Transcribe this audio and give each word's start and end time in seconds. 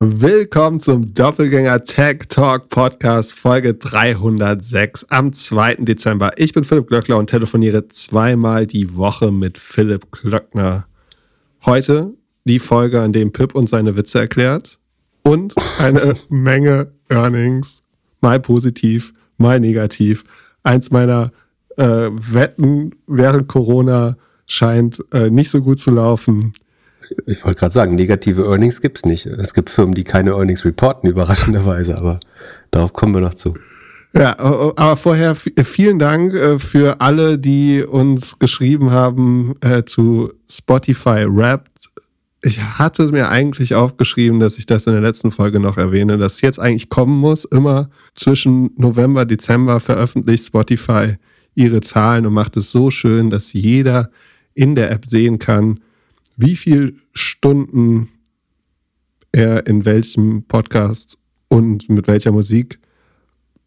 Willkommen 0.00 0.78
zum 0.78 1.12
Doppelgänger 1.12 1.82
Tech 1.82 2.28
Talk 2.28 2.68
Podcast 2.68 3.32
Folge 3.32 3.74
306 3.74 5.06
am 5.08 5.32
2. 5.32 5.74
Dezember. 5.80 6.30
Ich 6.36 6.52
bin 6.52 6.62
Philipp 6.62 6.86
Glöckler 6.86 7.18
und 7.18 7.28
telefoniere 7.28 7.88
zweimal 7.88 8.68
die 8.68 8.94
Woche 8.94 9.32
mit 9.32 9.58
Philipp 9.58 10.12
Glöckner. 10.12 10.86
Heute 11.66 12.14
die 12.44 12.60
Folge, 12.60 13.00
an 13.00 13.12
dem 13.12 13.32
Pip 13.32 13.56
uns 13.56 13.70
seine 13.70 13.96
Witze 13.96 14.20
erklärt 14.20 14.78
und 15.24 15.56
eine 15.80 16.14
Menge 16.28 16.92
Earnings, 17.08 17.82
mal 18.20 18.38
positiv, 18.38 19.12
mal 19.36 19.58
negativ. 19.58 20.22
Eins 20.62 20.92
meiner 20.92 21.32
äh, 21.76 22.08
Wetten 22.12 22.94
während 23.08 23.48
Corona 23.48 24.16
scheint 24.46 25.04
äh, 25.12 25.28
nicht 25.28 25.50
so 25.50 25.60
gut 25.60 25.80
zu 25.80 25.90
laufen. 25.90 26.52
Ich 27.26 27.44
wollte 27.44 27.60
gerade 27.60 27.72
sagen, 27.72 27.94
negative 27.94 28.44
Earnings 28.44 28.80
gibt 28.80 28.98
es 28.98 29.04
nicht. 29.04 29.26
Es 29.26 29.54
gibt 29.54 29.70
Firmen, 29.70 29.94
die 29.94 30.04
keine 30.04 30.30
Earnings 30.30 30.64
reporten, 30.64 31.08
überraschenderweise, 31.10 31.96
aber 31.96 32.20
darauf 32.70 32.92
kommen 32.92 33.14
wir 33.14 33.20
noch 33.20 33.34
zu. 33.34 33.54
Ja, 34.14 34.38
aber 34.38 34.96
vorher 34.96 35.34
vielen 35.34 35.98
Dank 35.98 36.32
äh, 36.34 36.58
für 36.58 37.00
alle, 37.00 37.38
die 37.38 37.82
uns 37.82 38.38
geschrieben 38.38 38.90
haben 38.90 39.54
äh, 39.60 39.84
zu 39.84 40.32
Spotify 40.50 41.26
Wrapped. 41.28 41.68
Ich 42.40 42.60
hatte 42.60 43.10
mir 43.12 43.28
eigentlich 43.28 43.74
aufgeschrieben, 43.74 44.40
dass 44.40 44.58
ich 44.58 44.64
das 44.64 44.86
in 44.86 44.92
der 44.92 45.02
letzten 45.02 45.30
Folge 45.30 45.60
noch 45.60 45.76
erwähne, 45.76 46.16
dass 46.16 46.40
jetzt 46.40 46.58
eigentlich 46.58 46.88
kommen 46.88 47.18
muss. 47.18 47.44
Immer 47.44 47.90
zwischen 48.14 48.70
November, 48.76 49.26
Dezember 49.26 49.80
veröffentlicht 49.80 50.46
Spotify 50.46 51.16
ihre 51.54 51.80
Zahlen 51.80 52.24
und 52.24 52.32
macht 52.32 52.56
es 52.56 52.70
so 52.70 52.90
schön, 52.90 53.28
dass 53.28 53.52
jeder 53.52 54.10
in 54.54 54.74
der 54.74 54.90
App 54.90 55.04
sehen 55.06 55.38
kann, 55.38 55.80
wie 56.38 56.56
viel 56.56 56.94
Stunden 57.12 58.08
er 59.32 59.66
in 59.66 59.84
welchem 59.84 60.44
Podcast 60.44 61.18
und 61.48 61.90
mit 61.90 62.06
welcher 62.06 62.32
Musik 62.32 62.78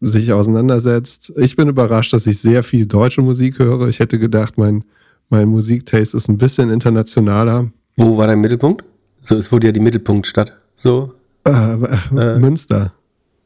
sich 0.00 0.32
auseinandersetzt. 0.32 1.32
Ich 1.36 1.54
bin 1.54 1.68
überrascht, 1.68 2.12
dass 2.12 2.26
ich 2.26 2.40
sehr 2.40 2.64
viel 2.64 2.86
deutsche 2.86 3.20
Musik 3.20 3.58
höre. 3.58 3.88
Ich 3.88 4.00
hätte 4.00 4.18
gedacht, 4.18 4.58
mein, 4.58 4.84
mein 5.28 5.48
Musiktaste 5.48 6.16
ist 6.16 6.28
ein 6.28 6.38
bisschen 6.38 6.70
internationaler. 6.70 7.70
Wo 7.96 8.16
war 8.16 8.26
dein 8.26 8.40
Mittelpunkt? 8.40 8.84
So, 9.16 9.36
es 9.36 9.52
wurde 9.52 9.68
ja 9.68 9.72
die 9.72 9.80
Mittelpunktstadt. 9.80 10.56
So. 10.74 11.14
Äh, 11.46 11.74
äh, 12.16 12.38
Münster. 12.38 12.94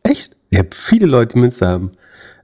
Echt? 0.05 0.36
Ich 0.51 0.58
habe 0.58 0.69
viele 0.73 1.06
Leute, 1.06 1.34
die 1.34 1.41
Münster 1.41 1.69
haben. 1.69 1.91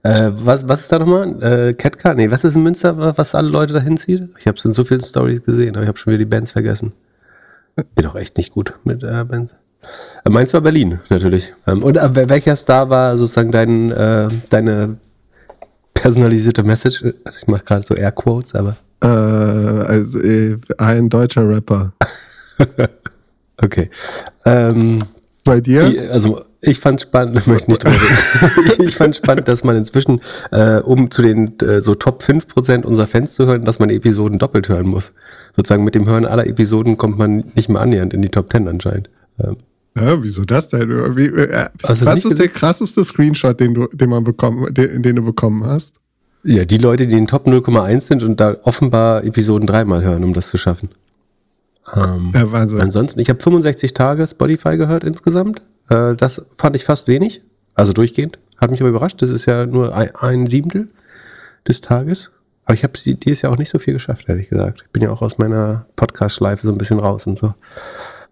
Äh, 0.02 0.30
was, 0.34 0.68
was 0.68 0.82
ist 0.82 0.92
da 0.92 0.98
nochmal? 0.98 1.42
Äh, 1.42 1.74
Catcar? 1.74 2.14
Nee, 2.14 2.30
was 2.30 2.44
ist 2.44 2.56
in 2.56 2.62
Münster, 2.62 3.16
was 3.16 3.34
alle 3.34 3.48
Leute 3.48 3.72
dahin 3.72 3.96
zieht? 3.96 4.28
Ich 4.38 4.46
habe 4.46 4.58
es 4.58 4.64
in 4.64 4.72
so 4.72 4.84
vielen 4.84 5.00
Stories 5.00 5.42
gesehen, 5.44 5.76
aber 5.76 5.82
ich 5.82 5.88
habe 5.88 5.98
schon 5.98 6.12
wieder 6.12 6.18
die 6.18 6.24
Bands 6.24 6.52
vergessen. 6.52 6.92
Bin 7.76 8.04
doch 8.04 8.16
echt 8.16 8.36
nicht 8.36 8.52
gut 8.52 8.74
mit 8.84 9.02
äh, 9.02 9.24
Bands. 9.24 9.54
Äh, 10.24 10.30
meins 10.30 10.52
war 10.54 10.60
Berlin, 10.60 11.00
natürlich. 11.08 11.54
Ähm, 11.66 11.82
und 11.84 11.96
äh, 11.96 12.28
welcher 12.28 12.56
Star 12.56 12.90
war 12.90 13.16
sozusagen 13.16 13.52
dein, 13.52 13.92
äh, 13.92 14.28
deine 14.50 14.96
personalisierte 15.94 16.64
Message? 16.64 17.04
Also 17.24 17.38
ich 17.40 17.46
mache 17.46 17.64
gerade 17.64 17.82
so 17.82 17.94
Airquotes, 17.94 18.54
aber. 18.54 18.76
Äh, 19.02 19.06
also, 19.06 20.20
äh, 20.20 20.58
ein 20.78 21.08
deutscher 21.08 21.48
Rapper. 21.48 21.92
okay. 23.56 23.88
Ähm, 24.44 24.98
Bei 25.44 25.60
dir? 25.60 26.10
Also 26.10 26.44
ich 26.64 26.78
fand 26.78 27.00
spannend, 27.00 27.46
möchte 27.46 27.70
nicht 27.70 27.84
drüber 27.84 27.96
reden. 27.96 28.82
ich 28.88 28.96
fand 28.96 29.16
spannend, 29.16 29.48
dass 29.48 29.64
man 29.64 29.76
inzwischen, 29.76 30.20
äh, 30.52 30.78
um 30.78 31.10
zu 31.10 31.20
den 31.20 31.58
äh, 31.60 31.80
so 31.80 31.94
Top 31.94 32.22
5% 32.22 32.84
unserer 32.84 33.08
Fans 33.08 33.34
zu 33.34 33.46
hören, 33.46 33.64
dass 33.64 33.80
man 33.80 33.90
Episoden 33.90 34.38
doppelt 34.38 34.68
hören 34.68 34.86
muss. 34.86 35.12
Sozusagen 35.54 35.84
mit 35.84 35.96
dem 35.96 36.06
Hören 36.06 36.24
aller 36.24 36.46
Episoden 36.46 36.96
kommt 36.96 37.18
man 37.18 37.44
nicht 37.56 37.68
mehr 37.68 37.82
annähernd 37.82 38.14
in 38.14 38.22
die 38.22 38.28
Top 38.28 38.50
10 38.52 38.68
anscheinend. 38.68 39.10
Ähm. 39.40 39.56
Ja, 39.98 40.22
wieso 40.22 40.44
das 40.44 40.68
denn? 40.68 40.88
Wie, 41.16 41.26
äh, 41.26 41.68
was 41.82 42.24
ist 42.24 42.38
der 42.38 42.48
krasseste 42.48 43.04
Screenshot, 43.04 43.58
den 43.58 43.74
du, 43.74 43.88
den 43.88 44.08
man 44.08 44.24
bekommen, 44.24 44.72
den, 44.72 45.02
den 45.02 45.16
du 45.16 45.22
bekommen 45.22 45.66
hast? 45.66 45.96
Ja, 46.44 46.64
die 46.64 46.78
Leute, 46.78 47.06
die 47.08 47.18
in 47.18 47.26
Top 47.26 47.46
0,1 47.46 48.00
sind 48.00 48.22
und 48.22 48.40
da 48.40 48.56
offenbar 48.62 49.24
Episoden 49.24 49.66
dreimal 49.66 50.02
hören, 50.02 50.24
um 50.24 50.32
das 50.32 50.48
zu 50.48 50.58
schaffen. 50.58 50.90
Ähm, 51.94 52.32
ja, 52.34 52.50
Wahnsinn. 52.52 52.80
Ansonsten, 52.80 53.20
ich 53.20 53.28
habe 53.28 53.40
65 53.40 53.94
Tage 53.94 54.26
Spotify 54.26 54.76
gehört 54.76 55.04
insgesamt. 55.04 55.60
Äh, 55.92 56.16
das 56.16 56.46
fand 56.56 56.74
ich 56.76 56.84
fast 56.84 57.08
wenig, 57.08 57.42
also 57.74 57.92
durchgehend. 57.92 58.38
Hat 58.56 58.70
mich 58.70 58.80
aber 58.80 58.90
überrascht. 58.90 59.20
Das 59.20 59.30
ist 59.30 59.46
ja 59.46 59.66
nur 59.66 59.94
ein, 59.94 60.14
ein 60.16 60.46
Siebtel 60.46 60.88
des 61.66 61.80
Tages. 61.80 62.30
Aber 62.64 62.74
ich 62.74 62.84
habe 62.84 62.92
dieses 62.96 63.42
Jahr 63.42 63.52
auch 63.52 63.58
nicht 63.58 63.70
so 63.70 63.78
viel 63.78 63.94
geschafft, 63.94 64.28
ehrlich 64.28 64.48
gesagt. 64.48 64.82
Ich 64.86 64.92
bin 64.92 65.02
ja 65.02 65.10
auch 65.10 65.20
aus 65.20 65.38
meiner 65.38 65.86
Podcast-Schleife 65.96 66.64
so 66.64 66.72
ein 66.72 66.78
bisschen 66.78 67.00
raus 67.00 67.26
und 67.26 67.36
so. 67.36 67.54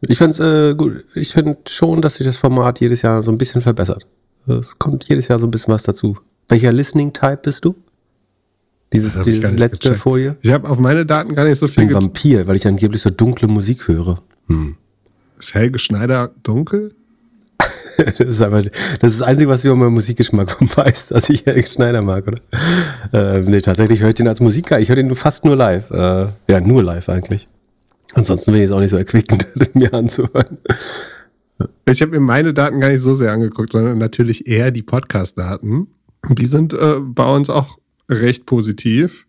Ich 0.03 0.19
fand 0.19 0.38
äh, 0.38 0.75
gut. 0.75 1.04
Ich 1.15 1.32
finde 1.32 1.59
schon, 1.69 2.00
dass 2.00 2.16
sich 2.16 2.26
das 2.26 2.37
Format 2.37 2.81
jedes 2.81 3.03
Jahr 3.03 3.22
so 3.22 3.32
ein 3.32 3.38
bisschen 3.38 3.60
verbessert. 3.60 4.06
Es 4.47 4.78
kommt 4.78 5.09
jedes 5.09 5.28
Jahr 5.28 5.38
so 5.38 5.47
ein 5.47 5.50
bisschen 5.50 5.75
was 5.75 5.82
dazu. 5.82 6.16
Welcher 6.48 6.72
Listening-Type 6.72 7.41
bist 7.42 7.65
du? 7.65 7.75
Dieses, 8.92 9.21
dieses 9.22 9.53
letzte 9.53 9.91
gecheckt. 9.91 10.03
Folie? 10.03 10.37
Ich 10.42 10.50
habe 10.53 10.69
auf 10.69 10.78
meine 10.78 11.06
Daten 11.06 11.34
gar 11.34 11.44
nicht 11.44 11.59
so 11.59 11.66
viel. 11.66 11.84
Ich 11.84 11.88
bin 11.88 11.97
Vampir, 11.97 12.47
weil 12.47 12.56
ich 12.56 12.66
angeblich 12.66 13.03
so 13.03 13.10
dunkle 13.10 13.47
Musik 13.47 13.88
höre. 13.88 14.22
Hm. 14.47 14.77
Ist 15.38 15.54
Helge 15.54 15.78
Schneider 15.78 16.31
dunkel? 16.42 16.94
das 18.19 18.21
ist 18.21 18.43
aber 18.43 18.62
das, 18.62 18.72
ist 19.03 19.21
das 19.21 19.22
Einzige, 19.22 19.50
was 19.50 19.62
du 19.62 19.69
über 19.69 19.77
meinen 19.77 19.94
Musikgeschmack 19.94 20.56
weißt, 20.77 21.12
dass 21.12 21.28
ich 21.28 21.47
Eric 21.47 21.69
Schneider 21.69 22.03
mag, 22.03 22.27
oder? 22.27 22.38
Äh, 23.12 23.41
nee, 23.41 23.61
tatsächlich 23.61 24.00
höre 24.00 24.09
ich 24.09 24.15
den 24.15 24.28
als 24.28 24.41
Musiker. 24.41 24.81
Ich 24.81 24.88
höre 24.88 24.97
den 24.97 25.15
fast 25.15 25.44
nur 25.44 25.56
live. 25.56 25.91
Äh, 25.91 26.28
ja, 26.49 26.60
nur 26.60 26.83
live 26.83 27.09
eigentlich. 27.09 27.49
Ansonsten 28.15 28.53
bin 28.53 28.60
ich 28.60 28.66
es 28.66 28.72
auch 28.72 28.81
nicht 28.81 28.91
so 28.91 28.97
erquickend, 28.97 29.49
mir 29.75 29.93
anzuhören. 29.94 30.59
Ich 31.87 32.00
habe 32.00 32.12
mir 32.12 32.21
meine 32.21 32.55
Daten 32.55 32.81
gar 32.81 32.89
nicht 32.89 33.03
so 33.03 33.15
sehr 33.15 33.33
angeguckt, 33.33 33.72
sondern 33.72 33.99
natürlich 33.99 34.47
eher 34.47 34.71
die 34.71 34.83
Podcast-Daten. 34.83 35.89
Die 36.28 36.47
sind 36.47 36.72
äh, 36.72 37.00
bei 37.00 37.33
uns 37.33 37.50
auch 37.50 37.78
recht 38.09 38.47
positiv. 38.47 39.27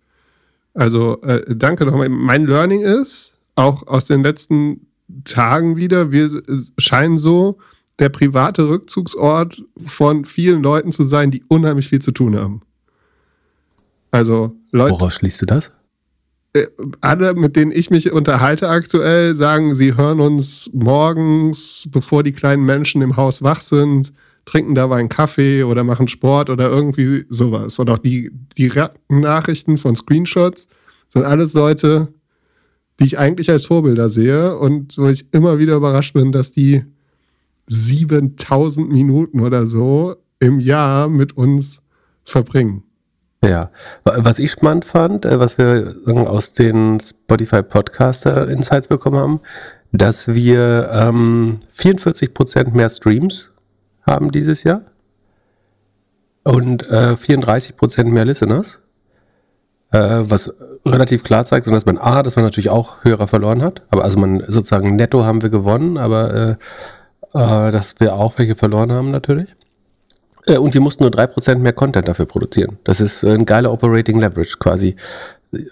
Also 0.74 1.22
äh, 1.22 1.42
danke 1.56 1.86
nochmal. 1.86 2.10
Mein 2.10 2.46
Learning 2.46 2.81
ist, 2.81 3.36
auch 3.56 3.86
aus 3.88 4.06
den 4.06 4.24
letzten 4.24 4.88
Tagen 5.26 5.76
wieder, 5.76 6.12
wir 6.12 6.30
scheinen 6.78 7.18
so 7.18 7.58
der 8.01 8.09
private 8.09 8.67
Rückzugsort 8.67 9.63
von 9.85 10.25
vielen 10.25 10.62
Leuten 10.62 10.91
zu 10.91 11.03
sein, 11.03 11.31
die 11.31 11.44
unheimlich 11.47 11.88
viel 11.88 12.01
zu 12.01 12.12
tun 12.12 12.35
haben. 12.35 12.62
Also 14.09 14.53
Leute. 14.72 14.94
Woraus 14.94 15.16
schließt 15.16 15.44
du 15.44 15.45
das? 15.45 15.72
Äh, 16.53 16.67
alle, 17.00 17.34
mit 17.35 17.56
denen 17.56 17.72
ich 17.72 17.89
mich 17.91 18.12
unterhalte 18.12 18.67
aktuell, 18.67 19.35
sagen, 19.35 19.75
sie 19.75 19.95
hören 19.95 20.19
uns 20.19 20.69
morgens, 20.73 21.88
bevor 21.91 22.23
die 22.23 22.34
kleinen 22.34 22.66
Menschen 22.66 23.01
im 23.01 23.16
Haus 23.16 23.41
wach 23.41 23.62
sind, 23.62 24.12
trinken 24.45 24.75
dabei 24.75 24.97
einen 24.97 25.07
Kaffee 25.07 25.63
oder 25.63 25.83
machen 25.83 26.07
Sport 26.07 26.50
oder 26.50 26.69
irgendwie 26.69 27.25
sowas. 27.29 27.78
Und 27.79 27.89
auch 27.89 28.00
die 28.00 28.31
direkten 28.57 29.22
Nachrichten 29.22 29.78
von 29.78 29.95
Screenshots 29.95 30.68
sind 31.07 31.23
alles 31.23 31.53
Leute, 31.53 32.09
die 33.00 33.06
ich 33.06 33.19
eigentlich 33.19 33.50
als 33.50 33.68
Vorbilder 33.68 34.09
sehe 34.09 34.57
und 34.57 34.97
wo 34.97 35.07
ich 35.07 35.33
immer 35.33 35.59
wieder 35.59 35.75
überrascht 35.75 36.13
bin, 36.13 36.31
dass 36.31 36.51
die 36.51 36.83
7000 37.72 38.92
Minuten 38.92 39.40
oder 39.40 39.66
so 39.66 40.16
im 40.40 40.59
Jahr 40.59 41.08
mit 41.08 41.38
uns 41.38 41.82
verbringen. 42.26 42.84
Ja, 43.44 43.72
was 44.04 44.40
ich 44.40 44.52
spannend 44.52 44.86
fand, 44.86 45.26
äh, 45.26 45.40
was 45.40 45.58
wir 45.58 45.96
aus 46.06 46.54
den 46.54 47.00
Spotify 47.00 47.64
Podcaster 47.64 48.48
Insights 48.50 48.88
bekommen 48.88 49.18
haben, 49.18 49.40
dass 49.92 50.34
wir 50.34 50.90
ähm, 50.94 51.60
44 51.74 52.34
Prozent 52.34 52.76
mehr 52.76 52.90
Streams 52.90 53.52
haben 54.06 54.31
dieses 54.31 54.64
Jahr 54.64 54.81
und 56.44 56.88
äh, 56.90 57.16
34 57.16 57.78
Prozent 57.78 58.12
mehr 58.12 58.26
Listeners, 58.26 58.81
äh, 59.92 60.20
was 60.22 60.54
relativ 60.86 61.24
klar 61.24 61.46
zeigt, 61.46 61.68
dass 61.68 61.86
man 61.86 61.98
A, 61.98 62.22
dass 62.24 62.36
man 62.36 62.46
natürlich 62.46 62.70
auch 62.70 63.04
Hörer 63.04 63.28
verloren 63.28 63.62
hat, 63.62 63.81
aber 63.90 64.04
also 64.04 64.20
man 64.20 64.44
sozusagen 64.48 64.98
netto 64.98 65.24
haben 65.24 65.42
wir 65.42 65.50
gewonnen, 65.50 65.98
aber 65.98 66.34
äh, 66.34 66.56
äh, 67.34 67.72
dass 67.72 68.00
wir 68.00 68.14
auch 68.14 68.38
welche 68.38 68.56
verloren 68.56 68.92
haben 68.92 69.12
natürlich. 69.12 69.48
Äh, 70.48 70.57
und 70.57 70.74
wir 70.74 70.81
mussten 70.81 71.04
nur 71.04 71.12
3% 71.12 71.56
mehr 71.56 71.74
Content 71.74 72.07
dafür 72.07 72.25
produzieren. 72.25 72.78
Das 72.83 73.01
ist 73.01 73.24
ein 73.24 73.45
geiler 73.45 73.72
Operating 73.72 74.19
Leverage 74.19 74.57
quasi. 74.60 74.95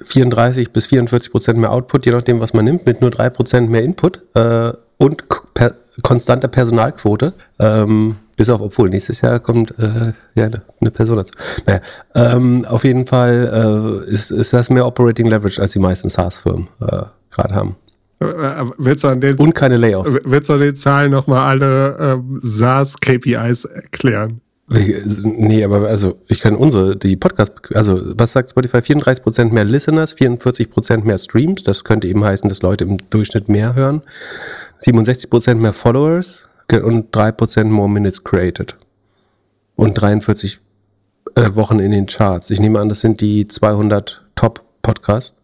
34 0.03 0.71
bis 0.71 0.87
44 0.87 1.31
Prozent 1.31 1.57
mehr 1.57 1.71
Output, 1.71 2.05
je 2.05 2.11
nachdem, 2.11 2.41
was 2.41 2.53
man 2.53 2.65
nimmt, 2.65 2.85
mit 2.85 3.01
nur 3.01 3.11
3 3.11 3.29
Prozent 3.29 3.69
mehr 3.69 3.83
Input 3.83 4.21
äh, 4.35 4.73
und 4.97 5.23
per 5.53 5.73
konstanter 6.03 6.49
Personalquote. 6.49 7.33
Ähm, 7.59 8.17
bis 8.35 8.49
auf, 8.49 8.61
obwohl 8.61 8.89
nächstes 8.89 9.21
Jahr 9.21 9.39
kommt 9.39 9.77
äh, 9.79 10.13
ja 10.33 10.45
eine, 10.45 10.61
eine 10.79 10.91
Person 10.91 11.17
dazu. 11.17 11.33
Naja, 11.65 11.81
ähm, 12.15 12.65
auf 12.65 12.85
jeden 12.85 13.05
Fall 13.05 14.05
äh, 14.07 14.13
ist, 14.13 14.31
ist 14.31 14.53
das 14.53 14.69
mehr 14.69 14.85
Operating 14.85 15.27
Leverage, 15.27 15.61
als 15.61 15.73
die 15.73 15.79
meisten 15.79 16.09
SaaS-Firmen 16.09 16.69
äh, 16.81 17.03
gerade 17.31 17.53
haben. 17.53 17.75
Äh, 18.21 18.25
äh, 18.25 18.65
willst 18.77 19.03
du 19.03 19.07
an 19.07 19.21
den, 19.21 19.35
Und 19.37 19.55
keine 19.55 19.77
Layoffs. 19.77 20.19
Willst 20.25 20.49
du 20.49 20.53
an 20.53 20.59
den 20.59 20.75
Zahlen 20.75 21.11
nochmal 21.11 21.47
alle 21.47 21.97
ähm, 21.99 22.39
SaaS-KPIs 22.43 23.65
erklären? 23.65 24.41
Nee, 24.71 25.63
aber 25.63 25.87
also 25.87 26.19
ich 26.27 26.41
kann 26.41 26.55
unsere, 26.55 26.95
die 26.95 27.15
Podcast, 27.15 27.53
also 27.73 27.99
was 28.19 28.33
sagt 28.33 28.51
Spotify? 28.51 28.77
34% 28.77 29.51
mehr 29.51 29.63
Listeners, 29.63 30.15
44% 30.15 31.05
mehr 31.05 31.17
Streams. 31.17 31.63
Das 31.63 31.83
könnte 31.83 32.07
eben 32.07 32.23
heißen, 32.23 32.47
dass 32.47 32.61
Leute 32.61 32.83
im 32.83 32.97
Durchschnitt 33.09 33.49
mehr 33.49 33.73
hören. 33.73 34.03
67% 34.79 35.55
mehr 35.55 35.73
Followers 35.73 36.49
und 36.71 37.15
3% 37.15 37.63
more 37.65 37.89
minutes 37.89 38.23
created. 38.23 38.75
Und 39.75 39.95
43 39.95 40.59
äh, 41.33 41.55
Wochen 41.55 41.79
in 41.79 41.91
den 41.91 42.05
Charts. 42.05 42.51
Ich 42.51 42.59
nehme 42.59 42.79
an, 42.79 42.89
das 42.89 43.01
sind 43.01 43.21
die 43.21 43.47
200 43.47 44.23
Top-Podcasts, 44.35 45.37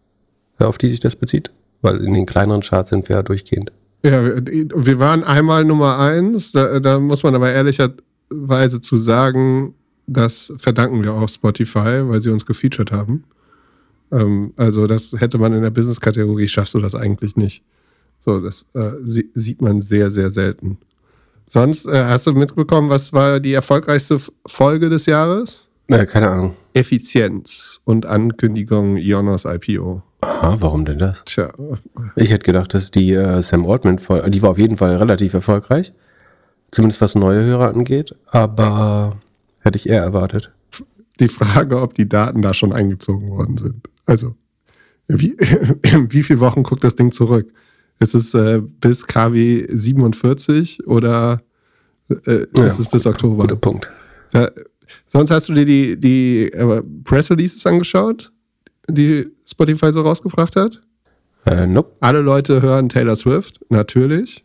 auf 0.58 0.78
die 0.78 0.90
sich 0.90 1.00
das 1.00 1.16
bezieht. 1.16 1.50
Weil 1.82 1.98
in 1.98 2.14
den 2.14 2.26
kleineren 2.26 2.62
Charts 2.62 2.90
sind 2.90 3.08
wir 3.08 3.16
ja 3.16 3.22
durchgehend. 3.22 3.72
Ja, 4.02 4.22
wir 4.22 4.98
waren 4.98 5.24
einmal 5.24 5.64
Nummer 5.64 5.98
eins. 5.98 6.52
Da, 6.52 6.80
da 6.80 7.00
muss 7.00 7.22
man 7.22 7.34
aber 7.34 7.50
ehrlicherweise 7.50 8.80
zu 8.80 8.96
sagen, 8.96 9.74
das 10.06 10.52
verdanken 10.58 11.02
wir 11.02 11.12
auch 11.14 11.28
Spotify, 11.28 12.08
weil 12.08 12.22
sie 12.22 12.30
uns 12.30 12.46
gefeatured 12.46 12.92
haben. 12.92 13.24
Ähm, 14.12 14.52
also 14.56 14.86
das 14.86 15.12
hätte 15.18 15.38
man 15.38 15.52
in 15.52 15.62
der 15.62 15.70
Business-Kategorie, 15.70 16.48
schaffst 16.48 16.74
du 16.74 16.80
das 16.80 16.94
eigentlich 16.94 17.36
nicht. 17.36 17.64
So, 18.24 18.40
das 18.40 18.66
äh, 18.74 18.92
sieht 19.02 19.62
man 19.62 19.82
sehr, 19.82 20.10
sehr 20.10 20.30
selten. 20.30 20.78
Sonst 21.50 21.86
äh, 21.86 22.04
hast 22.04 22.26
du 22.26 22.32
mitbekommen, 22.32 22.90
was 22.90 23.12
war 23.12 23.40
die 23.40 23.52
erfolgreichste 23.52 24.18
Folge 24.46 24.88
des 24.88 25.06
Jahres? 25.06 25.68
Äh, 25.88 26.06
keine 26.06 26.30
Ahnung. 26.30 26.56
Effizienz 26.74 27.80
und 27.84 28.06
Ankündigung 28.06 28.96
Ionos 28.96 29.44
IPO. 29.44 30.02
Aha, 30.26 30.56
warum 30.60 30.84
denn 30.84 30.98
das? 30.98 31.24
Tja. 31.24 31.52
Ich 32.14 32.30
hätte 32.30 32.44
gedacht, 32.44 32.74
dass 32.74 32.90
die 32.90 33.12
äh, 33.12 33.40
Sam 33.42 33.68
Altman, 33.68 33.98
die 34.28 34.42
war 34.42 34.50
auf 34.50 34.58
jeden 34.58 34.76
Fall 34.76 34.96
relativ 34.96 35.34
erfolgreich. 35.34 35.92
Zumindest 36.70 37.00
was 37.00 37.14
neue 37.14 37.44
Hörer 37.44 37.68
angeht. 37.68 38.14
Aber 38.26 39.18
hätte 39.60 39.78
ich 39.78 39.88
eher 39.88 40.02
erwartet. 40.02 40.52
Die 41.20 41.28
Frage, 41.28 41.80
ob 41.80 41.94
die 41.94 42.08
Daten 42.08 42.42
da 42.42 42.54
schon 42.54 42.72
eingezogen 42.72 43.30
worden 43.30 43.56
sind. 43.56 43.88
Also, 44.04 44.34
wie, 45.08 45.36
wie 46.10 46.22
viele 46.22 46.40
Wochen 46.40 46.62
guckt 46.62 46.84
das 46.84 46.94
Ding 46.94 47.12
zurück? 47.12 47.52
Ist 47.98 48.14
es 48.14 48.34
äh, 48.34 48.60
bis 48.60 49.06
KW 49.06 49.66
47 49.70 50.86
oder 50.86 51.40
äh, 52.08 52.42
ist 52.42 52.48
ja, 52.56 52.64
es 52.64 52.88
bis 52.88 53.06
Oktober? 53.06 53.42
Guter 53.42 53.56
Punkt. 53.56 53.90
Ja, 54.34 54.50
sonst 55.08 55.30
hast 55.30 55.48
du 55.48 55.54
dir 55.54 55.64
die, 55.64 55.98
die 55.98 56.52
äh, 56.52 56.82
Press 57.04 57.30
Releases 57.30 57.64
angeschaut, 57.66 58.32
die 58.88 59.26
Spotify 59.46 59.92
so 59.92 60.02
rausgebracht 60.02 60.56
hat? 60.56 60.82
Äh, 61.46 61.66
nope. 61.66 61.92
Alle 62.00 62.20
Leute 62.20 62.62
hören 62.62 62.88
Taylor 62.88 63.16
Swift, 63.16 63.60
natürlich. 63.68 64.44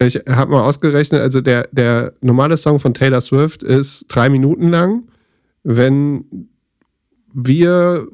Ich 0.00 0.16
habe 0.28 0.50
mal 0.50 0.62
ausgerechnet, 0.62 1.20
also 1.20 1.40
der, 1.40 1.68
der 1.70 2.14
normale 2.20 2.56
Song 2.56 2.80
von 2.80 2.92
Taylor 2.92 3.20
Swift 3.20 3.62
ist 3.62 4.06
drei 4.08 4.28
Minuten 4.28 4.68
lang. 4.68 5.04
Wenn 5.62 6.48
wir 7.32 8.08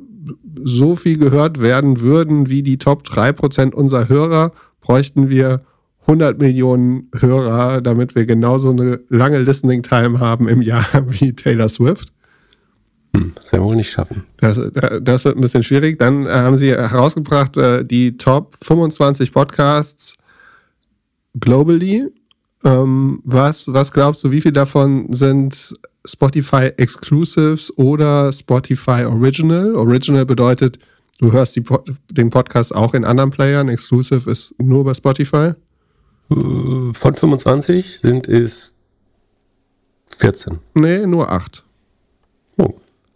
so 0.62 0.96
viel 0.96 1.16
gehört 1.18 1.60
werden 1.60 2.00
würden 2.00 2.48
wie 2.48 2.62
die 2.62 2.76
Top 2.76 3.04
3% 3.04 3.72
unserer 3.72 4.08
Hörer, 4.08 4.52
bräuchten 4.82 5.30
wir 5.30 5.62
100 6.02 6.38
Millionen 6.38 7.10
Hörer, 7.18 7.80
damit 7.80 8.14
wir 8.14 8.26
genauso 8.26 8.70
eine 8.70 9.00
lange 9.08 9.38
Listening 9.38 9.82
Time 9.82 10.20
haben 10.20 10.48
im 10.48 10.62
Jahr 10.62 10.86
wie 11.08 11.34
Taylor 11.34 11.68
Swift. 11.68 12.12
Hm, 13.14 13.32
das 13.34 13.52
werden 13.52 13.62
wir 13.62 13.68
wohl 13.68 13.76
nicht 13.76 13.90
schaffen. 13.90 14.24
Das, 14.36 14.60
das 15.02 15.24
wird 15.24 15.36
ein 15.36 15.40
bisschen 15.40 15.62
schwierig. 15.62 15.98
Dann 15.98 16.26
äh, 16.26 16.30
haben 16.30 16.56
sie 16.56 16.70
herausgebracht, 16.70 17.56
äh, 17.56 17.84
die 17.84 18.16
Top 18.16 18.54
25 18.62 19.32
Podcasts 19.32 20.14
globally. 21.38 22.06
Ähm, 22.64 23.20
was, 23.24 23.72
was 23.72 23.92
glaubst 23.92 24.24
du, 24.24 24.30
wie 24.30 24.40
viel 24.40 24.52
davon 24.52 25.12
sind 25.12 25.78
Spotify 26.04 26.72
Exclusives 26.76 27.76
oder 27.76 28.32
Spotify 28.32 29.04
Original. 29.04 29.74
Original 29.74 30.26
bedeutet, 30.26 30.78
du 31.18 31.32
hörst 31.32 31.56
die, 31.56 31.62
den 32.10 32.30
Podcast 32.30 32.74
auch 32.74 32.94
in 32.94 33.04
anderen 33.04 33.30
Playern. 33.30 33.68
Exclusive 33.68 34.28
ist 34.30 34.54
nur 34.58 34.84
bei 34.84 34.94
Spotify. 34.94 35.52
Von 36.28 36.94
25 36.94 38.00
sind 38.00 38.28
es 38.28 38.76
14. 40.18 40.58
Nee, 40.74 41.06
nur 41.06 41.30
8. 41.30 41.64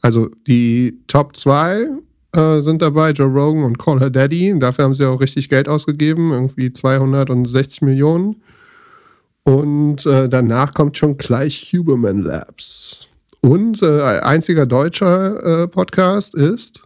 Also 0.02 0.30
die 0.46 0.98
Top 1.06 1.36
2 1.36 1.86
äh, 2.34 2.60
sind 2.60 2.82
dabei, 2.82 3.12
Joe 3.12 3.28
Rogan 3.28 3.64
und 3.64 3.78
Call 3.78 4.00
Her 4.00 4.10
Daddy. 4.10 4.58
Dafür 4.58 4.84
haben 4.84 4.94
sie 4.94 5.06
auch 5.06 5.20
richtig 5.20 5.48
Geld 5.48 5.68
ausgegeben, 5.68 6.32
irgendwie 6.32 6.72
260 6.72 7.82
Millionen. 7.82 8.42
Und 9.44 10.06
äh, 10.06 10.28
danach 10.28 10.74
kommt 10.74 10.96
schon 10.96 11.16
gleich 11.16 11.72
Huberman 11.72 12.18
Labs. 12.18 13.08
Und 13.40 13.82
äh, 13.82 14.20
einziger 14.20 14.66
deutscher 14.66 15.62
äh, 15.64 15.68
Podcast 15.68 16.34
ist. 16.34 16.84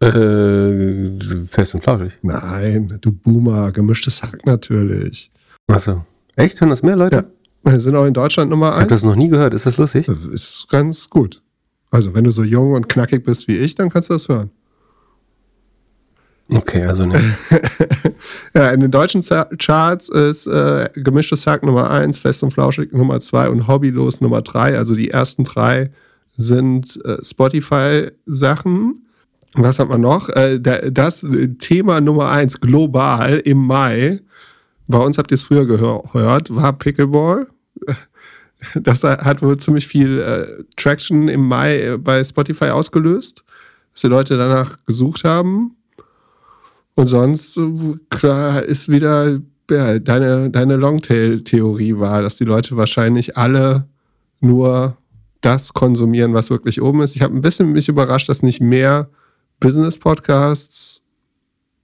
Äh, 0.00 1.18
fest 1.46 1.74
und 1.74 1.82
flauschig. 1.82 2.12
Nein, 2.22 2.98
du 3.00 3.10
Boomer, 3.10 3.72
gemischtes 3.72 4.22
Hack 4.22 4.46
natürlich. 4.46 5.30
Achso. 5.66 6.04
Echt? 6.36 6.60
Hören 6.60 6.70
das 6.70 6.84
mehr 6.84 6.94
Leute? 6.94 7.16
Ja. 7.64 7.72
Wir 7.72 7.80
sind 7.80 7.96
auch 7.96 8.06
in 8.06 8.14
Deutschland 8.14 8.50
Nummer 8.50 8.68
eins. 8.68 8.76
Ich 8.76 8.82
habe 8.82 8.90
das 8.90 9.02
noch 9.02 9.16
nie 9.16 9.28
gehört. 9.28 9.54
Ist 9.54 9.66
das 9.66 9.76
lustig? 9.76 10.06
Das 10.06 10.24
ist 10.24 10.68
ganz 10.70 11.10
gut. 11.10 11.42
Also, 11.90 12.14
wenn 12.14 12.24
du 12.24 12.30
so 12.30 12.42
jung 12.42 12.72
und 12.72 12.88
knackig 12.88 13.24
bist 13.24 13.48
wie 13.48 13.56
ich, 13.56 13.74
dann 13.74 13.90
kannst 13.90 14.10
du 14.10 14.14
das 14.14 14.28
hören. 14.28 14.50
Okay, 16.50 16.84
also 16.84 17.04
nicht. 17.04 17.22
ja, 18.54 18.70
in 18.70 18.80
den 18.80 18.90
deutschen 18.90 19.22
Charts 19.22 20.08
ist 20.08 20.46
äh, 20.46 20.88
gemischtes 20.94 21.46
Hack 21.46 21.62
Nummer 21.62 21.90
1, 21.90 22.18
Fest 22.18 22.42
und 22.42 22.52
Flauschig 22.52 22.92
Nummer 22.92 23.20
2 23.20 23.50
und 23.50 23.68
Hobbylos 23.68 24.22
Nummer 24.22 24.40
3. 24.40 24.78
Also 24.78 24.94
die 24.94 25.10
ersten 25.10 25.44
drei 25.44 25.90
sind 26.38 27.04
äh, 27.04 27.22
Spotify-Sachen. 27.22 29.06
Was 29.54 29.78
hat 29.78 29.90
man 29.90 30.00
noch? 30.00 30.30
Äh, 30.30 30.58
das 30.58 31.26
Thema 31.58 32.00
Nummer 32.00 32.30
1 32.30 32.60
global 32.60 33.40
im 33.44 33.66
Mai, 33.66 34.20
bei 34.86 34.98
uns 34.98 35.18
habt 35.18 35.30
ihr 35.30 35.34
es 35.34 35.42
früher 35.42 35.66
gehört, 35.66 36.54
war 36.54 36.72
Pickleball. 36.72 37.48
Das 38.74 39.04
hat 39.04 39.42
wohl 39.42 39.58
ziemlich 39.58 39.86
viel 39.86 40.18
äh, 40.20 40.64
Traction 40.76 41.28
im 41.28 41.46
Mai 41.46 41.80
äh, 41.80 41.96
bei 41.98 42.22
Spotify 42.24 42.66
ausgelöst, 42.66 43.44
dass 43.92 44.02
die 44.02 44.08
Leute 44.08 44.36
danach 44.36 44.84
gesucht 44.84 45.24
haben. 45.24 45.76
Und 46.94 47.06
sonst, 47.06 47.58
klar, 48.10 48.62
ist 48.62 48.88
wieder 48.88 49.40
ja, 49.70 49.98
deine, 49.98 50.50
deine 50.50 50.76
Longtail-Theorie 50.76 51.98
war, 51.98 52.22
dass 52.22 52.36
die 52.36 52.44
Leute 52.44 52.76
wahrscheinlich 52.76 53.36
alle 53.36 53.86
nur 54.40 54.96
das 55.40 55.72
konsumieren, 55.74 56.34
was 56.34 56.50
wirklich 56.50 56.82
oben 56.82 57.02
ist. 57.02 57.14
Ich 57.14 57.22
habe 57.22 57.34
ein 57.34 57.40
bisschen 57.40 57.72
mich 57.72 57.88
überrascht, 57.88 58.28
dass 58.28 58.42
nicht 58.42 58.60
mehr 58.60 59.08
Business-Podcasts 59.60 61.02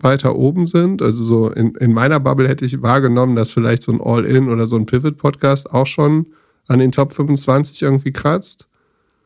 weiter 0.01 0.37
oben 0.37 0.67
sind. 0.67 1.03
Also 1.03 1.23
so 1.23 1.51
in, 1.51 1.75
in 1.77 1.93
meiner 1.93 2.21
Bubble 2.21 2.49
hätte 2.49 2.65
ich 2.65 2.83
wahrgenommen, 2.83 3.37
dass 3.37 3.53
vielleicht 3.53 3.83
so 3.83 3.93
ein 3.93 4.01
All-In 4.01 4.49
oder 4.49 4.67
so 4.67 4.77
ein 4.77 4.87
Pivot-Podcast 4.87 5.71
auch 5.73 5.87
schon 5.87 6.27
an 6.69 6.79
den 6.79 6.93
Top 6.93 7.13
25 7.13 7.83
irgendwie 7.83 8.13
kratzt. 8.13 8.67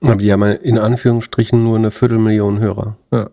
Aber 0.01 0.17
die 0.17 0.33
haben 0.33 0.43
in 0.43 0.79
Anführungsstrichen 0.79 1.63
nur 1.63 1.77
eine 1.77 1.91
Viertelmillion 1.91 2.61
Hörer. 2.61 2.97
Ja. 3.13 3.31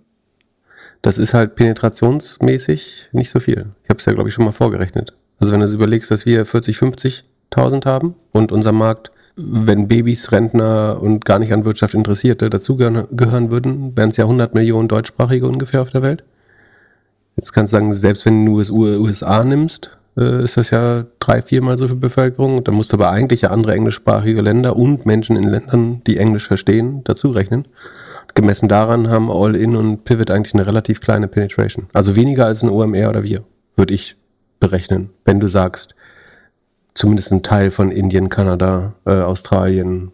Das 1.02 1.20
ist 1.20 1.34
halt 1.34 1.56
penetrationsmäßig 1.56 3.10
nicht 3.12 3.30
so 3.30 3.40
viel. 3.40 3.68
Ich 3.84 3.90
habe 3.90 4.00
es 4.00 4.06
ja, 4.06 4.14
glaube 4.14 4.30
ich, 4.30 4.36
schon 4.36 4.46
mal 4.46 4.52
vorgerechnet. 4.52 5.14
Also 5.40 5.54
wenn 5.54 5.60
du 5.60 5.68
überlegst, 5.68 6.10
dass 6.10 6.26
wir 6.26 6.46
40, 6.46 6.78
50.000 6.78 7.86
haben 7.86 8.16
und 8.32 8.52
unser 8.52 8.72
Markt, 8.72 9.12
wenn 9.36 9.88
Babys, 9.88 10.32
Rentner 10.32 10.98
und 11.02 11.26
gar 11.26 11.40
nicht 11.40 11.54
an 11.54 11.66
Wirtschaft 11.66 11.94
Interessierte 11.94 12.50
dazugehören 12.50 13.52
würden, 13.52 13.96
wären 13.96 14.10
es 14.10 14.18
ja 14.18 14.24
100 14.24 14.56
Millionen 14.56 14.88
Deutschsprachige 14.88 15.48
ungefähr 15.48 15.82
auf 15.82 15.90
der 15.90 16.02
Welt. 16.02 16.24
Jetzt 17.36 17.52
kannst 17.52 17.74
du 17.74 17.78
sagen, 17.78 17.94
selbst 17.94 18.26
wenn 18.26 18.46
du 18.46 18.62
USA 18.72 19.44
nimmst, 19.44 19.98
äh, 20.18 20.44
ist 20.44 20.58
das 20.58 20.70
ja 20.70 21.06
drei, 21.20 21.42
viermal 21.42 21.78
so 21.78 21.88
viel 21.88 21.98
Bevölkerung. 21.98 22.64
Dann 22.64 22.76
musst 22.76 22.94
du 22.94 22.98
aber 22.98 23.10
eigentlich 23.10 23.42
ja 23.42 23.52
andere 23.52 23.74
englischsprachige 23.74 24.42
Länder 24.42 24.76
und 24.76 25.06
Menschen 25.06 25.36
in 25.36 25.44
Ländern, 25.44 26.02
die 26.06 26.18
Englisch 26.18 26.48
verstehen, 26.48 27.02
dazu 27.04 27.32
rechnen 27.32 27.68
gemessen 28.36 28.68
daran 28.68 29.10
haben 29.10 29.32
All-In 29.32 29.76
und 29.76 30.04
Pivot 30.04 30.30
eigentlich 30.30 30.54
eine 30.54 30.68
relativ 30.68 31.02
kleine 31.02 31.28
Penetration. 31.28 31.88
Also 31.94 32.16
weniger 32.16 32.46
als 32.46 32.62
ein 32.62 32.70
OMR 32.70 33.10
oder 33.10 33.24
wir, 33.24 33.44
würde 33.76 33.94
ich 33.94 34.18
berechnen. 34.60 35.10
Wenn 35.24 35.40
du 35.40 35.48
sagst, 35.48 35.96
zumindest 36.94 37.32
ein 37.32 37.44
Teil 37.44 37.72
von 37.72 37.92
Indien, 37.92 38.30
Kanada, 38.30 38.94
äh, 39.06 39.22
Australien, 39.22 40.12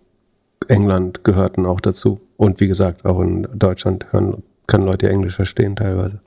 England 0.67 1.23
gehörten 1.23 1.65
auch 1.65 1.81
dazu. 1.81 2.21
Und 2.37 2.59
wie 2.59 2.67
gesagt, 2.67 3.05
auch 3.05 3.19
in 3.21 3.47
Deutschland 3.53 4.11
hören, 4.11 4.43
können 4.67 4.85
Leute 4.85 5.09
Englisch 5.09 5.35
verstehen 5.35 5.75
teilweise. 5.75 6.19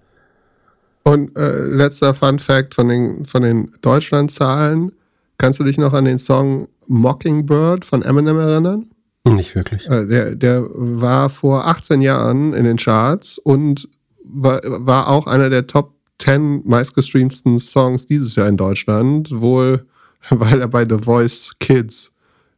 Und 1.04 1.36
äh, 1.36 1.64
letzter 1.66 2.14
Fun 2.14 2.38
Fact 2.38 2.74
von 2.74 2.88
den, 2.88 3.26
von 3.26 3.42
den 3.42 3.72
Deutschland-Zahlen. 3.82 4.92
Kannst 5.36 5.60
du 5.60 5.64
dich 5.64 5.78
noch 5.78 5.92
an 5.92 6.06
den 6.06 6.18
Song 6.18 6.68
Mockingbird 6.86 7.84
von 7.84 8.02
Eminem 8.02 8.38
erinnern? 8.38 8.86
Nicht 9.26 9.54
wirklich. 9.54 9.88
Äh, 9.88 10.06
der, 10.06 10.34
der 10.34 10.66
war 10.72 11.30
vor 11.30 11.66
18 11.66 12.00
Jahren 12.00 12.52
in 12.52 12.64
den 12.64 12.76
Charts 12.76 13.38
und 13.38 13.88
war, 14.24 14.60
war 14.64 15.08
auch 15.08 15.26
einer 15.26 15.50
der 15.50 15.66
Top 15.66 15.94
10 16.18 16.62
meistgestreamten 16.64 17.58
Songs 17.58 18.06
dieses 18.06 18.36
Jahr 18.36 18.48
in 18.48 18.56
Deutschland, 18.56 19.30
wohl 19.32 19.86
weil 20.30 20.60
er 20.60 20.68
bei 20.68 20.86
The 20.88 20.98
Voice 20.98 21.52
Kids 21.58 22.12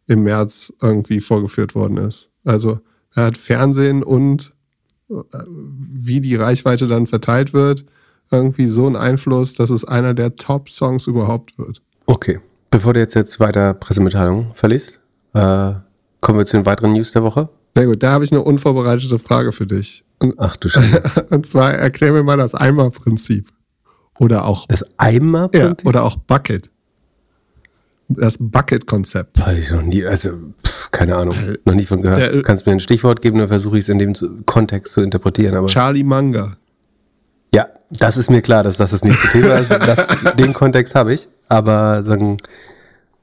im 0.06 0.22
März 0.22 0.72
irgendwie 0.80 1.20
vorgeführt 1.20 1.74
worden 1.74 1.96
ist. 1.96 2.30
Also 2.44 2.80
er 3.14 3.24
hat 3.24 3.36
Fernsehen 3.36 4.02
und 4.02 4.54
äh, 5.10 5.14
wie 5.48 6.20
die 6.20 6.36
Reichweite 6.36 6.86
dann 6.86 7.06
verteilt 7.06 7.52
wird, 7.52 7.84
irgendwie 8.30 8.66
so 8.66 8.86
einen 8.86 8.96
Einfluss, 8.96 9.54
dass 9.54 9.70
es 9.70 9.84
einer 9.84 10.14
der 10.14 10.36
Top-Songs 10.36 11.06
überhaupt 11.06 11.58
wird. 11.58 11.82
Okay 12.06 12.40
bevor 12.76 12.92
du 12.92 13.00
jetzt, 13.00 13.14
jetzt 13.14 13.40
weiter 13.40 13.72
Pressemitteilungen 13.74 14.52
verliest, 14.54 15.00
äh, 15.32 15.72
kommen 16.20 16.38
wir 16.38 16.44
zu 16.44 16.58
den 16.58 16.66
weiteren 16.66 16.92
News 16.92 17.12
der 17.12 17.22
Woche. 17.22 17.48
Sehr 17.74 17.86
gut, 17.86 18.02
da 18.02 18.12
habe 18.12 18.24
ich 18.24 18.32
eine 18.32 18.42
unvorbereitete 18.42 19.18
Frage 19.18 19.52
für 19.52 19.66
dich. 19.66 20.04
Und, 20.18 20.34
Ach 20.38 20.56
du 20.56 20.68
Scheiße. 20.68 21.26
und 21.30 21.46
zwar 21.46 21.72
erklär 21.72 22.12
mir 22.12 22.22
mal 22.22 22.36
das 22.36 22.54
Eimer-Prinzip. 22.54 23.48
Oder 24.18 24.46
auch. 24.46 24.66
Das 24.66 24.84
Eimer-Prinzip? 24.98 25.84
Ja, 25.84 25.88
oder 25.88 26.04
auch 26.04 26.16
Bucket. 26.16 26.70
Das 28.08 28.36
Bucket-Konzept. 28.38 29.40
Habe 29.40 29.58
ich 29.58 29.70
noch 29.70 29.82
nie, 29.82 30.04
also 30.04 30.30
pff, 30.64 30.90
keine 30.90 31.16
Ahnung, 31.16 31.34
noch 31.64 31.74
nie 31.74 31.84
von 31.84 32.02
gehört. 32.02 32.32
Du 32.32 32.42
kannst 32.42 32.66
mir 32.66 32.72
ein 32.72 32.80
Stichwort 32.80 33.20
geben, 33.20 33.38
dann 33.38 33.48
versuche 33.48 33.78
ich 33.78 33.84
es 33.84 33.88
in 33.88 33.98
dem 33.98 34.14
Kontext 34.46 34.92
zu 34.92 35.00
interpretieren. 35.00 35.54
Aber 35.54 35.66
Charlie 35.66 36.04
Manga. 36.04 36.56
Das 37.90 38.16
ist 38.16 38.30
mir 38.30 38.42
klar, 38.42 38.64
dass 38.64 38.76
das 38.78 38.90
das 38.90 39.04
nächste 39.04 39.28
Thema 39.28 39.54
ist. 39.54 39.70
Das, 39.86 40.06
den 40.38 40.52
Kontext 40.52 40.94
habe 40.94 41.14
ich. 41.14 41.28
Aber 41.48 42.02
sagen, 42.02 42.38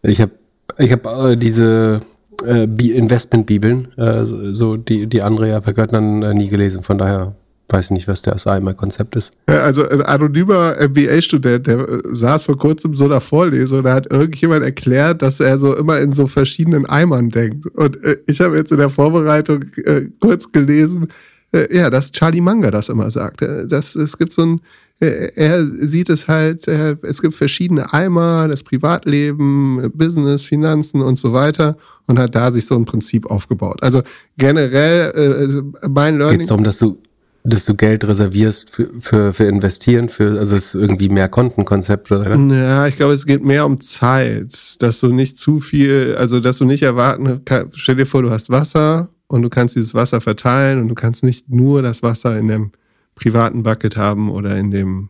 ich 0.02 0.22
habe 0.22 0.32
ich 0.78 0.92
hab, 0.92 1.06
äh, 1.06 1.36
diese 1.36 2.02
äh, 2.46 2.64
Investment-Bibeln, 2.64 3.90
äh, 3.98 4.26
so 4.26 4.78
die, 4.78 5.08
die 5.08 5.22
Andrea 5.22 5.62
Vergöttern 5.62 6.24
äh, 6.24 6.34
nie 6.34 6.50
gelesen. 6.50 6.84
Von 6.84 6.98
daher 6.98 7.36
weiß 7.70 7.86
ich 7.86 7.92
nicht, 7.92 8.08
was 8.08 8.22
das 8.22 8.48
einmal 8.48 8.76
Konzept 8.76 9.16
ist. 9.16 9.34
Also 9.48 9.88
ein 9.88 10.02
anonymer 10.02 10.76
MBA-Student, 10.80 11.68
der 11.68 11.80
äh, 11.80 12.02
saß 12.12 12.46
vor 12.46 12.58
kurzem 12.58 12.94
so 12.94 13.06
einer 13.06 13.22
Vorlesung, 13.22 13.84
da 13.84 13.94
hat 13.94 14.12
irgendjemand 14.12 14.64
erklärt, 14.64 15.22
dass 15.22 15.40
er 15.40 15.58
so 15.58 15.76
immer 15.76 16.00
in 16.00 16.12
so 16.12 16.28
verschiedenen 16.28 16.86
Eimern 16.86 17.30
denkt. 17.30 17.66
Und 17.76 18.02
äh, 18.04 18.18
ich 18.28 18.40
habe 18.42 18.58
jetzt 18.58 18.72
in 18.72 18.78
der 18.78 18.90
Vorbereitung 18.90 19.64
äh, 19.84 20.04
kurz 20.20 20.52
gelesen, 20.52 21.08
äh, 21.54 21.76
ja, 21.76 21.90
dass 21.90 22.12
Charlie 22.12 22.42
Manga 22.42 22.72
das 22.72 22.90
immer 22.90 23.10
sagt. 23.12 23.42
Äh, 23.42 23.68
das, 23.68 23.96
es 23.96 24.18
gibt 24.18 24.32
so 24.32 24.42
ein, 24.44 24.62
äh, 25.00 25.32
er 25.36 25.66
sieht 25.66 26.10
es 26.10 26.28
halt, 26.28 26.68
es 26.68 27.22
gibt 27.22 27.34
verschiedene 27.34 27.94
Eimer, 27.94 28.48
das 28.48 28.64
Privatleben, 28.64 29.92
Business, 29.94 30.44
Finanzen 30.44 31.02
und 31.02 31.18
so 31.18 31.34
weiter 31.34 31.78
und 32.08 32.20
hat 32.20 32.36
da 32.36 32.52
sich 32.52 32.66
so 32.66 32.76
ein 32.76 32.86
Prinzip 32.86 33.30
aufgebaut. 33.30 33.82
Also 33.82 34.02
generell 34.38 35.64
mein 35.90 36.18
Learning. 36.18 36.38
Geht 36.38 36.42
es 36.42 36.48
darum, 36.48 36.64
dass 36.64 36.80
du 36.80 36.98
dass 37.46 37.66
du 37.66 37.76
Geld 37.76 38.06
reservierst 38.06 38.70
für, 38.70 38.90
für, 39.02 39.34
für 39.34 39.44
investieren, 39.44 40.08
für, 40.08 40.40
also 40.40 40.56
es 40.56 40.68
ist 40.68 40.76
irgendwie 40.76 41.10
mehr 41.10 41.28
Kontenkonzept 41.28 42.10
oder? 42.10 42.38
Ja, 42.38 42.88
ich 42.88 42.96
glaube, 42.96 43.14
es 43.14 43.26
geht 43.26 43.44
mehr 43.44 43.66
um 43.66 43.82
Zeit, 43.82 44.82
dass 44.82 45.02
du 45.02 45.08
nicht 45.08 45.38
zu 45.38 45.60
viel, 45.60 46.16
also 46.18 46.40
dass 46.40 46.60
du 46.60 46.66
nicht 46.66 46.84
erwarten, 46.84 47.42
stell 47.76 47.96
dir 47.98 48.06
vor, 48.06 48.22
du 48.22 48.32
hast 48.32 48.50
Wasser 48.50 49.10
und 49.34 49.42
du 49.42 49.50
kannst 49.50 49.76
dieses 49.76 49.96
Wasser 49.96 50.22
verteilen 50.22 50.80
und 50.80 50.90
du 50.90 50.94
kannst 50.94 51.24
nicht 51.24 51.50
nur 51.50 51.82
das 51.82 52.04
Wasser 52.04 52.38
in 52.38 52.48
dem 52.50 52.72
privaten 53.16 53.64
Bucket 53.64 53.98
haben 53.98 54.30
oder 54.30 54.56
in 54.58 54.70
dem 54.70 55.10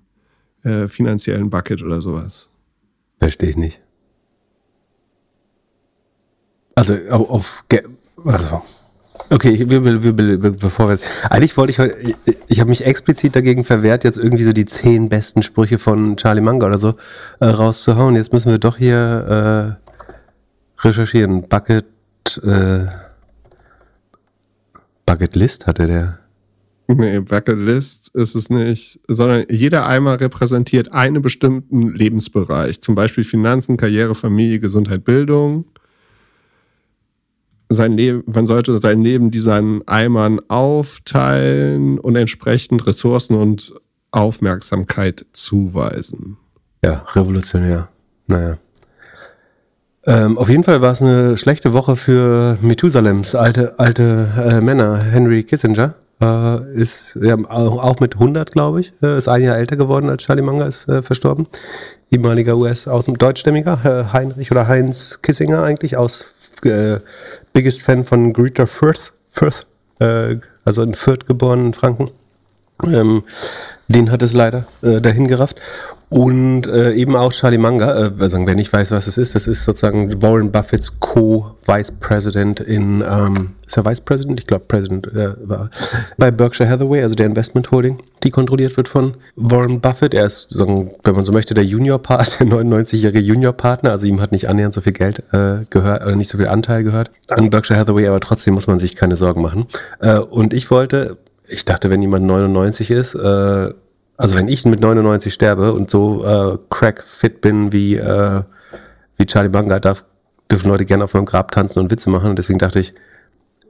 äh, 0.63 0.88
finanziellen 0.88 1.50
Bucket 1.50 1.84
oder 1.84 2.01
sowas. 2.01 2.48
Verstehe 3.20 3.50
ich 3.50 3.58
nicht. 3.58 3.82
Also 6.74 6.96
auf, 7.10 7.30
auf 7.30 7.65
also 8.24 8.62
Okay, 9.30 9.50
ich, 9.50 9.70
wir, 9.70 9.84
wir, 9.84 10.18
wir, 10.18 10.38
bevor 10.38 10.88
wir, 10.88 11.00
eigentlich 11.30 11.58
wollte 11.58 11.72
ich 11.72 11.80
heute, 11.80 11.98
ich, 12.00 12.15
ich 12.48 12.60
habe 12.62 12.70
mich 12.70 12.86
explizit 12.86 13.36
dagegen 13.36 13.65
verwehrt, 13.65 14.06
jetzt 14.06 14.20
irgendwie 14.20 14.46
so 14.46 14.53
die 14.53 14.65
zehn 14.65 15.10
besten 15.10 15.44
Sprüche 15.44 15.80
von 15.80 16.15
Charlie 16.15 16.42
Munger 16.42 16.68
oder 16.68 16.77
so 16.77 16.94
äh, 17.42 17.46
rauszuhauen. 17.46 18.15
Jetzt 18.15 18.32
müssen 18.32 18.51
wir 18.51 18.58
doch 18.58 18.77
hier 18.77 19.77
äh, 20.80 20.82
recherchieren. 20.82 21.50
Bucket, 21.50 21.88
äh, 22.42 22.86
Bucket 25.05 25.36
List 25.36 25.67
hatte 25.67 25.88
der. 25.88 26.19
Nee, 26.88 27.19
Bucket 27.19 27.60
List 27.60 28.12
ist 28.13 28.36
es 28.36 28.50
nicht, 28.50 29.00
sondern 29.07 29.45
jeder 29.50 29.88
Eimer 29.88 30.19
repräsentiert 30.19 30.91
einen 30.93 31.22
bestimmten 31.22 31.93
Lebensbereich, 31.93 32.81
zum 32.81 32.95
Beispiel 32.95 33.24
Finanzen, 33.24 33.77
Karriere, 33.77 34.15
Familie, 34.15 34.60
Gesundheit, 34.60 35.03
Bildung 35.05 35.65
sein 37.74 37.93
Leben, 37.93 38.24
man 38.25 38.45
sollte 38.45 38.77
sein 38.79 39.03
Leben 39.03 39.31
diesen 39.31 39.88
Eimern 39.88 40.39
aufteilen 40.48 42.00
und 42.00 42.15
entsprechend 42.15 42.86
Ressourcen 42.88 43.36
und 43.36 43.74
Aufmerksamkeit 44.12 45.25
zuweisen. 45.33 46.38
Ja, 46.83 47.05
revolutionär. 47.13 47.89
Naja. 48.27 48.57
Ähm, 50.05 50.38
auf 50.38 50.50
jeden 50.50 50.63
Fall 50.63 50.81
war 50.81 50.91
es 50.91 51.01
eine 51.01 51.38
schlechte 51.38 51.74
Woche 51.74 51.95
für 51.95 52.57
Methusalems 52.62 53.36
alte, 53.36 53.79
alte 53.79 54.27
äh, 54.38 54.62
Männer. 54.62 54.98
Henry 54.98 55.43
Kissinger 55.43 55.93
äh, 56.19 56.74
ist 56.74 57.17
ja, 57.22 57.38
auch 57.48 58.00
mit 58.01 58.15
100, 58.15 58.51
glaube 58.51 58.81
ich, 58.81 58.91
äh, 59.01 59.17
ist 59.17 59.29
ein 59.29 59.41
Jahr 59.41 59.57
älter 59.57 59.77
geworden 59.77 60.10
als 60.10 60.24
Charlie 60.24 60.41
Munger 60.41 60.67
ist 60.67 60.89
äh, 60.89 61.01
verstorben. 61.01 61.48
Ehemaliger 62.12 62.57
US-Außen, 62.57 63.13
deutschstämmiger 63.13 63.79
äh, 63.86 64.13
Heinrich 64.13 64.51
oder 64.51 64.67
Heinz 64.67 65.22
Kissinger 65.22 65.63
eigentlich 65.63 65.95
aus 65.95 66.33
äh, 66.63 66.98
biggest 67.53 67.83
Fan 67.83 68.03
von 68.03 68.33
Greta 68.33 68.65
Firth, 68.65 69.13
Firth 69.29 69.67
also 70.65 70.81
in 70.81 70.95
Fürth 70.95 71.27
geboren 71.27 71.67
in 71.67 71.74
Franken. 71.74 72.10
Ähm, 72.88 73.24
den 73.88 74.12
hat 74.12 74.22
es 74.22 74.34
leider 74.34 74.66
äh, 74.82 75.02
dahin 75.02 75.28
gerafft. 75.28 75.58
Und 76.10 76.68
äh, 76.68 76.94
eben 76.94 77.16
auch 77.16 77.34
Charlie 77.34 77.58
Munger, 77.58 77.96
äh, 77.96 78.12
also 78.20 78.38
wer 78.46 78.54
nicht 78.54 78.72
weiß, 78.72 78.92
was 78.92 79.08
es 79.08 79.18
ist, 79.18 79.34
das 79.34 79.48
ist 79.48 79.63
sozusagen 79.63 80.22
Warren 80.22 80.52
Buffetts 80.52 81.00
Co-Vice 81.00 81.92
President 82.00 82.60
in, 82.60 83.02
ähm, 83.02 83.54
ist 83.66 83.78
er 83.78 83.86
Vice 83.86 84.02
President? 84.02 84.40
Ich 84.40 84.46
glaube 84.46 84.66
President 84.68 85.08
äh, 85.08 85.34
war 85.44 85.72
bei 86.18 86.30
Berkshire 86.30 86.70
Hathaway, 86.70 87.02
also 87.02 87.16
der 87.16 87.25
Investment 87.25 87.72
Holding, 87.72 87.98
die 88.22 88.30
kontrolliert 88.30 88.78
wird 88.78 88.88
von 88.88 89.16
Warren 89.36 89.82
Buffett. 89.82 90.13
Er 90.13 90.28
ist, 90.28 90.52
sagen, 90.52 90.92
wenn 91.04 91.16
man 91.16 91.25
so 91.25 91.32
möchte, 91.32 91.56
der 91.56 91.66
Junior-Part, 91.66 92.42
der 92.42 92.48
99-jährige 92.48 93.20
Junior-Partner, 93.20 93.90
also 93.90 94.06
ihm 94.06 94.22
hat 94.22 94.32
nicht 94.32 94.48
annähernd 94.48 94.75
so 94.75 94.82
viel 94.82 94.94
Geld 94.94 95.24
äh, 95.32 95.66
gehört, 95.72 96.04
oder 96.04 96.16
nicht 96.16 96.30
so 96.30 96.38
viel 96.38 96.48
Anteil 96.48 96.84
gehört 96.84 97.10
an 97.28 97.50
Berkshire 97.50 97.80
Hathaway, 97.80 98.06
aber 98.08 98.20
trotzdem 98.20 98.54
muss 98.54 98.68
man 98.68 98.78
sich 98.78 98.96
keine 98.96 99.16
Sorgen 99.16 99.42
machen. 99.42 99.66
Äh, 100.00 100.20
und 100.20 100.54
ich 100.54 100.70
wollte, 100.70 101.18
ich 101.48 101.66
dachte, 101.66 101.90
wenn 101.90 102.02
jemand 102.02 102.26
99 102.26 102.92
ist, 102.92 103.16
äh, 103.16 103.74
also 104.18 104.36
wenn 104.36 104.48
ich 104.48 104.66
mit 104.66 104.80
99 104.80 105.34
sterbe 105.34 105.74
und 105.74 105.90
so 105.90 106.24
äh, 106.26 106.58
crack-fit 106.70 107.42
bin 107.42 107.72
wie, 107.72 107.96
äh, 107.96 108.42
wie 109.18 109.26
Charlie 109.26 109.50
Munger, 109.50 109.80
darf, 109.80 110.06
dürfen 110.52 110.70
Leute 110.70 110.86
gerne 110.86 111.04
auf 111.04 111.14
meinem 111.14 111.26
Grab 111.26 111.52
tanzen 111.52 111.80
und 111.80 111.92
Witze 111.92 112.10
machen. 112.10 112.30
Und 112.30 112.40
deswegen 112.40 112.60
dachte 112.60 112.80
ich, 112.80 112.94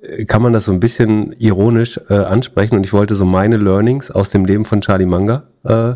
äh, 0.02 0.26
kann 0.26 0.42
man 0.42 0.54
das 0.54 0.66
so 0.66 0.72
ein 0.72 0.80
bisschen 0.80 1.32
ironisch 1.34 2.00
äh, 2.10 2.16
ansprechen. 2.16 2.76
Und 2.76 2.86
ich 2.86 2.94
wollte 2.94 3.16
so 3.16 3.26
meine 3.26 3.58
Learnings 3.58 4.12
aus 4.12 4.32
dem 4.32 4.46
Leben 4.46 4.66
von 4.66 4.82
Charlie 4.82 5.06
Munger 5.06 5.44
äh, 5.64 5.94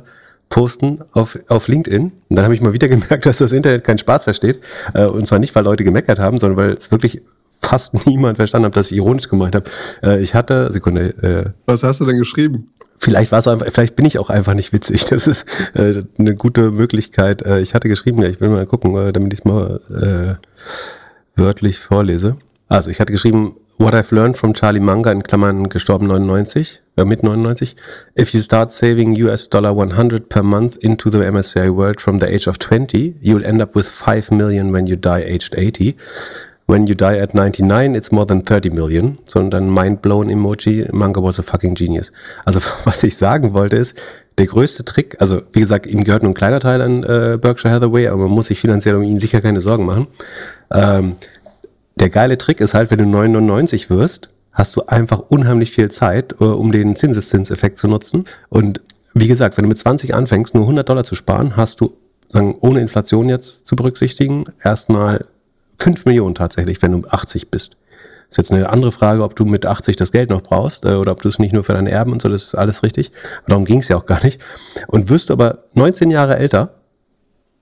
posten 0.49 1.01
auf, 1.11 1.37
auf 1.49 1.67
LinkedIn. 1.67 2.03
Und 2.29 2.35
dann 2.35 2.45
habe 2.45 2.55
ich 2.55 2.61
mal 2.61 2.73
wieder 2.73 2.87
gemerkt, 2.87 3.25
dass 3.25 3.39
das 3.39 3.51
Internet 3.51 3.83
keinen 3.83 3.97
Spaß 3.97 4.23
versteht. 4.23 4.61
Äh, 4.93 5.05
und 5.05 5.27
zwar 5.27 5.39
nicht, 5.39 5.53
weil 5.55 5.65
Leute 5.65 5.83
gemeckert 5.83 6.19
haben, 6.19 6.37
sondern 6.37 6.57
weil 6.57 6.71
es 6.71 6.91
wirklich 6.91 7.21
fast 7.59 7.93
niemand 8.07 8.37
verstanden 8.37 8.67
hat, 8.67 8.77
dass 8.77 8.91
ich 8.91 8.97
ironisch 8.97 9.29
gemeint 9.29 9.55
habe. 9.55 9.69
Äh, 10.03 10.21
ich 10.21 10.35
hatte, 10.35 10.71
Sekunde. 10.71 11.09
Äh, 11.21 11.51
Was 11.65 11.83
hast 11.83 11.99
du 11.99 12.05
denn 12.05 12.17
geschrieben? 12.17 12.65
Vielleicht 12.97 13.31
war 13.31 13.39
es 13.39 13.47
einfach, 13.47 13.67
vielleicht 13.69 13.95
bin 13.95 14.05
ich 14.05 14.17
auch 14.19 14.29
einfach 14.29 14.53
nicht 14.53 14.73
witzig. 14.73 15.05
Das 15.05 15.27
ist 15.27 15.45
äh, 15.75 16.03
eine 16.17 16.35
gute 16.35 16.71
Möglichkeit. 16.71 17.43
Äh, 17.43 17.61
ich 17.61 17.73
hatte 17.73 17.89
geschrieben, 17.89 18.21
ja, 18.21 18.27
ich 18.27 18.41
will 18.41 18.49
mal 18.49 18.65
gucken, 18.65 18.95
äh, 18.95 19.13
damit 19.13 19.33
ich 19.33 19.39
es 19.39 19.45
mal 19.45 19.79
äh, 19.89 21.41
wörtlich 21.41 21.79
vorlese. 21.79 22.37
Also 22.67 22.91
ich 22.91 22.99
hatte 22.99 23.13
geschrieben, 23.13 23.55
What 23.79 23.93
I've 23.93 24.11
learned 24.11 24.37
from 24.37 24.55
Charlie 24.55 24.79
Munger 24.79 25.11
in 25.11 25.21
Klammern 25.21 25.69
gestorben 25.69 26.07
99, 26.07 26.81
äh, 26.97 27.05
mit 27.05 27.21
99. 27.21 27.75
If 28.19 28.33
you 28.33 28.41
start 28.41 28.71
saving 28.71 29.15
US 29.23 29.49
dollar 29.49 29.77
100 29.77 30.29
per 30.29 30.41
month 30.41 30.77
into 30.77 31.11
the 31.11 31.19
MSCI 31.19 31.69
world 31.69 32.01
from 32.01 32.19
the 32.19 32.25
age 32.25 32.47
of 32.47 32.57
20, 32.57 33.17
you'll 33.21 33.45
end 33.45 33.61
up 33.61 33.75
with 33.75 33.87
5 33.87 34.31
million 34.31 34.73
when 34.73 34.87
you 34.87 34.95
die 34.95 35.23
aged 35.23 35.55
80. 35.55 35.95
When 36.69 36.85
you 36.85 36.95
die 36.95 37.17
at 37.21 37.33
99, 37.33 37.95
it's 37.95 38.11
more 38.11 38.27
than 38.27 38.43
30 38.43 38.71
million. 38.71 39.17
Sondern 39.25 39.69
mind-blown 39.69 40.29
Emoji, 40.29 40.91
Manga 40.91 41.23
was 41.23 41.39
a 41.39 41.43
fucking 41.43 41.75
genius. 41.75 42.11
Also 42.45 42.59
was 42.83 43.03
ich 43.03 43.15
sagen 43.15 43.53
wollte 43.53 43.77
ist, 43.77 43.97
der 44.37 44.45
größte 44.45 44.85
Trick, 44.85 45.15
also 45.19 45.41
wie 45.53 45.61
gesagt, 45.61 45.87
ihm 45.87 46.03
gehört 46.03 46.23
nur 46.23 46.31
ein 46.31 46.35
kleiner 46.35 46.59
Teil 46.59 46.81
an 46.81 47.03
äh, 47.03 47.37
Berkshire 47.41 47.73
Hathaway, 47.73 48.07
aber 48.07 48.23
man 48.23 48.33
muss 48.33 48.47
sich 48.47 48.59
finanziell 48.59 48.95
um 48.95 49.03
ihn 49.03 49.19
sicher 49.19 49.41
keine 49.41 49.61
Sorgen 49.61 49.85
machen. 49.85 50.07
Ähm, 50.71 51.15
der 51.95 52.09
geile 52.09 52.37
Trick 52.37 52.61
ist 52.61 52.75
halt, 52.75 52.91
wenn 52.91 52.99
du 52.99 53.05
99 53.05 53.89
wirst, 53.89 54.29
hast 54.51 54.75
du 54.75 54.83
einfach 54.87 55.19
unheimlich 55.19 55.71
viel 55.71 55.89
Zeit, 55.89 56.35
äh, 56.39 56.43
um 56.43 56.71
den 56.71 56.95
Zinseszinseffekt 56.95 57.77
zu 57.77 57.87
nutzen. 57.87 58.25
Und 58.49 58.81
wie 59.13 59.27
gesagt, 59.27 59.57
wenn 59.57 59.63
du 59.63 59.69
mit 59.69 59.79
20 59.79 60.13
anfängst, 60.13 60.53
nur 60.53 60.65
100 60.65 60.87
Dollar 60.87 61.03
zu 61.03 61.15
sparen, 61.15 61.55
hast 61.55 61.81
du, 61.81 61.97
sagen, 62.29 62.55
ohne 62.59 62.81
Inflation 62.81 63.29
jetzt 63.29 63.65
zu 63.65 63.75
berücksichtigen, 63.75 64.45
erstmal 64.61 65.25
5 65.79 66.05
Millionen 66.05 66.35
tatsächlich, 66.35 66.81
wenn 66.81 66.91
du 66.91 67.07
80 67.07 67.51
bist. 67.51 67.77
Ist 68.29 68.37
jetzt 68.37 68.51
eine 68.51 68.69
andere 68.69 68.91
Frage, 68.91 69.23
ob 69.23 69.35
du 69.35 69.45
mit 69.45 69.65
80 69.65 69.95
das 69.95 70.11
Geld 70.11 70.29
noch 70.29 70.41
brauchst 70.41 70.85
äh, 70.85 70.95
oder 70.95 71.13
ob 71.13 71.21
du 71.21 71.29
es 71.29 71.39
nicht 71.39 71.53
nur 71.53 71.63
für 71.63 71.73
deine 71.73 71.91
Erben 71.91 72.11
und 72.11 72.21
so, 72.21 72.29
das 72.29 72.43
ist 72.43 72.55
alles 72.55 72.83
richtig. 72.83 73.11
Darum 73.47 73.63
ging 73.63 73.79
es 73.79 73.87
ja 73.87 73.95
auch 73.95 74.05
gar 74.05 74.23
nicht. 74.23 74.41
Und 74.87 75.09
wirst 75.09 75.29
du 75.29 75.33
aber 75.33 75.63
19 75.75 76.11
Jahre 76.11 76.37
älter, 76.37 76.73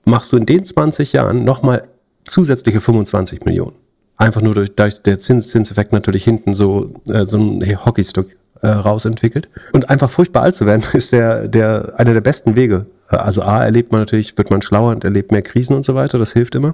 machst 0.06 0.32
du 0.32 0.38
in 0.38 0.46
den 0.46 0.64
20 0.64 1.14
Jahren 1.14 1.44
nochmal 1.44 1.84
zusätzliche 2.24 2.82
25 2.82 3.46
Millionen. 3.46 3.76
Einfach 4.18 4.42
nur 4.42 4.56
durch, 4.56 4.74
durch 4.76 5.02
der 5.02 5.20
Zins 5.20 5.50
Zinseffekt 5.50 5.92
natürlich 5.92 6.24
hinten 6.24 6.56
so, 6.56 6.94
äh, 7.10 7.26
so 7.26 7.38
ein 7.38 7.62
Hockeystick 7.86 8.38
äh, 8.62 8.68
rausentwickelt. 8.68 9.50
Und 9.74 9.90
einfach 9.90 10.10
furchtbar 10.10 10.44
alt 10.44 10.56
zu 10.56 10.66
werden, 10.66 10.84
ist 10.94 11.12
der, 11.12 11.48
der, 11.48 11.94
einer 11.98 12.14
der 12.14 12.22
besten 12.22 12.56
Wege. 12.56 12.88
Also 13.08 13.44
A, 13.44 13.64
erlebt 13.64 13.92
man 13.92 14.02
natürlich, 14.02 14.36
wird 14.38 14.50
man 14.50 14.64
schlauer 14.64 14.92
und 14.92 15.04
erlebt 15.04 15.32
mehr 15.32 15.44
Krisen 15.44 15.76
und 15.76 15.86
so 15.86 15.94
weiter, 15.94 16.18
das 16.18 16.34
hilft 16.34 16.56
immer. 16.56 16.74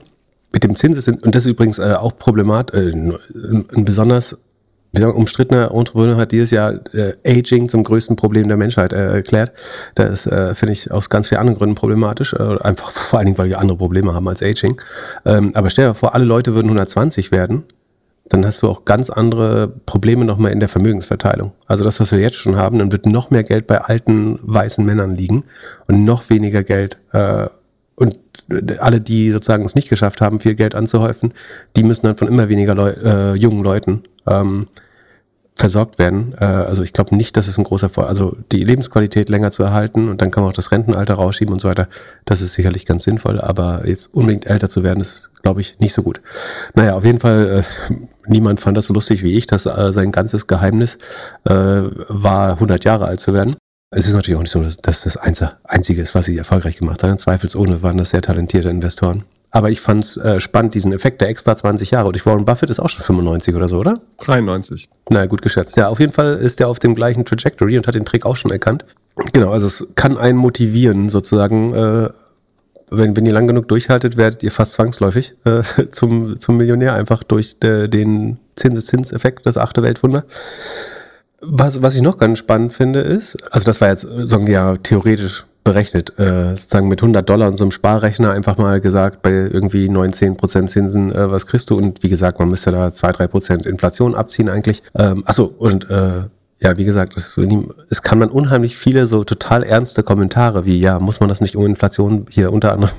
Mit 0.52 0.64
dem 0.64 0.76
Zinses 0.76 1.06
sind, 1.06 1.24
und 1.24 1.36
das 1.36 1.46
ist 1.46 1.52
übrigens 1.52 1.80
äh, 1.80 1.94
auch 1.94 2.16
problematisch, 2.18 2.80
äh, 2.80 2.92
ein 2.92 3.86
besonders 3.86 4.38
wie 4.94 5.00
sagen, 5.00 5.14
umstrittener 5.14 5.72
Entrepreneur 5.74 6.18
hat 6.18 6.32
dieses 6.32 6.52
Jahr 6.52 6.74
äh, 6.94 7.14
Aging 7.26 7.70
zum 7.70 7.84
größten 7.84 8.16
Problem 8.16 8.48
der 8.48 8.58
Menschheit 8.58 8.92
äh, 8.92 9.16
erklärt. 9.16 9.54
Das 9.96 10.26
äh, 10.28 10.54
finde 10.54 10.74
ich 10.74 10.92
aus 10.92 11.10
ganz 11.10 11.30
vielen 11.30 11.40
anderen 11.40 11.58
Gründen 11.58 11.76
problematisch. 11.76 12.34
Äh, 12.34 12.58
einfach 12.60 12.90
vor 12.92 13.20
allen 13.20 13.28
Dingen, 13.28 13.38
weil 13.38 13.50
wir 13.50 13.60
andere 13.60 13.78
Probleme 13.78 14.14
haben 14.14 14.28
als 14.28 14.44
Aging. 14.44 14.82
Ähm, 15.26 15.52
aber 15.54 15.70
stell 15.70 15.88
dir 15.88 15.94
vor, 15.94 16.14
alle 16.14 16.26
Leute 16.26 16.56
würden 16.56 16.68
120 16.68 17.32
werden. 17.32 17.64
Dann 18.28 18.46
hast 18.46 18.62
du 18.62 18.70
auch 18.70 18.86
ganz 18.86 19.10
andere 19.10 19.68
Probleme 19.86 20.24
nochmal 20.26 20.52
in 20.52 20.60
der 20.60 20.70
Vermögensverteilung. 20.70 21.52
Also 21.68 21.84
das, 21.84 22.00
was 22.00 22.12
wir 22.12 22.20
jetzt 22.20 22.36
schon 22.36 22.58
haben, 22.58 22.80
dann 22.80 22.92
wird 22.92 23.06
noch 23.06 23.30
mehr 23.30 23.44
Geld 23.44 23.68
bei 23.68 23.82
alten 23.82 24.40
weißen 24.42 24.86
Männern 24.86 25.16
liegen 25.16 25.44
und 25.88 26.06
noch 26.06 26.30
weniger 26.30 26.64
Geld 26.64 26.98
äh, 27.12 27.48
und 27.96 28.18
alle, 28.80 29.02
die 29.02 29.32
sozusagen 29.32 29.64
es 29.64 29.76
nicht 29.76 29.90
geschafft 29.90 30.22
haben, 30.22 30.40
viel 30.40 30.56
Geld 30.56 30.76
anzuhäufen, 30.76 31.34
die 31.76 31.84
müssen 31.84 32.06
dann 32.06 32.16
von 32.16 32.28
immer 32.28 32.50
weniger 32.50 32.76
Leu 32.76 32.90
äh, 32.90 33.36
jungen 33.36 33.64
Leuten 33.64 34.04
ähm, 34.28 34.68
versorgt 35.56 36.00
werden. 36.00 36.34
Äh, 36.40 36.46
also 36.46 36.84
ich 36.84 36.92
glaube 36.92 37.16
nicht, 37.16 37.38
dass 37.38 37.48
es 37.48 37.58
ein 37.58 37.64
großer 37.64 37.90
Vor 37.90 38.08
also 38.08 38.36
die 38.52 38.64
Lebensqualität 38.64 39.30
länger 39.30 39.52
zu 39.52 39.64
erhalten 39.64 40.10
und 40.10 40.22
dann 40.22 40.32
kann 40.32 40.44
man 40.44 40.52
auch 40.52 40.56
das 40.56 40.72
Rentenalter 40.72 41.14
rausschieben 41.14 41.54
und 41.54 41.62
so 41.62 41.70
weiter. 41.70 41.88
Das 42.26 42.42
ist 42.42 42.54
sicherlich 42.54 42.86
ganz 42.86 43.04
sinnvoll, 43.04 43.40
aber 43.40 43.88
jetzt 43.88 44.14
unbedingt 44.14 44.48
älter 44.48 44.70
zu 44.70 44.84
werden, 44.84 45.00
ist, 45.00 45.32
glaube 45.44 45.62
ich, 45.62 45.80
nicht 45.80 45.94
so 45.94 46.04
gut. 46.04 46.22
Naja, 46.74 46.96
auf 46.96 47.06
jeden 47.06 47.20
Fall, 47.20 47.64
äh, 47.90 47.94
niemand 48.26 48.60
fand 48.60 48.76
das 48.76 48.88
so 48.88 48.94
lustig 48.94 49.24
wie 49.24 49.38
ich, 49.38 49.46
dass 49.46 49.66
äh, 49.66 49.92
sein 49.92 50.12
ganzes 50.12 50.48
Geheimnis 50.48 50.98
äh, 51.46 51.54
war, 51.54 52.54
100 52.54 52.84
Jahre 52.84 53.06
alt 53.06 53.20
zu 53.20 53.34
werden. 53.34 53.56
Es 53.94 54.08
ist 54.08 54.14
natürlich 54.14 54.38
auch 54.38 54.42
nicht 54.42 54.52
so, 54.52 54.64
dass 54.64 55.04
das 55.04 55.18
Einzige 55.18 56.02
ist, 56.02 56.16
was 56.16 56.26
sie 56.26 56.38
erfolgreich 56.38 56.78
gemacht 56.78 57.04
haben. 57.04 57.18
Zweifelsohne 57.18 57.82
waren 57.82 57.98
das 57.98 58.12
sehr 58.12 58.22
talentierte 58.22 58.70
Investoren. 58.70 59.26
Aber 59.54 59.70
ich 59.70 59.82
fand 59.82 60.06
es 60.06 60.16
äh, 60.16 60.40
spannend, 60.40 60.76
diesen 60.76 60.94
Effekt 60.94 61.20
der 61.20 61.28
extra 61.28 61.58
20 61.58 61.92
Jahre. 61.92 62.08
Und 62.08 62.16
ich 62.16 62.26
Warren 62.26 62.46
Buffett 62.46 62.70
ist 62.70 62.80
auch 62.80 62.88
schon 62.88 63.04
95 63.04 63.54
oder 63.54 63.68
so, 63.68 63.80
oder? 63.80 64.00
93. 64.20 64.88
Na, 65.10 65.26
gut 65.26 65.42
geschätzt. 65.42 65.76
Ja, 65.76 65.90
auf 65.90 66.00
jeden 66.00 66.14
Fall 66.14 66.36
ist 66.36 66.62
er 66.62 66.70
auf 66.70 66.80
dem 66.80 66.96
gleichen 66.96 67.26
Trajectory 67.26 67.78
und 67.78 67.86
hat 67.86 67.96
den 67.96 68.06
Trick 68.06 68.26
auch 68.26 68.38
schon 68.38 68.50
erkannt. 68.50 68.86
Genau, 69.34 69.52
also 69.52 69.68
es 69.68 69.86
kann 69.96 70.18
einen 70.18 70.38
motivieren, 70.38 71.10
sozusagen. 71.10 71.74
Äh, 71.74 72.10
wenn, 72.94 73.16
wenn 73.16 73.26
ihr 73.26 73.34
lang 73.34 73.48
genug 73.48 73.68
durchhaltet, 73.68 74.16
werdet 74.16 74.42
ihr 74.44 74.52
fast 74.52 74.74
zwangsläufig 74.74 75.36
äh, 75.44 75.64
zum, 75.92 76.40
zum 76.40 76.56
Millionär, 76.56 76.94
einfach 76.94 77.24
durch 77.24 77.60
de, 77.60 77.90
den 77.90 78.38
Zinseszinseffekt, 78.56 79.46
das 79.46 79.58
achte 79.58 79.84
Weltwunder. 79.84 80.24
Was, 81.42 81.82
was 81.82 81.96
ich 81.96 82.02
noch 82.02 82.18
ganz 82.18 82.38
spannend 82.38 82.72
finde, 82.74 83.00
ist, 83.00 83.36
also 83.52 83.66
das 83.66 83.82
war 83.82 83.90
jetzt, 83.90 84.08
sagen 84.16 84.46
wir 84.46 84.54
ja, 84.54 84.78
theoretisch 84.78 85.46
berechnet, 85.64 86.18
äh, 86.20 86.52
sozusagen 86.52 86.88
mit 86.88 87.02
100 87.02 87.28
Dollar 87.28 87.48
und 87.48 87.56
so 87.56 87.64
einem 87.64 87.72
Sparrechner 87.72 88.32
einfach 88.32 88.58
mal 88.58 88.82
gesagt, 88.82 89.22
bei 89.22 89.32
irgendwie 89.32 89.90
19 89.90 90.38
Prozent 90.38 90.70
Zinsen, 90.70 91.12
äh, 91.12 91.32
was 91.32 91.48
kriegst 91.48 91.70
du? 91.70 91.78
Und 91.78 92.04
wie 92.04 92.10
gesagt, 92.10 92.40
man 92.40 92.50
müsste 92.50 92.72
da 92.72 92.90
2, 92.92 93.12
3 93.12 93.28
Prozent 93.28 93.66
Inflation 93.66 94.16
abziehen 94.16 94.50
eigentlich. 94.50 94.84
Ähm, 94.96 95.24
achso, 95.26 95.46
und 95.46 95.90
äh, 95.90 96.24
ja, 96.62 96.78
wie 96.78 96.86
gesagt, 96.86 97.18
es, 97.18 97.40
es 97.90 98.02
kann 98.04 98.20
man 98.20 98.30
unheimlich 98.30 98.76
viele 98.78 99.08
so 99.08 99.24
total 99.24 99.64
ernste 99.64 100.04
Kommentare 100.04 100.66
wie, 100.66 100.80
ja, 100.80 101.00
muss 101.00 101.20
man 101.20 101.30
das 101.30 101.42
nicht 101.42 101.56
um 101.56 101.66
Inflation, 101.66 102.28
hier 102.30 102.54
unter 102.54 102.74
anderem 102.74 102.94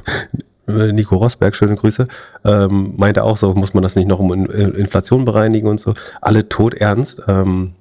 Nico 0.94 1.16
Rosberg, 1.16 1.54
schöne 1.54 1.74
Grüße, 1.74 2.06
ähm, 2.44 2.94
meinte 2.96 3.24
auch 3.24 3.36
so, 3.36 3.54
muss 3.54 3.74
man 3.74 3.82
das 3.82 3.96
nicht 3.96 4.08
noch 4.08 4.18
um 4.18 4.32
Inflation 4.46 5.24
bereinigen 5.24 5.68
und 5.68 5.80
so. 5.80 5.94
Alle 6.20 6.48
tot 6.48 6.74
ernst. 6.74 7.22
Ähm, 7.28 7.74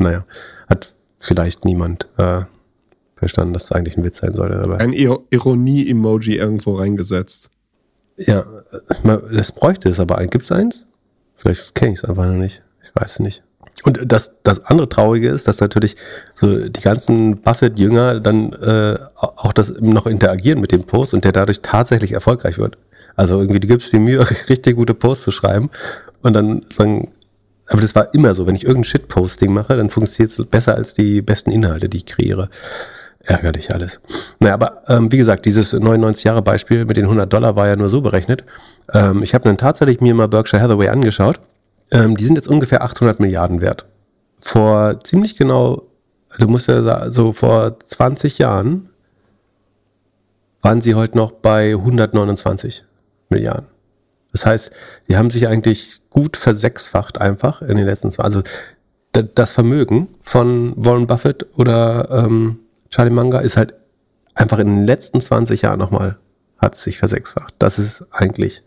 naja, 0.00 0.24
hat 0.68 0.94
vielleicht 1.18 1.64
niemand 1.64 2.08
äh, 2.16 2.42
verstanden, 3.16 3.52
dass 3.52 3.64
es 3.64 3.72
eigentlich 3.72 3.96
ein 3.96 4.04
Witz 4.04 4.18
sein 4.18 4.32
sollte. 4.32 4.60
Aber 4.60 4.78
ein 4.78 4.92
Ironie-Emoji 4.92 6.36
irgendwo 6.36 6.74
reingesetzt. 6.74 7.50
Ja, 8.16 8.44
das 9.32 9.52
bräuchte 9.52 9.88
es 9.88 10.00
aber. 10.00 10.24
Gibt 10.26 10.44
es 10.44 10.52
eins? 10.52 10.86
Vielleicht 11.36 11.74
kenne 11.74 11.92
ich 11.92 11.98
es 12.00 12.04
einfach 12.04 12.24
noch 12.24 12.32
nicht. 12.32 12.62
Ich 12.82 12.90
weiß 12.94 13.12
es 13.12 13.20
nicht. 13.20 13.42
Und 13.84 14.00
das, 14.04 14.42
das 14.42 14.64
andere 14.66 14.88
Traurige 14.88 15.28
ist, 15.28 15.46
dass 15.46 15.60
natürlich 15.60 15.94
so 16.34 16.68
die 16.68 16.80
ganzen 16.80 17.40
Buffett-Jünger 17.40 18.18
dann 18.18 18.52
äh, 18.54 18.98
auch 19.14 19.52
das 19.52 19.78
noch 19.80 20.06
interagieren 20.06 20.60
mit 20.60 20.72
dem 20.72 20.84
Post 20.84 21.14
und 21.14 21.24
der 21.24 21.32
dadurch 21.32 21.60
tatsächlich 21.60 22.12
erfolgreich 22.12 22.58
wird. 22.58 22.76
Also 23.14 23.40
irgendwie, 23.40 23.60
du 23.60 23.68
gibst 23.68 23.92
dir 23.92 24.00
Mühe, 24.00 24.28
richtig 24.48 24.76
gute 24.76 24.94
Posts 24.94 25.24
zu 25.24 25.30
schreiben 25.30 25.70
und 26.22 26.32
dann 26.32 26.64
sagen, 26.72 27.12
aber 27.68 27.82
das 27.82 27.94
war 27.94 28.12
immer 28.14 28.34
so, 28.34 28.46
wenn 28.46 28.54
ich 28.54 28.64
irgendein 28.64 28.84
Shitposting 28.84 29.52
mache, 29.52 29.76
dann 29.76 29.90
funktioniert 29.90 30.36
es 30.36 30.46
besser 30.46 30.74
als 30.74 30.94
die 30.94 31.20
besten 31.22 31.50
Inhalte, 31.50 31.88
die 31.88 31.98
ich 31.98 32.06
kreiere. 32.06 32.48
Ärgerlich 33.20 33.74
alles. 33.74 34.00
Naja, 34.40 34.54
aber 34.54 34.82
ähm, 34.88 35.12
wie 35.12 35.18
gesagt, 35.18 35.44
dieses 35.44 35.74
99 35.74 36.24
Jahre 36.24 36.40
Beispiel 36.40 36.86
mit 36.86 36.96
den 36.96 37.04
100 37.04 37.30
Dollar 37.30 37.56
war 37.56 37.68
ja 37.68 37.76
nur 37.76 37.90
so 37.90 38.00
berechnet. 38.00 38.44
Ähm, 38.94 39.22
ich 39.22 39.34
habe 39.34 39.44
dann 39.44 39.58
tatsächlich 39.58 40.00
mir 40.00 40.14
mal 40.14 40.28
Berkshire 40.28 40.62
Hathaway 40.62 40.88
angeschaut. 40.88 41.38
Ähm, 41.90 42.16
die 42.16 42.24
sind 42.24 42.36
jetzt 42.36 42.48
ungefähr 42.48 42.82
800 42.82 43.20
Milliarden 43.20 43.60
wert. 43.60 43.86
Vor 44.38 45.00
ziemlich 45.04 45.36
genau, 45.36 45.82
du 46.38 46.48
musst 46.48 46.68
ja 46.68 46.82
sagen, 46.82 47.10
so 47.10 47.34
vor 47.34 47.78
20 47.78 48.38
Jahren 48.38 48.88
waren 50.62 50.80
sie 50.80 50.94
heute 50.94 51.18
noch 51.18 51.32
bei 51.32 51.72
129 51.72 52.84
Milliarden. 53.28 53.66
Das 54.32 54.46
heißt, 54.46 54.72
die 55.08 55.16
haben 55.16 55.30
sich 55.30 55.48
eigentlich 55.48 56.00
gut 56.10 56.36
versechsfacht 56.36 57.20
einfach 57.20 57.62
in 57.62 57.76
den 57.76 57.86
letzten 57.86 58.10
zwei. 58.10 58.24
Also 58.24 58.42
das 59.12 59.52
Vermögen 59.52 60.08
von 60.20 60.74
Warren 60.76 61.06
Buffett 61.06 61.46
oder 61.56 62.08
ähm, 62.10 62.58
Charlie 62.90 63.10
Manga 63.10 63.40
ist 63.40 63.56
halt 63.56 63.74
einfach 64.34 64.58
in 64.58 64.68
den 64.68 64.86
letzten 64.86 65.20
20 65.20 65.62
Jahren 65.62 65.78
nochmal, 65.78 66.16
hat 66.58 66.76
sich 66.76 66.98
versechsfacht. 66.98 67.54
Das 67.58 67.78
ist 67.78 68.06
eigentlich 68.10 68.62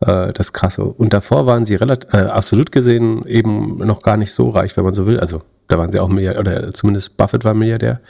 äh, 0.00 0.32
das 0.32 0.52
Krasse. 0.52 0.84
Und 0.84 1.12
davor 1.12 1.46
waren 1.46 1.64
sie 1.64 1.76
relativ, 1.76 2.12
äh, 2.12 2.18
absolut 2.18 2.72
gesehen 2.72 3.24
eben 3.26 3.78
noch 3.78 4.02
gar 4.02 4.16
nicht 4.16 4.32
so 4.32 4.50
reich, 4.50 4.76
wenn 4.76 4.84
man 4.84 4.94
so 4.94 5.06
will. 5.06 5.20
Also 5.20 5.42
da 5.68 5.78
waren 5.78 5.92
sie 5.92 6.00
auch 6.00 6.08
Milliardär, 6.08 6.40
oder 6.40 6.72
zumindest 6.72 7.16
Buffett 7.16 7.44
war 7.44 7.54
Milliardär. 7.54 8.00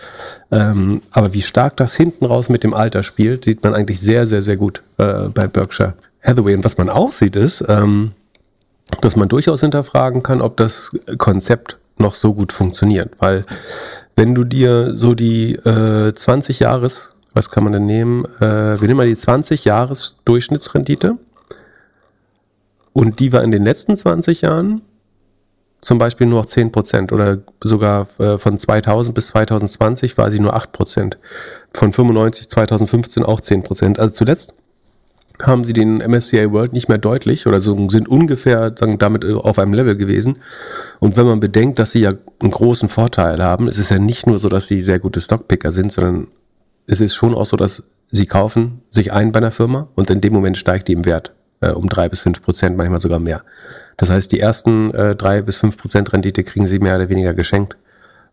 Ähm, 0.50 1.02
aber 1.10 1.34
wie 1.34 1.42
stark 1.42 1.76
das 1.76 1.94
hinten 1.96 2.24
raus 2.24 2.48
mit 2.48 2.62
dem 2.62 2.74
Alter 2.74 3.02
spielt, 3.02 3.44
sieht 3.44 3.62
man 3.62 3.74
eigentlich 3.74 4.00
sehr, 4.00 4.26
sehr, 4.26 4.42
sehr 4.42 4.56
gut 4.56 4.82
äh, 4.98 5.28
bei 5.34 5.48
Berkshire. 5.48 5.94
Hathaway. 6.22 6.54
Und 6.54 6.64
was 6.64 6.78
man 6.78 6.88
auch 6.90 7.12
sieht, 7.12 7.36
ist, 7.36 7.64
ähm, 7.68 8.12
dass 9.00 9.16
man 9.16 9.28
durchaus 9.28 9.60
hinterfragen 9.60 10.22
kann, 10.22 10.40
ob 10.40 10.56
das 10.56 10.98
Konzept 11.18 11.78
noch 11.98 12.14
so 12.14 12.34
gut 12.34 12.52
funktioniert. 12.52 13.12
Weil 13.18 13.44
wenn 14.16 14.34
du 14.34 14.44
dir 14.44 14.96
so 14.96 15.14
die 15.14 15.54
äh, 15.54 16.14
20 16.14 16.60
Jahres, 16.60 17.14
was 17.34 17.50
kann 17.50 17.64
man 17.64 17.72
denn 17.72 17.86
nehmen? 17.86 18.24
Äh, 18.40 18.80
wir 18.80 18.88
nehmen 18.88 18.96
mal 18.96 19.06
die 19.06 19.16
20 19.16 19.64
Jahres 19.64 20.18
Durchschnittsrendite. 20.24 21.18
Und 22.92 23.20
die 23.20 23.32
war 23.32 23.44
in 23.44 23.52
den 23.52 23.62
letzten 23.62 23.94
20 23.94 24.42
Jahren 24.42 24.82
zum 25.80 25.98
Beispiel 25.98 26.26
nur 26.26 26.40
noch 26.40 26.46
10 26.46 26.72
Prozent 26.72 27.12
oder 27.12 27.38
sogar 27.62 28.08
äh, 28.18 28.38
von 28.38 28.58
2000 28.58 29.14
bis 29.14 29.28
2020 29.28 30.18
war 30.18 30.30
sie 30.30 30.40
nur 30.40 30.54
8 30.54 30.72
Prozent. 30.72 31.18
Von 31.72 31.92
95 31.92 32.48
2015 32.48 33.24
auch 33.24 33.40
10 33.40 33.62
Prozent. 33.62 33.98
Also 34.00 34.16
zuletzt 34.16 34.54
haben 35.42 35.64
sie 35.64 35.72
den 35.72 35.98
MSCI 35.98 36.50
World 36.50 36.72
nicht 36.72 36.88
mehr 36.88 36.98
deutlich 36.98 37.46
oder 37.46 37.60
so 37.60 37.88
sind 37.90 38.08
ungefähr 38.08 38.74
sagen, 38.76 38.98
damit 38.98 39.24
äh, 39.24 39.34
auf 39.34 39.58
einem 39.58 39.74
Level 39.74 39.96
gewesen. 39.96 40.38
Und 41.00 41.16
wenn 41.16 41.26
man 41.26 41.40
bedenkt, 41.40 41.78
dass 41.78 41.92
sie 41.92 42.00
ja 42.00 42.12
einen 42.40 42.50
großen 42.50 42.88
Vorteil 42.88 43.42
haben, 43.42 43.68
es 43.68 43.78
ist 43.78 43.90
ja 43.90 43.98
nicht 43.98 44.26
nur 44.26 44.38
so, 44.38 44.48
dass 44.48 44.66
sie 44.66 44.80
sehr 44.80 44.98
gute 44.98 45.20
Stockpicker 45.20 45.70
sind, 45.70 45.92
sondern 45.92 46.28
es 46.86 47.00
ist 47.00 47.14
schon 47.14 47.34
auch 47.34 47.46
so, 47.46 47.56
dass 47.56 47.84
sie 48.10 48.26
kaufen 48.26 48.82
sich 48.90 49.12
ein 49.12 49.32
bei 49.32 49.38
einer 49.38 49.50
Firma 49.50 49.88
und 49.94 50.10
in 50.10 50.20
dem 50.20 50.32
Moment 50.32 50.58
steigt 50.58 50.88
die 50.88 50.94
im 50.94 51.04
Wert 51.04 51.34
äh, 51.60 51.70
um 51.70 51.88
drei 51.88 52.08
bis 52.08 52.22
fünf 52.22 52.42
Prozent, 52.42 52.76
manchmal 52.76 53.00
sogar 53.00 53.18
mehr. 53.18 53.42
Das 53.96 54.10
heißt, 54.10 54.32
die 54.32 54.40
ersten 54.40 54.92
äh, 54.94 55.14
drei 55.14 55.42
bis 55.42 55.58
fünf 55.58 55.76
Prozent 55.76 56.12
Rendite 56.12 56.44
kriegen 56.44 56.66
sie 56.66 56.78
mehr 56.78 56.96
oder 56.96 57.08
weniger 57.08 57.34
geschenkt. 57.34 57.76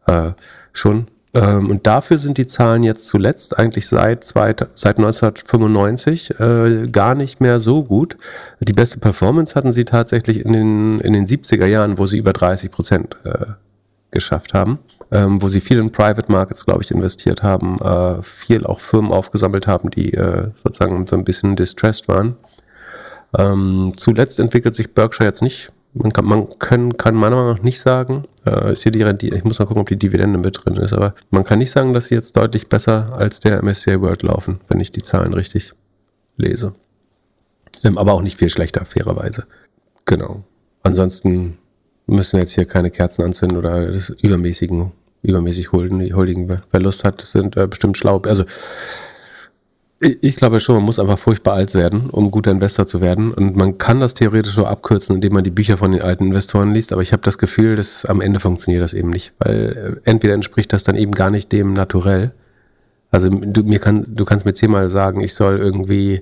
Äh, 0.08 0.32
schon 0.74 1.08
ähm, 1.36 1.70
und 1.70 1.86
dafür 1.86 2.18
sind 2.18 2.38
die 2.38 2.48
Zahlen 2.48 2.84
jetzt 2.84 3.08
zuletzt 3.08 3.60
eigentlich 3.60 3.88
seit, 3.88 4.24
seit 4.24 4.98
1995 4.98 6.40
äh, 6.40 6.88
gar 6.88 7.14
nicht 7.14 7.42
mehr 7.42 7.60
so 7.60 7.84
gut. 7.84 8.18
Die 8.60 8.74
beste 8.74 9.00
Performance 9.00 9.56
hatten 9.56 9.72
sie 9.72 9.86
tatsächlich 9.86 10.44
in 10.46 10.54
den, 10.54 11.00
in 11.02 11.14
den 11.14 11.26
70er 11.26 11.66
Jahren, 11.66 11.98
wo 11.98 12.06
sie 12.06 12.18
über 12.18 12.34
30 12.34 12.72
Prozent 12.72 13.18
äh, 13.26 13.46
geschafft 14.12 14.54
haben. 14.54 14.80
Ähm, 15.12 15.42
wo 15.42 15.50
sie 15.50 15.62
viel 15.62 15.78
in 15.78 15.92
Private 15.92 16.32
Markets, 16.32 16.66
glaube 16.66 16.82
ich, 16.82 16.90
investiert 16.90 17.44
haben, 17.44 17.80
äh, 17.80 18.24
viel 18.24 18.66
auch 18.66 18.80
Firmen 18.80 19.12
aufgesammelt 19.12 19.68
haben, 19.68 19.92
die 19.92 20.14
äh, 20.14 20.50
sozusagen 20.56 21.06
so 21.06 21.16
ein 21.16 21.24
bisschen 21.24 21.56
distressed 21.56 22.08
waren. 22.08 22.36
Ähm, 23.38 23.92
zuletzt 23.96 24.40
entwickelt 24.40 24.74
sich 24.74 24.94
Berkshire 24.94 25.28
jetzt 25.28 25.44
nicht 25.44 25.72
man 25.96 26.12
kann, 26.12 26.26
man 26.26 26.60
können, 26.60 26.98
kann 26.98 27.16
meiner 27.16 27.36
Meinung 27.36 27.54
nach 27.54 27.64
nicht 27.64 27.80
sagen, 27.80 28.24
äh, 28.46 28.74
ist 28.74 28.84
hier 28.84 28.92
die 28.92 29.04
Rendite, 29.04 29.36
ich 29.36 29.44
muss 29.44 29.60
mal 29.60 29.66
gucken, 29.66 29.82
ob 29.82 29.90
die 29.90 30.00
Dividende 30.00 30.38
mit 30.38 30.64
drin 30.64 30.78
ist, 30.78 30.94
aber 30.94 31.16
man 31.30 31.44
kann 31.44 31.60
nicht 31.60 31.72
sagen, 31.72 31.94
dass 31.94 32.08
sie 32.08 32.16
jetzt 32.16 32.36
deutlich 32.38 32.70
besser 32.70 33.14
als 33.14 33.40
der 33.40 33.64
MSCI 33.64 34.02
World 34.02 34.24
laufen, 34.24 34.60
wenn 34.68 34.80
ich 34.80 34.92
die 34.92 35.02
Zahlen 35.02 35.34
richtig 35.34 35.74
lese. 36.38 36.74
Ähm, 37.84 37.98
aber 37.98 38.14
auch 38.14 38.22
nicht 38.22 38.38
viel 38.38 38.50
schlechter, 38.50 38.86
fairerweise. 38.86 39.46
Genau. 40.06 40.44
Ansonsten 40.84 41.58
müssen 42.08 42.34
wir 42.34 42.42
jetzt 42.42 42.54
hier 42.54 42.66
keine 42.66 42.92
Kerzen 42.92 43.24
anzünden 43.24 43.58
oder 43.58 43.92
übermäßigen, 44.22 44.92
übermäßig 45.24 45.72
holdigen, 45.72 46.62
wer 46.72 46.82
Lust 46.82 47.04
hat, 47.04 47.22
sind 47.22 47.58
äh, 47.58 47.68
bestimmt 47.68 47.98
schlau. 47.98 48.22
Also 48.26 48.46
Ich 50.02 50.36
glaube 50.36 50.60
schon, 50.60 50.76
man 50.76 50.84
muss 50.84 51.00
einfach 51.00 51.18
furchtbar 51.18 51.54
alt 51.54 51.74
werden, 51.74 52.10
um 52.12 52.30
guter 52.30 52.52
Investor 52.52 52.86
zu 52.86 53.00
werden. 53.00 53.32
Und 53.32 53.56
man 53.56 53.78
kann 53.78 54.02
das 54.02 54.14
theoretisch 54.14 54.54
so 54.54 54.66
abkürzen, 54.66 55.16
indem 55.16 55.34
man 55.34 55.46
die 55.46 55.52
Bücher 55.52 55.78
von 55.78 55.94
den 55.94 56.04
alten 56.04 56.26
Investoren 56.26 56.74
liest. 56.74 56.92
Aber 56.92 57.02
ich 57.02 57.14
habe 57.14 57.24
das 57.24 57.38
Gefühl, 57.38 57.78
dass 57.78 58.06
am 58.06 58.20
Ende 58.20 58.42
funktioniert 58.42 58.84
das 58.84 58.94
eben 58.94 59.10
nicht. 59.10 59.34
Weil 59.40 60.00
äh, 60.04 60.10
entweder 60.10 60.34
entspricht 60.34 60.74
das 60.74 60.84
dann 60.84 60.96
eben 60.96 61.14
gar 61.14 61.30
nicht 61.30 61.52
dem 61.54 61.72
Naturell. 61.74 62.32
Also 63.10 63.30
du, 63.30 63.64
mir 63.64 63.80
kann, 63.80 64.06
du 64.08 64.26
kannst 64.26 64.46
mir 64.46 64.54
zehnmal 64.54 64.90
sagen, 64.90 65.22
ich 65.22 65.34
soll 65.34 65.58
irgendwie 65.58 66.22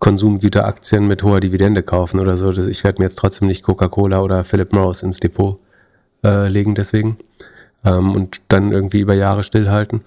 Konsumgüteraktien 0.00 1.06
mit 1.06 1.22
hoher 1.22 1.38
Dividende 1.38 1.84
kaufen 1.84 2.18
oder 2.18 2.36
so. 2.36 2.50
Ich 2.50 2.82
werde 2.82 3.00
mir 3.00 3.06
jetzt 3.06 3.16
trotzdem 3.20 3.46
nicht 3.46 3.62
Coca-Cola 3.62 4.22
oder 4.22 4.42
Philip 4.42 4.72
Morris 4.72 5.04
ins 5.04 5.20
Depot 5.20 5.60
äh, 6.24 6.48
legen 6.48 6.74
deswegen. 6.74 7.16
Ähm, 7.84 8.12
und 8.12 8.42
dann 8.48 8.72
irgendwie 8.72 9.00
über 9.00 9.14
Jahre 9.14 9.44
stillhalten. 9.44 10.00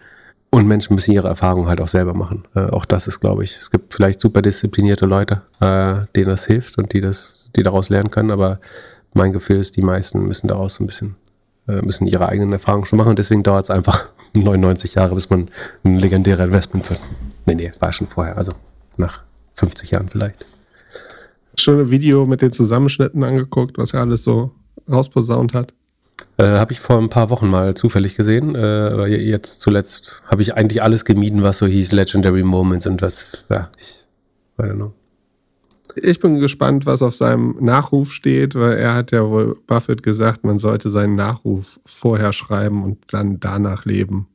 Und 0.58 0.65
Menschen 0.67 0.96
müssen 0.96 1.12
ihre 1.12 1.28
Erfahrungen 1.28 1.67
halt 1.67 1.80
auch 1.82 1.88
selber 1.88 2.15
machen. 2.15 2.46
Äh, 2.56 2.62
auch 2.62 2.84
das 2.84 3.08
ist, 3.08 3.20
glaube 3.20 3.43
ich, 3.43 3.56
es 3.58 3.70
gibt 3.70 3.93
vielleicht 3.93 4.20
super 4.20 4.41
disziplinierte 4.41 5.06
Leute, 5.06 5.43
äh, 5.60 6.08
denen 6.15 6.30
das 6.30 6.48
hilft 6.48 6.80
und 6.80 6.93
die 6.93 7.00
das, 7.00 7.52
die 7.56 7.62
daraus 7.62 7.89
lernen 7.89 8.10
können, 8.10 8.32
aber 8.32 8.60
mein 9.13 9.34
Gefühl 9.34 9.60
ist, 9.60 9.76
die 9.76 9.84
meisten 9.84 10.26
müssen 10.26 10.48
daraus 10.48 10.74
so 10.74 10.84
ein 10.84 10.88
bisschen, 10.88 11.15
äh, 11.67 11.84
müssen 11.84 12.08
ihre 12.08 12.28
eigenen 12.28 12.54
Erfahrungen 12.54 12.86
schon 12.86 12.98
machen 12.98 13.10
und 13.10 13.20
deswegen 13.20 13.43
dauert 13.43 13.65
es 13.65 13.70
einfach 13.70 14.08
99 14.34 14.96
Jahre, 14.96 15.13
bis 15.13 15.30
man 15.30 15.48
ein 15.84 16.00
legendärer 16.00 16.46
Investment 16.46 16.89
wird. 16.89 17.02
Nee, 17.46 17.54
nee, 17.54 17.72
war 17.78 17.93
schon 17.93 18.08
vorher, 18.08 18.36
also 18.36 18.54
nach 18.98 19.22
50 19.54 19.91
Jahren 19.91 20.10
vielleicht. 20.10 20.43
Schon 21.60 21.82
ein 21.82 21.91
Video 21.91 22.26
mit 22.26 22.41
den 22.41 22.52
Zusammenschnitten 22.52 23.24
angeguckt, 23.24 23.78
was 23.78 23.93
er 23.93 24.02
alles 24.02 24.24
so 24.24 24.54
rausposaunt 24.91 25.54
hat. 25.54 25.76
Äh, 26.38 26.43
habe 26.43 26.71
ich 26.71 26.80
vor 26.80 27.00
ein 27.00 27.10
paar 27.10 27.32
Wochen 27.32 27.47
mal 27.47 27.73
zufällig 27.73 28.15
gesehen. 28.15 28.54
Äh, 28.54 28.60
aber 28.60 29.08
jetzt 29.08 29.62
zuletzt 29.62 30.23
habe 30.28 30.43
ich 30.43 30.56
eigentlich 30.56 30.84
alles 30.84 31.04
gemieden, 31.04 31.41
was 31.41 31.58
so 31.58 31.65
hieß 31.65 31.91
Legendary 31.93 32.43
Moments 32.43 32.86
und 32.86 33.02
was, 33.02 33.45
ja, 33.50 33.69
ich, 33.78 34.08
I 34.60 34.63
don't 34.63 34.76
know. 34.76 34.93
Ich 35.95 36.19
bin 36.19 36.38
gespannt, 36.38 36.86
was 36.86 37.02
auf 37.02 37.15
seinem 37.15 37.58
Nachruf 37.60 38.12
steht, 38.12 38.54
weil 38.54 38.78
er 38.78 38.93
hat 38.93 39.12
ja 39.12 39.28
wohl 39.28 39.58
Buffett 39.65 40.04
gesagt, 40.04 40.43
man 40.43 40.60
sollte 40.60 40.91
seinen 40.91 41.15
Nachruf 41.15 41.80
vorher 41.86 42.34
schreiben 42.34 42.84
und 42.84 43.00
dann 43.12 43.39
danach 43.39 43.86
leben. 43.86 44.28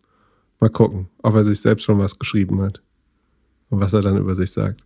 Mal 0.59 0.71
gucken, 0.71 1.09
ob 1.23 1.37
er 1.37 1.45
sich 1.45 1.61
selbst 1.61 1.85
schon 1.85 1.99
was 1.99 2.19
geschrieben 2.19 2.61
hat 2.63 2.83
und 3.71 3.81
was 3.81 3.93
er 3.93 4.01
dann 4.01 4.17
über 4.17 4.35
sich 4.35 4.51
sagt. 4.51 4.81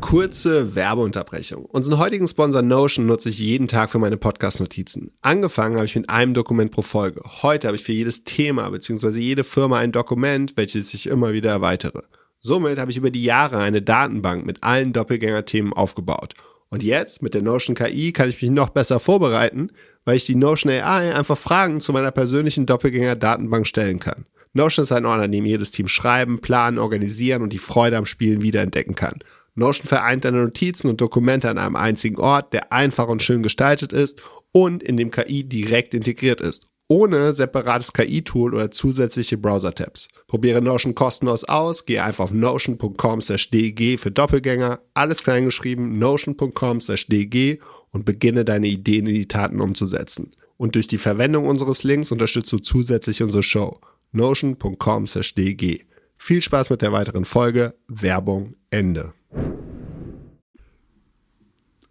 Kurze 0.00 0.74
Werbeunterbrechung. 0.74 1.66
Unseren 1.66 1.98
heutigen 1.98 2.26
Sponsor 2.26 2.62
Notion 2.62 3.06
nutze 3.06 3.28
ich 3.28 3.38
jeden 3.40 3.68
Tag 3.68 3.90
für 3.90 3.98
meine 3.98 4.16
Podcast-Notizen. 4.16 5.10
Angefangen 5.20 5.76
habe 5.76 5.84
ich 5.84 5.96
mit 5.96 6.08
einem 6.08 6.34
Dokument 6.34 6.70
pro 6.70 6.82
Folge. 6.82 7.20
Heute 7.42 7.66
habe 7.66 7.76
ich 7.76 7.82
für 7.82 7.92
jedes 7.92 8.24
Thema 8.24 8.70
bzw. 8.70 9.18
jede 9.18 9.44
Firma 9.44 9.78
ein 9.78 9.92
Dokument, 9.92 10.56
welches 10.56 10.94
ich 10.94 11.08
immer 11.08 11.32
wieder 11.32 11.50
erweitere. 11.50 12.04
Somit 12.40 12.78
habe 12.78 12.90
ich 12.90 12.96
über 12.96 13.10
die 13.10 13.24
Jahre 13.24 13.58
eine 13.58 13.82
Datenbank 13.82 14.46
mit 14.46 14.62
allen 14.62 14.92
Doppelgänger-Themen 14.92 15.72
aufgebaut. 15.72 16.34
Und 16.70 16.82
jetzt 16.82 17.22
mit 17.22 17.34
der 17.34 17.42
Notion 17.42 17.74
KI 17.74 18.12
kann 18.12 18.28
ich 18.28 18.40
mich 18.40 18.50
noch 18.50 18.70
besser 18.70 19.00
vorbereiten, 19.00 19.70
weil 20.04 20.16
ich 20.16 20.26
die 20.26 20.36
Notion 20.36 20.72
AI 20.72 21.14
einfach 21.14 21.36
Fragen 21.36 21.80
zu 21.80 21.92
meiner 21.92 22.12
persönlichen 22.12 22.66
Doppelgänger-Datenbank 22.66 23.66
stellen 23.66 23.98
kann. 23.98 24.26
Notion 24.54 24.84
ist 24.84 24.92
ein 24.92 25.06
Ort, 25.06 25.20
an 25.20 25.32
dem 25.32 25.44
jedes 25.44 25.70
Team 25.70 25.88
schreiben, 25.88 26.40
planen, 26.40 26.78
organisieren 26.78 27.42
und 27.42 27.52
die 27.52 27.58
Freude 27.58 27.96
am 27.96 28.06
Spielen 28.06 28.42
wiederentdecken 28.42 28.94
kann. 28.94 29.18
Notion 29.58 29.86
vereint 29.86 30.24
deine 30.24 30.42
Notizen 30.42 30.88
und 30.88 31.00
Dokumente 31.00 31.50
an 31.50 31.58
einem 31.58 31.74
einzigen 31.74 32.18
Ort, 32.18 32.52
der 32.52 32.72
einfach 32.72 33.08
und 33.08 33.22
schön 33.22 33.42
gestaltet 33.42 33.92
ist 33.92 34.20
und 34.52 34.82
in 34.84 34.96
dem 34.96 35.10
KI 35.10 35.44
direkt 35.44 35.94
integriert 35.94 36.40
ist, 36.40 36.66
ohne 36.88 37.32
separates 37.32 37.92
KI-Tool 37.92 38.54
oder 38.54 38.70
zusätzliche 38.70 39.36
Browser-Tabs. 39.36 40.08
Probiere 40.28 40.62
Notion 40.62 40.94
kostenlos 40.94 41.42
aus, 41.42 41.86
gehe 41.86 42.04
einfach 42.04 42.24
auf 42.24 42.32
notion.com/dg 42.32 43.98
für 43.98 44.10
Doppelgänger, 44.12 44.80
alles 44.94 45.24
klein 45.24 45.44
geschrieben, 45.44 45.98
notion.com/dg 45.98 47.58
und 47.90 48.04
beginne 48.04 48.44
deine 48.44 48.68
Ideen 48.68 49.06
in 49.06 49.14
die 49.14 49.28
Taten 49.28 49.60
umzusetzen. 49.60 50.36
Und 50.56 50.76
durch 50.76 50.86
die 50.86 50.98
Verwendung 50.98 51.46
unseres 51.46 51.82
Links 51.82 52.12
unterstützt 52.12 52.52
du 52.52 52.58
zusätzlich 52.58 53.22
unsere 53.22 53.42
Show. 53.42 53.80
notion.com/dg. 54.12 55.84
Viel 56.16 56.42
Spaß 56.42 56.70
mit 56.70 56.82
der 56.82 56.92
weiteren 56.92 57.24
Folge. 57.24 57.74
Werbung 57.88 58.54
Ende. 58.70 59.14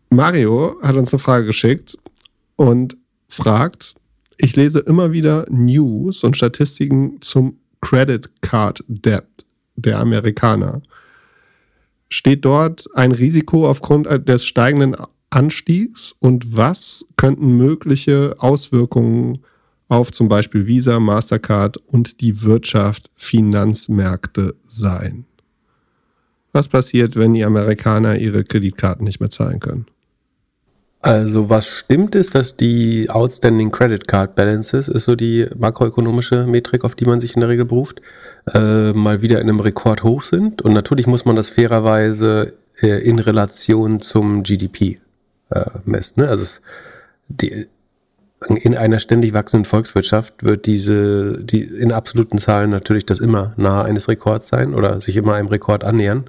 Mario 0.09 0.75
hat 0.81 0.95
uns 0.95 1.13
eine 1.13 1.19
Frage 1.19 1.45
geschickt 1.45 1.95
und 2.55 2.97
fragt, 3.27 3.93
ich 4.37 4.55
lese 4.55 4.79
immer 4.79 5.11
wieder 5.11 5.45
News 5.49 6.23
und 6.23 6.35
Statistiken 6.35 7.21
zum 7.21 7.59
Credit 7.81 8.41
Card 8.41 8.83
Debt 8.87 9.45
der 9.75 9.99
Amerikaner. 9.99 10.81
Steht 12.09 12.45
dort 12.45 12.87
ein 12.95 13.11
Risiko 13.11 13.69
aufgrund 13.69 14.07
des 14.27 14.45
steigenden 14.45 14.95
Anstiegs 15.29 16.15
und 16.19 16.57
was 16.57 17.05
könnten 17.15 17.55
mögliche 17.57 18.35
Auswirkungen 18.39 19.43
auf 19.87 20.11
zum 20.11 20.29
Beispiel 20.29 20.65
Visa, 20.65 20.99
Mastercard 20.99 21.77
und 21.77 22.21
die 22.21 22.41
Wirtschaft, 22.41 23.11
Finanzmärkte 23.15 24.55
sein? 24.67 25.26
Was 26.57 26.69
passiert, 26.69 27.15
wenn 27.15 27.35
die 27.35 27.45
Amerikaner 27.45 28.17
ihre 28.17 28.43
Kreditkarten 28.43 29.05
nicht 29.05 29.19
mehr 29.19 29.29
zahlen 29.29 29.59
können? 29.59 29.85
Also 31.01 31.51
was 31.51 31.67
stimmt 31.67 32.15
ist, 32.15 32.33
dass 32.33 32.57
die 32.57 33.11
Outstanding 33.11 33.69
Credit 33.69 34.07
Card 34.07 34.33
Balances 34.33 34.87
ist 34.87 35.05
so 35.05 35.15
die 35.15 35.45
makroökonomische 35.55 36.47
Metrik, 36.47 36.83
auf 36.83 36.95
die 36.95 37.05
man 37.05 37.19
sich 37.19 37.35
in 37.35 37.41
der 37.41 37.49
Regel 37.49 37.65
beruft, 37.65 38.01
äh, 38.55 38.91
mal 38.93 39.21
wieder 39.21 39.39
in 39.39 39.49
einem 39.49 39.59
Rekord 39.59 40.01
hoch 40.01 40.23
sind. 40.23 40.63
Und 40.63 40.73
natürlich 40.73 41.05
muss 41.05 41.25
man 41.25 41.35
das 41.35 41.49
fairerweise 41.49 42.53
äh, 42.81 43.07
in 43.07 43.19
Relation 43.19 43.99
zum 43.99 44.41
GDP 44.41 44.99
äh, 45.51 45.63
messen. 45.85 46.23
Ne? 46.23 46.27
Also 46.27 46.41
es, 46.41 46.61
die, 47.27 47.67
in 48.45 48.77
einer 48.77 48.99
ständig 48.99 49.33
wachsenden 49.33 49.65
Volkswirtschaft 49.65 50.43
wird 50.43 50.67
diese, 50.67 51.43
die 51.43 51.63
in 51.63 51.91
absoluten 51.91 52.37
Zahlen 52.37 52.69
natürlich 52.69 53.05
das 53.05 53.19
immer 53.19 53.53
nahe 53.57 53.85
eines 53.85 54.07
Rekords 54.07 54.47
sein 54.47 54.75
oder 54.75 55.01
sich 55.01 55.15
immer 55.15 55.33
einem 55.33 55.47
Rekord 55.47 55.83
annähern. 55.83 56.25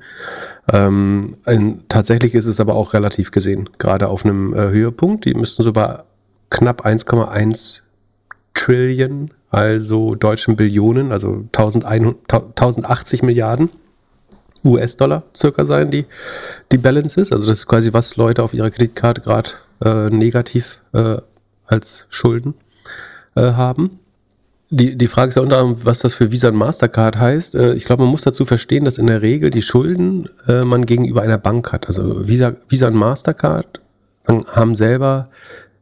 Ähm, 0.72 1.36
ein, 1.44 1.82
tatsächlich 1.88 2.34
ist 2.34 2.46
es 2.46 2.60
aber 2.60 2.76
auch 2.76 2.94
relativ 2.94 3.30
gesehen, 3.30 3.68
gerade 3.78 4.08
auf 4.08 4.24
einem 4.24 4.54
äh, 4.54 4.70
Höhepunkt. 4.70 5.26
Die 5.26 5.34
müssten 5.34 5.62
so 5.62 5.72
bei 5.72 6.02
knapp 6.48 6.86
1,1 6.86 7.82
Trillion, 8.54 9.30
also 9.50 10.14
deutschen 10.14 10.56
Billionen, 10.56 11.12
also 11.12 11.44
1080 11.52 13.22
Milliarden 13.22 13.68
US-Dollar 14.64 15.24
circa 15.36 15.64
sein, 15.64 15.90
die, 15.90 16.06
die 16.72 16.78
Balances. 16.78 17.32
Also 17.32 17.46
das 17.46 17.58
ist 17.58 17.66
quasi, 17.66 17.92
was 17.92 18.16
Leute 18.16 18.42
auf 18.42 18.54
ihrer 18.54 18.70
Kreditkarte 18.70 19.20
gerade 19.20 19.50
äh, 19.84 20.06
negativ 20.06 20.80
äh, 20.92 21.18
als 21.68 22.06
Schulden 22.10 22.54
äh, 23.36 23.52
haben. 23.52 24.00
Die, 24.70 24.98
die 24.98 25.08
Frage 25.08 25.30
ist 25.30 25.36
ja 25.36 25.42
unter 25.42 25.58
anderem, 25.58 25.84
was 25.84 26.00
das 26.00 26.14
für 26.14 26.30
Visa 26.30 26.48
und 26.48 26.56
Mastercard 26.56 27.18
heißt. 27.18 27.54
Äh, 27.54 27.74
ich 27.74 27.84
glaube, 27.84 28.02
man 28.02 28.10
muss 28.10 28.22
dazu 28.22 28.44
verstehen, 28.44 28.84
dass 28.84 28.98
in 28.98 29.06
der 29.06 29.22
Regel 29.22 29.50
die 29.50 29.62
Schulden 29.62 30.28
äh, 30.46 30.64
man 30.64 30.84
gegenüber 30.84 31.22
einer 31.22 31.38
Bank 31.38 31.72
hat. 31.72 31.86
Also 31.86 32.26
Visa, 32.26 32.52
Visa 32.68 32.88
und 32.88 32.96
Mastercard 32.96 33.80
haben 34.26 34.74
selber 34.74 35.28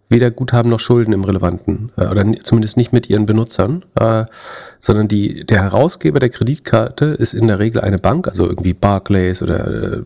weder 0.09 0.31
Guthaben 0.31 0.70
noch 0.70 0.81
Schulden 0.81 1.12
im 1.12 1.25
relevanten 1.25 1.90
äh, 1.96 2.07
oder 2.07 2.25
zumindest 2.42 2.77
nicht 2.77 2.92
mit 2.92 3.11
ihren 3.11 3.27
Benutzern, 3.27 3.85
äh, 3.99 4.25
sondern 4.79 5.09
die, 5.09 5.44
der 5.44 5.62
Herausgeber 5.62 6.20
der 6.20 6.31
Kreditkarte 6.31 7.07
ist 7.07 7.35
in 7.35 7.49
der 7.49 7.59
Regel 7.59 7.81
eine 7.83 7.99
Bank, 7.99 8.29
also 8.29 8.46
irgendwie 8.46 8.75
Barclays 8.75 9.42
oder 9.42 9.66
äh, 9.66 10.03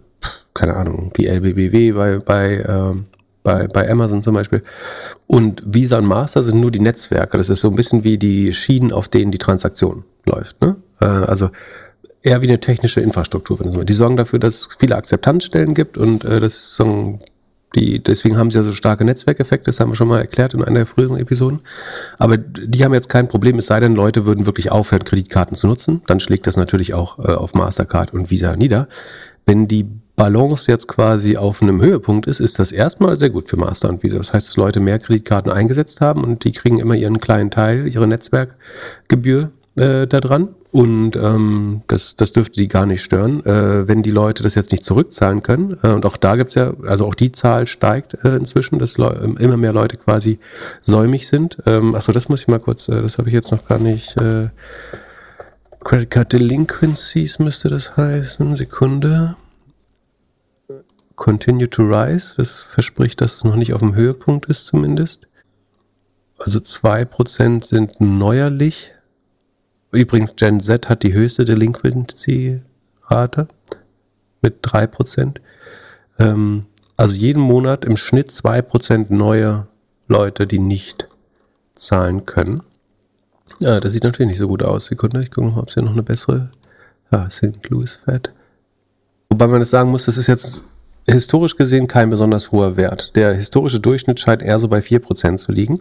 keine 0.54 0.76
Ahnung, 0.76 1.12
die 1.16 1.26
LBBW 1.26 1.92
bei, 1.92 2.18
bei 2.18 2.64
ähm, 2.66 3.06
bei, 3.42 3.66
bei 3.66 3.90
Amazon 3.90 4.22
zum 4.22 4.34
Beispiel. 4.34 4.62
Und 5.26 5.62
Visa 5.64 5.98
und 5.98 6.06
Master 6.06 6.42
sind 6.42 6.60
nur 6.60 6.70
die 6.70 6.80
Netzwerke. 6.80 7.36
Das 7.36 7.48
ist 7.48 7.60
so 7.60 7.68
ein 7.68 7.76
bisschen 7.76 8.04
wie 8.04 8.18
die 8.18 8.52
Schienen, 8.54 8.92
auf 8.92 9.08
denen 9.08 9.32
die 9.32 9.38
Transaktion 9.38 10.04
läuft. 10.26 10.60
Ne? 10.60 10.76
Äh, 11.00 11.06
also 11.06 11.50
eher 12.22 12.42
wie 12.42 12.48
eine 12.48 12.60
technische 12.60 13.00
Infrastruktur. 13.00 13.58
Die 13.84 13.94
sorgen 13.94 14.16
dafür, 14.16 14.38
dass 14.38 14.54
es 14.54 14.68
viele 14.78 14.96
Akzeptanzstellen 14.96 15.74
gibt 15.74 15.96
und 15.96 16.24
äh, 16.24 16.40
das 16.40 16.76
sagen, 16.76 17.20
die, 17.76 18.02
deswegen 18.02 18.36
haben 18.36 18.50
sie 18.50 18.58
ja 18.58 18.64
so 18.64 18.72
starke 18.72 19.04
Netzwerkeffekte, 19.04 19.66
das 19.66 19.78
haben 19.78 19.92
wir 19.92 19.94
schon 19.94 20.08
mal 20.08 20.20
erklärt 20.20 20.54
in 20.54 20.64
einer 20.64 20.80
der 20.80 20.86
früheren 20.86 21.18
Episoden. 21.18 21.60
Aber 22.18 22.36
die 22.36 22.84
haben 22.84 22.92
jetzt 22.92 23.08
kein 23.08 23.28
Problem, 23.28 23.58
es 23.58 23.66
sei 23.66 23.78
denn, 23.78 23.94
Leute 23.94 24.26
würden 24.26 24.46
wirklich 24.46 24.72
aufhören, 24.72 25.04
Kreditkarten 25.04 25.56
zu 25.56 25.68
nutzen. 25.68 26.02
Dann 26.06 26.18
schlägt 26.18 26.48
das 26.48 26.56
natürlich 26.56 26.94
auch 26.94 27.18
äh, 27.20 27.32
auf 27.32 27.54
Mastercard 27.54 28.12
und 28.12 28.30
Visa 28.30 28.56
nieder. 28.56 28.88
Wenn 29.46 29.68
die 29.68 29.86
Balance 30.20 30.70
jetzt 30.70 30.86
quasi 30.86 31.38
auf 31.38 31.62
einem 31.62 31.80
Höhepunkt 31.80 32.26
ist, 32.26 32.40
ist 32.40 32.58
das 32.58 32.72
erstmal 32.72 33.16
sehr 33.16 33.30
gut 33.30 33.48
für 33.48 33.56
Master 33.56 33.88
und 33.88 34.02
Visa. 34.02 34.18
Das 34.18 34.34
heißt, 34.34 34.48
dass 34.48 34.56
Leute 34.58 34.78
mehr 34.78 34.98
Kreditkarten 34.98 35.50
eingesetzt 35.50 36.02
haben 36.02 36.24
und 36.24 36.44
die 36.44 36.52
kriegen 36.52 36.78
immer 36.78 36.94
ihren 36.94 37.20
kleinen 37.20 37.50
Teil, 37.50 37.86
ihre 37.86 38.06
Netzwerkgebühr 38.06 39.50
äh, 39.76 40.06
da 40.06 40.20
dran. 40.20 40.48
Und 40.72 41.16
ähm, 41.16 41.80
das, 41.86 42.16
das 42.16 42.32
dürfte 42.32 42.60
die 42.60 42.68
gar 42.68 42.84
nicht 42.84 43.02
stören, 43.02 43.42
äh, 43.46 43.88
wenn 43.88 44.02
die 44.02 44.10
Leute 44.10 44.42
das 44.42 44.56
jetzt 44.56 44.72
nicht 44.72 44.84
zurückzahlen 44.84 45.42
können. 45.42 45.78
Äh, 45.82 45.88
und 45.88 46.04
auch 46.04 46.18
da 46.18 46.36
gibt's 46.36 46.54
ja, 46.54 46.74
also 46.86 47.06
auch 47.06 47.14
die 47.14 47.32
Zahl 47.32 47.64
steigt 47.64 48.22
äh, 48.22 48.36
inzwischen, 48.36 48.78
dass 48.78 48.98
Leu 48.98 49.08
immer 49.38 49.56
mehr 49.56 49.72
Leute 49.72 49.96
quasi 49.96 50.38
säumig 50.82 51.28
sind. 51.28 51.56
Ähm, 51.64 51.94
achso, 51.94 52.12
das 52.12 52.28
muss 52.28 52.42
ich 52.42 52.48
mal 52.48 52.60
kurz, 52.60 52.90
äh, 52.90 53.00
das 53.00 53.16
habe 53.16 53.30
ich 53.30 53.34
jetzt 53.34 53.52
noch 53.52 53.64
gar 53.64 53.78
nicht. 53.78 54.20
Äh, 54.20 54.50
Credit 55.82 56.10
Card 56.10 56.32
Delinquencies 56.34 57.38
müsste 57.38 57.70
das 57.70 57.96
heißen. 57.96 58.54
Sekunde. 58.54 59.36
Continue 61.20 61.68
to 61.68 61.82
rise. 61.82 62.36
Das 62.38 62.62
verspricht, 62.62 63.20
dass 63.20 63.36
es 63.36 63.44
noch 63.44 63.54
nicht 63.54 63.74
auf 63.74 63.80
dem 63.80 63.94
Höhepunkt 63.94 64.46
ist, 64.46 64.66
zumindest. 64.66 65.28
Also 66.38 66.60
2% 66.60 67.62
sind 67.62 68.00
neuerlich. 68.00 68.94
Übrigens, 69.92 70.34
Gen 70.36 70.60
Z 70.60 70.88
hat 70.88 71.02
die 71.02 71.12
höchste 71.12 71.44
Delinquency-Rate 71.44 73.48
mit 74.40 74.64
3%. 74.64 75.42
Ähm, 76.18 76.64
also 76.96 77.14
jeden 77.14 77.42
Monat 77.42 77.84
im 77.84 77.98
Schnitt 77.98 78.30
2% 78.30 79.12
neue 79.12 79.66
Leute, 80.08 80.46
die 80.46 80.58
nicht 80.58 81.06
zahlen 81.74 82.24
können. 82.24 82.62
Ja, 83.58 83.78
das 83.78 83.92
sieht 83.92 84.04
natürlich 84.04 84.28
nicht 84.28 84.38
so 84.38 84.48
gut 84.48 84.62
aus. 84.62 84.86
Sekunde, 84.86 85.22
ich 85.22 85.30
gucke 85.30 85.48
noch, 85.48 85.58
ob 85.58 85.68
es 85.68 85.74
hier 85.74 85.82
noch 85.82 85.92
eine 85.92 86.02
bessere. 86.02 86.50
Ja, 87.12 87.28
St. 87.28 87.68
Louis 87.68 87.96
Fed. 87.96 88.32
Wobei 89.28 89.48
man 89.48 89.60
das 89.60 89.68
sagen 89.68 89.90
muss, 89.90 90.06
das 90.06 90.16
ist 90.16 90.26
jetzt 90.26 90.64
historisch 91.06 91.56
gesehen 91.56 91.86
kein 91.86 92.10
besonders 92.10 92.52
hoher 92.52 92.76
Wert. 92.76 93.16
Der 93.16 93.34
historische 93.34 93.80
Durchschnitt 93.80 94.20
scheint 94.20 94.42
eher 94.42 94.58
so 94.58 94.68
bei 94.68 94.80
4% 94.80 95.36
zu 95.36 95.52
liegen. 95.52 95.80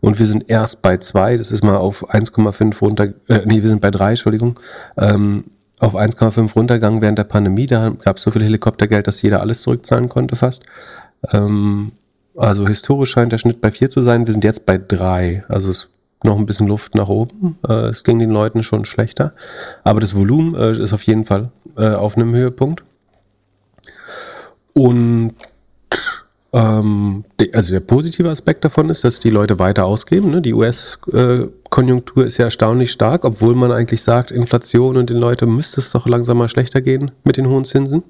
Und 0.00 0.18
wir 0.18 0.26
sind 0.26 0.44
erst 0.48 0.82
bei 0.82 0.98
2, 0.98 1.36
das 1.36 1.52
ist 1.52 1.64
mal 1.64 1.76
auf 1.76 2.10
1,5 2.10 2.80
runter, 2.80 3.08
äh, 3.28 3.40
nee, 3.44 3.62
wir 3.62 3.68
sind 3.68 3.80
bei 3.80 3.90
3, 3.90 4.10
Entschuldigung, 4.10 4.58
ähm, 4.98 5.44
auf 5.80 5.94
1,5 5.94 6.54
runtergegangen 6.54 7.00
während 7.00 7.18
der 7.18 7.24
Pandemie. 7.24 7.66
Da 7.66 7.90
gab 7.90 8.16
es 8.16 8.22
so 8.22 8.30
viel 8.30 8.44
Helikoptergeld, 8.44 9.06
dass 9.06 9.22
jeder 9.22 9.40
alles 9.40 9.62
zurückzahlen 9.62 10.08
konnte 10.08 10.36
fast. 10.36 10.64
Ähm, 11.32 11.92
also 12.36 12.66
historisch 12.68 13.10
scheint 13.10 13.32
der 13.32 13.38
Schnitt 13.38 13.60
bei 13.60 13.70
4 13.70 13.90
zu 13.90 14.02
sein. 14.02 14.26
Wir 14.26 14.32
sind 14.32 14.44
jetzt 14.44 14.66
bei 14.66 14.78
3. 14.78 15.44
Also 15.48 15.70
es 15.70 15.78
ist 15.78 15.90
noch 16.22 16.36
ein 16.36 16.46
bisschen 16.46 16.68
Luft 16.68 16.94
nach 16.94 17.08
oben. 17.08 17.58
Äh, 17.66 17.88
es 17.88 18.04
ging 18.04 18.18
den 18.18 18.30
Leuten 18.30 18.62
schon 18.62 18.84
schlechter. 18.84 19.32
Aber 19.84 20.00
das 20.00 20.14
Volumen 20.14 20.54
äh, 20.54 20.72
ist 20.72 20.92
auf 20.92 21.02
jeden 21.02 21.24
Fall 21.24 21.50
äh, 21.76 21.88
auf 21.88 22.16
einem 22.16 22.34
Höhepunkt. 22.34 22.84
Und 24.76 25.32
ähm, 26.52 27.24
also 27.54 27.72
der 27.72 27.80
positive 27.80 28.28
Aspekt 28.28 28.62
davon 28.64 28.90
ist, 28.90 29.04
dass 29.04 29.20
die 29.20 29.30
Leute 29.30 29.58
weiter 29.58 29.86
ausgeben. 29.86 30.30
Ne? 30.30 30.42
Die 30.42 30.52
US-Konjunktur 30.52 32.26
ist 32.26 32.36
ja 32.36 32.44
erstaunlich 32.44 32.92
stark, 32.92 33.24
obwohl 33.24 33.54
man 33.54 33.72
eigentlich 33.72 34.02
sagt, 34.02 34.30
Inflation 34.30 34.98
und 34.98 35.08
den 35.08 35.16
Leuten 35.16 35.54
müsste 35.54 35.80
es 35.80 35.92
doch 35.92 36.06
langsam 36.06 36.36
mal 36.36 36.50
schlechter 36.50 36.82
gehen 36.82 37.10
mit 37.24 37.38
den 37.38 37.48
hohen 37.48 37.64
Zinsen. 37.64 38.04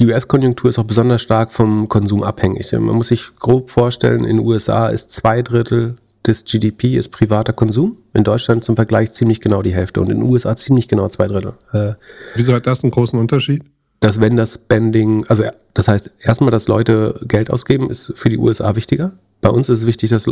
Die 0.00 0.06
US-Konjunktur 0.06 0.70
ist 0.70 0.80
auch 0.80 0.84
besonders 0.84 1.22
stark 1.22 1.52
vom 1.52 1.88
Konsum 1.88 2.24
abhängig. 2.24 2.72
Man 2.72 2.96
muss 2.96 3.08
sich 3.08 3.36
grob 3.38 3.70
vorstellen, 3.70 4.24
in 4.24 4.38
den 4.38 4.46
USA 4.46 4.88
ist 4.88 5.12
zwei 5.12 5.42
Drittel 5.42 5.96
des 6.26 6.44
GDP 6.44 6.96
ist 6.96 7.10
privater 7.10 7.52
Konsum. 7.52 7.96
In 8.12 8.24
Deutschland 8.24 8.64
zum 8.64 8.74
Vergleich 8.74 9.12
ziemlich 9.12 9.40
genau 9.40 9.62
die 9.62 9.74
Hälfte 9.74 10.00
und 10.00 10.10
in 10.10 10.18
den 10.18 10.28
USA 10.28 10.56
ziemlich 10.56 10.88
genau 10.88 11.08
zwei 11.08 11.28
Drittel. 11.28 11.54
Äh, 11.72 11.94
Wieso 12.34 12.54
hat 12.54 12.66
das 12.66 12.82
einen 12.82 12.90
großen 12.90 13.18
Unterschied? 13.18 13.62
Dass 14.02 14.20
wenn 14.20 14.36
das 14.36 14.54
Spending, 14.54 15.24
also 15.28 15.44
das 15.74 15.86
heißt 15.86 16.10
erstmal, 16.18 16.50
dass 16.50 16.66
Leute 16.66 17.20
Geld 17.22 17.50
ausgeben, 17.50 17.88
ist 17.88 18.12
für 18.16 18.28
die 18.28 18.36
USA 18.36 18.74
wichtiger. 18.74 19.12
Bei 19.40 19.48
uns 19.48 19.68
ist 19.68 19.78
es 19.80 19.86
wichtig, 19.86 20.10
dass 20.10 20.26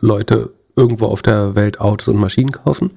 Leute 0.00 0.50
irgendwo 0.74 1.06
auf 1.06 1.22
der 1.22 1.54
Welt 1.54 1.80
Autos 1.80 2.08
und 2.08 2.16
Maschinen 2.16 2.50
kaufen. 2.50 2.90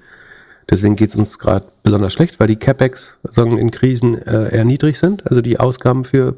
Deswegen 0.67 0.95
geht 0.95 1.09
es 1.09 1.15
uns 1.15 1.37
gerade 1.37 1.67
besonders 1.83 2.11
schlecht, 2.11 2.39
weil 2.39 2.47
die 2.47 2.55
CapEx 2.55 3.19
sagen, 3.29 3.59
in 3.59 3.69
Krisen 3.69 4.17
äh, 4.17 4.55
eher 4.55 4.65
niedrig 4.65 4.97
sind, 4.97 5.27
also 5.27 5.41
die 5.41 5.59
Ausgaben 5.59 6.03
für 6.03 6.35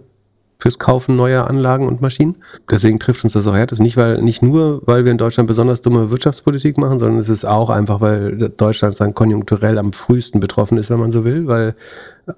fürs 0.67 0.79
Kaufen 0.79 1.15
neuer 1.15 1.47
Anlagen 1.47 1.87
und 1.87 2.01
Maschinen. 2.01 2.35
Deswegen 2.69 2.99
trifft 2.99 3.23
uns 3.23 3.31
das 3.31 3.47
auch 3.47 3.55
härter. 3.55 3.81
Nicht, 3.81 3.95
weil, 3.95 4.21
nicht 4.21 4.43
nur, 4.43 4.81
weil 4.85 5.05
wir 5.05 5.13
in 5.13 5.17
Deutschland 5.17 5.47
besonders 5.47 5.79
dumme 5.79 6.11
Wirtschaftspolitik 6.11 6.77
machen, 6.77 6.99
sondern 6.99 7.19
es 7.19 7.29
ist 7.29 7.45
auch 7.45 7.69
einfach, 7.69 8.01
weil 8.01 8.35
Deutschland 8.49 8.99
dann 8.99 9.13
konjunkturell 9.13 9.77
am 9.77 9.93
frühesten 9.93 10.41
betroffen 10.41 10.77
ist, 10.77 10.89
wenn 10.89 10.99
man 10.99 11.13
so 11.13 11.23
will, 11.23 11.47
weil 11.47 11.73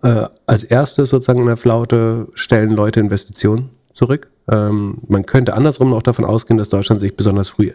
äh, 0.03 0.27
als 0.45 0.63
erstes 0.63 1.09
sozusagen 1.09 1.39
in 1.39 1.47
der 1.47 1.57
Flaute 1.57 2.27
stellen 2.35 2.69
Leute 2.69 2.99
Investitionen 2.99 3.69
zurück. 3.93 4.27
Ähm, 4.47 4.99
man 5.07 5.25
könnte 5.25 5.55
andersrum 5.55 5.91
auch 5.95 6.03
davon 6.03 6.23
ausgehen, 6.23 6.59
dass 6.59 6.69
Deutschland 6.69 7.01
sich 7.01 7.15
besonders 7.15 7.49
früh 7.49 7.71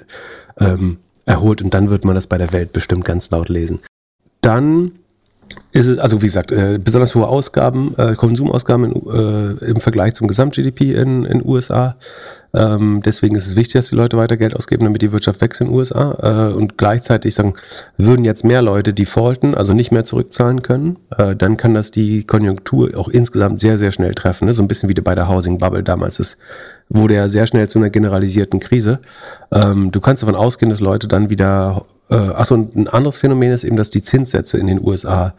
ähm, 0.60 0.98
erholt 1.26 1.62
und 1.62 1.74
dann 1.74 1.90
wird 1.90 2.04
man 2.04 2.14
das 2.14 2.28
bei 2.28 2.38
der 2.38 2.52
Welt 2.52 2.72
bestimmt 2.72 3.04
ganz 3.04 3.28
laut 3.32 3.48
lesen. 3.48 3.80
Dann 4.40 4.92
ist 5.74 5.98
also 5.98 6.22
wie 6.22 6.26
gesagt, 6.26 6.52
äh, 6.52 6.78
besonders 6.82 7.14
hohe 7.16 7.26
Ausgaben, 7.26 7.94
äh, 7.98 8.14
Konsumausgaben 8.14 8.92
in, 8.92 9.10
äh, 9.10 9.64
im 9.64 9.80
Vergleich 9.80 10.14
zum 10.14 10.28
Gesamt-GDP 10.28 10.94
in 10.94 11.24
den 11.24 11.44
USA. 11.44 11.96
Ähm, 12.54 13.02
deswegen 13.04 13.34
ist 13.34 13.48
es 13.48 13.56
wichtig, 13.56 13.74
dass 13.74 13.88
die 13.88 13.96
Leute 13.96 14.16
weiter 14.16 14.36
Geld 14.36 14.54
ausgeben, 14.54 14.84
damit 14.84 15.02
die 15.02 15.10
Wirtschaft 15.10 15.40
wächst 15.40 15.60
in 15.60 15.66
den 15.66 15.74
USA. 15.74 16.50
Äh, 16.50 16.54
und 16.54 16.78
gleichzeitig 16.78 17.34
sagen, 17.34 17.54
würden 17.96 18.24
jetzt 18.24 18.44
mehr 18.44 18.62
Leute 18.62 18.94
defaulten, 18.94 19.56
also 19.56 19.74
nicht 19.74 19.90
mehr 19.90 20.04
zurückzahlen 20.04 20.62
können, 20.62 20.96
äh, 21.18 21.34
dann 21.34 21.56
kann 21.56 21.74
das 21.74 21.90
die 21.90 22.22
Konjunktur 22.22 22.96
auch 22.96 23.08
insgesamt 23.08 23.58
sehr, 23.58 23.76
sehr 23.76 23.90
schnell 23.90 24.14
treffen. 24.14 24.44
Ne? 24.46 24.52
So 24.52 24.62
ein 24.62 24.68
bisschen 24.68 24.88
wie 24.88 24.94
bei 24.94 25.16
der 25.16 25.28
Housing 25.28 25.58
Bubble 25.58 25.82
damals. 25.82 26.20
Es 26.20 26.38
wurde 26.88 27.14
ja 27.14 27.28
sehr 27.28 27.48
schnell 27.48 27.68
zu 27.68 27.80
einer 27.80 27.90
generalisierten 27.90 28.60
Krise. 28.60 29.00
Ähm, 29.50 29.90
du 29.90 30.00
kannst 30.00 30.22
davon 30.22 30.36
ausgehen, 30.36 30.70
dass 30.70 30.78
Leute 30.78 31.08
dann 31.08 31.30
wieder 31.30 31.84
äh, 32.10 32.14
achso, 32.14 32.54
ein 32.54 32.88
anderes 32.88 33.18
Phänomen 33.18 33.52
ist 33.52 33.64
eben, 33.64 33.76
dass 33.76 33.90
die 33.90 34.02
Zinssätze 34.02 34.58
in 34.58 34.66
den 34.66 34.84
USA 34.84 35.34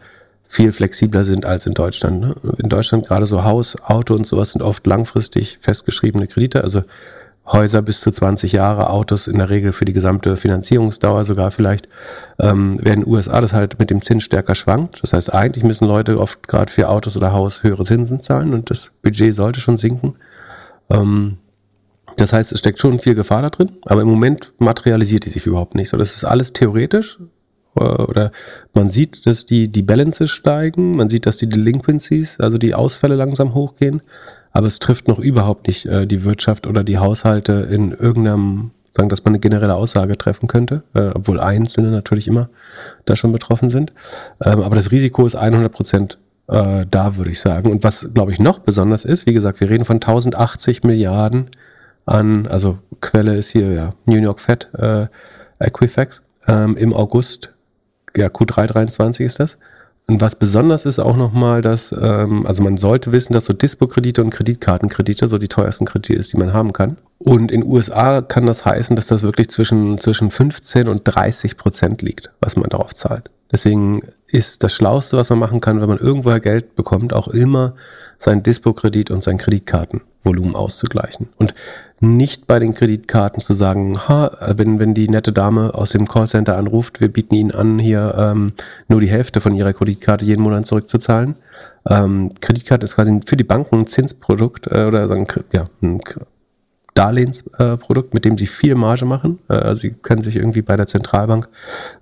viel 0.48 0.72
flexibler 0.72 1.24
sind 1.24 1.44
als 1.44 1.66
in 1.66 1.74
Deutschland. 1.74 2.20
Ne? 2.20 2.34
In 2.58 2.68
Deutschland 2.68 3.06
gerade 3.06 3.26
so 3.26 3.44
Haus, 3.44 3.76
Auto 3.82 4.14
und 4.14 4.26
sowas 4.26 4.52
sind 4.52 4.62
oft 4.62 4.86
langfristig 4.86 5.58
festgeschriebene 5.60 6.26
Kredite, 6.26 6.62
also 6.62 6.82
Häuser 7.46 7.80
bis 7.80 8.00
zu 8.00 8.10
20 8.10 8.52
Jahre, 8.52 8.90
Autos 8.90 9.28
in 9.28 9.38
der 9.38 9.50
Regel 9.50 9.70
für 9.70 9.84
die 9.84 9.92
gesamte 9.92 10.36
Finanzierungsdauer 10.36 11.24
sogar 11.24 11.52
vielleicht, 11.52 11.88
ähm, 12.40 12.78
während 12.82 13.04
in 13.04 13.04
den 13.04 13.12
USA 13.12 13.40
das 13.40 13.52
halt 13.52 13.78
mit 13.78 13.90
dem 13.90 14.02
Zins 14.02 14.24
stärker 14.24 14.56
schwankt. 14.56 15.00
Das 15.02 15.12
heißt, 15.12 15.32
eigentlich 15.32 15.62
müssen 15.62 15.86
Leute 15.86 16.18
oft 16.18 16.48
gerade 16.48 16.72
für 16.72 16.88
Autos 16.88 17.16
oder 17.16 17.32
Haus 17.32 17.62
höhere 17.62 17.84
Zinsen 17.84 18.20
zahlen 18.20 18.52
und 18.52 18.70
das 18.70 18.92
Budget 19.00 19.32
sollte 19.34 19.60
schon 19.60 19.76
sinken. 19.76 20.14
Ähm, 20.90 21.38
das 22.16 22.32
heißt, 22.32 22.52
es 22.52 22.58
steckt 22.58 22.78
schon 22.78 22.98
viel 22.98 23.14
Gefahr 23.14 23.42
da 23.42 23.50
drin, 23.50 23.70
aber 23.84 24.02
im 24.02 24.08
Moment 24.08 24.52
materialisiert 24.58 25.24
die 25.24 25.30
sich 25.30 25.46
überhaupt 25.46 25.74
nicht. 25.74 25.90
So, 25.90 25.96
das 25.96 26.16
ist 26.16 26.24
alles 26.24 26.52
theoretisch. 26.52 27.18
Äh, 27.76 27.84
oder 27.84 28.32
man 28.74 28.90
sieht, 28.90 29.26
dass 29.26 29.46
die, 29.46 29.68
die 29.68 29.82
Balances 29.82 30.30
steigen, 30.30 30.96
man 30.96 31.08
sieht, 31.08 31.26
dass 31.26 31.36
die 31.36 31.48
Delinquencies, 31.48 32.40
also 32.40 32.58
die 32.58 32.74
Ausfälle 32.74 33.14
langsam 33.14 33.54
hochgehen, 33.54 34.02
aber 34.52 34.66
es 34.66 34.78
trifft 34.78 35.08
noch 35.08 35.18
überhaupt 35.18 35.66
nicht 35.66 35.86
äh, 35.86 36.06
die 36.06 36.24
Wirtschaft 36.24 36.66
oder 36.66 36.82
die 36.82 36.98
Haushalte 36.98 37.68
in 37.70 37.92
irgendeinem, 37.92 38.70
sagen, 38.96 39.10
dass 39.10 39.24
man 39.24 39.34
eine 39.34 39.40
generelle 39.40 39.74
Aussage 39.74 40.16
treffen 40.16 40.48
könnte, 40.48 40.82
äh, 40.94 41.10
obwohl 41.14 41.38
Einzelne 41.38 41.90
natürlich 41.90 42.28
immer 42.28 42.48
da 43.04 43.16
schon 43.16 43.32
betroffen 43.32 43.68
sind. 43.68 43.92
Ähm, 44.42 44.62
aber 44.62 44.74
das 44.74 44.90
Risiko 44.90 45.26
ist 45.26 45.36
100 45.36 45.70
Prozent 45.70 46.18
äh, 46.48 46.86
da, 46.90 47.16
würde 47.16 47.30
ich 47.30 47.40
sagen. 47.40 47.70
Und 47.70 47.84
was, 47.84 48.14
glaube 48.14 48.32
ich, 48.32 48.38
noch 48.38 48.60
besonders 48.60 49.04
ist, 49.04 49.26
wie 49.26 49.34
gesagt, 49.34 49.60
wir 49.60 49.68
reden 49.68 49.84
von 49.84 49.96
1080 49.96 50.84
Milliarden 50.84 51.50
an, 52.06 52.46
also 52.46 52.78
Quelle 53.00 53.36
ist 53.36 53.50
hier 53.50 53.72
ja 53.72 53.94
New 54.06 54.16
York 54.16 54.40
Fed 54.40 54.70
äh, 54.74 55.06
Equifax 55.58 56.22
ähm, 56.46 56.76
im 56.76 56.94
August, 56.94 57.54
ja 58.16 58.28
Q3 58.28 58.66
23 58.66 59.26
ist 59.26 59.40
das. 59.40 59.58
Und 60.08 60.20
was 60.20 60.36
besonders 60.36 60.86
ist 60.86 61.00
auch 61.00 61.16
nochmal, 61.16 61.62
dass, 61.62 61.90
ähm, 61.90 62.46
also 62.46 62.62
man 62.62 62.76
sollte 62.76 63.10
wissen, 63.10 63.32
dass 63.32 63.44
so 63.44 63.52
Dispo-Kredite 63.52 64.22
und 64.22 64.30
Kreditkartenkredite 64.30 65.26
so 65.26 65.36
die 65.36 65.48
teuersten 65.48 65.84
Kredite 65.84 66.14
ist, 66.14 66.32
die 66.32 66.36
man 66.36 66.52
haben 66.52 66.72
kann. 66.72 66.96
Und 67.18 67.50
in 67.50 67.64
USA 67.64 68.22
kann 68.22 68.46
das 68.46 68.64
heißen, 68.64 68.94
dass 68.94 69.08
das 69.08 69.22
wirklich 69.22 69.48
zwischen, 69.48 69.98
zwischen 69.98 70.30
15 70.30 70.88
und 70.88 71.02
30 71.04 71.56
Prozent 71.56 72.02
liegt, 72.02 72.30
was 72.40 72.54
man 72.54 72.70
darauf 72.70 72.94
zahlt. 72.94 73.30
Deswegen 73.50 74.02
ist 74.28 74.62
das 74.62 74.72
Schlauste, 74.74 75.16
was 75.16 75.30
man 75.30 75.40
machen 75.40 75.60
kann, 75.60 75.80
wenn 75.80 75.88
man 75.88 75.98
irgendwoher 75.98 76.40
Geld 76.40 76.76
bekommt, 76.76 77.12
auch 77.12 77.28
immer 77.28 77.74
sein 78.16 78.44
Dispo-Kredit 78.44 79.10
und 79.10 79.24
sein 79.24 79.38
Kreditkartenvolumen 80.26 80.54
auszugleichen. 80.54 81.28
Und 81.36 81.54
nicht 82.00 82.46
bei 82.46 82.58
den 82.58 82.74
Kreditkarten 82.74 83.42
zu 83.42 83.54
sagen, 83.54 83.96
ha, 84.08 84.30
wenn, 84.56 84.78
wenn 84.78 84.94
die 84.94 85.08
nette 85.08 85.32
Dame 85.32 85.74
aus 85.74 85.90
dem 85.90 86.06
Callcenter 86.06 86.56
anruft, 86.56 87.00
wir 87.00 87.08
bieten 87.08 87.34
Ihnen 87.34 87.52
an, 87.52 87.78
hier 87.78 88.14
ähm, 88.18 88.52
nur 88.88 89.00
die 89.00 89.08
Hälfte 89.08 89.40
von 89.40 89.54
Ihrer 89.54 89.72
Kreditkarte 89.72 90.24
jeden 90.24 90.42
Monat 90.42 90.66
zurückzuzahlen. 90.66 91.36
Ähm, 91.88 92.32
Kreditkarte 92.40 92.84
ist 92.84 92.96
quasi 92.96 93.20
für 93.24 93.36
die 93.36 93.44
Banken 93.44 93.76
ein 93.76 93.86
Zinsprodukt 93.86 94.66
äh, 94.66 94.84
oder 94.84 95.08
sagen, 95.08 95.26
ja, 95.52 95.64
ein 95.80 96.00
Darlehensprodukt, 96.92 98.12
äh, 98.12 98.16
mit 98.16 98.24
dem 98.24 98.38
sie 98.38 98.46
viel 98.46 98.74
Marge 98.74 99.04
machen. 99.06 99.38
Äh, 99.48 99.54
also 99.54 99.80
sie 99.82 99.90
können 99.90 100.22
sich 100.22 100.36
irgendwie 100.36 100.62
bei 100.62 100.76
der 100.76 100.86
Zentralbank 100.86 101.48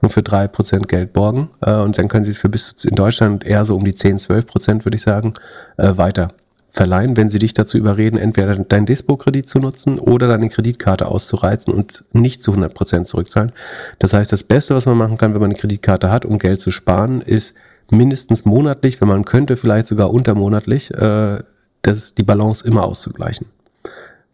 nur 0.01 0.11
für 0.11 0.23
drei 0.23 0.49
Prozent 0.49 0.89
Geld 0.89 1.13
borgen 1.13 1.51
äh, 1.61 1.77
und 1.77 1.97
dann 1.99 2.09
können 2.09 2.25
sie 2.25 2.33
es 2.33 2.39
für 2.39 2.49
bis 2.49 2.73
in 2.85 2.97
Deutschland 2.97 3.45
eher 3.45 3.65
so 3.65 3.77
um 3.77 3.85
die 3.85 3.95
10, 3.95 4.19
12 4.19 4.47
Prozent, 4.47 4.85
würde 4.85 4.97
ich 4.97 5.03
sagen, 5.03 5.35
äh, 5.77 5.97
weiter 5.97 6.33
verleihen, 6.75 7.17
wenn 7.17 7.31
sie 7.31 7.39
dich 7.39 7.55
dazu 7.55 7.79
überreden, 7.79 8.19
entweder 8.19 8.57
dein 8.57 8.85
Dispo-Kredit 8.85 9.49
zu 9.49 9.61
nutzen 9.61 10.01
oder 10.01 10.27
deine 10.27 10.49
Kreditkarte 10.49 11.07
auszureizen 11.07 11.73
und 11.73 12.03
nicht 12.13 12.43
zu 12.43 12.51
100 12.51 12.75
Prozent 12.75 13.07
zurückzahlen. 13.07 13.53
Das 14.01 14.13
heißt, 14.13 14.33
das 14.33 14.43
Beste, 14.43 14.75
was 14.75 14.85
man 14.85 14.99
machen 14.99 15.17
kann, 15.17 15.35
wenn 15.35 15.41
man 15.41 15.51
eine 15.51 15.59
Kreditkarte 15.59 16.11
hat, 16.11 16.25
um 16.25 16.41
Geld 16.41 16.61
zu 16.61 16.73
sparen, 16.73 17.21
ist 17.21 17.55
mindestens 17.91 18.45
monatlich, 18.45 19.01
wenn 19.01 19.07
man 19.07 19.25
könnte, 19.25 19.57
vielleicht 19.57 19.87
sogar 19.87 20.11
untermonatlich, 20.11 20.93
äh, 20.93 21.45
das, 21.83 22.17
die 22.17 22.25
Balance 22.25 22.67
immer 22.67 22.83
auszugleichen. 22.83 23.47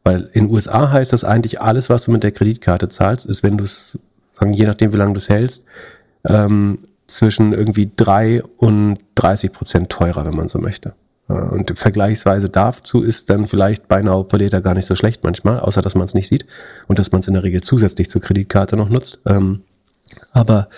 Weil 0.02 0.30
in 0.32 0.46
den 0.46 0.54
USA 0.54 0.90
heißt 0.90 1.12
das 1.12 1.24
eigentlich, 1.24 1.60
alles, 1.60 1.90
was 1.90 2.04
du 2.04 2.10
mit 2.10 2.22
der 2.22 2.32
Kreditkarte 2.32 2.88
zahlst, 2.88 3.26
ist, 3.26 3.42
wenn 3.42 3.58
du 3.58 3.64
es, 3.64 3.98
je 4.50 4.64
nachdem, 4.64 4.94
wie 4.94 4.96
lange 4.96 5.12
du 5.12 5.18
es 5.18 5.28
hältst, 5.28 5.66
ähm, 6.26 6.78
zwischen 7.06 7.52
irgendwie 7.52 7.90
3 7.94 8.42
und 8.56 8.96
30 9.16 9.52
Prozent 9.52 9.90
teurer, 9.90 10.24
wenn 10.24 10.36
man 10.36 10.48
so 10.48 10.58
möchte. 10.58 10.94
Äh, 11.30 11.32
und 11.32 11.78
vergleichsweise 11.78 12.48
dazu 12.48 13.02
ist 13.02 13.30
dann 13.30 13.46
vielleicht 13.46 13.88
beinahe 13.88 14.16
Operator 14.16 14.60
gar 14.60 14.74
nicht 14.74 14.86
so 14.86 14.94
schlecht 14.94 15.22
manchmal, 15.22 15.60
außer 15.60 15.82
dass 15.82 15.94
man 15.94 16.06
es 16.06 16.14
nicht 16.14 16.28
sieht 16.28 16.46
und 16.88 16.98
dass 16.98 17.12
man 17.12 17.20
es 17.20 17.28
in 17.28 17.34
der 17.34 17.44
Regel 17.44 17.62
zusätzlich 17.62 18.10
zur 18.10 18.20
Kreditkarte 18.20 18.76
noch 18.76 18.88
nutzt. 18.88 19.20
Ähm, 19.26 19.62
aber 20.32 20.68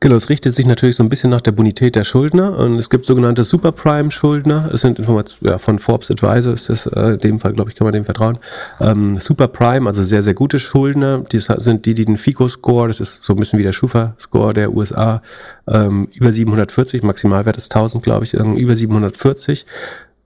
Genau, 0.00 0.14
es 0.14 0.28
richtet 0.28 0.54
sich 0.54 0.64
natürlich 0.64 0.94
so 0.94 1.02
ein 1.02 1.08
bisschen 1.08 1.30
nach 1.30 1.40
der 1.40 1.50
Bonität 1.50 1.96
der 1.96 2.04
Schuldner 2.04 2.56
und 2.56 2.78
es 2.78 2.88
gibt 2.88 3.04
sogenannte 3.04 3.42
Superprime-Schuldner. 3.42 4.70
Es 4.72 4.82
sind 4.82 5.00
Informationen 5.00 5.52
ja, 5.52 5.58
von 5.58 5.80
Forbes 5.80 6.08
Advisor, 6.12 6.54
ist 6.54 6.68
das 6.68 6.86
äh, 6.86 7.14
in 7.14 7.18
dem 7.18 7.40
Fall, 7.40 7.52
glaube 7.52 7.70
ich, 7.70 7.76
kann 7.76 7.84
man 7.84 7.92
dem 7.92 8.04
vertrauen. 8.04 8.38
Ähm, 8.80 9.18
Superprime, 9.18 9.88
also 9.88 10.04
sehr, 10.04 10.22
sehr 10.22 10.34
gute 10.34 10.60
Schuldner, 10.60 11.24
die 11.32 11.40
sind 11.40 11.84
die, 11.84 11.94
die 11.94 12.04
den 12.04 12.16
FICO-Score, 12.16 12.86
das 12.86 13.00
ist 13.00 13.24
so 13.24 13.32
ein 13.32 13.40
bisschen 13.40 13.58
wie 13.58 13.64
der 13.64 13.72
Schufa-Score 13.72 14.54
der 14.54 14.72
USA, 14.72 15.20
ähm, 15.66 16.06
über 16.14 16.30
740, 16.30 17.02
Maximalwert 17.02 17.56
ist 17.56 17.74
1000, 17.74 18.04
glaube 18.04 18.24
ich, 18.24 18.34
über 18.34 18.76
740, 18.76 19.66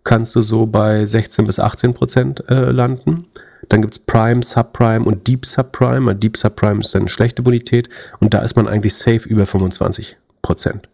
kannst 0.04 0.36
du 0.36 0.42
so 0.42 0.66
bei 0.66 1.06
16 1.06 1.46
bis 1.46 1.58
18 1.58 1.94
Prozent 1.94 2.44
äh, 2.50 2.70
landen. 2.70 3.24
Dann 3.68 3.80
gibt 3.80 3.94
es 3.94 3.98
Prime, 3.98 4.42
Subprime 4.42 5.04
und 5.04 5.26
Deep 5.26 5.46
Subprime. 5.46 6.14
Deep 6.14 6.36
Subprime 6.36 6.80
ist 6.80 6.94
dann 6.94 7.02
eine 7.02 7.08
schlechte 7.08 7.42
Bonität 7.42 7.88
und 8.20 8.34
da 8.34 8.40
ist 8.40 8.56
man 8.56 8.68
eigentlich 8.68 8.94
safe 8.94 9.28
über 9.28 9.46
25 9.46 10.16
Prozent. 10.42 10.88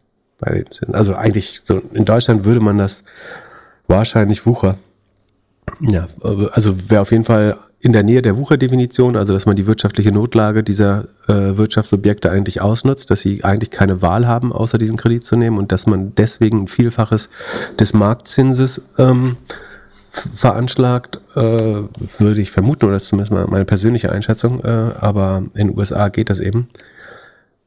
Also 0.92 1.14
eigentlich 1.14 1.62
so 1.66 1.82
in 1.92 2.04
Deutschland 2.04 2.44
würde 2.44 2.60
man 2.60 2.78
das 2.78 3.02
wahrscheinlich 3.88 4.46
Wucher. 4.46 4.78
Ja, 5.80 6.08
also 6.52 6.90
wäre 6.90 7.02
auf 7.02 7.10
jeden 7.10 7.24
Fall 7.24 7.58
in 7.80 7.92
der 7.92 8.02
Nähe 8.02 8.22
der 8.22 8.36
Wucherdefinition, 8.36 9.16
also 9.16 9.32
dass 9.32 9.46
man 9.46 9.54
die 9.54 9.66
wirtschaftliche 9.66 10.10
Notlage 10.10 10.64
dieser 10.64 11.04
äh, 11.28 11.56
Wirtschaftsobjekte 11.56 12.30
eigentlich 12.30 12.60
ausnutzt, 12.60 13.10
dass 13.10 13.20
sie 13.20 13.44
eigentlich 13.44 13.70
keine 13.70 14.02
Wahl 14.02 14.26
haben, 14.26 14.52
außer 14.52 14.78
diesen 14.78 14.96
Kredit 14.96 15.24
zu 15.24 15.36
nehmen 15.36 15.58
und 15.58 15.70
dass 15.70 15.86
man 15.86 16.14
deswegen 16.16 16.62
ein 16.62 16.68
Vielfaches 16.68 17.30
des 17.78 17.92
Marktzinses 17.94 18.82
ähm, 18.98 19.36
veranschlagt, 20.34 21.20
äh, 21.34 21.40
würde 21.40 22.40
ich 22.40 22.50
vermuten, 22.50 22.86
oder 22.86 22.94
das 22.94 23.04
ist 23.04 23.08
zumindest 23.10 23.32
meine 23.32 23.64
persönliche 23.64 24.12
Einschätzung, 24.12 24.60
äh, 24.64 24.90
aber 25.00 25.44
in 25.54 25.68
den 25.68 25.78
USA 25.78 26.08
geht 26.08 26.30
das 26.30 26.40
eben. 26.40 26.68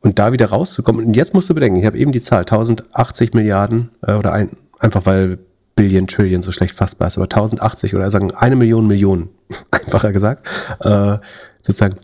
Und 0.02 0.20
da 0.20 0.34
wieder 0.34 0.48
rauszukommen, 0.48 1.06
und 1.06 1.16
jetzt 1.16 1.34
musst 1.34 1.50
du 1.50 1.54
bedenken, 1.54 1.80
ich 1.80 1.86
habe 1.86 1.98
eben 1.98 2.12
die 2.12 2.22
Zahl 2.22 2.42
1080 2.42 3.34
Milliarden 3.34 3.90
äh, 4.02 4.14
oder 4.14 4.34
ein, 4.34 4.50
einfach 4.80 5.06
weil 5.06 5.38
Billion, 5.76 6.08
Trillion 6.08 6.42
so 6.42 6.52
schlecht 6.52 6.76
fassbar 6.76 7.08
ist, 7.08 7.18
aber 7.18 7.26
1080 7.26 7.96
oder 7.96 8.10
sagen 8.10 8.32
eine 8.32 8.56
Million 8.56 8.88
Millionen, 8.88 9.30
einfacher 9.72 10.12
gesagt, 10.12 10.48
äh, 10.82 11.18
sozusagen. 11.62 11.96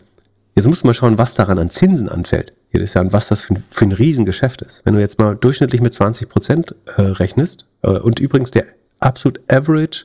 Jetzt 0.54 0.66
musst 0.66 0.82
du 0.82 0.88
mal 0.88 0.94
schauen, 0.94 1.18
was 1.18 1.34
daran 1.34 1.58
an 1.58 1.70
Zinsen 1.70 2.08
anfällt 2.08 2.52
jedes 2.72 2.94
Jahr 2.94 3.04
und 3.04 3.12
was 3.12 3.28
das 3.28 3.42
für 3.42 3.54
ein, 3.54 3.64
für 3.70 3.84
ein 3.84 3.92
Riesengeschäft 3.92 4.62
ist. 4.62 4.84
Wenn 4.84 4.94
du 4.94 5.00
jetzt 5.00 5.18
mal 5.18 5.36
durchschnittlich 5.36 5.80
mit 5.80 5.94
20 5.94 6.28
Prozent 6.28 6.74
äh, 6.96 7.02
rechnest 7.02 7.66
äh, 7.82 7.90
und 7.90 8.20
übrigens 8.20 8.50
der 8.50 8.64
absolut 8.98 9.40
Average 9.50 10.04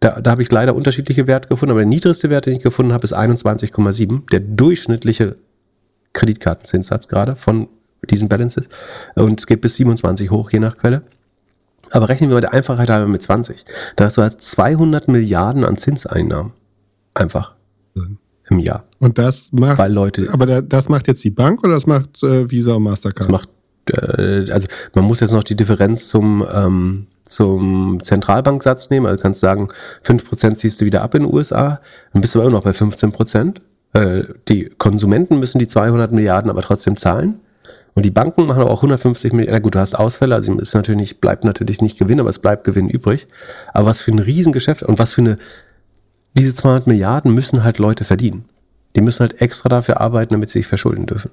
da, 0.00 0.20
da 0.20 0.30
habe 0.30 0.42
ich 0.42 0.50
leider 0.50 0.74
unterschiedliche 0.74 1.26
Werte 1.26 1.48
gefunden, 1.48 1.72
aber 1.72 1.80
der 1.80 1.88
niedrigste 1.88 2.30
Wert, 2.30 2.46
den 2.46 2.54
ich 2.54 2.62
gefunden 2.62 2.92
habe, 2.92 3.04
ist 3.04 3.16
21,7. 3.16 4.30
Der 4.30 4.40
durchschnittliche 4.40 5.36
Kreditkartenzinssatz 6.12 7.08
gerade 7.08 7.36
von 7.36 7.68
diesen 8.08 8.28
Balances. 8.28 8.68
Und 9.14 9.40
es 9.40 9.46
geht 9.46 9.60
bis 9.60 9.76
27 9.76 10.30
hoch, 10.30 10.50
je 10.50 10.60
nach 10.60 10.76
Quelle. 10.76 11.02
Aber 11.90 12.08
rechnen 12.08 12.30
wir 12.30 12.34
mal 12.34 12.40
der 12.40 12.52
Einfachheit 12.52 12.90
halber 12.90 13.08
mit 13.08 13.22
20. 13.22 13.64
Da 13.96 14.04
hast 14.04 14.16
du 14.16 14.22
halt 14.22 14.40
200 14.40 15.08
Milliarden 15.08 15.64
an 15.64 15.76
Zinseinnahmen. 15.76 16.52
Einfach. 17.14 17.54
Im 18.50 18.58
Jahr. 18.58 18.84
Und 18.98 19.18
das 19.18 19.48
macht. 19.52 19.78
Weil 19.78 19.92
Leute. 19.92 20.28
Aber 20.32 20.62
das 20.62 20.88
macht 20.88 21.08
jetzt 21.08 21.22
die 21.24 21.30
Bank 21.30 21.62
oder 21.64 21.74
das 21.74 21.86
macht 21.86 22.22
äh, 22.22 22.50
Visa 22.50 22.74
und 22.74 22.84
Mastercard? 22.84 23.20
Das 23.20 23.28
macht. 23.28 23.48
Äh, 23.90 24.50
also 24.50 24.68
man 24.94 25.04
muss 25.04 25.20
jetzt 25.20 25.32
noch 25.32 25.44
die 25.44 25.56
Differenz 25.56 26.08
zum. 26.08 26.46
Ähm, 26.52 27.06
zum 27.28 28.02
Zentralbanksatz 28.02 28.90
nehmen, 28.90 29.06
also 29.06 29.22
kannst 29.22 29.40
sagen, 29.40 29.68
5% 30.04 30.54
ziehst 30.54 30.80
du 30.80 30.84
wieder 30.84 31.02
ab 31.02 31.14
in 31.14 31.22
den 31.22 31.32
USA, 31.32 31.80
dann 32.12 32.22
bist 32.22 32.34
du 32.34 32.40
aber 32.40 32.48
immer 32.48 32.58
noch 32.58 32.64
bei 32.64 32.70
15%. 32.70 33.56
Äh, 33.92 34.24
die 34.48 34.70
Konsumenten 34.78 35.38
müssen 35.38 35.58
die 35.58 35.68
200 35.68 36.12
Milliarden 36.12 36.50
aber 36.50 36.62
trotzdem 36.62 36.96
zahlen. 36.96 37.40
Und 37.94 38.04
die 38.04 38.10
Banken 38.10 38.46
machen 38.46 38.62
aber 38.62 38.70
auch 38.70 38.78
150 38.78 39.32
Milliarden. 39.32 39.54
Na 39.54 39.58
gut, 39.60 39.74
du 39.74 39.80
hast 39.80 39.94
Ausfälle, 39.94 40.34
also 40.34 40.56
ist 40.58 40.74
natürlich 40.74 41.20
bleibt 41.20 41.44
natürlich 41.44 41.82
nicht 41.82 41.98
Gewinn, 41.98 42.20
aber 42.20 42.30
es 42.30 42.38
bleibt 42.38 42.64
Gewinn 42.64 42.88
übrig. 42.88 43.26
Aber 43.72 43.86
was 43.86 44.00
für 44.00 44.12
ein 44.12 44.20
Riesengeschäft 44.20 44.82
und 44.82 44.98
was 44.98 45.12
für 45.12 45.22
eine, 45.22 45.38
diese 46.34 46.54
200 46.54 46.86
Milliarden 46.86 47.34
müssen 47.34 47.64
halt 47.64 47.78
Leute 47.78 48.04
verdienen. 48.04 48.44
Die 48.94 49.00
müssen 49.00 49.20
halt 49.20 49.40
extra 49.40 49.68
dafür 49.68 50.00
arbeiten, 50.00 50.34
damit 50.34 50.50
sie 50.50 50.60
sich 50.60 50.66
verschulden 50.66 51.06
dürfen. 51.06 51.30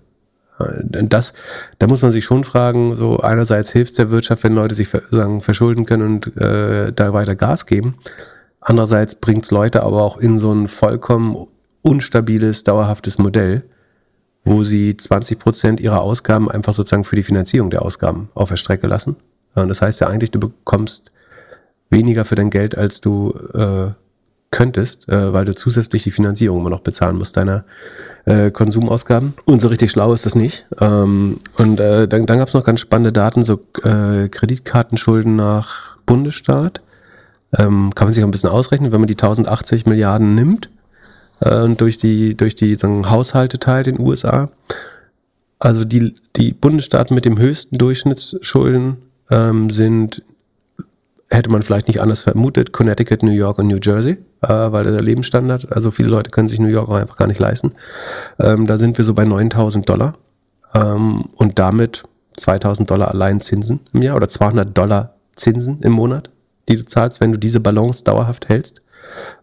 Das, 0.57 1.33
da 1.79 1.87
muss 1.87 2.01
man 2.01 2.11
sich 2.11 2.23
schon 2.23 2.43
fragen, 2.43 2.95
so 2.95 3.19
einerseits 3.19 3.71
hilft 3.71 3.91
es 3.91 3.97
der 3.97 4.09
Wirtschaft, 4.09 4.43
wenn 4.43 4.53
Leute 4.53 4.75
sich 4.75 4.89
sagen, 5.11 5.41
verschulden 5.41 5.85
können 5.85 6.03
und 6.03 6.37
äh, 6.37 6.93
da 6.93 7.13
weiter 7.13 7.35
Gas 7.35 7.65
geben. 7.65 7.93
Andererseits 8.61 9.15
bringt 9.15 9.43
es 9.43 9.51
Leute 9.51 9.83
aber 9.83 10.01
auch 10.01 10.17
in 10.17 10.39
so 10.39 10.53
ein 10.53 10.67
vollkommen 10.67 11.47
unstabiles, 11.81 12.63
dauerhaftes 12.63 13.17
Modell, 13.17 13.63
wo 14.43 14.63
sie 14.63 14.95
20 14.95 15.39
Prozent 15.39 15.79
ihrer 15.79 16.01
Ausgaben 16.01 16.49
einfach 16.49 16.73
sozusagen 16.73 17.03
für 17.03 17.15
die 17.15 17.23
Finanzierung 17.23 17.69
der 17.69 17.81
Ausgaben 17.81 18.29
auf 18.33 18.49
der 18.49 18.57
Strecke 18.57 18.87
lassen. 18.87 19.17
Und 19.55 19.67
das 19.67 19.81
heißt 19.81 20.01
ja 20.01 20.07
eigentlich, 20.07 20.31
du 20.31 20.39
bekommst 20.39 21.11
weniger 21.89 22.25
für 22.25 22.35
dein 22.35 22.49
Geld, 22.49 22.77
als 22.77 23.01
du 23.01 23.33
äh, 23.53 23.91
könntest, 24.51 25.09
äh, 25.09 25.33
weil 25.33 25.45
du 25.45 25.53
zusätzlich 25.53 26.03
die 26.03 26.11
Finanzierung 26.11 26.61
immer 26.61 26.69
noch 26.69 26.79
bezahlen 26.79 27.17
musst 27.17 27.37
deiner 27.37 27.65
äh, 28.25 28.51
Konsumausgaben. 28.51 29.33
Und 29.45 29.61
so 29.61 29.67
richtig 29.67 29.91
schlau 29.91 30.13
ist 30.13 30.25
das 30.25 30.35
nicht. 30.35 30.65
Ähm, 30.79 31.39
und 31.57 31.79
äh, 31.79 32.07
dann, 32.07 32.25
dann 32.25 32.39
gab 32.39 32.47
es 32.47 32.53
noch 32.53 32.63
ganz 32.63 32.79
spannende 32.79 33.13
Daten, 33.13 33.43
so 33.43 33.61
äh, 33.83 34.27
Kreditkartenschulden 34.29 35.35
nach 35.35 35.97
Bundesstaat. 36.05 36.81
Ähm, 37.57 37.93
kann 37.95 38.07
man 38.07 38.13
sich 38.13 38.23
auch 38.23 38.27
ein 38.27 38.31
bisschen 38.31 38.49
ausrechnen, 38.49 38.91
wenn 38.91 38.99
man 38.99 39.07
die 39.07 39.13
1080 39.13 39.85
Milliarden 39.85 40.35
nimmt 40.35 40.69
äh, 41.39 41.61
und 41.61 41.79
durch 41.81 41.97
die, 41.97 42.35
durch 42.35 42.55
die 42.55 42.75
sagen, 42.75 43.09
Haushalte 43.09 43.59
teilt 43.59 43.87
in 43.87 43.97
den 43.97 44.05
USA. 44.05 44.49
Also 45.59 45.85
die, 45.85 46.15
die 46.35 46.53
Bundesstaaten 46.53 47.15
mit 47.15 47.25
dem 47.25 47.37
höchsten 47.37 47.77
Durchschnittsschulden 47.77 48.97
ähm, 49.31 49.69
sind 49.69 50.21
hätte 51.29 51.49
man 51.49 51.63
vielleicht 51.63 51.87
nicht 51.87 52.01
anders 52.01 52.21
vermutet, 52.21 52.71
Connecticut, 52.71 53.23
New 53.23 53.31
York 53.31 53.57
und 53.57 53.67
New 53.67 53.79
Jersey, 53.81 54.17
äh, 54.41 54.47
weil 54.47 54.83
der 54.83 55.01
Lebensstandard, 55.01 55.71
also 55.71 55.91
viele 55.91 56.09
Leute 56.09 56.29
können 56.29 56.47
sich 56.47 56.59
New 56.59 56.67
York 56.67 56.89
auch 56.89 56.95
einfach 56.95 57.17
gar 57.17 57.27
nicht 57.27 57.39
leisten. 57.39 57.73
Ähm, 58.39 58.67
da 58.67 58.77
sind 58.77 58.97
wir 58.97 59.05
so 59.05 59.13
bei 59.13 59.25
9000 59.25 59.87
Dollar 59.89 60.13
ähm, 60.73 61.25
und 61.35 61.57
damit 61.57 62.03
2000 62.37 62.89
Dollar 62.89 63.09
allein 63.09 63.39
Zinsen 63.39 63.79
im 63.93 64.01
Jahr 64.01 64.15
oder 64.15 64.27
200 64.27 64.77
Dollar 64.77 65.15
Zinsen 65.35 65.79
im 65.81 65.93
Monat, 65.93 66.29
die 66.69 66.77
du 66.77 66.85
zahlst, 66.85 67.21
wenn 67.21 67.31
du 67.31 67.39
diese 67.39 67.59
Balance 67.59 68.03
dauerhaft 68.03 68.49
hältst. 68.49 68.81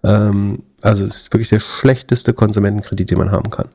Ähm, 0.05 0.63
also 0.83 1.05
es 1.05 1.17
ist 1.17 1.33
wirklich 1.33 1.49
der 1.49 1.61
schlechteste 1.61 2.33
Konsumentenkredit, 2.33 3.11
den 3.11 3.19
man 3.19 3.33
haben 3.33 3.51
kann. 3.51 3.69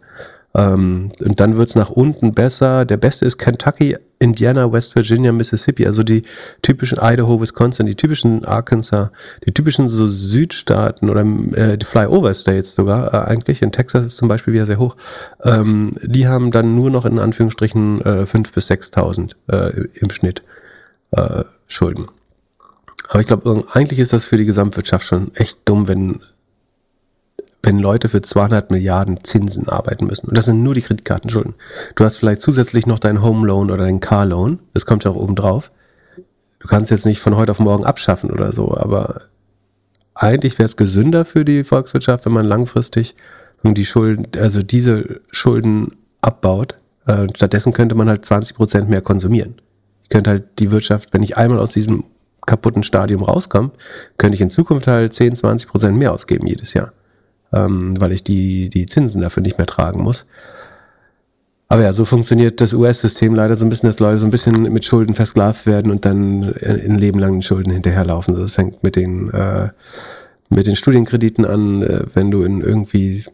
Ähm, 0.56 1.12
und 1.20 1.40
dann 1.40 1.58
wird's 1.58 1.76
nach 1.76 1.90
unten 1.90 2.34
besser. 2.34 2.86
Der 2.86 2.98
beste 2.98 3.26
ist 3.26 3.38
Kentucky, 3.38 3.96
Indiana, 4.20 4.72
West 4.72 4.96
Virginia, 4.96 5.32
Mississippi, 5.32 5.86
also 5.86 6.04
die 6.04 6.24
typischen 6.62 6.98
Idaho, 7.00 7.40
Wisconsin, 7.40 7.86
die 7.86 7.96
typischen 7.96 8.46
Arkansas, 8.46 9.10
die 9.46 9.54
typischen 9.54 9.90
so 9.90 10.08
Südstaaten 10.08 11.10
oder 11.10 11.22
äh, 11.22 11.78
die 11.78 11.86
Flyover 11.86 12.34
States 12.34 12.74
sogar 12.74 13.14
äh, 13.14 13.30
eigentlich. 13.30 13.62
In 13.62 13.72
Texas 13.72 14.06
ist 14.06 14.18
zum 14.18 14.28
Beispiel 14.28 14.54
wieder 14.54 14.66
sehr 14.66 14.80
hoch. 14.80 14.96
Ähm, 15.44 15.96
die 16.02 16.28
haben 16.28 16.52
dann 16.52 16.76
nur 16.76 16.90
noch 16.90 17.06
in 17.06 17.20
Anführungsstrichen 17.20 18.02
äh, 18.02 18.24
5.000 18.24 18.54
bis 18.54 18.72
6.000 18.72 19.32
äh, 19.48 19.88
im 20.00 20.10
Schnitt 20.10 20.42
äh, 21.12 21.44
Schulden. 21.68 22.08
Aber 23.10 23.22
ich 23.22 23.28
glaube, 23.28 23.64
eigentlich 23.72 24.00
ist 24.00 24.14
das 24.14 24.26
für 24.26 24.38
die 24.38 24.46
Gesamtwirtschaft 24.46 25.06
schon 25.06 25.34
echt 25.36 25.60
dumm, 25.66 25.88
wenn 25.88 26.22
wenn 27.64 27.80
Leute 27.80 28.10
für 28.10 28.22
200 28.22 28.72
Milliarden 28.72 29.24
Zinsen 29.24 29.68
arbeiten 29.68 30.06
müssen. 30.06 30.28
Und 30.28 30.38
das 30.38 30.46
sind 30.46 30.64
nur 30.64 30.74
die 30.74 30.82
Kreditkartenschulden. 30.82 31.56
Du 31.96 32.06
hast 32.06 32.18
vielleicht 32.18 32.42
zusätzlich 32.42 32.86
noch 32.86 33.00
deinen 33.00 33.22
Home 33.22 33.46
Loan 33.48 33.72
oder 33.72 33.84
deinen 33.84 34.00
Car 34.00 34.26
Loan. 34.26 34.60
Das 34.74 34.86
kommt 34.86 35.04
ja 35.04 35.12
auch 35.12 35.16
oben 35.16 35.36
drauf. 35.36 35.72
Du 36.60 36.68
kannst 36.68 36.92
jetzt 36.92 37.06
nicht 37.06 37.20
von 37.20 37.36
heute 37.36 37.52
auf 37.52 37.60
morgen 37.60 37.86
abschaffen 37.86 38.32
oder 38.32 38.52
so, 38.52 38.76
aber 38.76 39.22
eigentlich 40.14 40.58
wäre 40.58 40.66
es 40.66 40.78
gesünder 40.78 41.26
für 41.26 41.46
die 41.46 41.64
Volkswirtschaft, 41.64 42.26
wenn 42.26 42.34
man 42.34 42.46
langfristig 42.46 43.16
die 43.64 43.86
Schulden, 43.86 44.28
also 44.40 44.64
diese 44.64 45.22
Schulden 45.32 45.92
abbaut. 46.22 46.76
Äh, 47.06 47.28
stattdessen 47.36 47.74
könnte 47.74 47.96
man 47.96 48.08
halt 48.08 48.24
20 48.24 48.56
Prozent 48.56 48.90
mehr 48.90 49.02
konsumieren. 49.02 49.56
Ich 50.04 50.10
könnte 50.10 50.30
halt 50.30 50.60
die 50.60 50.72
Wirtschaft, 50.72 51.14
wenn 51.14 51.24
ich 51.24 51.38
einmal 51.38 51.60
aus 51.60 51.72
diesem 51.72 52.06
kaputten 52.46 52.84
Stadium 52.84 53.24
rauskomme, 53.24 53.72
könnte 54.18 54.36
ich 54.36 54.42
in 54.42 54.50
Zukunft 54.50 54.88
halt 54.88 55.14
10, 55.14 55.36
20 55.36 55.70
Prozent 55.70 55.98
mehr 55.98 56.14
ausgeben 56.14 56.48
jedes 56.48 56.74
Jahr 56.74 56.94
ähm, 57.54 58.00
weil 58.00 58.12
ich 58.12 58.24
die, 58.24 58.70
die 58.70 58.86
Zinsen 58.86 59.22
dafür 59.22 59.44
nicht 59.44 59.58
mehr 59.58 59.68
tragen 59.68 60.02
muss. 60.02 60.26
Aber 61.70 61.84
ja, 61.84 61.92
so 61.92 62.06
funktioniert 62.06 62.62
das 62.62 62.74
US-System 62.74 63.36
leider 63.36 63.56
so 63.56 63.66
ein 63.66 63.70
bisschen, 63.70 63.90
dass 63.90 64.00
Leute 64.00 64.20
so 64.20 64.26
ein 64.26 64.32
bisschen 64.32 64.72
mit 64.72 64.86
Schulden 64.86 65.16
versklavt 65.16 65.66
werden 65.66 65.92
und 65.92 66.06
dann 66.06 66.44
in 66.54 66.98
Leben 66.98 67.42
Schulden 67.42 67.74
hinterherlaufen. 67.74 68.36
Das 68.36 68.52
fängt 68.52 68.84
mit 68.84 68.96
den, 68.96 69.30
äh, 69.34 69.70
mit 70.50 70.66
den 70.66 70.78
Studienkrediten 70.78 71.46
an, 71.46 71.82
äh, 71.84 72.06
wenn 72.14 72.32
du 72.32 72.44
in 72.44 72.62
irgendwie 72.62 73.26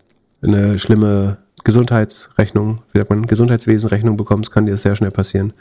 eine 0.41 0.79
schlimme 0.79 1.37
Gesundheitsrechnung, 1.63 2.81
wie 2.91 2.99
sagt 2.99 3.09
man, 3.11 3.27
Gesundheitswesenrechnung 3.27 4.17
bekommst, 4.17 4.51
kann 4.51 4.65
dir 4.65 4.71
das 4.71 4.81
sehr 4.81 4.95
schnell 4.95 5.11
passieren. 5.11 5.53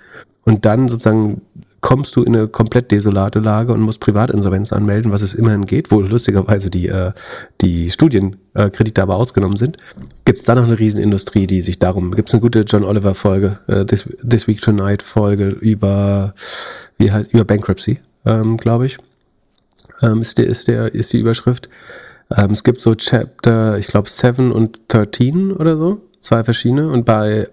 Und 0.45 0.65
dann 0.65 0.89
sozusagen 0.89 1.43
kommst 1.83 2.17
du 2.17 2.23
in 2.23 2.35
eine 2.35 2.49
komplett 2.49 2.91
desolate 2.91 3.41
Lage 3.41 3.73
und 3.73 3.81
musst 3.81 4.01
Privatinsolvenz 4.01 4.73
anmelden, 4.73 5.13
was 5.13 5.21
es 5.21 5.35
immerhin 5.35 5.67
geht, 5.67 5.91
wo 5.91 6.01
lustigerweise 6.01 6.71
die, 6.71 6.89
äh, 6.89 7.13
die 7.61 7.91
Studienkredite 7.91 9.01
äh, 9.01 9.03
aber 9.03 9.17
ausgenommen 9.17 9.57
sind. 9.57 9.77
Gibt 10.25 10.39
es 10.39 10.45
da 10.45 10.55
noch 10.55 10.63
eine 10.63 10.79
Riesenindustrie, 10.79 11.47
die 11.47 11.61
sich 11.61 11.81
darum, 11.81 12.15
gibt 12.15 12.29
es 12.29 12.35
eine 12.35 12.41
gute 12.41 12.61
John 12.61 12.85
Oliver 12.85 13.15
Folge, 13.15 13.59
äh, 13.67 13.85
This, 13.85 14.09
This 14.27 14.47
Week 14.47 14.61
Tonight 14.63 15.03
Folge 15.03 15.49
über, 15.49 16.35
wie 16.99 17.11
heißt, 17.11 17.35
über 17.35 17.45
Bankruptcy, 17.45 17.99
ähm, 18.25 18.57
glaube 18.57 18.87
ich, 18.87 18.99
ähm, 20.03 20.23
ist, 20.23 20.39
der, 20.39 20.47
ist, 20.47 20.69
der, 20.69 20.95
ist 20.95 21.13
die 21.13 21.19
Überschrift. 21.19 21.69
Ähm, 22.35 22.53
es 22.53 22.63
gibt 22.63 22.81
so 22.81 22.95
Chapter, 22.95 23.77
ich 23.77 23.89
glaube 23.89 24.09
7 24.09 24.53
und 24.53 24.81
13 24.87 25.53
oder 25.53 25.77
so, 25.77 26.01
zwei 26.21 26.45
verschiedene 26.45 26.89
und 26.89 27.05
bei 27.05 27.49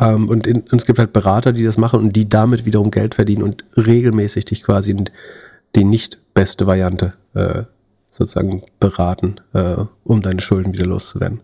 ähm, 0.00 0.28
und, 0.28 0.46
in, 0.46 0.60
und, 0.62 0.74
es 0.74 0.86
gibt 0.86 0.98
halt 0.98 1.12
Berater, 1.12 1.52
die 1.52 1.64
das 1.64 1.78
machen 1.78 2.00
und 2.00 2.14
die 2.14 2.28
damit 2.28 2.64
wiederum 2.64 2.90
Geld 2.90 3.14
verdienen 3.14 3.42
und 3.42 3.64
regelmäßig 3.76 4.44
dich 4.44 4.62
quasi 4.62 4.92
in 4.92 5.04
die 5.74 5.84
nicht 5.84 6.18
beste 6.34 6.66
Variante 6.66 7.14
äh, 7.34 7.62
sozusagen 8.08 8.62
beraten, 8.80 9.36
äh, 9.52 9.76
um 10.04 10.22
deine 10.22 10.40
Schulden 10.40 10.72
wieder 10.72 10.86
loszuwerden. 10.86 11.40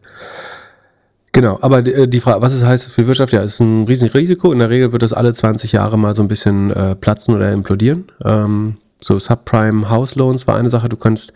Genau, 1.32 1.58
aber 1.60 1.82
die, 1.82 1.92
äh, 1.92 2.08
die, 2.08 2.20
Frage, 2.20 2.42
was 2.42 2.52
es 2.52 2.64
heißt 2.64 2.92
für 2.92 3.02
die 3.02 3.08
Wirtschaft, 3.08 3.32
ja, 3.32 3.42
ist 3.42 3.60
ein 3.60 3.84
riesiges 3.84 4.14
Risiko. 4.14 4.52
In 4.52 4.60
der 4.60 4.70
Regel 4.70 4.92
wird 4.92 5.02
das 5.02 5.12
alle 5.12 5.34
20 5.34 5.72
Jahre 5.72 5.98
mal 5.98 6.14
so 6.14 6.22
ein 6.22 6.28
bisschen 6.28 6.70
äh, 6.70 6.94
platzen 6.94 7.34
oder 7.34 7.52
implodieren. 7.52 8.04
Ähm, 8.24 8.76
so 9.00 9.18
Subprime 9.18 9.90
House 9.90 10.14
Loans 10.14 10.46
war 10.46 10.56
eine 10.56 10.70
Sache. 10.70 10.88
Du 10.88 10.96
kannst, 10.96 11.32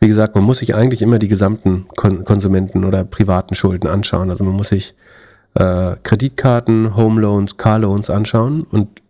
wie 0.00 0.08
gesagt, 0.08 0.34
man 0.34 0.44
muss 0.44 0.58
sich 0.58 0.74
eigentlich 0.74 1.00
immer 1.00 1.18
die 1.18 1.28
gesamten 1.28 1.86
Kon 1.96 2.24
Konsumenten 2.24 2.84
oder 2.84 3.04
privaten 3.04 3.54
Schulden 3.54 3.86
anschauen. 3.86 4.30
Also 4.30 4.44
man 4.44 4.54
muss 4.54 4.70
sich 4.70 4.94
äh, 5.56 5.96
Kreditkarten, 6.02 6.96
Home 6.96 7.20
Loans, 7.20 7.56
Car 7.56 7.78
Loans 7.78 8.10
anschauen 8.10 8.62
und 8.62 9.02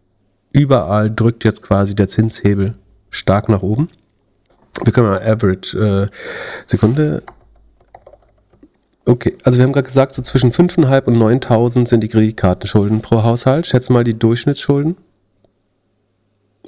überall 0.53 1.11
drückt 1.11 1.45
jetzt 1.45 1.63
quasi 1.63 1.95
der 1.95 2.09
Zinshebel 2.09 2.75
stark 3.11 3.49
nach 3.49 3.63
oben. 3.63 3.89
Wir 4.85 4.93
können 4.93 5.09
mal 5.09 5.23
Average 5.23 5.79
äh, 5.79 6.07
Sekunde. 6.67 7.23
Okay, 9.07 9.37
also 9.45 9.59
wir 9.59 9.65
haben 9.65 9.73
gerade 9.73 9.87
gesagt, 9.87 10.15
so 10.15 10.23
zwischen 10.23 10.53
5.500 10.53 11.05
und 11.05 11.17
9.000 11.17 11.89
sind 11.89 12.03
die 12.03 12.09
Kreditkartenschulden 12.09 13.03
pro 13.03 13.23
Haushalt. 13.23 13.67
Schätze 13.67 13.93
mal 13.93 14.05
die 14.05 14.19
Durchschnittsschulden. 14.19 14.97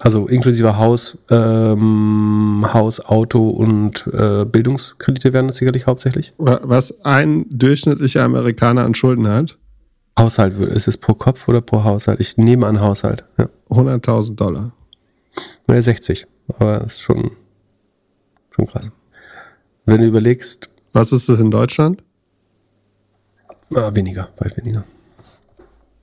Also 0.00 0.28
inklusive 0.28 0.76
Haus, 0.76 1.18
ähm, 1.28 2.64
Haus, 2.72 3.00
Auto 3.00 3.48
und 3.48 4.08
äh, 4.12 4.44
Bildungskredite 4.44 5.32
werden 5.32 5.48
das 5.48 5.56
sicherlich 5.56 5.88
hauptsächlich. 5.88 6.34
Was 6.38 7.04
ein 7.04 7.46
durchschnittlicher 7.50 8.22
Amerikaner 8.22 8.84
an 8.84 8.94
Schulden 8.94 9.26
hat? 9.26 9.58
Haushalt, 10.18 10.58
ist 10.58 10.88
es 10.88 10.96
pro 10.96 11.14
Kopf 11.14 11.48
oder 11.48 11.60
pro 11.60 11.84
Haushalt? 11.84 12.20
Ich 12.20 12.36
nehme 12.36 12.66
an 12.66 12.80
Haushalt. 12.80 13.24
Ja. 13.38 13.48
100.000 13.70 14.34
Dollar. 14.34 14.72
Ja, 15.68 15.80
60. 15.80 16.26
Aber 16.48 16.84
ist 16.84 17.00
schon, 17.00 17.30
schon 18.50 18.66
krass. 18.66 18.90
Wenn 19.84 20.00
du 20.00 20.06
überlegst. 20.06 20.70
Was 20.92 21.12
ist 21.12 21.28
das 21.28 21.38
in 21.38 21.50
Deutschland? 21.50 22.02
Ah, 23.74 23.94
weniger, 23.94 24.28
weit 24.38 24.56
weniger. 24.56 24.84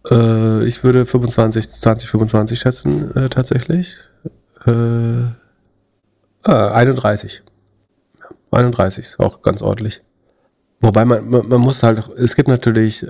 Äh, 0.09 0.65
ich 0.65 0.83
würde 0.83 1.05
25, 1.05 1.69
20, 1.69 2.09
25 2.09 2.59
schätzen, 2.59 3.15
äh, 3.15 3.29
tatsächlich. 3.29 3.97
Äh, 4.65 5.25
ah, 6.43 6.71
31. 6.71 7.43
31 8.51 9.05
ist 9.05 9.19
auch 9.19 9.41
ganz 9.41 9.61
ordentlich. 9.61 10.01
Wobei 10.79 11.03
man, 11.03 11.27
man, 11.27 11.47
man 11.47 11.61
muss 11.61 11.83
halt, 11.83 12.07
es 12.17 12.35
gibt 12.35 12.47
natürlich 12.47 13.05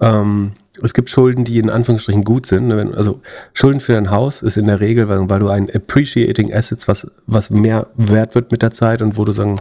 ähm, 0.00 0.52
es 0.82 0.94
gibt 0.94 1.10
Schulden, 1.10 1.44
die 1.44 1.58
in 1.58 1.68
Anführungsstrichen 1.68 2.24
gut 2.24 2.46
sind. 2.46 2.68
Ne? 2.68 2.92
Also 2.96 3.20
Schulden 3.52 3.80
für 3.80 3.92
dein 3.92 4.10
Haus 4.10 4.42
ist 4.42 4.56
in 4.56 4.66
der 4.66 4.80
Regel, 4.80 5.08
weil, 5.08 5.28
weil 5.28 5.40
du 5.40 5.48
ein 5.48 5.68
appreciating 5.70 6.52
Assets, 6.52 6.88
was, 6.88 7.10
was 7.26 7.50
mehr 7.50 7.88
wert 7.96 8.34
wird 8.34 8.52
mit 8.52 8.62
der 8.62 8.70
Zeit 8.70 9.02
und 9.02 9.18
wo 9.18 9.24
du 9.24 9.32
sagen 9.32 9.60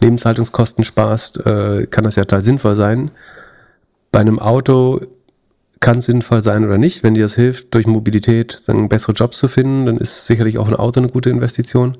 Lebenshaltungskosten 0.00 0.84
sparst, 0.84 1.44
äh, 1.46 1.86
kann 1.86 2.04
das 2.04 2.16
ja 2.16 2.24
total 2.24 2.42
sinnvoll 2.42 2.76
sein. 2.76 3.10
Bei 4.12 4.20
einem 4.20 4.38
Auto 4.38 5.00
kann 5.80 5.98
es 5.98 6.06
sinnvoll 6.06 6.42
sein 6.42 6.64
oder 6.64 6.76
nicht. 6.76 7.02
Wenn 7.02 7.14
dir 7.14 7.22
das 7.22 7.34
hilft, 7.34 7.74
durch 7.74 7.86
Mobilität 7.86 8.52
sagen, 8.52 8.90
bessere 8.90 9.12
Jobs 9.12 9.38
zu 9.38 9.48
finden, 9.48 9.86
dann 9.86 9.96
ist 9.96 10.26
sicherlich 10.26 10.58
auch 10.58 10.68
ein 10.68 10.76
Auto 10.76 11.00
eine 11.00 11.08
gute 11.08 11.30
Investition. 11.30 11.96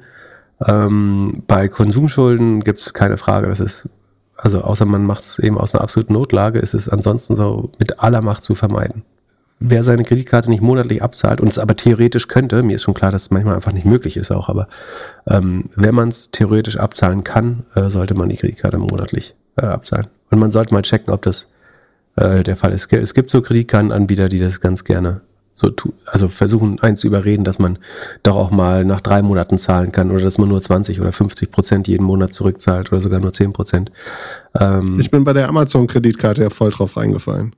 Ähm, 0.67 1.43
bei 1.47 1.69
Konsumschulden 1.69 2.63
gibt 2.63 2.81
es 2.81 2.93
keine 2.93 3.17
Frage, 3.17 3.49
das 3.49 3.61
ist 3.61 3.89
also 4.43 4.63
außer 4.63 4.87
man 4.87 5.05
macht 5.05 5.23
es 5.23 5.39
eben 5.39 5.59
aus 5.59 5.75
einer 5.75 5.83
absoluten 5.83 6.15
Notlage, 6.15 6.59
ist 6.59 6.75
es 6.75 6.89
ansonsten 6.89 7.37
so 7.37 7.71
mit 7.79 8.01
aller 8.01 8.23
Macht 8.23 8.43
zu 8.45 8.55
vermeiden. 8.55 9.03
Wer 9.63 9.85
seine 9.85 10.05
Kreditkarte 10.05 10.49
nicht 10.49 10.63
monatlich 10.63 11.03
abzahlt 11.03 11.43
und 11.43 11.49
es 11.49 11.59
aber 11.59 11.77
theoretisch 11.77 12.29
könnte, 12.29 12.63
mir 12.63 12.77
ist 12.77 12.83
schon 12.83 12.95
klar, 12.95 13.11
dass 13.11 13.23
es 13.23 13.31
manchmal 13.31 13.57
einfach 13.57 13.73
nicht 13.73 13.85
möglich 13.85 14.17
ist 14.17 14.31
auch, 14.31 14.49
aber 14.49 14.69
ähm, 15.27 15.65
wenn 15.77 15.95
man 15.95 16.09
es 16.09 16.31
theoretisch 16.31 16.79
abzahlen 16.79 17.25
kann, 17.25 17.65
äh, 17.75 17.91
sollte 17.91 18.15
man 18.15 18.31
die 18.31 18.37
Kreditkarte 18.37 18.79
monatlich 18.79 19.35
äh, 19.57 19.67
abzahlen. 19.67 20.07
Und 20.31 20.39
man 20.39 20.51
sollte 20.51 20.73
mal 20.73 20.83
checken, 20.83 21.13
ob 21.13 21.21
das 21.23 21.49
äh, 22.17 22.43
der 22.43 22.57
Fall 22.57 22.73
ist. 22.73 22.91
Es 22.91 23.13
gibt 23.13 23.31
so 23.31 23.43
Kreditkartenanbieter, 23.43 24.31
die 24.31 24.39
das 24.39 24.61
ganz 24.61 24.85
gerne 24.85 25.21
so 25.61 25.71
also 26.07 26.29
versuchen, 26.29 26.81
einen 26.81 26.97
zu 26.97 27.07
überreden, 27.07 27.45
dass 27.45 27.59
man 27.59 27.79
doch 28.23 28.37
auch 28.37 28.51
mal 28.51 28.85
nach 28.85 29.01
drei 29.01 29.23
Monaten 29.23 29.59
zahlen 29.59 29.93
kann 29.93 30.11
oder 30.11 30.23
dass 30.23 30.39
man 30.39 30.49
nur 30.49 30.61
20 30.61 31.01
oder 31.01 31.13
50 31.13 31.51
Prozent 31.51 31.87
jeden 31.87 32.05
Monat 32.05 32.33
zurückzahlt 32.33 32.91
oder 32.91 33.01
sogar 33.01 33.21
nur 33.21 33.33
10 33.33 33.53
Prozent. 33.53 33.93
Ähm, 34.59 34.99
ich 34.99 35.11
bin 35.11 35.25
bei 35.25 35.35
der 35.35 35.49
Amazon-Kreditkarte 35.49 36.43
ja 36.43 36.51
voll 36.51 36.71
drauf 36.71 36.97
reingefallen. 36.97 37.55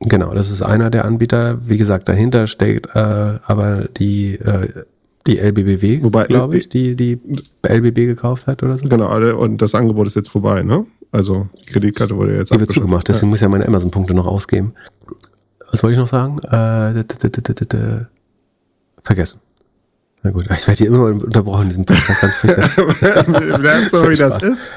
Genau, 0.00 0.34
das 0.34 0.50
ist 0.50 0.62
einer 0.62 0.90
der 0.90 1.04
Anbieter. 1.04 1.58
Wie 1.66 1.78
gesagt, 1.78 2.08
dahinter 2.08 2.46
steht 2.46 2.88
äh, 2.94 2.98
aber 3.46 3.88
die, 3.96 4.34
äh, 4.34 4.68
die 5.26 5.38
LBBW, 5.38 5.98
glaube 6.26 6.56
ich, 6.56 6.68
die 6.68 6.96
die 6.96 7.20
LBB 7.66 8.06
gekauft 8.06 8.46
hat 8.46 8.62
oder 8.62 8.76
so. 8.76 8.88
Genau, 8.88 9.16
und 9.38 9.62
das 9.62 9.74
Angebot 9.74 10.08
ist 10.08 10.16
jetzt 10.16 10.28
vorbei, 10.28 10.64
ne? 10.64 10.84
Also 11.12 11.46
die 11.60 11.66
Kreditkarte 11.66 12.16
wurde 12.16 12.36
jetzt 12.36 12.52
Die 12.52 12.58
wird 12.58 12.72
zugemacht, 12.72 13.06
deswegen 13.08 13.28
ja. 13.28 13.30
muss 13.30 13.40
ja 13.40 13.48
meine 13.48 13.66
Amazon-Punkte 13.66 14.14
noch 14.14 14.26
ausgeben 14.26 14.74
was 15.72 15.82
wollte 15.82 15.92
ich 15.92 15.98
noch 15.98 16.06
sagen? 16.06 16.38
Äh, 16.44 17.04
vergessen. 19.02 19.40
Na 20.22 20.30
gut, 20.30 20.44
ich 20.44 20.68
werde 20.68 20.78
hier 20.78 20.86
immer 20.86 21.06
unterbrochen 21.06 21.62
in 21.62 21.68
diesem 21.68 21.84
Podcast, 21.84 22.20
ganz 22.20 22.36
fürchterlich. 22.36 22.76
Lernst 23.60 23.92
du, 23.92 24.08
wie 24.08 24.16
das 24.16 24.42
ist? 24.42 24.70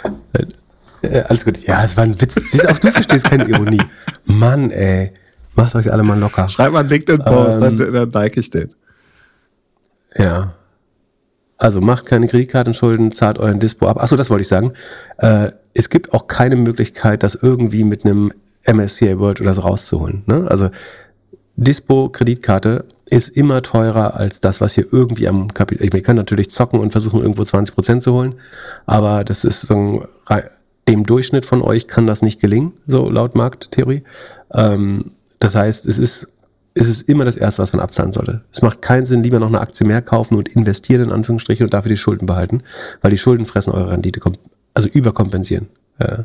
Äh, 1.04 1.20
alles 1.28 1.46
gut. 1.46 1.58
Ja, 1.68 1.84
es 1.84 1.96
war 1.96 2.06
ein 2.06 2.20
Witz. 2.20 2.36
Siehst 2.36 2.68
auch 2.68 2.80
du 2.80 2.92
verstehst 2.92 3.26
keine 3.26 3.44
Ironie. 3.44 3.82
Mann, 4.24 4.72
ey. 4.72 5.12
Macht 5.54 5.76
euch 5.76 5.92
alle 5.92 6.04
mal 6.04 6.18
locker. 6.18 6.50
Schreibt 6.50 6.74
mal 6.74 6.80
einen 6.80 6.90
LinkedIn-Post, 6.90 7.62
ähm, 7.62 7.78
dann, 7.78 7.94
dann 7.94 8.12
like 8.12 8.38
ich 8.38 8.50
den. 8.50 8.74
Ja. 10.18 10.54
Also 11.58 11.80
macht 11.80 12.06
keine 12.06 12.28
Kreditkartenschulden, 12.28 13.12
zahlt 13.12 13.38
euren 13.38 13.60
Dispo 13.60 13.88
ab. 13.88 14.02
Achso, 14.02 14.16
das 14.16 14.30
wollte 14.30 14.42
ich 14.42 14.48
sagen. 14.48 14.74
Äh, 15.18 15.52
es 15.74 15.90
gibt 15.90 16.14
auch 16.14 16.28
keine 16.28 16.56
Möglichkeit, 16.56 17.22
das 17.22 17.36
irgendwie 17.36 17.84
mit 17.84 18.06
einem 18.06 18.32
MSCI 18.66 19.20
World 19.20 19.42
oder 19.42 19.54
so 19.54 19.62
rauszuholen. 19.62 20.24
Ne? 20.26 20.46
Also 20.50 20.70
Dispo 21.56 22.10
Kreditkarte 22.10 22.86
ist 23.10 23.30
immer 23.30 23.62
teurer 23.62 24.16
als 24.16 24.42
das, 24.42 24.62
was 24.62 24.74
hier 24.74 24.86
irgendwie 24.92 25.28
am 25.28 25.54
Kapital. 25.54 25.88
Wir 25.92 26.02
können 26.02 26.18
natürlich 26.18 26.50
zocken 26.50 26.80
und 26.80 26.92
versuchen, 26.92 27.22
irgendwo 27.22 27.44
20 27.44 27.76
Prozent 27.76 28.04
zu 28.04 28.14
holen, 28.14 28.36
aber 28.86 29.24
das 29.24 29.46
ist 29.46 29.62
so 29.62 30.06
dem 30.88 31.06
Durchschnitt 31.06 31.46
von 31.46 31.62
euch 31.62 31.88
kann 31.88 32.08
das 32.08 32.22
nicht 32.22 32.40
gelingen, 32.40 32.74
so 32.86 33.10
laut 33.10 33.36
Markttheorie. 33.36 34.04
Ähm, 34.54 35.12
das 35.40 35.56
heißt, 35.56 35.88
es 35.88 35.98
ist, 35.98 36.34
es 36.74 36.88
ist 36.88 37.10
immer 37.10 37.26
das 37.26 37.38
Erste, 37.38 37.62
was 37.62 37.74
man 37.74 37.82
abzahlen 37.82 38.12
sollte. 38.12 38.42
Es 38.52 38.62
macht 38.62 38.82
keinen 38.82 39.06
Sinn, 39.06 39.24
lieber 39.24 39.40
noch 39.40 39.48
eine 39.48 39.62
Aktie 39.62 39.86
mehr 39.86 40.02
kaufen 40.02 40.36
und 40.36 40.50
investieren, 40.56 41.02
in 41.02 41.12
Anführungsstrichen, 41.12 41.66
und 41.66 41.74
dafür 41.74 41.90
die 41.90 41.98
Schulden 41.98 42.26
behalten, 42.26 42.62
weil 43.02 43.12
die 43.12 43.18
Schulden 43.18 43.46
fressen 43.46 43.72
eure 43.72 43.92
Rendite, 43.92 44.22
also 44.74 44.90
überkompensieren 44.90 45.68
äh, 46.00 46.24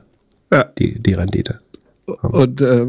ja. 0.52 0.64
die, 0.78 0.98
die 1.00 1.14
Rendite. 1.14 1.60
Und 2.06 2.60
äh, 2.60 2.86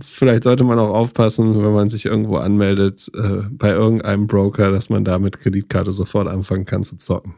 vielleicht 0.00 0.44
sollte 0.44 0.64
man 0.64 0.78
auch 0.78 0.94
aufpassen, 0.94 1.62
wenn 1.62 1.72
man 1.72 1.90
sich 1.90 2.06
irgendwo 2.06 2.36
anmeldet, 2.36 3.10
äh, 3.14 3.42
bei 3.50 3.70
irgendeinem 3.70 4.26
Broker, 4.26 4.70
dass 4.70 4.88
man 4.90 5.04
da 5.04 5.18
mit 5.18 5.38
Kreditkarte 5.38 5.92
sofort 5.92 6.28
anfangen 6.28 6.64
kann 6.64 6.84
zu 6.84 6.96
zocken. 6.96 7.34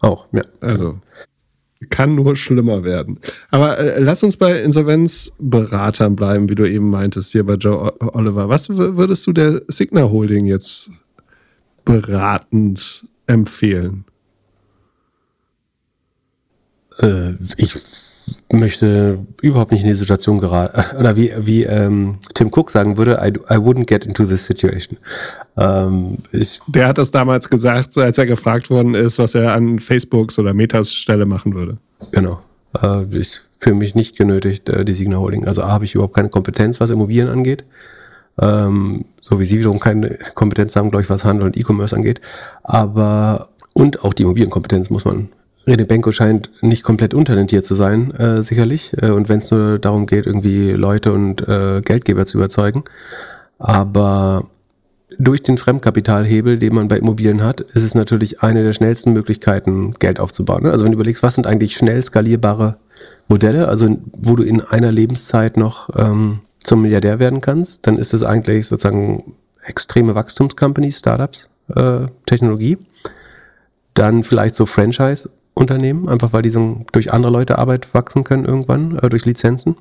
Auch, 0.00 0.26
ja. 0.32 0.42
Also 0.60 1.00
kann 1.90 2.16
nur 2.16 2.34
schlimmer 2.34 2.82
werden. 2.82 3.20
Aber 3.50 3.78
äh, 3.78 4.00
lass 4.00 4.22
uns 4.22 4.36
bei 4.36 4.60
Insolvenzberatern 4.62 6.16
bleiben, 6.16 6.48
wie 6.48 6.56
du 6.56 6.68
eben 6.68 6.90
meintest, 6.90 7.32
hier 7.32 7.44
bei 7.44 7.54
Joe 7.54 7.92
Oliver. 8.00 8.48
Was 8.48 8.68
würdest 8.68 9.26
du 9.26 9.32
der 9.32 9.62
Signa 9.68 10.02
Holding 10.02 10.46
jetzt 10.46 10.90
beratend 11.84 13.04
empfehlen? 13.26 14.04
Äh, 16.98 17.34
ich 17.56 17.74
möchte 18.52 19.18
überhaupt 19.42 19.72
nicht 19.72 19.82
in 19.82 19.88
die 19.88 19.94
Situation 19.94 20.38
geraten. 20.38 20.96
Oder 20.98 21.16
wie, 21.16 21.32
wie 21.38 21.64
ähm, 21.64 22.18
Tim 22.34 22.48
Cook 22.48 22.70
sagen 22.70 22.96
würde, 22.96 23.20
I, 23.22 23.28
I 23.52 23.58
wouldn't 23.58 23.86
get 23.86 24.06
into 24.06 24.24
this 24.24 24.46
situation. 24.46 24.98
Ähm, 25.56 26.18
ich, 26.32 26.60
Der 26.66 26.88
hat 26.88 26.98
das 26.98 27.10
damals 27.10 27.48
gesagt, 27.48 27.96
als 27.98 28.18
er 28.18 28.26
gefragt 28.26 28.70
worden 28.70 28.94
ist, 28.94 29.18
was 29.18 29.34
er 29.34 29.54
an 29.54 29.78
Facebooks 29.80 30.38
oder 30.38 30.54
Metas 30.54 30.92
Stelle 30.92 31.26
machen 31.26 31.54
würde. 31.54 31.78
Genau. 32.12 32.40
Äh, 32.80 33.04
ich 33.16 33.40
fühle 33.58 33.76
mich 33.76 33.94
nicht 33.94 34.16
genötigt, 34.16 34.68
äh, 34.68 34.84
die 34.84 34.94
Signa 34.94 35.18
Holding. 35.18 35.46
Also 35.46 35.62
A, 35.62 35.68
habe 35.68 35.84
ich 35.84 35.94
überhaupt 35.94 36.14
keine 36.14 36.30
Kompetenz, 36.30 36.80
was 36.80 36.90
Immobilien 36.90 37.28
angeht. 37.28 37.64
Ähm, 38.40 39.04
so 39.20 39.40
wie 39.40 39.44
Sie 39.44 39.58
wiederum 39.58 39.80
keine 39.80 40.16
Kompetenz 40.34 40.76
haben, 40.76 40.90
glaube 40.90 41.02
ich, 41.02 41.10
was 41.10 41.24
Handel 41.24 41.46
und 41.46 41.56
E-Commerce 41.56 41.94
angeht. 41.94 42.20
Aber, 42.62 43.48
und 43.74 44.04
auch 44.04 44.14
die 44.14 44.22
Immobilienkompetenz 44.22 44.90
muss 44.90 45.04
man 45.04 45.30
Rene 45.68 45.84
Benko 45.84 46.12
scheint 46.12 46.50
nicht 46.62 46.82
komplett 46.82 47.12
untalentiert 47.12 47.64
zu 47.64 47.74
sein, 47.74 48.10
äh, 48.12 48.42
sicherlich. 48.42 48.94
Äh, 49.02 49.10
und 49.10 49.28
wenn 49.28 49.38
es 49.38 49.50
nur 49.50 49.78
darum 49.78 50.06
geht, 50.06 50.26
irgendwie 50.26 50.72
Leute 50.72 51.12
und 51.12 51.46
äh, 51.46 51.82
Geldgeber 51.82 52.24
zu 52.24 52.38
überzeugen. 52.38 52.84
Aber 53.58 54.46
durch 55.18 55.42
den 55.42 55.58
Fremdkapitalhebel, 55.58 56.58
den 56.58 56.74
man 56.74 56.88
bei 56.88 56.98
Immobilien 56.98 57.42
hat, 57.42 57.60
ist 57.60 57.82
es 57.82 57.94
natürlich 57.94 58.42
eine 58.42 58.62
der 58.62 58.72
schnellsten 58.72 59.12
Möglichkeiten, 59.12 59.94
Geld 59.98 60.20
aufzubauen. 60.20 60.62
Ne? 60.62 60.70
Also 60.70 60.84
wenn 60.84 60.92
du 60.92 60.96
überlegst, 60.96 61.22
was 61.22 61.34
sind 61.34 61.46
eigentlich 61.46 61.76
schnell 61.76 62.02
skalierbare 62.02 62.76
Modelle, 63.28 63.68
also 63.68 63.98
wo 64.16 64.36
du 64.36 64.42
in 64.42 64.62
einer 64.62 64.90
Lebenszeit 64.90 65.58
noch 65.58 65.90
ähm, 65.96 66.40
zum 66.60 66.82
Milliardär 66.82 67.18
werden 67.18 67.42
kannst, 67.42 67.86
dann 67.86 67.98
ist 67.98 68.14
es 68.14 68.22
eigentlich 68.22 68.66
sozusagen 68.66 69.34
extreme 69.64 70.14
Wachstumscompanies, 70.14 70.98
Startups, 70.98 71.50
äh, 71.74 72.06
Technologie. 72.24 72.78
Dann 73.92 74.24
vielleicht 74.24 74.54
so 74.54 74.64
Franchise 74.64 75.28
Unternehmen, 75.58 76.08
einfach 76.08 76.32
weil 76.32 76.42
die 76.42 76.50
so 76.50 76.84
durch 76.92 77.12
andere 77.12 77.32
Leute 77.32 77.58
Arbeit 77.58 77.92
wachsen 77.92 78.24
können 78.24 78.44
irgendwann, 78.44 78.96
äh, 78.98 79.08
durch 79.08 79.24
Lizenzen. 79.24 79.76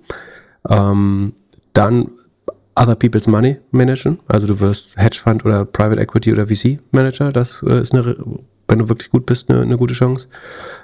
Ähm, 0.67 1.33
dann 1.73 2.09
Other 2.75 2.95
People's 2.95 3.27
Money 3.27 3.57
managen, 3.71 4.19
also 4.27 4.47
du 4.47 4.59
wirst 4.59 4.97
Hedgefund 4.97 5.45
oder 5.45 5.65
Private 5.65 6.01
Equity 6.01 6.31
oder 6.31 6.47
VC 6.47 6.79
Manager, 6.91 7.31
das 7.31 7.63
äh, 7.67 7.81
ist 7.81 7.93
eine, 7.93 8.15
wenn 8.67 8.79
du 8.79 8.89
wirklich 8.89 9.09
gut 9.09 9.25
bist, 9.25 9.49
eine, 9.49 9.61
eine 9.61 9.77
gute 9.77 9.93
Chance. 9.93 10.27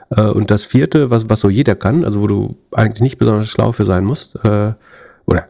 Äh, 0.10 0.22
und 0.22 0.50
das 0.50 0.66
vierte, 0.66 1.10
was, 1.10 1.30
was 1.30 1.42
so 1.42 1.50
jeder 1.50 1.76
kann, 1.76 2.06
also 2.06 2.22
wo 2.22 2.28
du 2.28 2.56
eigentlich 2.72 3.02
nicht 3.02 3.18
besonders 3.18 3.50
schlau 3.50 3.72
für 3.72 3.86
sein 3.86 4.06
musst, 4.06 4.36
äh, 4.44 4.74
oder 5.26 5.48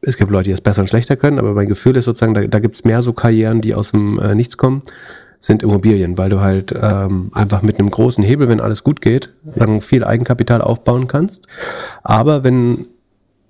es 0.00 0.16
gibt 0.16 0.30
Leute, 0.30 0.50
die 0.50 0.52
es 0.52 0.60
besser 0.60 0.82
und 0.82 0.88
schlechter 0.88 1.16
können, 1.16 1.38
aber 1.38 1.54
mein 1.54 1.68
Gefühl 1.68 1.96
ist 1.96 2.04
sozusagen, 2.04 2.34
da, 2.34 2.46
da 2.46 2.58
gibt 2.58 2.74
es 2.74 2.84
mehr 2.84 3.02
so 3.02 3.12
Karrieren, 3.12 3.60
die 3.60 3.74
aus 3.74 3.92
dem 3.92 4.18
äh, 4.18 4.34
Nichts 4.34 4.56
kommen 4.56 4.82
sind 5.44 5.62
Immobilien, 5.62 6.16
weil 6.16 6.30
du 6.30 6.40
halt 6.40 6.74
ähm, 6.80 7.30
einfach 7.34 7.60
mit 7.60 7.78
einem 7.78 7.90
großen 7.90 8.24
Hebel, 8.24 8.48
wenn 8.48 8.60
alles 8.60 8.82
gut 8.82 9.02
geht, 9.02 9.28
dann 9.44 9.82
viel 9.82 10.02
Eigenkapital 10.02 10.62
aufbauen 10.62 11.06
kannst. 11.06 11.46
Aber 12.02 12.44
wenn 12.44 12.86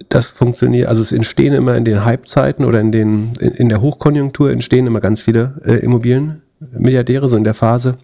das 0.09 0.31
funktioniert, 0.31 0.89
also 0.89 1.03
es 1.03 1.13
entstehen 1.13 1.55
immer 1.55 1.77
in 1.77 1.85
den 1.85 2.05
Hypezeiten 2.05 2.65
oder 2.65 2.81
in 2.81 2.91
den 2.91 3.33
in, 3.39 3.53
in 3.53 3.69
der 3.69 3.81
Hochkonjunktur 3.81 4.51
entstehen 4.51 4.89
immer 4.89 5.01
ganz 5.01 5.21
viele 5.21 5.55
äh, 5.65 5.75
Immobilienmilliardäre, 5.85 7.29
so 7.29 7.37
in 7.37 7.45
der 7.45 7.55
Phase. 7.55 7.97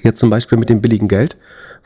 Jetzt 0.00 0.20
zum 0.20 0.30
Beispiel 0.30 0.56
mit 0.56 0.68
dem 0.68 0.80
billigen 0.80 1.08
Geld, 1.08 1.36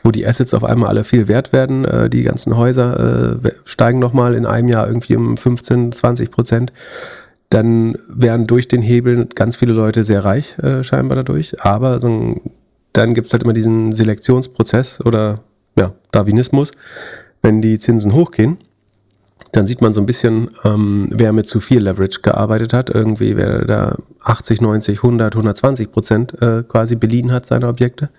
wo 0.03 0.11
die 0.11 0.27
Assets 0.27 0.53
auf 0.53 0.63
einmal 0.63 0.89
alle 0.89 1.03
viel 1.03 1.27
wert 1.27 1.51
werden. 1.51 1.83
Äh, 1.83 2.11
die 2.11 2.21
ganzen 2.21 2.55
Häuser 2.57 3.39
äh, 3.43 3.49
steigen 3.65 3.97
nochmal 3.97 4.35
in 4.35 4.45
einem 4.45 4.67
Jahr 4.67 4.87
irgendwie 4.87 5.15
um 5.15 5.35
15, 5.35 5.93
20 5.93 6.29
Prozent 6.29 6.71
dann 7.53 7.97
wären 8.07 8.47
durch 8.47 8.67
den 8.67 8.81
Hebel 8.81 9.27
ganz 9.35 9.55
viele 9.55 9.73
Leute 9.73 10.03
sehr 10.03 10.25
reich, 10.25 10.57
äh, 10.57 10.83
scheinbar 10.83 11.17
dadurch. 11.17 11.63
Aber 11.63 11.99
so, 11.99 12.41
dann 12.93 13.13
gibt 13.13 13.27
es 13.27 13.33
halt 13.33 13.43
immer 13.43 13.53
diesen 13.53 13.91
Selektionsprozess 13.91 15.01
oder 15.05 15.41
ja, 15.77 15.93
Darwinismus. 16.11 16.71
Wenn 17.41 17.61
die 17.61 17.77
Zinsen 17.77 18.13
hochgehen, 18.13 18.57
dann 19.51 19.67
sieht 19.67 19.81
man 19.81 19.93
so 19.93 20.01
ein 20.01 20.07
bisschen, 20.07 20.49
ähm, 20.63 21.09
wer 21.11 21.31
mit 21.31 21.47
zu 21.47 21.59
viel 21.59 21.83
Leverage 21.83 22.21
gearbeitet 22.21 22.73
hat. 22.73 22.89
Irgendwie, 22.89 23.37
wer 23.37 23.65
da 23.65 23.97
80, 24.21 24.61
90, 24.61 24.97
100, 24.97 25.35
120 25.35 25.91
Prozent 25.91 26.41
äh, 26.41 26.63
quasi 26.63 26.95
beliehen 26.95 27.31
hat 27.31 27.45
seiner 27.45 27.69
Objekte. 27.69 28.09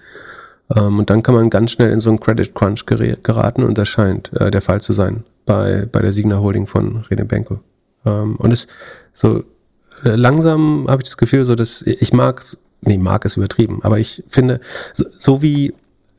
Ähm, 0.74 1.00
und 1.00 1.10
dann 1.10 1.24
kann 1.24 1.34
man 1.34 1.50
ganz 1.50 1.72
schnell 1.72 1.90
in 1.90 2.00
so 2.00 2.10
einen 2.10 2.20
Credit 2.20 2.54
Crunch 2.54 2.86
geraten 2.86 3.64
und 3.64 3.78
das 3.78 3.88
scheint 3.88 4.32
äh, 4.34 4.50
der 4.52 4.62
Fall 4.62 4.80
zu 4.80 4.92
sein 4.92 5.24
bei, 5.44 5.88
bei 5.90 6.02
der 6.02 6.12
Signa 6.12 6.38
Holding 6.38 6.66
von 6.68 7.04
Rene 7.10 7.24
Benko. 7.24 7.58
Ähm, 8.06 8.36
und 8.36 8.52
es 8.52 8.68
so 9.14 9.42
langsam 10.02 10.86
habe 10.88 11.02
ich 11.02 11.08
das 11.08 11.16
Gefühl, 11.16 11.44
so 11.44 11.54
dass 11.54 11.82
ich 11.82 12.12
mag 12.12 12.40
es, 12.40 12.58
nee, 12.82 12.98
mag 12.98 13.24
es 13.24 13.36
übertrieben, 13.36 13.80
aber 13.82 13.98
ich 13.98 14.22
finde, 14.28 14.60
so, 14.92 15.04
so, 15.10 15.42
wie 15.42 15.72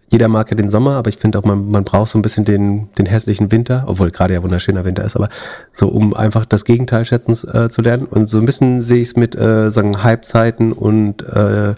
jeder 0.09 0.27
mag 0.27 0.49
ja 0.51 0.55
den 0.55 0.69
Sommer, 0.69 0.95
aber 0.95 1.09
ich 1.09 1.17
finde 1.17 1.39
auch, 1.39 1.43
man, 1.43 1.69
man 1.69 1.83
braucht 1.83 2.11
so 2.11 2.19
ein 2.19 2.21
bisschen 2.21 2.45
den, 2.45 2.89
den 2.97 3.05
hässlichen 3.05 3.51
Winter, 3.51 3.83
obwohl 3.87 4.11
gerade 4.11 4.33
ja 4.33 4.43
wunderschöner 4.43 4.85
Winter 4.85 5.03
ist, 5.03 5.15
aber 5.15 5.29
so, 5.71 5.87
um 5.87 6.13
einfach 6.13 6.45
das 6.45 6.63
Gegenteil 6.63 7.05
schätzen 7.05 7.33
äh, 7.53 7.69
zu 7.69 7.81
lernen. 7.81 8.05
Und 8.05 8.29
so 8.29 8.37
ein 8.37 8.45
bisschen 8.45 8.81
sehe 8.81 9.01
ich 9.01 9.09
es 9.09 9.15
mit, 9.15 9.35
äh, 9.35 9.71
sagen, 9.71 10.03
Halbzeiten 10.03 10.71
und 10.73 11.23
äh, 11.23 11.73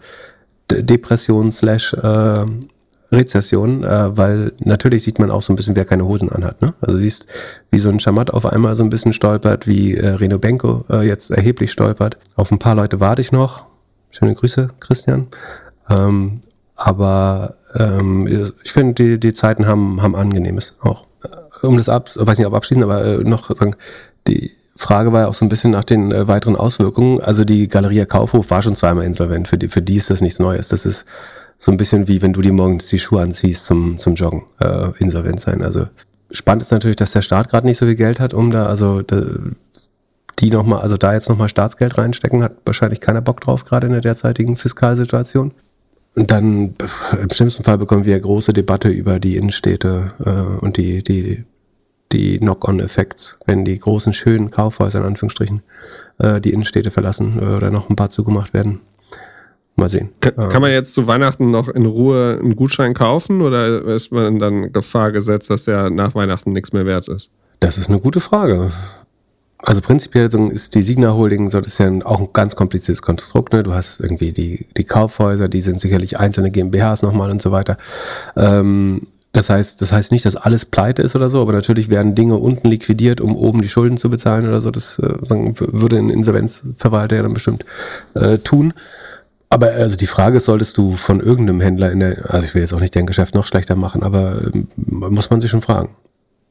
Depression 0.69 1.51
slash 1.51 1.93
äh, 1.93 2.45
Rezession, 3.11 3.83
äh, 3.83 4.17
weil 4.17 4.53
natürlich 4.59 5.03
sieht 5.03 5.19
man 5.19 5.31
auch 5.31 5.41
so 5.41 5.53
ein 5.53 5.55
bisschen, 5.55 5.75
wer 5.75 5.85
keine 5.85 6.05
Hosen 6.05 6.29
anhat. 6.31 6.61
Ne? 6.61 6.73
Also 6.81 6.97
siehst, 6.97 7.27
wie 7.71 7.79
so 7.79 7.89
ein 7.89 7.99
Schamat 7.99 8.31
auf 8.31 8.45
einmal 8.45 8.75
so 8.75 8.83
ein 8.83 8.89
bisschen 8.89 9.13
stolpert, 9.13 9.67
wie 9.67 9.95
äh, 9.95 10.07
Reno 10.09 10.39
Benko 10.39 10.85
äh, 10.89 11.07
jetzt 11.07 11.31
erheblich 11.31 11.71
stolpert. 11.71 12.17
Auf 12.35 12.51
ein 12.51 12.59
paar 12.59 12.75
Leute 12.75 12.99
warte 12.99 13.21
ich 13.21 13.31
noch. 13.31 13.65
Schöne 14.09 14.35
Grüße, 14.35 14.69
Christian. 14.79 15.27
Ähm, 15.89 16.41
aber 16.75 17.55
ähm, 17.75 18.51
ich 18.63 18.71
finde, 18.71 18.93
die, 18.93 19.19
die 19.19 19.33
Zeiten 19.33 19.65
haben, 19.65 20.01
haben 20.01 20.15
Angenehmes 20.15 20.75
auch. 20.81 21.05
Äh, 21.23 21.65
um 21.65 21.77
das 21.77 21.89
ab, 21.89 22.09
weiß 22.15 22.37
nicht, 22.37 22.47
ob 22.47 22.53
abschließen, 22.53 22.83
aber 22.83 23.03
äh, 23.05 23.17
noch 23.23 23.55
sagen, 23.55 23.75
die 24.27 24.51
Frage 24.75 25.11
war 25.11 25.21
ja 25.21 25.27
auch 25.27 25.33
so 25.33 25.43
ein 25.43 25.49
bisschen 25.49 25.71
nach 25.71 25.83
den 25.83 26.11
äh, 26.11 26.27
weiteren 26.27 26.55
Auswirkungen. 26.55 27.19
Also 27.19 27.43
die 27.43 27.67
Galeria 27.67 28.05
Kaufhof 28.05 28.49
war 28.51 28.61
schon 28.61 28.75
zweimal 28.75 29.05
insolvent. 29.05 29.47
Für 29.47 29.57
die, 29.57 29.69
für 29.69 29.81
die 29.81 29.95
ist 29.95 30.09
das 30.09 30.21
nichts 30.21 30.39
Neues. 30.39 30.69
Das 30.69 30.85
ist 30.85 31.05
so 31.57 31.71
ein 31.71 31.77
bisschen 31.77 32.07
wie 32.07 32.21
wenn 32.21 32.33
du 32.33 32.41
dir 32.41 32.53
morgens 32.53 32.87
die 32.87 32.99
Schuhe 32.99 33.21
anziehst 33.21 33.65
zum, 33.65 33.97
zum 33.97 34.15
Joggen, 34.15 34.43
äh, 34.59 34.91
insolvent 34.99 35.39
sein. 35.39 35.61
Also 35.61 35.87
spannend 36.31 36.63
ist 36.63 36.71
natürlich, 36.71 36.97
dass 36.97 37.11
der 37.11 37.21
Staat 37.21 37.49
gerade 37.49 37.65
nicht 37.65 37.77
so 37.77 37.85
viel 37.85 37.95
Geld 37.95 38.19
hat, 38.19 38.33
um 38.33 38.51
da, 38.51 38.67
also 38.67 39.01
die 40.39 40.51
nochmal, 40.51 40.81
also 40.81 40.97
da 40.97 41.13
jetzt 41.13 41.29
nochmal 41.29 41.49
Staatsgeld 41.49 41.97
reinstecken, 41.97 42.43
hat 42.43 42.53
wahrscheinlich 42.65 42.99
keiner 42.99 43.21
Bock 43.21 43.41
drauf, 43.41 43.65
gerade 43.65 43.87
in 43.87 43.93
der 43.93 44.01
derzeitigen 44.01 44.55
Fiskalsituation. 44.55 45.51
Und 46.15 46.31
dann 46.31 46.75
im 47.21 47.29
schlimmsten 47.31 47.63
Fall 47.63 47.77
bekommen 47.77 48.05
wir 48.05 48.15
eine 48.15 48.21
große 48.21 48.53
Debatte 48.53 48.89
über 48.89 49.19
die 49.19 49.37
Innenstädte 49.37 50.13
äh, 50.25 50.63
und 50.63 50.77
die, 50.77 51.03
die, 51.03 51.43
die 52.11 52.39
Knock-on-Effekts, 52.39 53.39
wenn 53.45 53.65
die 53.65 53.77
großen, 53.77 54.13
schönen 54.13 54.49
Kaufhäuser 54.49 54.99
in 54.99 55.05
Anführungsstrichen 55.05 55.61
äh, 56.17 56.41
die 56.41 56.53
Innenstädte 56.53 56.91
verlassen 56.91 57.37
äh, 57.39 57.45
oder 57.55 57.69
noch 57.69 57.89
ein 57.89 57.95
paar 57.95 58.09
zugemacht 58.09 58.53
werden. 58.53 58.79
Mal 59.79 59.89
sehen. 59.89 60.09
Kann, 60.21 60.49
kann, 60.49 60.61
man 60.61 60.71
jetzt 60.71 60.93
zu 60.95 61.05
Weihnachten 61.05 61.51
noch 61.51 61.67
in 61.67 61.85
Ruhe 61.85 62.39
einen 62.41 62.55
Gutschein 62.55 62.95
kaufen 62.95 63.41
oder 63.41 63.83
ist 63.85 64.11
man 64.11 64.39
dann 64.39 64.73
Gefahr 64.73 65.11
gesetzt, 65.11 65.51
dass 65.51 65.65
der 65.65 65.91
nach 65.91 66.15
Weihnachten 66.15 66.51
nichts 66.51 66.73
mehr 66.73 66.87
wert 66.87 67.07
ist? 67.07 67.29
Das 67.59 67.77
ist 67.77 67.87
eine 67.89 67.99
gute 67.99 68.19
Frage. 68.19 68.71
Also 69.63 69.81
prinzipiell 69.81 70.29
ist 70.51 70.75
die 70.75 70.81
Signa 70.81 71.13
Holding 71.13 71.49
so, 71.49 71.59
das 71.59 71.73
ist 71.73 71.79
ja 71.79 71.91
auch 72.05 72.19
ein 72.19 72.29
ganz 72.33 72.55
kompliziertes 72.55 73.01
Konstrukt. 73.01 73.53
Ne? 73.53 73.63
Du 73.63 73.73
hast 73.73 73.99
irgendwie 73.99 74.31
die, 74.31 74.67
die 74.75 74.83
Kaufhäuser, 74.83 75.47
die 75.47 75.61
sind 75.61 75.81
sicherlich 75.81 76.19
einzelne 76.19 76.51
GmbHs 76.51 77.01
nochmal 77.01 77.31
und 77.31 77.41
so 77.41 77.51
weiter. 77.51 77.77
Ähm, 78.35 79.07
das 79.33 79.49
heißt, 79.49 79.81
das 79.81 79.91
heißt 79.91 80.11
nicht, 80.11 80.25
dass 80.25 80.35
alles 80.35 80.65
pleite 80.65 81.03
ist 81.03 81.15
oder 81.15 81.29
so, 81.29 81.41
aber 81.41 81.53
natürlich 81.53 81.89
werden 81.89 82.15
Dinge 82.15 82.37
unten 82.37 82.67
liquidiert, 82.67 83.21
um 83.21 83.35
oben 83.35 83.61
die 83.61 83.69
Schulden 83.69 83.97
zu 83.97 84.09
bezahlen 84.09 84.47
oder 84.47 84.61
so. 84.61 84.71
Das 84.71 84.99
äh, 84.99 85.13
würde 85.21 85.97
ein 85.97 86.09
Insolvenzverwalter 86.09 87.15
ja 87.15 87.21
dann 87.21 87.33
bestimmt 87.33 87.65
äh, 88.15 88.37
tun. 88.39 88.73
Aber 89.49 89.67
also 89.67 89.95
die 89.95 90.07
Frage 90.07 90.37
ist, 90.37 90.45
solltest 90.45 90.77
du 90.77 90.95
von 90.95 91.21
irgendeinem 91.21 91.61
Händler 91.61 91.91
in 91.91 92.01
der, 92.01 92.33
also 92.33 92.45
ich 92.45 92.53
will 92.53 92.61
jetzt 92.61 92.73
auch 92.73 92.81
nicht 92.81 92.95
dein 92.95 93.05
Geschäft 93.05 93.33
noch 93.33 93.47
schlechter 93.47 93.75
machen, 93.75 94.03
aber 94.03 94.41
ähm, 94.53 94.67
muss 94.75 95.29
man 95.29 95.39
sich 95.39 95.51
schon 95.51 95.61
fragen. 95.61 95.95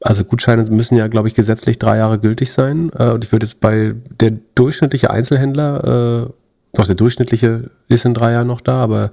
Also 0.01 0.23
Gutscheine 0.23 0.63
müssen 0.69 0.97
ja, 0.97 1.07
glaube 1.07 1.27
ich, 1.27 1.33
gesetzlich 1.33 1.79
drei 1.79 1.97
Jahre 1.97 2.19
gültig 2.19 2.51
sein. 2.51 2.91
Äh, 2.97 3.09
und 3.09 3.23
ich 3.23 3.31
würde 3.31 3.45
jetzt 3.45 3.61
bei 3.61 3.93
der 4.19 4.33
durchschnittliche 4.55 5.11
Einzelhändler, 5.11 6.27
äh, 6.27 6.31
doch 6.73 6.85
der 6.85 6.95
durchschnittliche 6.95 7.69
ist 7.87 8.05
in 8.05 8.13
drei 8.13 8.33
Jahren 8.33 8.47
noch 8.47 8.61
da, 8.61 8.77
aber 8.77 9.11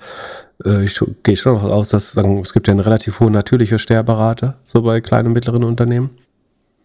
äh, 0.64 0.84
ich 0.84 0.98
gehe 1.22 1.36
schon 1.36 1.54
noch 1.54 1.64
aus, 1.64 1.90
dass 1.90 2.12
sagen, 2.12 2.40
es 2.40 2.52
gibt 2.52 2.66
ja 2.66 2.72
eine 2.72 2.84
relativ 2.84 3.20
hohe 3.20 3.30
natürliche 3.30 3.78
Sterberate, 3.78 4.54
so 4.64 4.82
bei 4.82 5.00
kleinen 5.00 5.28
und 5.28 5.34
mittleren 5.34 5.64
Unternehmen 5.64 6.10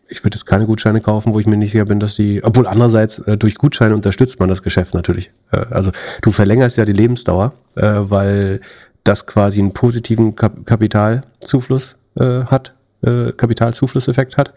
ich 0.09 0.23
würde 0.23 0.35
jetzt 0.35 0.45
keine 0.45 0.65
Gutscheine 0.65 1.01
kaufen, 1.01 1.33
wo 1.33 1.39
ich 1.39 1.45
mir 1.45 1.57
nicht 1.57 1.71
sicher 1.71 1.85
bin, 1.85 1.99
dass 1.99 2.15
die, 2.15 2.43
obwohl 2.43 2.67
andererseits 2.67 3.19
äh, 3.19 3.37
durch 3.37 3.55
Gutscheine 3.55 3.95
unterstützt 3.95 4.39
man 4.39 4.49
das 4.49 4.63
Geschäft 4.63 4.93
natürlich. 4.93 5.29
Äh, 5.51 5.65
also 5.69 5.91
du 6.21 6.31
verlängerst 6.31 6.77
ja 6.77 6.85
die 6.85 6.93
Lebensdauer, 6.93 7.53
äh, 7.75 7.83
weil 7.83 8.61
das 9.03 9.27
quasi 9.27 9.61
einen 9.61 9.73
positiven 9.73 10.35
Kap 10.35 10.65
Kapitalzufluss 10.65 11.97
äh, 12.15 12.45
hat, 12.45 12.75
äh, 13.01 13.31
Kapitalzuflusseffekt 13.31 14.37
hat 14.37 14.53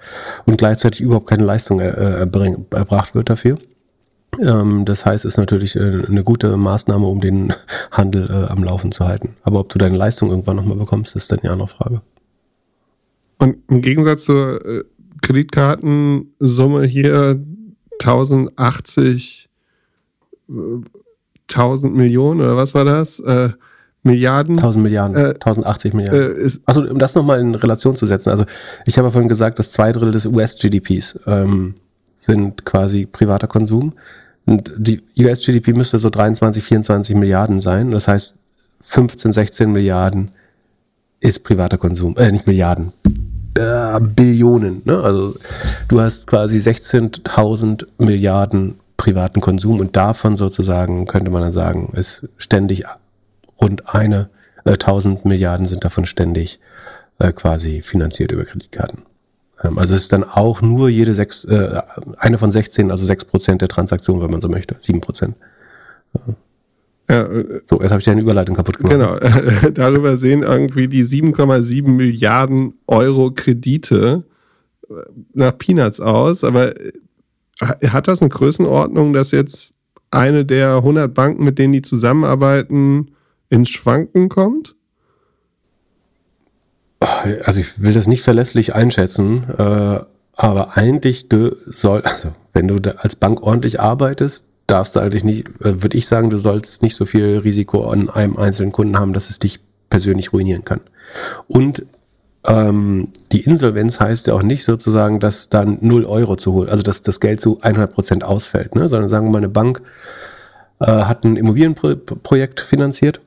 und 0.46 0.58
gleichzeitig 0.58 1.00
überhaupt 1.00 1.28
keine 1.28 1.44
Leistung 1.44 1.80
erbracht 1.80 3.14
wird 3.14 3.30
dafür. 3.30 3.58
Ähm, 4.40 4.84
das 4.84 5.04
heißt, 5.04 5.24
es 5.24 5.34
ist 5.34 5.38
natürlich 5.38 5.76
äh, 5.76 6.04
eine 6.08 6.24
gute 6.24 6.56
Maßnahme, 6.56 7.06
um 7.06 7.20
den 7.20 7.52
Handel 7.90 8.48
am 8.48 8.64
Laufen 8.64 8.90
zu 8.90 9.06
halten. 9.06 9.36
Aber 9.42 9.60
ob 9.60 9.68
du 9.68 9.78
deine 9.78 9.96
Leistung 9.96 10.30
irgendwann 10.30 10.56
nochmal 10.56 10.78
bekommst, 10.78 11.14
ist 11.14 11.30
dann 11.30 11.40
ja 11.42 11.54
noch 11.54 11.70
Frage. 11.70 12.00
Und 13.38 13.58
im 13.68 13.82
Gegensatz 13.82 14.24
zur 14.24 14.60
Kreditkartensumme 15.22 16.84
hier 16.84 17.40
1080 18.00 19.48
1000 21.48 21.94
Millionen 21.94 22.40
oder 22.40 22.56
was 22.56 22.74
war 22.74 22.84
das? 22.84 23.20
Äh, 23.20 23.50
Milliarden. 24.04 24.56
1000 24.56 24.82
Milliarden, 24.82 25.16
äh, 25.16 25.34
1080 25.34 25.94
Milliarden. 25.94 26.46
Äh, 26.46 26.50
also 26.66 26.82
um 26.82 26.98
das 26.98 27.14
nochmal 27.14 27.40
in 27.40 27.54
Relation 27.54 27.94
zu 27.94 28.06
setzen. 28.06 28.30
Also 28.30 28.44
ich 28.86 28.98
habe 28.98 29.08
ja 29.08 29.12
vorhin 29.12 29.28
gesagt, 29.28 29.58
dass 29.58 29.70
zwei 29.70 29.92
Drittel 29.92 30.10
des 30.10 30.26
US-GDPs 30.26 31.20
ähm, 31.26 31.74
sind 32.16 32.64
quasi 32.64 33.06
privater 33.06 33.46
Konsum. 33.46 33.92
Und 34.44 34.72
die 34.76 35.02
US-GDP 35.16 35.72
müsste 35.72 36.00
so 36.00 36.10
23, 36.10 36.64
24 36.64 37.14
Milliarden 37.14 37.60
sein. 37.60 37.92
Das 37.92 38.08
heißt, 38.08 38.34
15, 38.82 39.32
16 39.32 39.70
Milliarden 39.70 40.32
ist 41.20 41.44
privater 41.44 41.78
Konsum. 41.78 42.16
Äh, 42.16 42.32
nicht 42.32 42.48
Milliarden. 42.48 42.92
Äh, 43.54 44.00
Billionen. 44.00 44.82
Ne? 44.84 44.98
Also 45.02 45.34
du 45.88 46.00
hast 46.00 46.26
quasi 46.26 46.58
16.000 46.58 47.86
Milliarden 47.98 48.80
privaten 48.96 49.40
Konsum 49.40 49.80
und 49.80 49.96
davon 49.96 50.36
sozusagen 50.36 51.06
könnte 51.06 51.30
man 51.30 51.42
dann 51.42 51.52
sagen, 51.52 51.92
ist 51.94 52.28
ständig 52.38 52.84
rund 53.60 53.94
eine, 53.94 54.30
äh, 54.64 54.72
1000 54.72 55.24
Milliarden 55.24 55.66
sind 55.66 55.84
davon 55.84 56.06
ständig 56.06 56.60
äh, 57.18 57.32
quasi 57.32 57.82
finanziert 57.82 58.32
über 58.32 58.44
Kreditkarten. 58.44 59.02
Ähm, 59.62 59.78
also 59.78 59.94
es 59.94 60.02
ist 60.02 60.12
dann 60.12 60.24
auch 60.24 60.62
nur 60.62 60.88
jede 60.88 61.14
sechs, 61.14 61.44
äh, 61.44 61.82
eine 62.16 62.38
von 62.38 62.52
16, 62.52 62.90
also 62.90 63.04
sechs 63.04 63.24
Prozent 63.24 63.60
der 63.60 63.68
Transaktionen, 63.68 64.22
wenn 64.22 64.30
man 64.30 64.40
so 64.40 64.48
möchte, 64.48 64.76
sieben 64.78 65.00
Prozent. 65.00 65.36
Ja, 66.14 66.34
äh, 67.08 67.60
so, 67.64 67.80
jetzt 67.80 67.90
habe 67.90 67.98
ich 67.98 68.04
deine 68.04 68.20
Überleitung 68.20 68.54
kaputt 68.56 68.78
gemacht. 68.78 68.92
Genau, 68.92 69.70
darüber 69.74 70.16
sehen 70.18 70.42
irgendwie 70.42 70.88
die 70.88 71.04
7,7 71.04 71.88
Milliarden 71.88 72.74
Euro 72.86 73.32
Kredite 73.32 74.24
äh, 74.88 74.94
nach 75.34 75.56
Peanuts 75.58 76.00
aus, 76.00 76.44
aber 76.44 76.80
äh, 76.80 76.92
hat 77.88 78.08
das 78.08 78.22
eine 78.22 78.30
Größenordnung, 78.30 79.12
dass 79.12 79.30
jetzt 79.30 79.74
eine 80.10 80.44
der 80.44 80.76
100 80.76 81.12
Banken, 81.12 81.44
mit 81.44 81.58
denen 81.58 81.72
die 81.72 81.82
zusammenarbeiten, 81.82 83.12
ins 83.48 83.68
Schwanken 83.68 84.28
kommt? 84.28 84.76
Also 87.42 87.60
ich 87.60 87.82
will 87.82 87.94
das 87.94 88.06
nicht 88.06 88.22
verlässlich 88.22 88.74
einschätzen, 88.74 89.44
äh, 89.58 90.00
aber 90.34 90.76
eigentlich 90.76 91.28
soll, 91.66 92.02
also 92.02 92.32
wenn 92.52 92.68
du 92.68 92.96
als 92.98 93.16
Bank 93.16 93.42
ordentlich 93.42 93.80
arbeitest, 93.80 94.51
darfst 94.72 94.96
du 94.96 95.00
eigentlich 95.00 95.24
nicht, 95.24 95.48
äh, 95.60 95.82
würde 95.82 95.96
ich 95.96 96.06
sagen, 96.06 96.30
du 96.30 96.38
sollst 96.38 96.82
nicht 96.82 96.96
so 96.96 97.04
viel 97.04 97.38
Risiko 97.38 97.88
an 97.90 98.08
einem 98.08 98.36
einzelnen 98.36 98.72
Kunden 98.72 98.98
haben, 98.98 99.12
dass 99.12 99.30
es 99.30 99.38
dich 99.38 99.60
persönlich 99.90 100.32
ruinieren 100.32 100.64
kann. 100.64 100.80
Und 101.48 101.84
ähm, 102.44 103.08
die 103.30 103.42
Insolvenz 103.42 104.00
heißt 104.00 104.26
ja 104.26 104.34
auch 104.34 104.42
nicht 104.42 104.64
sozusagen, 104.64 105.20
dass 105.20 105.48
dann 105.48 105.78
0 105.80 106.04
Euro 106.06 106.36
zu 106.36 106.52
holen, 106.52 106.68
also 106.68 106.82
dass 106.82 107.02
das 107.02 107.20
Geld 107.20 107.40
zu 107.40 107.58
100 107.60 107.92
Prozent 107.92 108.24
ausfällt, 108.24 108.74
ne? 108.74 108.88
sondern 108.88 109.08
sagen 109.08 109.26
wir 109.26 109.32
mal, 109.32 109.38
eine 109.38 109.48
Bank 109.48 109.82
äh, 110.80 110.86
hat 110.86 111.24
ein 111.24 111.36
Immobilienprojekt 111.36 112.60
finanziert 112.60 113.20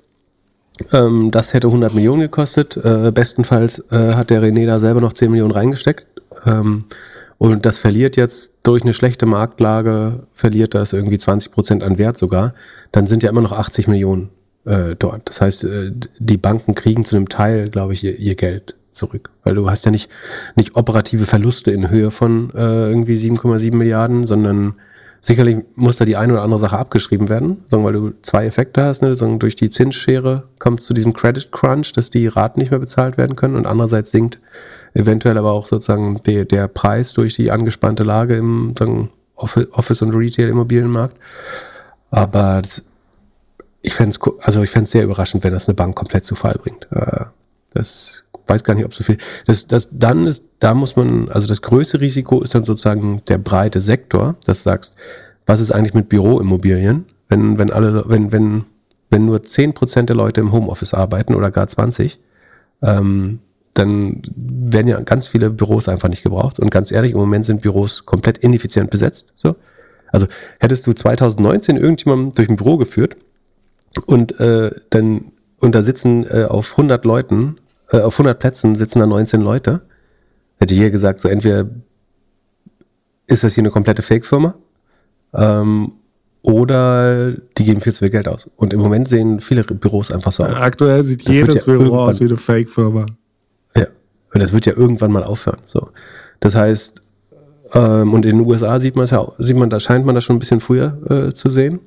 ähm, 0.91 1.31
das 1.31 1.53
hätte 1.53 1.67
100 1.67 1.93
Millionen 1.93 2.21
gekostet. 2.21 2.77
Äh, 2.77 3.11
bestenfalls 3.11 3.79
äh, 3.91 4.13
hat 4.13 4.29
der 4.29 4.41
René 4.41 4.65
da 4.65 4.79
selber 4.79 5.01
noch 5.01 5.13
10 5.13 5.31
Millionen 5.31 5.51
reingesteckt. 5.51 6.05
Ähm, 6.45 6.85
und 7.37 7.65
das 7.65 7.77
verliert 7.77 8.17
jetzt 8.17 8.51
durch 8.67 8.83
eine 8.83 8.93
schlechte 8.93 9.25
Marktlage, 9.25 10.23
verliert 10.33 10.73
das 10.73 10.93
irgendwie 10.93 11.17
20 11.17 11.51
Prozent 11.51 11.83
an 11.83 11.97
Wert 11.97 12.17
sogar. 12.17 12.53
Dann 12.91 13.07
sind 13.07 13.23
ja 13.23 13.29
immer 13.29 13.41
noch 13.41 13.51
80 13.51 13.87
Millionen 13.87 14.29
äh, 14.65 14.95
dort. 14.97 15.29
Das 15.29 15.41
heißt, 15.41 15.63
äh, 15.65 15.91
die 16.19 16.37
Banken 16.37 16.75
kriegen 16.75 17.05
zu 17.05 17.15
einem 17.15 17.29
Teil, 17.29 17.67
glaube 17.67 17.93
ich, 17.93 18.03
ihr, 18.03 18.17
ihr, 18.17 18.35
Geld 18.35 18.75
zurück. 18.89 19.29
Weil 19.43 19.55
du 19.55 19.69
hast 19.69 19.85
ja 19.85 19.91
nicht, 19.91 20.09
nicht 20.55 20.75
operative 20.75 21.25
Verluste 21.25 21.71
in 21.71 21.89
Höhe 21.89 22.11
von 22.11 22.49
äh, 22.55 22.89
irgendwie 22.89 23.17
7,7 23.17 23.75
Milliarden, 23.75 24.25
sondern 24.25 24.75
Sicherlich 25.25 25.65
muss 25.73 25.97
da 25.97 26.05
die 26.05 26.17
eine 26.17 26.33
oder 26.33 26.43
andere 26.43 26.59
Sache 26.59 26.77
abgeschrieben 26.77 27.29
werden, 27.29 27.63
weil 27.71 27.93
du 27.93 28.11
zwei 28.21 28.45
Effekte 28.45 28.83
hast. 28.83 29.01
Ne? 29.01 29.11
durch 29.39 29.55
die 29.55 29.71
Zinsschere 29.71 30.43
kommt 30.59 30.83
zu 30.83 30.93
diesem 30.93 31.13
Credit 31.13 31.51
Crunch, 31.51 31.93
dass 31.93 32.11
die 32.11 32.27
Raten 32.27 32.59
nicht 32.59 32.69
mehr 32.69 32.79
bezahlt 32.79 33.17
werden 33.17 33.35
können 33.35 33.55
und 33.55 33.65
andererseits 33.65 34.11
sinkt 34.11 34.39
eventuell 34.95 35.37
aber 35.37 35.51
auch 35.51 35.67
sozusagen 35.67 36.21
der, 36.23 36.45
der 36.45 36.67
Preis 36.67 37.13
durch 37.13 37.35
die 37.35 37.51
angespannte 37.51 38.03
Lage 38.03 38.37
im 38.37 38.73
Office- 39.35 40.01
und 40.01 40.15
Retail-Immobilienmarkt. 40.15 41.15
Aber 42.09 42.61
das, 42.61 42.85
ich 43.81 43.93
fände 43.93 44.15
es 44.17 44.19
also 44.41 44.63
ich 44.63 44.69
fände 44.69 44.89
sehr 44.89 45.03
überraschend, 45.03 45.43
wenn 45.43 45.53
das 45.53 45.67
eine 45.67 45.75
Bank 45.75 45.95
komplett 45.95 46.25
zu 46.25 46.35
Fall 46.35 46.57
bringt. 46.61 46.87
Äh, 46.91 47.25
das 47.71 48.23
weiß 48.47 48.63
gar 48.63 48.73
nicht, 48.75 48.85
ob 48.85 48.93
so 48.93 49.03
viel. 49.03 49.17
Das, 49.45 49.67
das, 49.67 49.89
dann 49.91 50.25
ist, 50.27 50.45
da 50.59 50.73
muss 50.73 50.95
man, 50.95 51.29
also 51.29 51.47
das 51.47 51.61
größte 51.61 51.99
Risiko 51.99 52.41
ist 52.41 52.55
dann 52.55 52.63
sozusagen 52.63 53.21
der 53.27 53.37
breite 53.37 53.81
Sektor, 53.81 54.35
dass 54.45 54.59
du 54.59 54.69
sagst, 54.69 54.95
was 55.45 55.59
ist 55.59 55.71
eigentlich 55.71 55.93
mit 55.93 56.09
Büroimmobilien? 56.09 57.05
Wenn, 57.27 57.57
wenn 57.57 57.71
alle, 57.71 58.07
wenn, 58.07 58.31
wenn, 58.31 58.65
wenn 59.09 59.25
nur 59.25 59.43
zehn 59.43 59.73
Prozent 59.73 60.09
der 60.09 60.15
Leute 60.15 60.41
im 60.41 60.51
Homeoffice 60.51 60.93
arbeiten 60.93 61.35
oder 61.35 61.51
gar 61.51 61.67
20, 61.67 62.19
ähm, 62.81 63.39
dann 63.75 64.21
werden 64.35 64.87
ja 64.87 64.99
ganz 65.01 65.27
viele 65.27 65.49
Büros 65.51 65.87
einfach 65.87 66.09
nicht 66.09 66.23
gebraucht. 66.23 66.59
Und 66.59 66.71
ganz 66.71 66.91
ehrlich, 66.91 67.11
im 67.11 67.19
Moment 67.19 67.45
sind 67.45 67.61
Büros 67.61 68.05
komplett 68.05 68.39
ineffizient 68.39 68.89
besetzt. 68.89 69.33
So. 69.35 69.55
Also 70.11 70.27
hättest 70.59 70.87
du 70.87 70.93
2019 70.93 71.77
irgendjemanden 71.77 72.31
durch 72.33 72.49
ein 72.49 72.55
Büro 72.55 72.77
geführt 72.77 73.17
und 74.05 74.39
äh, 74.39 74.71
dann 74.89 75.31
und 75.59 75.75
da 75.75 75.83
sitzen 75.83 76.25
äh, 76.29 76.45
auf 76.45 76.71
100 76.71 77.05
Leuten 77.05 77.57
äh, 77.91 77.99
auf 77.99 78.15
100 78.15 78.39
Plätzen 78.39 78.75
sitzen 78.75 78.99
da 78.99 79.05
19 79.05 79.41
Leute. 79.41 79.81
Hätte 80.57 80.73
hier 80.73 80.89
gesagt, 80.89 81.19
so 81.19 81.27
entweder 81.27 81.69
ist 83.27 83.43
das 83.43 83.55
hier 83.55 83.61
eine 83.61 83.71
komplette 83.71 84.01
Fake-Firma 84.01 84.55
ähm, 85.33 85.93
oder 86.41 87.33
die 87.57 87.65
geben 87.65 87.81
viel 87.81 87.91
zu 87.91 88.05
viel 88.05 88.11
Geld 88.11 88.27
aus. 88.27 88.49
Und 88.55 88.73
im 88.73 88.79
Moment 88.79 89.09
sehen 89.09 89.41
viele 89.41 89.63
Büros 89.63 90.11
einfach 90.11 90.31
so 90.31 90.43
aus. 90.43 90.55
Aktuell 90.55 91.03
sieht 91.03 91.27
das 91.27 91.35
jedes 91.35 91.55
ja 91.55 91.73
Büro 91.73 91.97
aus 91.97 92.19
wie 92.21 92.25
eine 92.25 92.37
Fake-Firma. 92.37 93.05
Und 94.35 94.41
das 94.41 94.51
wird 94.51 94.65
ja 94.65 94.73
irgendwann 94.73 95.13
mal 95.13 95.23
aufhören. 95.23 95.61
So, 95.65 95.91
das 96.41 96.55
heißt, 96.55 97.01
ähm, 97.73 98.13
und 98.13 98.25
in 98.25 98.37
den 98.37 98.45
USA 98.45 98.81
sieht 98.81 98.97
man 98.97 99.05
es 99.05 99.11
ja, 99.11 99.25
sieht 99.37 99.55
man, 99.55 99.69
da 99.69 99.79
scheint 99.79 100.05
man 100.05 100.13
das 100.13 100.25
schon 100.25 100.35
ein 100.35 100.39
bisschen 100.39 100.59
früher 100.59 100.97
äh, 101.09 101.33
zu 101.33 101.49
sehen. 101.49 101.79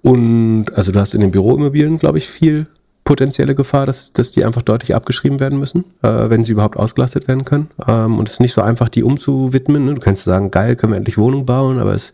Und 0.00 0.66
also 0.74 0.92
du 0.92 1.00
hast 1.00 1.12
in 1.12 1.20
den 1.20 1.32
Büroimmobilien, 1.32 1.98
glaube 1.98 2.18
ich, 2.18 2.28
viel 2.28 2.68
potenzielle 3.02 3.56
Gefahr, 3.56 3.84
dass, 3.84 4.12
dass 4.12 4.30
die 4.30 4.44
einfach 4.44 4.62
deutlich 4.62 4.94
abgeschrieben 4.94 5.40
werden 5.40 5.58
müssen, 5.58 5.86
äh, 6.02 6.30
wenn 6.30 6.44
sie 6.44 6.52
überhaupt 6.52 6.76
ausgelastet 6.76 7.26
werden 7.26 7.44
können. 7.44 7.68
Ähm, 7.84 8.20
und 8.20 8.28
es 8.28 8.34
ist 8.34 8.40
nicht 8.40 8.52
so 8.52 8.62
einfach, 8.62 8.88
die 8.88 9.02
umzuwidmen. 9.02 9.86
Ne? 9.86 9.94
Du 9.94 10.00
kannst 10.00 10.22
sagen, 10.22 10.52
geil, 10.52 10.76
können 10.76 10.92
wir 10.92 10.98
endlich 10.98 11.18
Wohnung 11.18 11.46
bauen, 11.46 11.80
aber 11.80 11.94
es, 11.96 12.12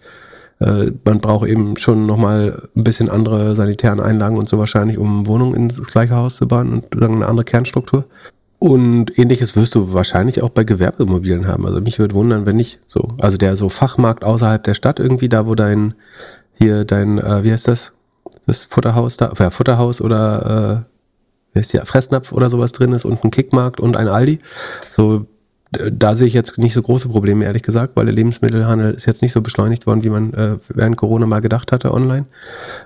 äh, 0.60 0.92
man 1.04 1.18
braucht 1.18 1.46
eben 1.46 1.76
schon 1.76 2.06
nochmal 2.06 2.70
ein 2.74 2.84
bisschen 2.84 3.10
andere 3.10 3.54
sanitären 3.54 4.00
Einlagen 4.00 4.38
und 4.38 4.48
so 4.48 4.56
wahrscheinlich, 4.56 4.96
um 4.96 5.26
Wohnungen 5.26 5.54
ins 5.54 5.76
gleiche 5.88 6.14
Haus 6.14 6.36
zu 6.36 6.48
bauen 6.48 6.72
und 6.72 6.98
sagen, 6.98 7.16
eine 7.16 7.26
andere 7.26 7.44
Kernstruktur. 7.44 8.06
Und 8.58 9.18
ähnliches 9.18 9.54
wirst 9.54 9.74
du 9.74 9.92
wahrscheinlich 9.92 10.42
auch 10.42 10.48
bei 10.48 10.64
Gewerbeimmobilien 10.64 11.46
haben. 11.46 11.66
Also 11.66 11.80
mich 11.80 11.98
würde 11.98 12.14
wundern, 12.14 12.46
wenn 12.46 12.56
nicht 12.56 12.80
so. 12.86 13.08
Also 13.20 13.36
der 13.36 13.54
so 13.54 13.68
Fachmarkt 13.68 14.24
außerhalb 14.24 14.62
der 14.62 14.74
Stadt 14.74 14.98
irgendwie, 14.98 15.28
da 15.28 15.46
wo 15.46 15.54
dein, 15.54 15.94
hier 16.54 16.84
dein, 16.84 17.18
äh, 17.18 17.44
wie 17.44 17.52
heißt 17.52 17.68
das? 17.68 17.96
das 18.46 18.64
Futterhaus 18.64 19.16
da, 19.16 19.32
ja, 19.38 19.50
Futterhaus 19.50 20.00
oder 20.00 20.86
äh, 20.86 21.52
wie 21.52 21.58
heißt 21.58 21.72
die, 21.72 21.78
Fressnapf 21.78 22.32
oder 22.32 22.48
sowas 22.48 22.72
drin 22.72 22.92
ist 22.92 23.04
und 23.04 23.22
ein 23.24 23.30
Kickmarkt 23.30 23.80
und 23.80 23.96
ein 23.96 24.08
Aldi. 24.08 24.38
So, 24.90 25.26
da 25.70 26.14
sehe 26.14 26.28
ich 26.28 26.34
jetzt 26.34 26.58
nicht 26.58 26.74
so 26.74 26.80
große 26.80 27.08
Probleme, 27.08 27.44
ehrlich 27.44 27.64
gesagt, 27.64 27.96
weil 27.96 28.06
der 28.06 28.14
Lebensmittelhandel 28.14 28.94
ist 28.94 29.06
jetzt 29.06 29.22
nicht 29.22 29.32
so 29.32 29.42
beschleunigt 29.42 29.86
worden, 29.86 30.04
wie 30.04 30.10
man 30.10 30.32
äh, 30.32 30.56
während 30.68 30.96
Corona 30.96 31.26
mal 31.26 31.40
gedacht 31.40 31.72
hatte 31.72 31.92
online. 31.92 32.26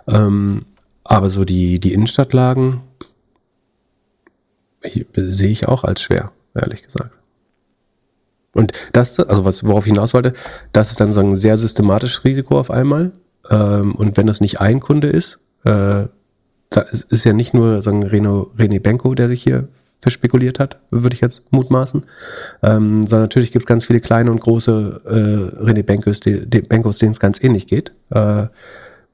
Ähm, 0.08 0.64
aber 1.04 1.30
so 1.30 1.44
die, 1.44 1.78
die 1.78 1.92
Innenstadtlagen 1.92 2.80
sehe 4.82 5.50
ich 5.50 5.68
auch 5.68 5.84
als 5.84 6.02
schwer, 6.02 6.32
ehrlich 6.54 6.82
gesagt. 6.82 7.10
Und 8.52 8.72
das, 8.92 9.20
also 9.20 9.44
was, 9.44 9.64
worauf 9.64 9.86
ich 9.86 9.92
hinaus 9.92 10.14
wollte, 10.14 10.32
das 10.72 10.90
ist 10.90 11.00
dann 11.00 11.12
so 11.12 11.20
ein 11.20 11.36
sehr 11.36 11.56
systematisches 11.56 12.24
Risiko 12.24 12.58
auf 12.58 12.70
einmal. 12.70 13.12
Ähm, 13.48 13.94
und 13.94 14.16
wenn 14.16 14.26
das 14.26 14.40
nicht 14.40 14.60
ein 14.60 14.80
Kunde 14.80 15.08
ist, 15.08 15.40
äh, 15.64 16.06
da 16.70 16.80
ist, 16.80 17.24
ja 17.24 17.32
nicht 17.32 17.52
nur 17.52 17.82
sagen 17.82 18.04
Reno, 18.04 18.50
René 18.56 18.80
Benko, 18.80 19.14
der 19.14 19.28
sich 19.28 19.42
hier 19.42 19.68
verspekuliert 20.00 20.58
hat, 20.58 20.78
würde 20.90 21.14
ich 21.14 21.20
jetzt 21.20 21.52
mutmaßen, 21.52 22.04
ähm, 22.62 23.06
sondern 23.06 23.22
natürlich 23.22 23.52
gibt 23.52 23.64
es 23.64 23.66
ganz 23.66 23.84
viele 23.86 24.00
kleine 24.00 24.30
und 24.30 24.40
große 24.40 25.02
äh, 25.04 25.62
René 25.62 25.82
Benkos, 25.82 26.20
Benkos, 26.20 26.98
denen 26.98 27.12
es 27.12 27.20
ganz 27.20 27.42
ähnlich 27.42 27.66
geht. 27.66 27.92
Äh, 28.10 28.46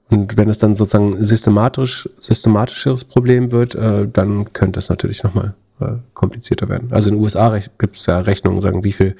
und 0.09 0.37
wenn 0.37 0.49
es 0.49 0.59
dann 0.59 0.75
sozusagen 0.75 1.23
systematisch, 1.23 2.09
systematischeres 2.17 3.05
Problem 3.05 3.51
wird, 3.53 3.75
äh, 3.75 4.07
dann 4.07 4.53
könnte 4.53 4.79
es 4.79 4.89
natürlich 4.89 5.25
nochmal 5.25 5.55
äh, 5.81 5.95
komplizierter 6.15 6.69
werden. 6.69 6.89
Also 6.93 7.09
in 7.09 7.17
den 7.17 7.23
USA 7.23 7.59
gibt 7.79 7.97
es 7.97 8.07
ja 8.07 8.21
Rechnungen, 8.21 8.61
sagen, 8.61 8.85
wie 8.85 8.93
viel 8.93 9.17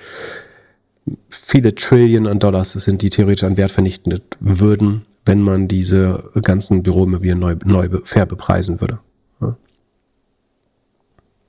viele 1.29 1.75
Trillion 1.75 2.27
an 2.27 2.39
Dollars 2.39 2.73
sind, 2.73 3.03
die 3.03 3.11
theoretisch 3.11 3.45
an 3.45 3.57
Wert 3.57 3.71
vernichtet 3.71 4.37
würden, 4.41 5.03
wenn 5.25 5.41
man 5.43 5.69
diese 5.69 6.31
ganzen 6.43 6.83
Büroimmobilien 6.83 7.39
neu, 7.39 7.57
neu 7.65 7.89
fair 8.05 8.27
bepreisen 8.27 8.81
würde. 8.81 8.99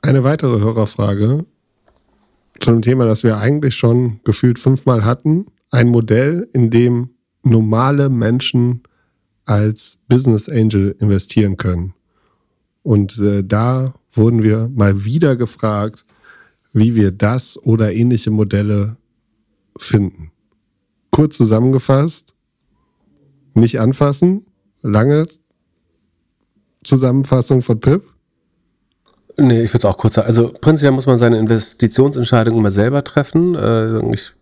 Eine 0.02 0.24
weitere 0.24 0.60
Hörerfrage 0.60 1.46
zu 2.60 2.72
einem 2.72 2.82
Thema, 2.82 3.06
das 3.06 3.24
wir 3.24 3.38
eigentlich 3.38 3.76
schon 3.76 4.20
gefühlt 4.24 4.60
fünfmal 4.60 5.06
hatten. 5.06 5.48
Ein 5.72 5.90
Modell, 5.90 6.48
in 6.54 6.70
dem 6.70 7.10
normale 7.44 8.10
Menschen 8.10 8.84
als 9.48 9.98
Business 10.08 10.50
Angel 10.50 10.96
investieren 11.00 11.58
können. 11.58 11.94
Und 12.84 13.18
äh, 13.18 13.44
da 13.44 13.96
wurden 14.14 14.44
wir 14.44 14.70
mal 14.74 15.04
wieder 15.04 15.36
gefragt, 15.36 16.06
wie 16.74 16.96
wir 16.96 17.12
das 17.12 17.58
oder 17.58 17.94
ähnliche 17.94 18.30
Modelle 18.30 18.98
finden. 19.78 20.32
Kurz 21.12 21.38
zusammengefasst, 21.38 22.34
nicht 23.54 23.80
anfassen, 23.80 24.46
lange 24.82 25.26
Zusammenfassung 26.84 27.62
von 27.62 27.80
Pip. 27.80 28.04
Nee, 29.38 29.64
ich 29.64 29.72
würde 29.72 29.80
es 29.80 29.86
auch 29.86 29.98
kurz 29.98 30.16
sagen. 30.16 30.28
Also 30.28 30.52
prinzipiell 30.62 30.92
muss 30.92 31.06
man 31.06 31.18
seine 31.18 31.38
Investitionsentscheidung 31.38 32.58
immer 32.58 32.72
selber 32.72 33.04
treffen. 33.04 33.56
Äh, 33.56 34.14
ich, 34.14 34.34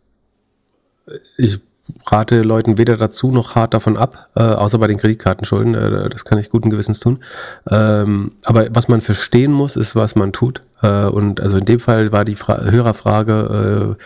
ich 1.38 1.60
rate 2.08 2.41
Leuten 2.41 2.78
weder 2.78 2.98
dazu 2.98 3.32
noch 3.32 3.56
hart 3.56 3.74
davon 3.74 3.98
ab, 3.98 4.30
äh, 4.36 4.41
außer 4.41 4.78
bei 4.78 4.88
den 4.88 4.98
Kreditkartenschulden. 4.98 5.76
Äh, 5.76 6.10
das 6.10 6.26
kann 6.26 6.38
ich 6.38 6.50
guten 6.50 6.70
Gewissens 6.70 7.00
tun. 7.00 7.24
Ähm, 7.70 8.34
aber 8.43 8.68
was 8.72 8.88
man 8.88 9.02
verstehen 9.02 9.52
muss, 9.52 9.76
ist, 9.76 9.96
was 9.96 10.16
man 10.16 10.34
tut. 10.34 10.62
Äh, 10.82 11.06
und 11.06 11.41
also 11.41 11.58
in 11.58 11.66
dem 11.66 11.80
Fall 11.80 12.12
war 12.12 12.26
die 12.26 12.36
Fra 12.36 12.62
Hörerfrage, 12.62 13.96
äh, 13.98 14.04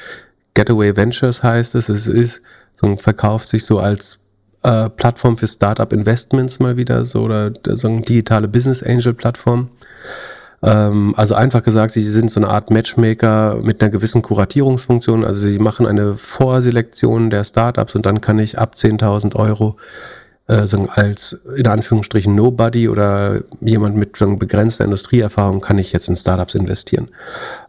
Getaway 0.53 0.95
Ventures 0.95 1.43
heißt 1.43 1.75
es, 1.75 1.89
es 1.89 2.07
ist, 2.07 2.41
so, 2.75 2.95
verkauft 2.97 3.49
sich 3.49 3.65
so 3.65 3.79
als 3.79 4.19
äh, 4.63 4.89
Plattform 4.89 5.37
für 5.37 5.47
Startup 5.47 5.91
Investments 5.93 6.59
mal 6.59 6.77
wieder, 6.77 7.05
so 7.05 7.21
oder 7.21 7.53
so 7.63 7.87
eine 7.87 8.01
digitale 8.01 8.47
Business 8.47 8.83
Angel 8.83 9.13
Plattform. 9.13 9.69
Ähm, 10.61 11.13
also 11.15 11.35
einfach 11.35 11.63
gesagt, 11.63 11.93
sie 11.93 12.03
sind 12.03 12.31
so 12.31 12.39
eine 12.39 12.49
Art 12.49 12.69
Matchmaker 12.71 13.59
mit 13.61 13.81
einer 13.81 13.91
gewissen 13.91 14.21
Kuratierungsfunktion. 14.21 15.23
Also 15.23 15.41
sie 15.41 15.59
machen 15.59 15.85
eine 15.85 16.17
Vorselektion 16.17 17.29
der 17.29 17.43
Startups 17.43 17.95
und 17.95 18.05
dann 18.05 18.21
kann 18.21 18.39
ich 18.39 18.59
ab 18.59 18.73
10.000 18.75 19.35
Euro 19.35 19.77
äh, 20.47 20.65
als 20.95 21.33
in 21.55 21.67
Anführungsstrichen 21.67 22.35
Nobody 22.35 22.89
oder 22.89 23.41
jemand 23.61 23.95
mit 23.95 24.13
begrenzter 24.39 24.83
Industrieerfahrung 24.83 25.61
kann 25.61 25.77
ich 25.77 25.93
jetzt 25.93 26.09
in 26.09 26.15
Startups 26.15 26.55
investieren. 26.55 27.09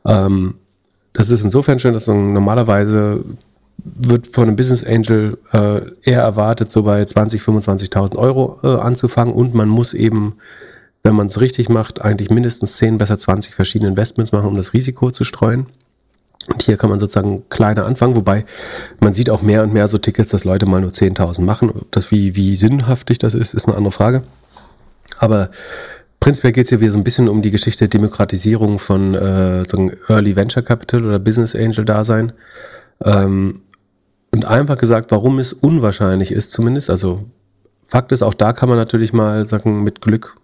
Ähm, 0.04 0.54
das 1.12 1.30
ist 1.30 1.44
insofern 1.44 1.78
schön, 1.78 1.92
dass 1.92 2.06
man 2.06 2.32
normalerweise 2.32 3.22
wird 3.84 4.28
von 4.34 4.44
einem 4.44 4.56
Business 4.56 4.84
Angel 4.84 5.38
äh, 5.52 5.80
eher 6.02 6.22
erwartet, 6.22 6.70
so 6.70 6.82
bei 6.82 7.04
20, 7.04 7.40
25.000 7.42 8.16
Euro 8.16 8.58
äh, 8.62 8.80
anzufangen 8.80 9.34
und 9.34 9.54
man 9.54 9.68
muss 9.68 9.94
eben 9.94 10.36
wenn 11.02 11.14
man 11.14 11.26
es 11.26 11.40
richtig 11.40 11.68
macht, 11.68 12.02
eigentlich 12.02 12.30
mindestens 12.30 12.76
10, 12.76 12.98
besser 12.98 13.18
20 13.18 13.54
verschiedene 13.54 13.90
Investments 13.90 14.32
machen, 14.32 14.48
um 14.48 14.54
das 14.54 14.74
Risiko 14.74 15.10
zu 15.10 15.24
streuen. 15.24 15.66
Und 16.48 16.62
hier 16.62 16.76
kann 16.76 16.90
man 16.90 17.00
sozusagen 17.00 17.48
kleiner 17.48 17.84
anfangen, 17.84 18.16
wobei 18.16 18.44
man 19.00 19.12
sieht 19.12 19.30
auch 19.30 19.42
mehr 19.42 19.62
und 19.62 19.72
mehr 19.72 19.88
so 19.88 19.98
Tickets, 19.98 20.30
dass 20.30 20.44
Leute 20.44 20.66
mal 20.66 20.80
nur 20.80 20.90
10.000 20.90 21.42
machen. 21.42 21.72
Das 21.90 22.10
wie, 22.10 22.34
wie 22.34 22.56
sinnhaftig 22.56 23.18
das 23.18 23.34
ist, 23.34 23.54
ist 23.54 23.68
eine 23.68 23.76
andere 23.76 23.92
Frage. 23.92 24.22
Aber 25.18 25.50
prinzipiell 26.18 26.52
geht 26.52 26.64
es 26.64 26.70
hier 26.70 26.80
wieder 26.80 26.92
so 26.92 26.98
ein 26.98 27.04
bisschen 27.04 27.28
um 27.28 27.42
die 27.42 27.50
Geschichte 27.50 27.86
der 27.86 27.98
Demokratisierung 27.98 28.78
von 28.78 29.14
äh, 29.14 29.64
so 29.68 29.90
Early 30.08 30.36
Venture 30.36 30.62
Capital 30.62 31.04
oder 31.04 31.18
Business 31.18 31.54
Angel 31.54 31.84
Dasein. 31.84 32.32
Ähm, 33.04 33.62
und 34.32 34.44
einfach 34.44 34.78
gesagt, 34.78 35.10
warum 35.10 35.38
es 35.38 35.52
unwahrscheinlich 35.52 36.32
ist 36.32 36.52
zumindest. 36.52 36.88
Also 36.88 37.24
Fakt 37.84 38.12
ist, 38.12 38.22
auch 38.22 38.34
da 38.34 38.52
kann 38.52 38.68
man 38.68 38.78
natürlich 38.78 39.12
mal 39.12 39.46
sagen, 39.46 39.82
mit 39.82 40.00
Glück 40.00 40.36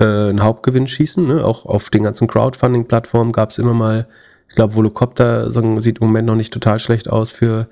äh, 0.00 0.04
einen 0.04 0.42
Hauptgewinn 0.42 0.86
schießen. 0.88 1.26
Ne? 1.26 1.44
Auch 1.44 1.66
auf 1.66 1.90
den 1.90 2.02
ganzen 2.02 2.26
Crowdfunding-Plattformen 2.26 3.32
gab 3.32 3.50
es 3.50 3.58
immer 3.58 3.74
mal, 3.74 4.06
ich 4.48 4.56
glaube, 4.56 4.74
Volocopter 4.74 5.50
sieht 5.80 5.98
im 5.98 6.06
Moment 6.06 6.26
noch 6.26 6.34
nicht 6.34 6.52
total 6.52 6.78
schlecht 6.78 7.08
aus 7.08 7.30
für 7.30 7.68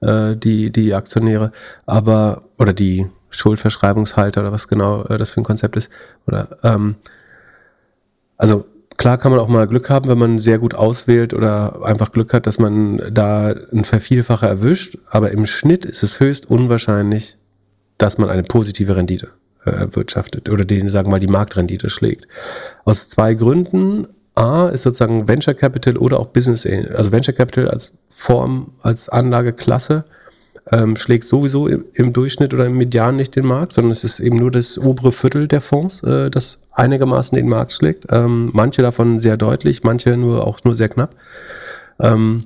äh, 0.00 0.36
die, 0.36 0.70
die 0.70 0.94
Aktionäre, 0.94 1.52
aber, 1.86 2.44
oder 2.58 2.72
die 2.72 3.06
Schuldverschreibungshalter 3.30 4.40
oder 4.42 4.52
was 4.52 4.68
genau 4.68 5.04
äh, 5.04 5.16
das 5.16 5.30
für 5.30 5.40
ein 5.40 5.44
Konzept 5.44 5.76
ist. 5.76 5.90
Oder 6.26 6.58
ähm, 6.62 6.96
also 8.36 8.64
klar 8.96 9.18
kann 9.18 9.32
man 9.32 9.40
auch 9.40 9.48
mal 9.48 9.66
Glück 9.66 9.90
haben, 9.90 10.08
wenn 10.08 10.18
man 10.18 10.38
sehr 10.38 10.58
gut 10.58 10.74
auswählt 10.74 11.34
oder 11.34 11.82
einfach 11.84 12.12
Glück 12.12 12.32
hat, 12.34 12.46
dass 12.46 12.58
man 12.58 13.02
da 13.10 13.48
einen 13.48 13.84
Vervielfacher 13.84 14.48
erwischt. 14.48 14.98
Aber 15.10 15.30
im 15.30 15.46
Schnitt 15.46 15.84
ist 15.84 16.02
es 16.02 16.20
höchst 16.20 16.48
unwahrscheinlich, 16.50 17.38
dass 17.98 18.18
man 18.18 18.30
eine 18.30 18.42
positive 18.42 18.96
Rendite 18.96 19.30
erwirtschaftet 19.64 20.48
oder 20.48 20.64
den, 20.64 20.90
sagen 20.90 21.08
wir 21.08 21.12
mal, 21.12 21.20
die 21.20 21.26
Marktrendite 21.26 21.90
schlägt. 21.90 22.26
Aus 22.84 23.08
zwei 23.08 23.34
Gründen. 23.34 24.08
A 24.34 24.70
ist 24.70 24.84
sozusagen 24.84 25.28
Venture 25.28 25.52
Capital 25.52 25.98
oder 25.98 26.18
auch 26.18 26.28
Business, 26.28 26.66
also 26.66 27.12
Venture 27.12 27.34
Capital 27.34 27.68
als 27.68 27.92
Form, 28.08 28.72
als 28.80 29.10
Anlageklasse 29.10 30.04
ähm, 30.70 30.96
schlägt 30.96 31.24
sowieso 31.24 31.66
im, 31.66 31.84
im, 31.94 32.12
Durchschnitt 32.12 32.54
oder 32.54 32.66
im 32.66 32.76
Median 32.76 33.16
nicht 33.16 33.34
den 33.34 33.46
Markt, 33.46 33.72
sondern 33.72 33.90
es 33.92 34.04
ist 34.04 34.20
eben 34.20 34.36
nur 34.36 34.50
das 34.50 34.78
obere 34.78 35.12
Viertel 35.12 35.48
der 35.48 35.60
Fonds, 35.60 36.02
äh, 36.02 36.30
das 36.30 36.60
einigermaßen 36.70 37.36
den 37.36 37.48
Markt 37.48 37.72
schlägt. 37.72 38.06
Ähm, 38.10 38.50
manche 38.52 38.82
davon 38.82 39.20
sehr 39.20 39.36
deutlich, 39.36 39.82
manche 39.82 40.16
nur 40.16 40.46
auch 40.46 40.60
nur 40.64 40.74
sehr 40.74 40.88
knapp. 40.88 41.16
Ähm, 42.00 42.44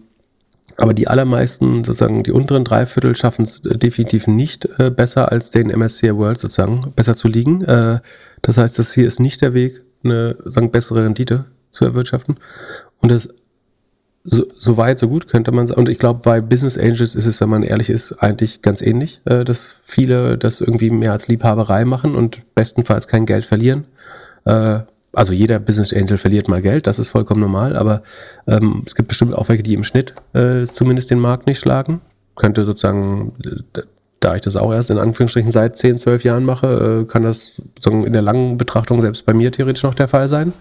aber 0.78 0.94
die 0.94 1.08
allermeisten, 1.08 1.84
sozusagen 1.84 2.22
die 2.22 2.32
unteren 2.32 2.64
drei 2.64 2.86
Viertel, 2.86 3.16
schaffen 3.16 3.42
es 3.42 3.64
äh, 3.64 3.76
definitiv 3.76 4.26
nicht 4.26 4.68
äh, 4.78 4.90
besser 4.90 5.32
als 5.32 5.50
den 5.50 5.68
MSCI 5.68 6.16
World 6.16 6.38
sozusagen 6.38 6.80
besser 6.94 7.16
zu 7.16 7.28
liegen. 7.28 7.62
Äh, 7.62 8.00
das 8.42 8.58
heißt, 8.58 8.78
das 8.78 8.92
hier 8.92 9.06
ist 9.06 9.20
nicht 9.20 9.40
der 9.42 9.54
Weg, 9.54 9.82
eine 10.04 10.36
sagen, 10.44 10.70
bessere 10.70 11.04
Rendite 11.04 11.46
zu 11.70 11.84
erwirtschaften. 11.84 12.36
Und 13.00 13.10
das 13.10 13.28
so, 14.28 14.44
so 14.54 14.76
weit, 14.76 14.98
so 14.98 15.08
gut 15.08 15.28
könnte 15.28 15.52
man 15.52 15.66
sagen. 15.66 15.80
Und 15.80 15.88
ich 15.88 15.98
glaube, 15.98 16.20
bei 16.22 16.40
Business 16.40 16.76
Angels 16.76 17.14
ist 17.14 17.26
es, 17.26 17.40
wenn 17.40 17.48
man 17.48 17.62
ehrlich 17.62 17.90
ist, 17.90 18.12
eigentlich 18.12 18.60
ganz 18.60 18.82
ähnlich, 18.82 19.20
äh, 19.24 19.44
dass 19.44 19.76
viele 19.84 20.36
das 20.36 20.60
irgendwie 20.60 20.90
mehr 20.90 21.12
als 21.12 21.28
Liebhaberei 21.28 21.84
machen 21.84 22.14
und 22.14 22.42
bestenfalls 22.54 23.08
kein 23.08 23.24
Geld 23.24 23.44
verlieren. 23.44 23.84
Äh, 24.44 24.80
also 25.16 25.32
jeder 25.32 25.58
Business 25.58 25.94
Angel 25.94 26.18
verliert 26.18 26.46
mal 26.46 26.60
Geld, 26.60 26.86
das 26.86 26.98
ist 26.98 27.08
vollkommen 27.08 27.40
normal, 27.40 27.74
aber 27.74 28.02
ähm, 28.46 28.82
es 28.84 28.94
gibt 28.94 29.08
bestimmt 29.08 29.34
auch 29.34 29.48
welche, 29.48 29.62
die 29.62 29.72
im 29.72 29.82
Schnitt 29.82 30.12
äh, 30.34 30.66
zumindest 30.66 31.10
den 31.10 31.20
Markt 31.20 31.46
nicht 31.46 31.58
schlagen. 31.58 32.02
Könnte 32.34 32.66
sozusagen, 32.66 33.32
da 34.20 34.36
ich 34.36 34.42
das 34.42 34.56
auch 34.56 34.74
erst 34.74 34.90
in 34.90 34.98
Anführungsstrichen 34.98 35.52
seit 35.52 35.78
10, 35.78 35.98
12 35.98 36.24
Jahren 36.24 36.44
mache, 36.44 37.04
äh, 37.06 37.10
kann 37.10 37.22
das 37.22 37.62
sozusagen 37.76 38.04
in 38.04 38.12
der 38.12 38.20
langen 38.20 38.58
Betrachtung 38.58 39.00
selbst 39.00 39.24
bei 39.24 39.32
mir 39.32 39.50
theoretisch 39.50 39.84
noch 39.84 39.94
der 39.94 40.08
Fall 40.08 40.28
sein. 40.28 40.52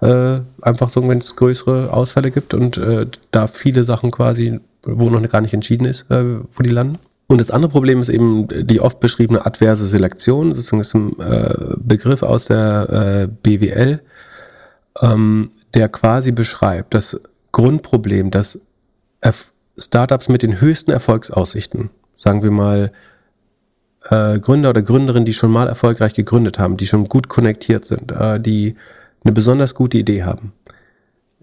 Äh, 0.00 0.40
einfach 0.60 0.88
so, 0.88 1.08
wenn 1.08 1.18
es 1.18 1.36
größere 1.36 1.92
Ausfälle 1.92 2.32
gibt 2.32 2.54
und 2.54 2.78
äh, 2.78 3.06
da 3.30 3.46
viele 3.46 3.84
Sachen 3.84 4.10
quasi, 4.10 4.58
wo 4.82 5.10
noch 5.10 5.22
gar 5.30 5.42
nicht 5.42 5.54
entschieden 5.54 5.84
ist, 5.84 6.10
äh, 6.10 6.40
wo 6.52 6.62
die 6.64 6.70
landen. 6.70 6.98
Und 7.32 7.40
das 7.40 7.50
andere 7.50 7.70
Problem 7.70 8.02
ist 8.02 8.10
eben 8.10 8.46
die 8.66 8.82
oft 8.82 9.00
beschriebene 9.00 9.46
adverse 9.46 9.86
Selektion, 9.86 10.54
sozusagen 10.54 10.80
ist 10.80 10.94
ein 10.94 11.18
äh, 11.18 11.76
Begriff 11.78 12.22
aus 12.22 12.44
der 12.44 12.90
äh, 12.90 13.28
BWL, 13.42 14.02
ähm, 15.00 15.50
der 15.72 15.88
quasi 15.88 16.30
beschreibt 16.30 16.92
das 16.92 17.22
Grundproblem, 17.52 18.30
dass 18.30 18.60
Erf 19.22 19.50
Startups 19.78 20.28
mit 20.28 20.42
den 20.42 20.60
höchsten 20.60 20.90
Erfolgsaussichten, 20.90 21.88
sagen 22.12 22.42
wir 22.42 22.50
mal 22.50 22.92
äh, 24.10 24.38
Gründer 24.38 24.68
oder 24.68 24.82
Gründerinnen, 24.82 25.24
die 25.24 25.32
schon 25.32 25.50
mal 25.50 25.68
erfolgreich 25.68 26.12
gegründet 26.12 26.58
haben, 26.58 26.76
die 26.76 26.86
schon 26.86 27.08
gut 27.08 27.28
konnektiert 27.28 27.86
sind, 27.86 28.12
äh, 28.12 28.40
die 28.40 28.76
eine 29.24 29.32
besonders 29.32 29.74
gute 29.74 29.96
Idee 29.96 30.24
haben, 30.24 30.52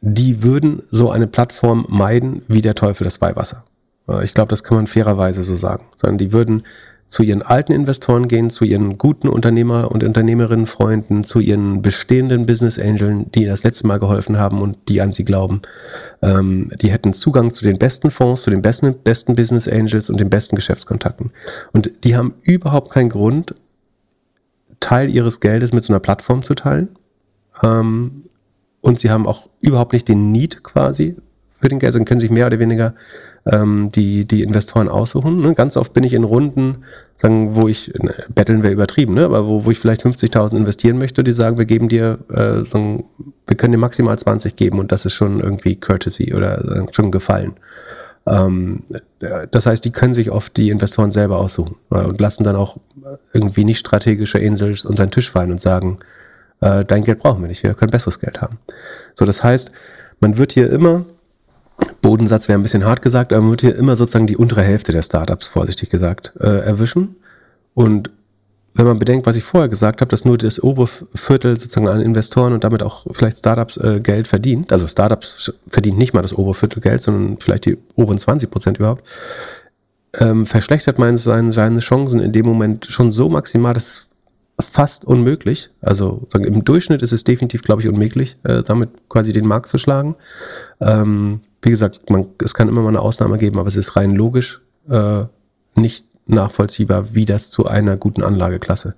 die 0.01 0.43
würden 0.43 0.83
so 0.87 1.09
eine 1.09 1.25
Plattform 1.25 1.87
meiden 1.89 2.43
wie 2.47 2.61
der 2.61 2.75
Teufel 2.75 3.05
das 3.05 3.19
Weihwasser. 3.21 3.65
Äh, 4.09 4.23
ich 4.23 4.33
glaube, 4.33 4.49
das 4.49 4.63
kann 4.63 4.77
man 4.77 4.87
fairerweise 4.87 5.43
so 5.43 5.55
sagen. 5.55 5.85
Sondern 5.95 6.17
die 6.17 6.31
würden 6.33 6.63
zu 7.09 7.23
ihren 7.23 7.41
alten 7.41 7.71
Investoren 7.71 8.27
gehen, 8.27 8.51
zu 8.51 8.65
ihren 8.65 8.99
guten 8.99 9.29
Unternehmer 9.29 9.89
und 9.89 10.03
Unternehmerinnen, 10.03 10.67
Freunden, 10.67 11.23
zu 11.23 11.39
ihren 11.39 11.81
bestehenden 11.81 12.45
Business 12.45 12.77
Angeln, 12.77 13.31
die 13.31 13.45
das 13.45 13.63
letzte 13.63 13.87
Mal 13.87 13.99
geholfen 13.99 14.37
haben 14.37 14.61
und 14.61 14.77
die 14.89 15.01
an 15.01 15.11
sie 15.11 15.25
glauben. 15.25 15.61
Ähm, 16.21 16.71
die 16.79 16.91
hätten 16.91 17.13
Zugang 17.13 17.51
zu 17.51 17.65
den 17.65 17.79
besten 17.79 18.11
Fonds, 18.11 18.43
zu 18.43 18.51
den 18.51 18.61
besten, 18.61 18.93
besten 18.93 19.35
Business 19.35 19.67
Angels 19.67 20.11
und 20.11 20.19
den 20.19 20.29
besten 20.29 20.55
Geschäftskontakten. 20.55 21.31
Und 21.73 21.91
die 22.03 22.15
haben 22.15 22.35
überhaupt 22.43 22.91
keinen 22.91 23.09
Grund, 23.09 23.55
Teil 24.79 25.09
ihres 25.09 25.39
Geldes 25.39 25.73
mit 25.73 25.83
so 25.83 25.91
einer 25.91 25.99
Plattform 25.99 26.43
zu 26.43 26.53
teilen. 26.53 26.89
Ähm, 27.63 28.23
und 28.81 28.99
sie 28.99 29.09
haben 29.09 29.25
auch 29.25 29.49
überhaupt 29.61 29.93
nicht 29.93 30.07
den 30.07 30.31
Need 30.31 30.63
quasi 30.63 31.17
für 31.59 31.69
den 31.69 31.79
Geld, 31.79 31.93
sondern 31.93 32.05
können 32.05 32.19
sich 32.19 32.29
mehr 32.29 32.45
oder 32.45 32.59
weniger 32.59 32.93
ähm, 33.45 33.89
die, 33.93 34.25
die 34.25 34.43
Investoren 34.43 34.89
aussuchen. 34.89 35.41
Ne? 35.41 35.53
Ganz 35.53 35.77
oft 35.77 35.93
bin 35.93 36.03
ich 36.03 36.13
in 36.13 36.23
Runden, 36.23 36.83
sagen, 37.15 37.55
wo 37.55 37.67
ich, 37.67 37.93
ne, 38.01 38.13
betteln 38.33 38.63
wäre 38.63 38.73
übertrieben, 38.73 39.13
ne? 39.13 39.25
aber 39.25 39.47
wo, 39.47 39.65
wo 39.65 39.71
ich 39.71 39.79
vielleicht 39.79 40.03
50.000 40.03 40.57
investieren 40.57 40.97
möchte, 40.97 41.23
die 41.23 41.31
sagen, 41.31 41.57
wir 41.57 41.65
geben 41.65 41.89
dir, 41.89 42.19
äh, 42.29 42.65
so, 42.65 43.05
wir 43.47 43.57
können 43.57 43.73
dir 43.73 43.79
maximal 43.79 44.17
20 44.17 44.55
geben 44.55 44.79
und 44.79 44.91
das 44.91 45.05
ist 45.05 45.13
schon 45.13 45.39
irgendwie 45.39 45.75
Courtesy 45.75 46.33
oder 46.33 46.83
äh, 46.83 46.93
schon 46.93 47.11
Gefallen. 47.11 47.53
Ähm, 48.27 48.83
das 49.51 49.65
heißt, 49.65 49.83
die 49.83 49.91
können 49.91 50.13
sich 50.13 50.31
oft 50.31 50.55
die 50.57 50.69
Investoren 50.69 51.11
selber 51.11 51.37
aussuchen 51.37 51.75
äh, 51.91 52.03
und 52.03 52.19
lassen 52.21 52.43
dann 52.43 52.55
auch 52.55 52.77
irgendwie 53.33 53.65
nicht 53.65 53.79
strategische 53.79 54.39
Angels 54.39 54.85
unter 54.85 55.05
den 55.05 55.11
Tisch 55.11 55.31
fallen 55.31 55.51
und 55.51 55.61
sagen, 55.61 55.99
äh, 56.61 56.85
dein 56.85 57.03
Geld 57.03 57.19
brauchen 57.19 57.41
wir 57.41 57.47
nicht, 57.47 57.63
wir 57.63 57.73
können 57.73 57.91
besseres 57.91 58.19
Geld 58.19 58.41
haben. 58.41 58.59
So, 59.13 59.25
das 59.25 59.43
heißt, 59.43 59.71
man 60.19 60.37
wird 60.37 60.51
hier 60.51 60.69
immer 60.69 61.05
Bodensatz 62.01 62.47
wäre 62.47 62.59
ein 62.59 62.63
bisschen 62.63 62.85
hart 62.85 63.01
gesagt, 63.01 63.33
aber 63.33 63.41
man 63.41 63.51
wird 63.51 63.61
hier 63.61 63.75
immer 63.75 63.95
sozusagen 63.95 64.27
die 64.27 64.37
untere 64.37 64.63
Hälfte 64.63 64.91
der 64.91 65.03
Startups, 65.03 65.47
vorsichtig 65.47 65.89
gesagt, 65.89 66.33
äh, 66.39 66.59
erwischen. 66.59 67.15
Und 67.73 68.09
wenn 68.73 68.85
man 68.85 68.99
bedenkt, 68.99 69.25
was 69.25 69.35
ich 69.35 69.43
vorher 69.43 69.67
gesagt 69.67 70.01
habe, 70.01 70.09
dass 70.09 70.25
nur 70.25 70.37
das 70.37 70.61
obere 70.61 70.87
Viertel 70.87 71.59
sozusagen 71.59 71.87
an 71.87 72.01
Investoren 72.01 72.53
und 72.53 72.63
damit 72.63 72.83
auch 72.83 73.05
vielleicht 73.11 73.39
Startups 73.39 73.77
äh, 73.77 73.99
Geld 73.99 74.27
verdient, 74.27 74.71
also 74.71 74.87
Startups 74.87 75.53
verdienen 75.67 75.97
nicht 75.97 76.13
mal 76.13 76.21
das 76.21 76.37
obere 76.37 76.55
Viertel 76.55 76.81
Geld, 76.81 77.01
sondern 77.01 77.37
vielleicht 77.39 77.65
die 77.65 77.77
oberen 77.95 78.17
20 78.17 78.49
Prozent 78.49 78.77
überhaupt, 78.77 79.03
ähm, 80.17 80.45
verschlechtert 80.45 80.97
man 80.99 81.17
seine, 81.17 81.51
seine 81.51 81.79
Chancen 81.79 82.19
in 82.19 82.31
dem 82.31 82.45
Moment 82.45 82.85
schon 82.85 83.11
so 83.11 83.29
maximal, 83.29 83.73
dass 83.73 84.09
fast 84.61 85.05
unmöglich. 85.05 85.71
Also 85.81 86.27
im 86.33 86.63
Durchschnitt 86.63 87.01
ist 87.01 87.11
es 87.11 87.23
definitiv, 87.23 87.61
glaube 87.61 87.81
ich, 87.81 87.87
unmöglich, 87.87 88.37
äh, 88.43 88.63
damit 88.63 88.89
quasi 89.09 89.33
den 89.33 89.47
Markt 89.47 89.67
zu 89.67 89.77
schlagen. 89.77 90.15
Ähm, 90.81 91.41
wie 91.61 91.69
gesagt, 91.69 92.09
man, 92.09 92.27
es 92.43 92.53
kann 92.53 92.69
immer 92.69 92.81
mal 92.81 92.89
eine 92.89 93.01
Ausnahme 93.01 93.37
geben, 93.37 93.59
aber 93.59 93.67
es 93.67 93.75
ist 93.75 93.95
rein 93.95 94.11
logisch 94.11 94.61
äh, 94.89 95.23
nicht 95.75 96.07
nachvollziehbar, 96.29 97.13
wie 97.13 97.25
das 97.25 97.49
zu 97.49 97.65
einer 97.65 97.97
guten 97.97 98.21
Anlageklasse 98.21 98.95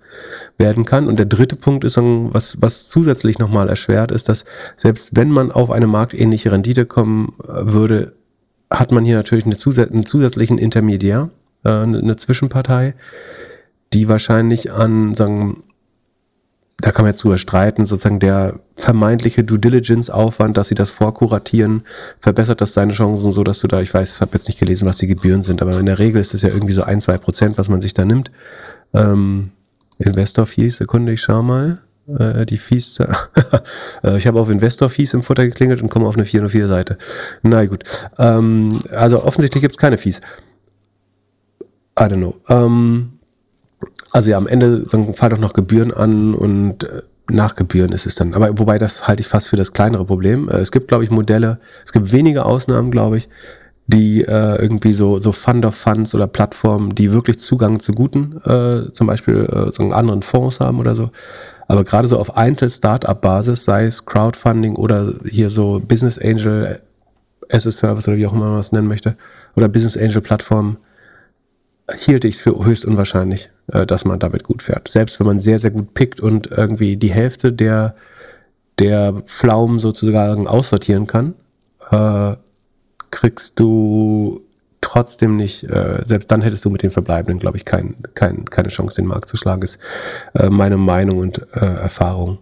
werden 0.58 0.86
kann. 0.86 1.08
Und 1.08 1.18
der 1.18 1.26
dritte 1.26 1.56
Punkt 1.56 1.86
ist, 1.86 1.98
was, 1.98 2.62
was 2.62 2.88
zusätzlich 2.90 3.40
nochmal 3.40 3.70
erschwert, 3.70 4.12
ist, 4.12 4.28
dass 4.30 4.46
selbst 4.76 5.16
wenn 5.16 5.30
man 5.30 5.52
auf 5.52 5.72
eine 5.72 5.88
marktähnliche 5.88 6.52
Rendite 6.52 6.86
kommen 6.86 7.34
äh, 7.44 7.74
würde, 7.74 8.14
hat 8.70 8.92
man 8.92 9.06
hier 9.06 9.16
natürlich 9.16 9.46
eine 9.46 9.58
zusä 9.58 9.84
einen 9.84 10.06
zusätzlichen 10.06 10.58
Intermediär, 10.58 11.30
äh, 11.64 11.70
eine 11.70 12.16
Zwischenpartei, 12.18 12.96
die 13.94 14.08
wahrscheinlich 14.08 14.72
an, 14.72 15.16
sagen, 15.16 15.64
da 16.82 16.92
kann 16.92 17.04
man 17.04 17.12
jetzt 17.12 17.24
drüber 17.24 17.38
streiten, 17.38 17.86
sozusagen 17.86 18.20
der 18.20 18.60
vermeintliche 18.76 19.44
Due 19.44 19.60
Diligence-Aufwand, 19.60 20.58
dass 20.58 20.68
sie 20.68 20.76
das 20.76 20.90
vorkuratieren, 20.90 21.84
verbessert 22.20 22.60
das 22.60 22.74
deine 22.74 22.94
Chancen 22.94 23.32
so, 23.32 23.44
dass 23.44 23.60
du 23.60 23.68
da, 23.68 23.82
ich 23.82 23.94
weiß, 23.94 24.16
ich 24.16 24.22
habe 24.22 24.34
jetzt 24.34 24.48
nicht 24.48 24.60
gelesen, 24.60 24.88
was 24.88 24.98
die 24.98 25.08
Gebühren 25.08 25.44
sind, 25.44 25.62
aber 25.62 25.80
in 25.80 25.86
der 25.86 26.00
Regel 26.00 26.20
ist 26.20 26.34
es 26.34 26.42
ja 26.42 26.50
irgendwie 26.50 26.74
so 26.74 26.84
ein, 26.84 27.00
zwei 27.00 27.18
Prozent, 27.18 27.58
was 27.58 27.70
man 27.70 27.82
sich 27.82 27.94
da 27.94 28.04
nimmt. 28.04 28.32
Ähm, 28.94 29.52
Investor 30.00 30.48
Fees, 30.48 30.78
Sekunde, 30.78 31.14
ich 31.14 31.22
schau 31.22 31.44
mal. 31.44 31.82
Äh, 32.18 32.46
die 32.48 32.58
Fees, 32.58 32.98
äh, 34.04 34.18
ich 34.18 34.26
habe 34.26 34.40
auf 34.40 34.50
Investor 34.50 34.90
Fees 34.90 35.14
im 35.14 35.22
Futter 35.22 35.46
geklingelt 35.46 35.84
und 35.84 35.90
komme 35.90 36.08
auf 36.08 36.16
eine 36.16 36.26
404 36.26 36.68
Seite. 36.68 36.98
Na 37.44 37.64
gut. 37.66 37.84
Ähm, 38.18 38.80
also 38.92 39.24
offensichtlich 39.24 39.62
gibt 39.62 39.76
es 39.76 39.78
keine 39.78 40.00
Fees. 40.00 40.20
I 42.00 42.04
don't 42.04 42.18
know. 42.18 42.36
Ähm, 42.50 43.20
also 44.12 44.32
ja, 44.32 44.38
am 44.38 44.48
Ende 44.48 44.88
sagen, 44.88 45.14
fall 45.14 45.30
doch 45.30 45.38
noch 45.38 45.54
Gebühren 45.54 45.94
an 45.94 46.34
und 46.34 46.84
äh, 46.84 47.02
nach 47.30 47.56
Gebühren 47.56 47.92
ist 47.92 48.06
es 48.06 48.16
dann. 48.16 48.34
Aber 48.34 48.58
wobei 48.60 48.78
das 48.78 49.08
halte 49.08 49.22
ich 49.22 49.28
fast 49.28 49.48
für 49.48 49.56
das 49.56 49.74
kleinere 49.74 50.06
Problem. 50.06 50.50
Äh, 50.50 50.58
es 50.58 50.72
gibt, 50.72 50.88
glaube 50.88 51.04
ich, 51.04 51.12
Modelle, 51.12 51.60
es 51.84 51.92
gibt 51.92 52.12
wenige 52.12 52.46
Ausnahmen, 52.46 52.92
glaube 52.92 53.18
ich, 53.18 53.30
die 53.88 54.24
äh, 54.24 54.62
irgendwie 54.62 54.94
so, 54.94 55.18
so 55.18 55.32
Fund 55.32 55.66
of 55.66 55.76
Funds 55.76 56.16
oder 56.16 56.28
Plattformen, 56.28 56.96
die 56.96 57.14
wirklich 57.14 57.40
Zugang 57.40 57.80
zu 57.80 57.94
guten, 57.94 58.40
äh, 58.46 58.92
zum 58.94 59.08
Beispiel 59.08 59.46
äh, 59.46 59.72
so 59.72 59.84
anderen 59.90 60.22
Fonds 60.22 60.60
haben 60.60 60.80
oder 60.80 60.96
so. 60.96 61.10
Aber 61.68 61.84
gerade 61.84 62.08
so 62.08 62.18
auf 62.18 62.36
Einzel-Startup-Basis, 62.36 63.64
sei 63.64 63.86
es 63.86 64.06
Crowdfunding 64.06 64.76
oder 64.76 65.14
hier 65.26 65.50
so 65.50 65.82
Business 65.86 66.20
Angel 66.20 66.82
as 67.50 67.68
a 67.68 67.72
Service 67.72 68.08
oder 68.08 68.18
wie 68.18 68.28
auch 68.28 68.34
immer 68.34 68.50
man 68.50 68.60
es 68.60 68.72
nennen 68.72 68.88
möchte, 68.88 69.16
oder 69.56 69.68
Business 69.68 69.98
Angel 69.98 70.22
Plattformen, 70.22 70.78
hielt 71.96 72.26
ich 72.26 72.36
es 72.36 72.42
für 72.42 72.64
höchst 72.64 72.86
unwahrscheinlich, 72.86 73.50
äh, 73.68 73.86
dass 73.86 74.06
man 74.06 74.20
damit 74.20 74.44
gut 74.44 74.64
fährt. 74.64 74.88
Selbst 74.88 75.20
wenn 75.20 75.28
man 75.28 75.40
sehr, 75.40 75.60
sehr 75.60 75.72
gut 75.72 75.94
pickt 75.94 76.20
und 76.20 76.48
irgendwie 76.48 76.98
die 76.98 77.12
Hälfte 77.12 77.52
der, 77.52 77.96
der 78.80 79.22
Pflaumen 79.26 79.80
sozusagen 79.80 80.48
aussortieren 80.48 81.08
kann, 81.08 81.34
äh, 81.90 82.36
kriegst 83.10 83.60
du 83.60 84.42
trotzdem 84.80 85.36
nicht, 85.36 85.64
äh, 85.64 86.02
selbst 86.04 86.32
dann 86.32 86.42
hättest 86.42 86.66
du 86.66 86.70
mit 86.70 86.84
den 86.84 86.92
Verbleibenden, 86.92 87.40
glaube 87.40 87.58
ich, 87.58 87.66
kein, 87.66 87.96
kein, 88.16 88.46
keine 88.46 88.70
Chance, 88.70 88.96
den 88.96 89.08
Markt 89.08 89.30
zu 89.30 89.38
schlagen, 89.38 89.62
ist 89.62 89.80
äh, 90.34 90.50
meine 90.50 90.78
Meinung 90.78 91.20
und 91.20 91.40
äh, 91.54 91.60
Erfahrung. 91.60 92.40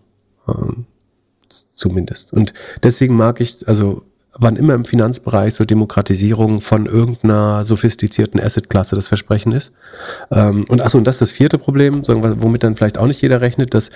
Ähm, 0.47 0.85
zumindest. 1.71 2.33
Und 2.33 2.53
deswegen 2.83 3.15
mag 3.15 3.41
ich, 3.41 3.67
also 3.67 4.03
wann 4.38 4.55
immer 4.55 4.75
im 4.75 4.86
Finanzbereich 4.86 5.55
so 5.55 5.65
Demokratisierung 5.65 6.61
von 6.61 6.86
irgendeiner 6.86 7.63
sophistizierten 7.63 8.39
Assetklasse 8.39 8.95
das 8.95 9.07
Versprechen 9.07 9.51
ist. 9.51 9.73
Ähm, 10.32 10.65
und 10.69 10.82
achso, 10.82 10.97
und 10.97 11.05
das 11.05 11.15
ist 11.15 11.21
das 11.21 11.32
vierte 11.32 11.57
Problem, 11.57 12.03
womit 12.05 12.63
dann 12.63 12.75
vielleicht 12.75 12.97
auch 12.97 13.07
nicht 13.07 13.21
jeder 13.21 13.41
rechnet, 13.41 13.73
dass 13.73 13.89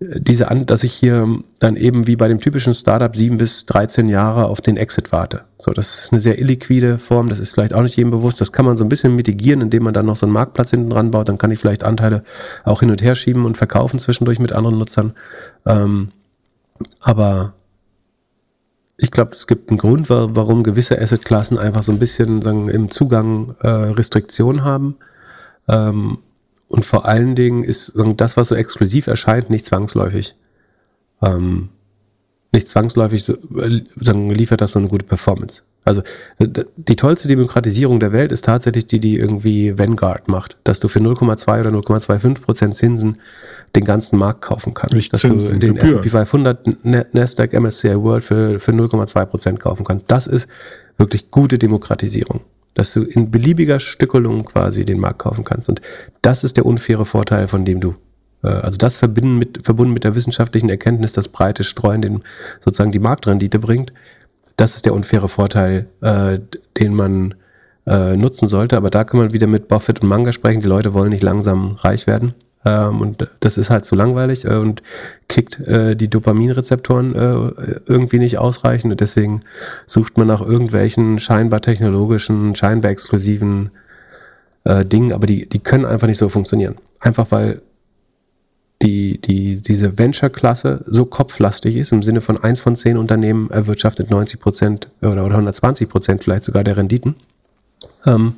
äh, 0.00 0.20
diese 0.20 0.50
an, 0.50 0.64
dass 0.64 0.84
ich 0.84 0.94
hier 0.94 1.28
dann 1.58 1.76
eben 1.76 2.06
wie 2.06 2.16
bei 2.16 2.28
dem 2.28 2.40
typischen 2.40 2.72
Startup 2.72 3.14
sieben 3.14 3.36
bis 3.36 3.66
13 3.66 4.08
Jahre 4.08 4.46
auf 4.46 4.62
den 4.62 4.78
Exit 4.78 5.12
warte. 5.12 5.42
So, 5.58 5.72
das 5.72 6.04
ist 6.04 6.12
eine 6.12 6.20
sehr 6.20 6.38
illiquide 6.38 6.98
Form, 6.98 7.28
das 7.28 7.38
ist 7.38 7.52
vielleicht 7.52 7.74
auch 7.74 7.82
nicht 7.82 7.96
jedem 7.96 8.10
bewusst. 8.10 8.40
Das 8.40 8.52
kann 8.52 8.64
man 8.64 8.78
so 8.78 8.84
ein 8.84 8.88
bisschen 8.88 9.14
mitigieren, 9.16 9.60
indem 9.60 9.82
man 9.84 9.92
dann 9.92 10.06
noch 10.06 10.16
so 10.16 10.24
einen 10.24 10.32
Marktplatz 10.32 10.70
hinten 10.70 10.88
dran 10.88 11.10
baut. 11.10 11.28
Dann 11.28 11.38
kann 11.38 11.50
ich 11.50 11.58
vielleicht 11.58 11.84
Anteile 11.84 12.22
auch 12.64 12.80
hin 12.80 12.90
und 12.90 13.02
her 13.02 13.14
schieben 13.14 13.44
und 13.44 13.58
verkaufen 13.58 13.98
zwischendurch 13.98 14.38
mit 14.38 14.52
anderen 14.52 14.78
Nutzern. 14.78 15.12
Ähm, 15.66 16.08
aber 17.00 17.54
ich 19.00 19.12
glaube, 19.12 19.30
es 19.30 19.46
gibt 19.46 19.70
einen 19.70 19.78
Grund, 19.78 20.10
warum 20.10 20.64
gewisse 20.64 21.00
Assetklassen 21.00 21.56
einfach 21.56 21.84
so 21.84 21.92
ein 21.92 22.00
bisschen 22.00 22.42
sagen, 22.42 22.68
im 22.68 22.90
Zugang 22.90 23.54
äh, 23.60 23.68
Restriktionen 23.68 24.64
haben. 24.64 24.96
Ähm, 25.68 26.18
und 26.66 26.84
vor 26.84 27.06
allen 27.06 27.36
Dingen 27.36 27.62
ist 27.62 27.86
sagen, 27.86 28.16
das, 28.16 28.36
was 28.36 28.48
so 28.48 28.56
exklusiv 28.56 29.06
erscheint, 29.06 29.50
nicht 29.50 29.64
zwangsläufig. 29.64 30.34
Ähm, 31.22 31.68
nicht 32.52 32.68
zwangsläufig 32.68 33.28
äh, 33.28 33.82
sagen, 33.96 34.30
liefert 34.34 34.60
das 34.60 34.72
so 34.72 34.80
eine 34.80 34.88
gute 34.88 35.06
Performance. 35.06 35.62
Also 35.88 36.02
die 36.76 36.96
tollste 36.96 37.28
Demokratisierung 37.28 37.98
der 37.98 38.12
Welt 38.12 38.30
ist 38.30 38.44
tatsächlich 38.44 38.86
die, 38.86 39.00
die 39.00 39.16
irgendwie 39.16 39.78
Vanguard 39.78 40.28
macht, 40.28 40.58
dass 40.62 40.80
du 40.80 40.88
für 40.88 40.98
0,2 40.98 41.60
oder 41.60 41.70
0,25 41.70 42.42
Prozent 42.42 42.74
Zinsen 42.74 43.16
den 43.74 43.84
ganzen 43.84 44.18
Markt 44.18 44.42
kaufen 44.42 44.74
kannst. 44.74 44.94
Nicht 44.94 45.14
dass 45.14 45.22
Zinsen, 45.22 45.58
du 45.58 45.66
den 45.66 45.78
S&P 45.78 46.10
500, 46.10 46.84
Nasdaq, 47.14 47.54
MSCI 47.58 47.96
World 48.02 48.22
für, 48.22 48.60
für 48.60 48.72
0,2 48.72 49.24
Prozent 49.24 49.60
kaufen 49.60 49.84
kannst. 49.84 50.10
Das 50.10 50.26
ist 50.26 50.46
wirklich 50.98 51.30
gute 51.30 51.58
Demokratisierung, 51.58 52.42
dass 52.74 52.92
du 52.92 53.04
in 53.04 53.30
beliebiger 53.30 53.80
Stückelung 53.80 54.44
quasi 54.44 54.84
den 54.84 55.00
Markt 55.00 55.20
kaufen 55.20 55.44
kannst. 55.44 55.70
Und 55.70 55.80
das 56.20 56.44
ist 56.44 56.58
der 56.58 56.66
unfaire 56.66 57.06
Vorteil, 57.06 57.48
von 57.48 57.64
dem 57.64 57.80
du 57.80 57.94
äh, 58.42 58.48
also 58.48 58.76
das 58.76 58.96
verbinden 58.96 59.38
mit, 59.38 59.60
verbunden 59.64 59.94
mit 59.94 60.04
der 60.04 60.14
wissenschaftlichen 60.14 60.68
Erkenntnis, 60.68 61.14
dass 61.14 61.28
breites 61.28 61.66
Streuen 61.66 62.02
den, 62.02 62.22
sozusagen 62.60 62.92
die 62.92 62.98
Marktrendite 62.98 63.58
bringt, 63.58 63.92
das 64.58 64.74
ist 64.74 64.84
der 64.84 64.92
unfaire 64.92 65.28
Vorteil, 65.28 65.86
äh, 66.02 66.40
den 66.76 66.94
man 66.94 67.34
äh, 67.86 68.16
nutzen 68.16 68.48
sollte. 68.48 68.76
Aber 68.76 68.90
da 68.90 69.04
kann 69.04 69.20
man 69.20 69.32
wieder 69.32 69.46
mit 69.46 69.68
Buffett 69.68 70.02
und 70.02 70.08
Manga 70.08 70.32
sprechen. 70.32 70.60
Die 70.60 70.68
Leute 70.68 70.92
wollen 70.92 71.10
nicht 71.10 71.22
langsam 71.22 71.76
reich 71.78 72.06
werden. 72.06 72.34
Ähm, 72.66 73.00
und 73.00 73.28
das 73.38 73.56
ist 73.56 73.70
halt 73.70 73.84
zu 73.84 73.94
langweilig 73.94 74.44
äh, 74.44 74.56
und 74.56 74.82
kickt 75.28 75.60
äh, 75.60 75.94
die 75.94 76.10
Dopaminrezeptoren 76.10 77.14
äh, 77.14 77.80
irgendwie 77.86 78.18
nicht 78.18 78.38
ausreichend. 78.38 78.90
Und 78.90 79.00
deswegen 79.00 79.42
sucht 79.86 80.18
man 80.18 80.26
nach 80.26 80.42
irgendwelchen 80.42 81.20
scheinbar 81.20 81.60
technologischen, 81.60 82.56
scheinbar 82.56 82.90
exklusiven 82.90 83.70
äh, 84.64 84.84
Dingen, 84.84 85.12
aber 85.12 85.28
die, 85.28 85.48
die 85.48 85.60
können 85.60 85.84
einfach 85.84 86.08
nicht 86.08 86.18
so 86.18 86.28
funktionieren. 86.28 86.74
Einfach 86.98 87.28
weil 87.30 87.62
die, 88.82 89.20
die, 89.20 89.60
diese 89.60 89.98
Venture-Klasse 89.98 90.84
so 90.86 91.04
kopflastig 91.04 91.76
ist, 91.76 91.92
im 91.92 92.02
Sinne 92.02 92.20
von 92.20 92.42
eins 92.42 92.60
von 92.60 92.76
zehn 92.76 92.96
Unternehmen 92.96 93.50
erwirtschaftet 93.50 94.10
90 94.10 94.40
Prozent 94.40 94.88
oder, 95.02 95.24
oder 95.24 95.34
120 95.34 95.88
Prozent 95.88 96.22
vielleicht 96.22 96.44
sogar 96.44 96.62
der 96.62 96.76
Renditen. 96.76 97.16
Ähm, 98.06 98.34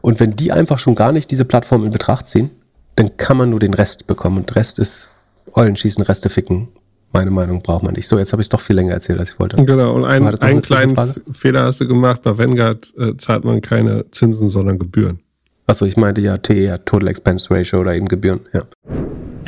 und 0.00 0.18
wenn 0.18 0.34
die 0.34 0.50
einfach 0.50 0.78
schon 0.78 0.94
gar 0.96 1.12
nicht 1.12 1.30
diese 1.30 1.44
Plattform 1.44 1.84
in 1.84 1.90
Betracht 1.90 2.26
ziehen, 2.26 2.50
dann 2.96 3.16
kann 3.16 3.36
man 3.36 3.50
nur 3.50 3.60
den 3.60 3.74
Rest 3.74 4.06
bekommen. 4.06 4.38
Und 4.38 4.56
Rest 4.56 4.78
ist 4.78 5.12
Eulen 5.52 5.76
schießen, 5.76 6.02
Reste 6.02 6.28
ficken. 6.30 6.68
Meine 7.12 7.30
Meinung 7.30 7.62
braucht 7.62 7.84
man 7.84 7.94
nicht. 7.94 8.08
So, 8.08 8.18
jetzt 8.18 8.32
habe 8.32 8.42
ich 8.42 8.46
es 8.46 8.50
doch 8.50 8.60
viel 8.60 8.76
länger 8.76 8.92
erzählt, 8.92 9.20
als 9.20 9.32
ich 9.34 9.38
wollte. 9.38 9.56
Genau, 9.64 9.94
und 9.94 10.04
ein, 10.04 10.26
einen 10.26 10.60
kleinen 10.60 10.96
Fehler 11.32 11.62
hast 11.62 11.80
du 11.80 11.86
gemacht. 11.86 12.22
Bei 12.22 12.36
Vanguard 12.36 12.92
äh, 12.98 13.16
zahlt 13.16 13.44
man 13.44 13.60
keine 13.60 14.10
Zinsen, 14.10 14.48
sondern 14.48 14.78
Gebühren. 14.78 15.20
Achso, 15.66 15.86
ich 15.86 15.96
meinte 15.96 16.20
ja 16.20 16.36
TER, 16.38 16.84
Total 16.84 17.08
Expense 17.08 17.50
Ratio 17.50 17.80
oder 17.80 17.94
eben 17.94 18.06
Gebühren, 18.06 18.40
ja. 18.52 18.62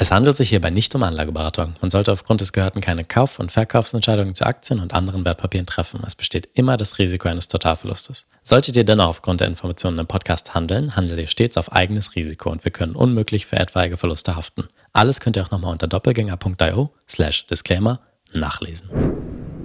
Es 0.01 0.13
handelt 0.13 0.37
sich 0.37 0.51
hierbei 0.51 0.71
nicht 0.71 0.95
um 0.95 1.03
Anlageberatung. 1.03 1.75
Man 1.81 1.91
sollte 1.91 2.13
aufgrund 2.13 2.41
des 2.41 2.53
Gehörten 2.53 2.81
keine 2.81 3.05
Kauf- 3.05 3.41
und 3.41 3.51
Verkaufsentscheidungen 3.51 4.33
zu 4.37 4.47
Aktien 4.47 4.79
und 4.79 4.95
anderen 4.95 5.25
Wertpapieren 5.25 5.67
treffen. 5.67 6.01
Es 6.07 6.15
besteht 6.15 6.49
immer 6.55 6.77
das 6.77 7.01
Risiko 7.01 7.27
eines 7.27 7.49
Totalverlustes. 7.49 8.29
Solltet 8.45 8.77
ihr 8.77 8.85
dennoch 8.85 9.09
aufgrund 9.09 9.41
der 9.41 9.49
Informationen 9.49 9.99
im 9.99 10.07
Podcast 10.07 10.55
handeln, 10.55 10.95
handelt 10.95 11.19
ihr 11.19 11.27
stets 11.27 11.57
auf 11.57 11.73
eigenes 11.73 12.15
Risiko 12.15 12.49
und 12.49 12.65
wir 12.65 12.71
können 12.71 12.95
unmöglich 12.95 13.47
für 13.47 13.57
etwaige 13.57 13.97
Verluste 13.97 14.37
haften. 14.37 14.69
Alles 14.93 15.19
könnt 15.19 15.37
ihr 15.37 15.43
auch 15.43 15.51
nochmal 15.51 15.73
unter 15.73 15.89
doppelgänger.io 15.89 16.91
slash 17.09 17.49
Disclaimer 17.49 17.99
nachlesen. 18.33 18.91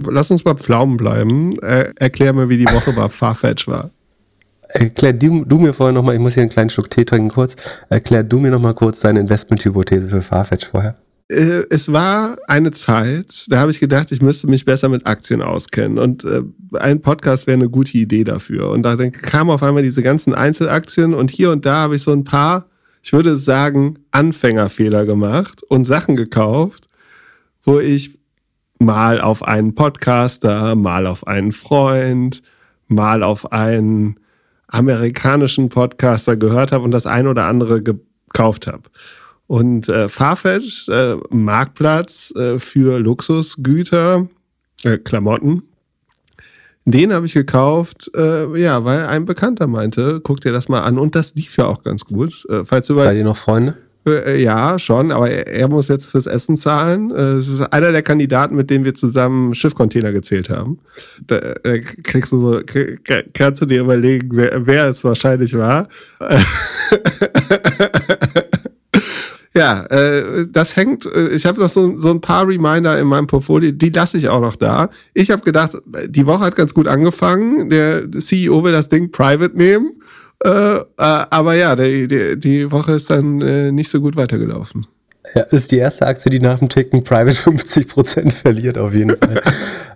Lass 0.04 0.32
uns 0.32 0.42
bei 0.42 0.54
Pflaumen 0.54 0.96
bleiben. 0.96 1.56
Äh, 1.60 1.92
erklär 1.94 2.32
mir, 2.32 2.48
wie 2.48 2.56
die 2.56 2.66
Woche 2.66 2.92
bei 2.92 3.08
Farfetch 3.08 3.68
war. 3.68 3.90
Erklär 4.70 5.12
du, 5.12 5.44
du 5.44 5.58
mir 5.58 5.72
vorher 5.72 5.92
nochmal, 5.92 6.14
ich 6.14 6.20
muss 6.20 6.34
hier 6.34 6.42
einen 6.42 6.50
kleinen 6.50 6.70
Schluck 6.70 6.90
Tee 6.90 7.04
trinken 7.04 7.28
kurz. 7.28 7.56
Erklär 7.88 8.22
du 8.22 8.38
mir 8.38 8.50
nochmal 8.50 8.74
kurz 8.74 9.00
deine 9.00 9.20
Investmenthypothese 9.20 10.08
für 10.08 10.22
Farfetch 10.22 10.66
vorher. 10.66 10.96
Äh, 11.28 11.62
es 11.70 11.92
war 11.92 12.36
eine 12.48 12.70
Zeit, 12.70 13.46
da 13.48 13.58
habe 13.58 13.70
ich 13.70 13.80
gedacht, 13.80 14.12
ich 14.12 14.20
müsste 14.20 14.46
mich 14.46 14.64
besser 14.64 14.88
mit 14.88 15.06
Aktien 15.06 15.42
auskennen 15.42 15.98
und 15.98 16.24
äh, 16.24 16.42
ein 16.78 17.00
Podcast 17.00 17.46
wäre 17.46 17.58
eine 17.58 17.70
gute 17.70 17.96
Idee 17.96 18.24
dafür. 18.24 18.70
Und 18.70 18.82
da 18.82 18.96
kamen 18.96 19.50
auf 19.50 19.62
einmal 19.62 19.82
diese 19.82 20.02
ganzen 20.02 20.34
Einzelaktien 20.34 21.14
und 21.14 21.30
hier 21.30 21.50
und 21.50 21.64
da 21.64 21.76
habe 21.76 21.96
ich 21.96 22.02
so 22.02 22.12
ein 22.12 22.24
paar 22.24 22.66
ich 23.04 23.12
würde 23.12 23.36
sagen, 23.36 23.98
Anfängerfehler 24.12 25.04
gemacht 25.04 25.62
und 25.62 25.84
Sachen 25.84 26.16
gekauft, 26.16 26.88
wo 27.62 27.78
ich 27.78 28.18
mal 28.78 29.20
auf 29.20 29.42
einen 29.42 29.74
Podcaster, 29.74 30.74
mal 30.74 31.06
auf 31.06 31.26
einen 31.26 31.52
Freund, 31.52 32.42
mal 32.88 33.22
auf 33.22 33.52
einen 33.52 34.18
amerikanischen 34.74 35.68
Podcaster 35.68 36.36
gehört 36.36 36.72
habe 36.72 36.84
und 36.84 36.90
das 36.90 37.06
ein 37.06 37.26
oder 37.26 37.46
andere 37.46 37.82
gekauft 37.82 38.66
habe. 38.66 38.82
Und 39.46 39.88
äh, 39.88 40.08
Farfetch, 40.08 40.88
äh, 40.88 41.16
Marktplatz 41.30 42.32
äh, 42.36 42.58
für 42.58 42.98
Luxusgüter, 42.98 44.28
äh, 44.82 44.98
Klamotten, 44.98 45.62
den 46.86 47.12
habe 47.12 47.26
ich 47.26 47.32
gekauft, 47.32 48.10
äh, 48.14 48.58
ja, 48.60 48.84
weil 48.84 49.06
ein 49.06 49.24
Bekannter 49.24 49.66
meinte, 49.66 50.20
guck 50.22 50.40
dir 50.40 50.52
das 50.52 50.68
mal 50.68 50.80
an. 50.80 50.98
Und 50.98 51.14
das 51.14 51.34
lief 51.34 51.56
ja 51.56 51.66
auch 51.66 51.82
ganz 51.82 52.04
gut. 52.04 52.44
Äh, 52.50 52.64
falls 52.64 52.88
du 52.88 52.98
Seid 52.98 53.16
ihr 53.16 53.24
noch 53.24 53.38
Freunde? 53.38 53.78
Äh, 54.06 54.42
ja, 54.42 54.78
schon, 54.78 55.10
aber 55.10 55.30
er, 55.30 55.68
muss 55.68 55.88
jetzt 55.88 56.10
fürs 56.10 56.26
Essen 56.26 56.56
zahlen. 56.56 57.10
Äh, 57.10 57.34
es 57.34 57.48
ist 57.48 57.60
einer 57.60 57.92
der 57.92 58.02
Kandidaten, 58.02 58.54
mit 58.54 58.70
dem 58.70 58.84
wir 58.84 58.94
zusammen 58.94 59.54
Schiffcontainer 59.54 60.12
gezählt 60.12 60.50
haben. 60.50 60.78
Da 61.26 61.36
äh, 61.36 61.80
kriegst 61.80 62.32
du 62.32 62.40
so, 62.40 62.60
kannst 63.32 63.62
du 63.62 63.66
dir 63.66 63.80
überlegen, 63.80 64.28
wer, 64.32 64.66
wer 64.66 64.88
es 64.88 65.02
wahrscheinlich 65.04 65.54
war. 65.56 65.88
Ja, 69.56 69.84
äh, 69.84 70.48
das 70.50 70.74
hängt, 70.74 71.06
äh, 71.06 71.28
ich 71.28 71.46
habe 71.46 71.60
noch 71.60 71.68
so, 71.68 71.96
so 71.96 72.10
ein 72.10 72.20
paar 72.20 72.46
Reminder 72.46 72.98
in 72.98 73.06
meinem 73.06 73.28
Portfolio, 73.28 73.70
die 73.70 73.90
lasse 73.90 74.18
ich 74.18 74.28
auch 74.28 74.40
noch 74.40 74.56
da. 74.56 74.90
Ich 75.14 75.30
habe 75.30 75.42
gedacht, 75.42 75.78
die 76.08 76.26
Woche 76.26 76.40
hat 76.40 76.56
ganz 76.56 76.74
gut 76.74 76.88
angefangen. 76.88 77.70
Der 77.70 78.10
CEO 78.10 78.64
will 78.64 78.72
das 78.72 78.88
Ding 78.88 79.12
private 79.12 79.56
nehmen. 79.56 79.92
Äh, 80.44 80.76
äh, 80.76 80.82
aber 80.98 81.54
ja, 81.54 81.74
die, 81.74 82.06
die, 82.06 82.38
die 82.38 82.70
Woche 82.70 82.92
ist 82.92 83.10
dann 83.10 83.40
äh, 83.40 83.72
nicht 83.72 83.88
so 83.88 84.00
gut 84.00 84.16
weitergelaufen. 84.16 84.86
Ja, 85.34 85.42
ist 85.42 85.72
die 85.72 85.78
erste 85.78 86.06
Aktie, 86.06 86.30
die 86.30 86.38
nach 86.38 86.58
dem 86.58 86.68
Ticken 86.68 87.02
Private 87.02 87.30
50% 87.50 88.30
verliert, 88.30 88.76
auf 88.76 88.94
jeden 88.94 89.16
Fall. 89.16 89.40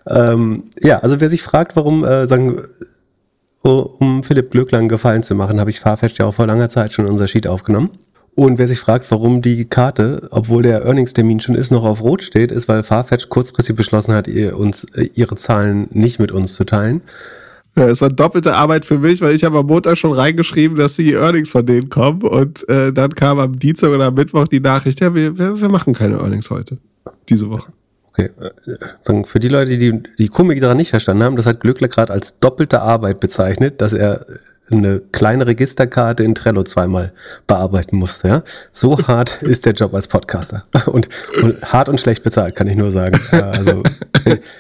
ähm, 0.09 0.65
ja, 0.83 0.99
also 0.99 1.21
wer 1.21 1.29
sich 1.29 1.43
fragt, 1.43 1.77
warum, 1.77 2.05
äh, 2.05 2.27
sagen, 2.27 2.61
um 3.63 4.25
Philipp 4.25 4.51
Glöckler 4.51 4.83
Gefallen 4.89 5.23
zu 5.23 5.35
machen, 5.35 5.61
habe 5.61 5.71
ich 5.71 5.81
Farfetch 5.81 6.19
ja 6.19 6.27
auch 6.27 6.35
vor 6.35 6.47
langer 6.47 6.71
Zeit 6.71 6.95
schon 6.95 7.07
unser 7.07 7.29
Sheet 7.29 7.47
aufgenommen. 7.47 7.91
Und 8.35 8.57
wer 8.57 8.69
sich 8.69 8.79
fragt, 8.79 9.11
warum 9.11 9.43
die 9.43 9.65
Karte, 9.65 10.29
obwohl 10.31 10.63
der 10.63 10.85
Earnings-Termin 10.85 11.41
schon 11.41 11.57
ist, 11.57 11.73
noch 11.73 11.83
auf 11.83 12.01
Rot 12.01 12.23
steht, 12.23 12.53
ist, 12.53 12.69
weil 12.69 12.85
Farfetch 12.85 13.29
kurzfristig 13.29 13.75
beschlossen 13.75 14.15
hat, 14.15 14.29
ihr, 14.29 14.57
uns, 14.57 14.85
äh, 14.95 15.11
ihre 15.15 15.35
Zahlen 15.35 15.89
nicht 15.91 16.21
mit 16.21 16.33
uns 16.33 16.55
zu 16.55 16.65
teilen. 16.65 17.03
Ja, 17.79 17.89
es 17.89 18.01
war 18.01 18.09
doppelte 18.09 18.57
Arbeit 18.57 18.85
für 18.85 18.99
mich, 18.99 19.21
weil 19.21 19.35
ich 19.35 19.45
habe 19.45 19.59
am 19.59 19.67
Montag 19.67 19.97
schon 19.97 20.13
reingeschrieben, 20.13 20.77
dass 20.77 20.97
die 20.97 21.13
Earnings 21.13 21.49
von 21.49 21.65
denen 21.65 21.89
kommen 21.89 22.23
und 22.23 22.69
äh, 22.69 22.93
dann 22.93 23.15
kam 23.15 23.39
am 23.39 23.57
Dienstag 23.57 23.91
oder 23.91 24.07
am 24.07 24.15
Mittwoch 24.15 24.49
die 24.49 24.59
Nachricht, 24.59 25.01
ja, 25.01 25.15
wir, 25.15 25.39
wir, 25.39 25.69
machen 25.69 25.95
keine 25.95 26.17
Earnings 26.17 26.51
heute, 26.51 26.79
diese 27.29 27.49
Woche. 27.49 27.73
Okay, 28.09 28.31
äh, 28.41 29.25
für 29.25 29.39
die 29.39 29.49
Leute, 29.49 29.79
die 29.79 30.03
die 30.19 30.29
Komik 30.29 30.61
daran 30.61 30.77
nicht 30.77 30.91
verstanden 30.91 31.23
haben, 31.23 31.37
das 31.37 31.47
hat 31.47 31.61
Glückler 31.61 31.87
gerade 31.87 32.13
als 32.13 32.41
doppelte 32.41 32.83
Arbeit 32.83 33.21
bezeichnet, 33.21 33.81
dass 33.81 33.93
er 33.93 34.27
eine 34.71 35.01
kleine 35.01 35.47
Registerkarte 35.47 36.25
in 36.25 36.35
Trello 36.35 36.63
zweimal 36.63 37.13
bearbeiten 37.47 37.97
musste. 37.97 38.29
Ja? 38.29 38.43
So 38.71 38.99
hart 39.07 39.43
ist 39.43 39.67
der 39.67 39.73
Job 39.73 39.95
als 39.95 40.09
Podcaster. 40.09 40.65
Und, 40.87 41.09
und 41.43 41.63
hart 41.73 41.89
und 41.89 42.01
schlecht 42.01 42.23
bezahlt, 42.23 42.55
kann 42.55 42.69
ich 42.69 42.77
nur 42.77 42.91
sagen. 42.91 43.21
Also, 43.33 43.83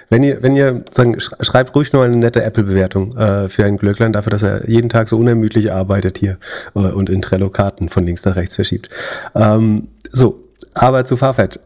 wenn 0.08 0.22
ihr, 0.22 0.42
wenn 0.42 0.56
ihr 0.56 0.84
sagen, 0.90 1.18
schreibt 1.18 1.74
ruhig 1.74 1.92
nur 1.92 2.04
eine 2.04 2.16
nette 2.16 2.42
Apple-Bewertung 2.42 3.16
äh, 3.16 3.48
für 3.48 3.64
einen 3.64 3.76
Glöcklein 3.76 4.12
dafür, 4.12 4.30
dass 4.30 4.42
er 4.42 4.68
jeden 4.68 4.88
Tag 4.88 5.08
so 5.08 5.16
unermüdlich 5.18 5.72
arbeitet 5.72 6.18
hier 6.18 6.38
äh, 6.74 6.80
und 6.80 7.10
in 7.10 7.22
Trello 7.22 7.50
Karten 7.50 7.88
von 7.88 8.04
links 8.04 8.24
nach 8.24 8.36
rechts 8.36 8.54
verschiebt. 8.54 8.88
Ähm, 9.34 9.88
so, 10.10 10.40
aber 10.74 11.04
zu 11.04 11.16
Farfetch. 11.16 11.58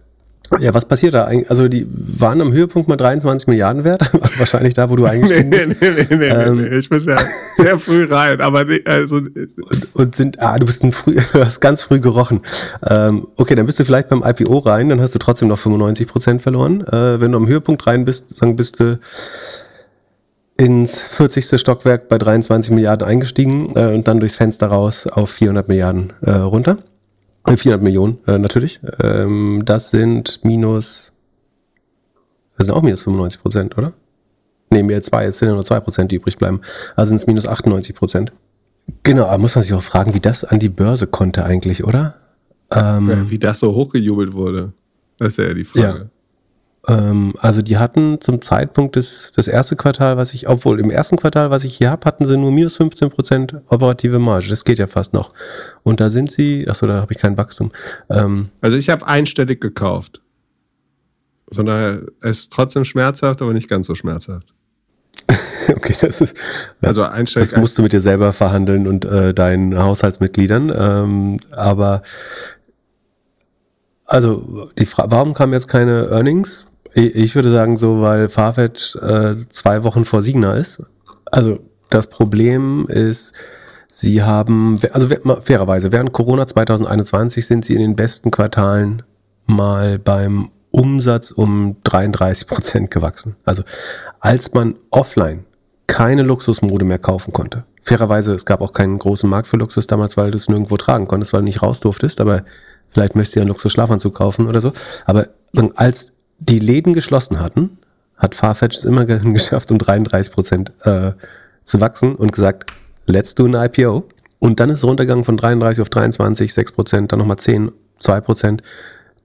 Ja, 0.60 0.74
was 0.74 0.84
passiert 0.84 1.14
da 1.14 1.24
eigentlich? 1.24 1.50
Also 1.50 1.68
die 1.68 1.86
waren 1.90 2.40
am 2.40 2.52
Höhepunkt 2.52 2.88
mal 2.88 2.96
23 2.96 3.48
Milliarden 3.48 3.84
wert, 3.84 4.10
wahrscheinlich 4.38 4.74
da, 4.74 4.90
wo 4.90 4.96
du 4.96 5.04
eingestiegen 5.04 5.50
bist. 5.50 5.68
nee, 5.68 5.76
nee, 5.80 6.06
nee, 6.10 6.16
nee, 6.16 6.26
ähm, 6.28 6.56
nee, 6.56 6.78
ich 6.78 6.88
bin 6.88 7.06
da 7.06 7.16
sehr 7.56 7.78
früh 7.78 8.04
rein, 8.04 8.40
aber 8.40 8.64
nee, 8.64 8.82
also 8.84 9.16
und, 9.16 9.94
und, 9.94 10.14
sind, 10.14 10.40
ah, 10.40 10.58
du 10.58 10.66
bist 10.66 10.84
ein 10.84 10.92
früh, 10.92 11.16
hast 11.34 11.60
ganz 11.60 11.82
früh 11.82 12.00
gerochen. 12.00 12.42
Ähm, 12.86 13.26
okay, 13.36 13.54
dann 13.54 13.66
bist 13.66 13.80
du 13.80 13.84
vielleicht 13.84 14.08
beim 14.08 14.22
IPO 14.24 14.58
rein, 14.58 14.88
dann 14.88 15.00
hast 15.00 15.14
du 15.14 15.18
trotzdem 15.18 15.48
noch 15.48 15.58
95 15.58 16.06
Prozent 16.06 16.42
verloren. 16.42 16.86
Äh, 16.86 17.20
wenn 17.20 17.32
du 17.32 17.38
am 17.38 17.48
Höhepunkt 17.48 17.86
rein 17.86 18.04
bist, 18.04 18.34
sagen 18.34 18.56
bist 18.56 18.80
du 18.80 18.98
ins 20.58 21.00
40. 21.16 21.60
Stockwerk 21.60 22.08
bei 22.08 22.18
23 22.18 22.72
Milliarden 22.72 23.06
eingestiegen 23.06 23.72
äh, 23.74 23.94
und 23.94 24.06
dann 24.06 24.20
durchs 24.20 24.36
Fenster 24.36 24.68
raus 24.68 25.06
auf 25.06 25.30
400 25.30 25.68
Milliarden 25.68 26.12
äh, 26.22 26.30
runter. 26.30 26.76
400 27.46 27.80
äh, 27.80 27.84
Millionen, 27.84 28.18
äh, 28.26 28.38
natürlich. 28.38 28.80
Ähm, 29.00 29.62
das 29.64 29.90
sind 29.90 30.44
minus, 30.44 31.12
das 32.56 32.66
sind 32.66 32.74
auch 32.74 32.82
minus 32.82 33.02
95 33.02 33.42
Prozent, 33.42 33.78
oder? 33.78 33.92
Nee, 34.70 34.82
mehr 34.82 35.02
zwei, 35.02 35.26
es 35.26 35.38
sind 35.38 35.48
ja 35.48 35.54
nur 35.54 35.64
zwei 35.64 35.80
Prozent, 35.80 36.12
die 36.12 36.16
übrig 36.16 36.38
bleiben. 36.38 36.60
Also 36.96 37.08
sind 37.08 37.16
es 37.16 37.26
minus 37.26 37.46
98 37.46 37.94
Prozent. 37.94 38.32
Genau, 39.02 39.26
aber 39.26 39.38
muss 39.38 39.54
man 39.54 39.62
sich 39.62 39.74
auch 39.74 39.82
fragen, 39.82 40.14
wie 40.14 40.20
das 40.20 40.44
an 40.44 40.58
die 40.58 40.68
Börse 40.68 41.06
konnte 41.06 41.44
eigentlich, 41.44 41.84
oder? 41.84 42.16
Ähm, 42.70 43.10
ja, 43.10 43.30
wie 43.30 43.38
das 43.38 43.60
so 43.60 43.74
hochgejubelt 43.74 44.32
wurde. 44.32 44.72
Das 45.18 45.36
ist 45.36 45.44
ja 45.44 45.52
die 45.52 45.64
Frage. 45.64 45.98
Ja. 45.98 46.06
Ähm, 46.88 47.34
also 47.38 47.62
die 47.62 47.78
hatten 47.78 48.20
zum 48.20 48.42
Zeitpunkt 48.42 48.96
des, 48.96 49.32
das 49.32 49.46
erste 49.48 49.76
Quartal, 49.76 50.16
was 50.16 50.34
ich, 50.34 50.48
obwohl 50.48 50.80
im 50.80 50.90
ersten 50.90 51.16
Quartal, 51.16 51.50
was 51.50 51.64
ich 51.64 51.76
hier 51.76 51.90
habe, 51.90 52.04
hatten 52.04 52.26
sie 52.26 52.36
nur 52.36 52.50
minus 52.50 52.76
15 52.76 53.10
Prozent 53.10 53.54
operative 53.68 54.18
Marge. 54.18 54.48
Das 54.48 54.64
geht 54.64 54.78
ja 54.78 54.86
fast 54.86 55.12
noch. 55.12 55.32
Und 55.84 56.00
da 56.00 56.10
sind 56.10 56.32
sie, 56.32 56.68
achso, 56.68 56.86
da 56.86 57.00
habe 57.00 57.12
ich 57.12 57.18
kein 57.18 57.36
Wachstum. 57.36 57.70
Ähm, 58.10 58.48
also 58.60 58.76
ich 58.76 58.90
habe 58.90 59.06
einstellig 59.06 59.60
gekauft. 59.60 60.22
Von 61.52 61.66
daher 61.66 62.02
ist 62.22 62.38
es 62.38 62.48
trotzdem 62.48 62.84
schmerzhaft, 62.84 63.42
aber 63.42 63.52
nicht 63.52 63.68
ganz 63.68 63.86
so 63.86 63.94
schmerzhaft. 63.94 64.52
okay, 65.68 65.94
das 66.00 66.20
ist. 66.20 66.36
Also 66.80 67.02
einstellig. 67.04 67.50
Das 67.50 67.60
musst 67.60 67.78
du 67.78 67.82
mit 67.82 67.92
dir 67.92 68.00
selber 68.00 68.32
verhandeln 68.32 68.88
und 68.88 69.04
äh, 69.04 69.32
deinen 69.34 69.78
Haushaltsmitgliedern. 69.78 70.72
Ähm, 70.74 71.40
aber 71.50 72.02
also 74.06 74.70
die 74.78 74.86
Frage, 74.86 75.10
warum 75.10 75.34
kamen 75.34 75.52
jetzt 75.52 75.68
keine 75.68 76.08
Earnings? 76.10 76.71
Ich 76.94 77.34
würde 77.34 77.52
sagen 77.52 77.76
so, 77.76 78.00
weil 78.00 78.28
Farfetch 78.28 78.96
äh, 78.96 79.36
zwei 79.48 79.82
Wochen 79.82 80.04
vor 80.04 80.22
Signa 80.22 80.54
ist. 80.54 80.84
Also 81.30 81.60
das 81.88 82.06
Problem 82.06 82.86
ist, 82.88 83.34
sie 83.88 84.22
haben, 84.22 84.78
also 84.92 85.08
fairerweise, 85.42 85.92
während 85.92 86.12
Corona 86.12 86.46
2021 86.46 87.46
sind 87.46 87.64
sie 87.64 87.74
in 87.74 87.80
den 87.80 87.96
besten 87.96 88.30
Quartalen 88.30 89.02
mal 89.46 89.98
beim 89.98 90.50
Umsatz 90.70 91.30
um 91.30 91.76
33 91.84 92.46
Prozent 92.46 92.90
gewachsen. 92.90 93.36
Also 93.44 93.62
als 94.20 94.52
man 94.54 94.76
offline 94.90 95.44
keine 95.86 96.22
Luxusmode 96.22 96.84
mehr 96.84 96.98
kaufen 96.98 97.32
konnte. 97.32 97.64
Fairerweise, 97.82 98.32
es 98.32 98.46
gab 98.46 98.62
auch 98.62 98.72
keinen 98.72 98.98
großen 98.98 99.28
Markt 99.28 99.48
für 99.48 99.58
Luxus 99.58 99.86
damals, 99.86 100.16
weil 100.16 100.30
du 100.30 100.36
es 100.36 100.48
nirgendwo 100.48 100.76
tragen 100.76 101.06
konntest, 101.06 101.32
weil 101.32 101.40
du 101.40 101.44
nicht 101.44 101.62
raus 101.62 101.80
durftest, 101.80 102.20
aber 102.20 102.44
vielleicht 102.88 103.14
möchtest 103.14 103.36
du 103.36 103.40
ja 103.40 103.42
einen 103.42 103.48
Luxus-Schlafanzug 103.48 104.14
kaufen 104.14 104.46
oder 104.48 104.60
so. 104.60 104.72
Aber 105.04 105.28
als 105.74 106.11
die 106.48 106.58
Läden 106.58 106.94
geschlossen 106.94 107.40
hatten, 107.40 107.78
hat 108.16 108.34
Farfetch 108.34 108.78
es 108.78 108.84
immer 108.84 109.04
geschafft, 109.06 109.70
um 109.70 109.78
33 109.78 110.32
Prozent 110.32 110.72
äh, 110.84 111.12
zu 111.64 111.80
wachsen 111.80 112.14
und 112.14 112.32
gesagt, 112.32 112.72
let's 113.06 113.34
do 113.34 113.44
an 113.44 113.54
IPO. 113.54 114.04
Und 114.38 114.58
dann 114.58 114.70
ist 114.70 114.78
es 114.78 114.84
runtergegangen 114.84 115.24
von 115.24 115.36
33 115.36 115.82
auf 115.82 115.88
23, 115.88 116.52
6 116.52 116.72
Prozent, 116.72 117.12
dann 117.12 117.20
nochmal 117.20 117.38
10, 117.38 117.70
2 118.00 118.20
Prozent, 118.20 118.62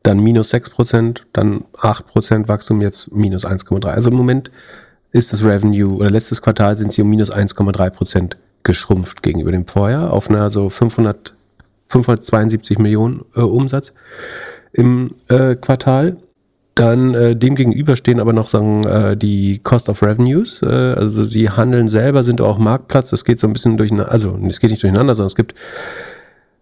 dann 0.03 0.19
minus 0.19 0.49
6 0.49 0.69
Prozent, 0.69 1.25
dann 1.33 1.63
8 1.79 2.05
Prozent 2.05 2.47
Wachstum, 2.47 2.81
jetzt 2.81 3.13
minus 3.13 3.45
1,3. 3.45 3.87
Also 3.87 4.11
im 4.11 4.15
Moment 4.15 4.51
ist 5.11 5.33
das 5.33 5.43
Revenue, 5.43 5.95
oder 5.95 6.11
letztes 6.11 6.41
Quartal 6.41 6.77
sind 6.77 6.91
sie 6.91 7.01
um 7.01 7.09
minus 7.09 7.31
1,3 7.31 7.89
Prozent 7.89 8.37
geschrumpft 8.63 9.23
gegenüber 9.23 9.51
dem 9.51 9.65
Vorjahr 9.65 10.13
auf 10.13 10.29
einer 10.29 10.49
so 10.49 10.69
500, 10.69 11.33
572 11.87 12.77
Millionen 12.77 13.25
äh, 13.35 13.41
Umsatz 13.41 13.93
im 14.73 15.15
äh, 15.29 15.55
Quartal. 15.55 16.17
Dann 16.77 17.15
äh, 17.15 17.35
dem 17.35 17.55
gegenüber 17.55 17.95
stehen 17.95 18.19
aber 18.19 18.33
noch 18.33 18.49
sagen 18.49 18.83
äh, 18.83 19.17
die 19.17 19.57
Cost 19.63 19.89
of 19.89 20.03
Revenues. 20.03 20.61
Äh, 20.61 20.67
also 20.67 21.23
sie 21.23 21.49
handeln 21.49 21.87
selber, 21.87 22.23
sind 22.23 22.39
auch 22.39 22.59
Marktplatz. 22.59 23.09
Das 23.09 23.25
geht 23.25 23.39
so 23.39 23.47
ein 23.47 23.53
bisschen 23.53 23.77
durcheinander. 23.77 24.11
Also 24.11 24.37
es 24.47 24.59
geht 24.59 24.69
nicht 24.69 24.83
durcheinander, 24.83 25.15
sondern 25.15 25.27
es 25.27 25.35
gibt 25.35 25.55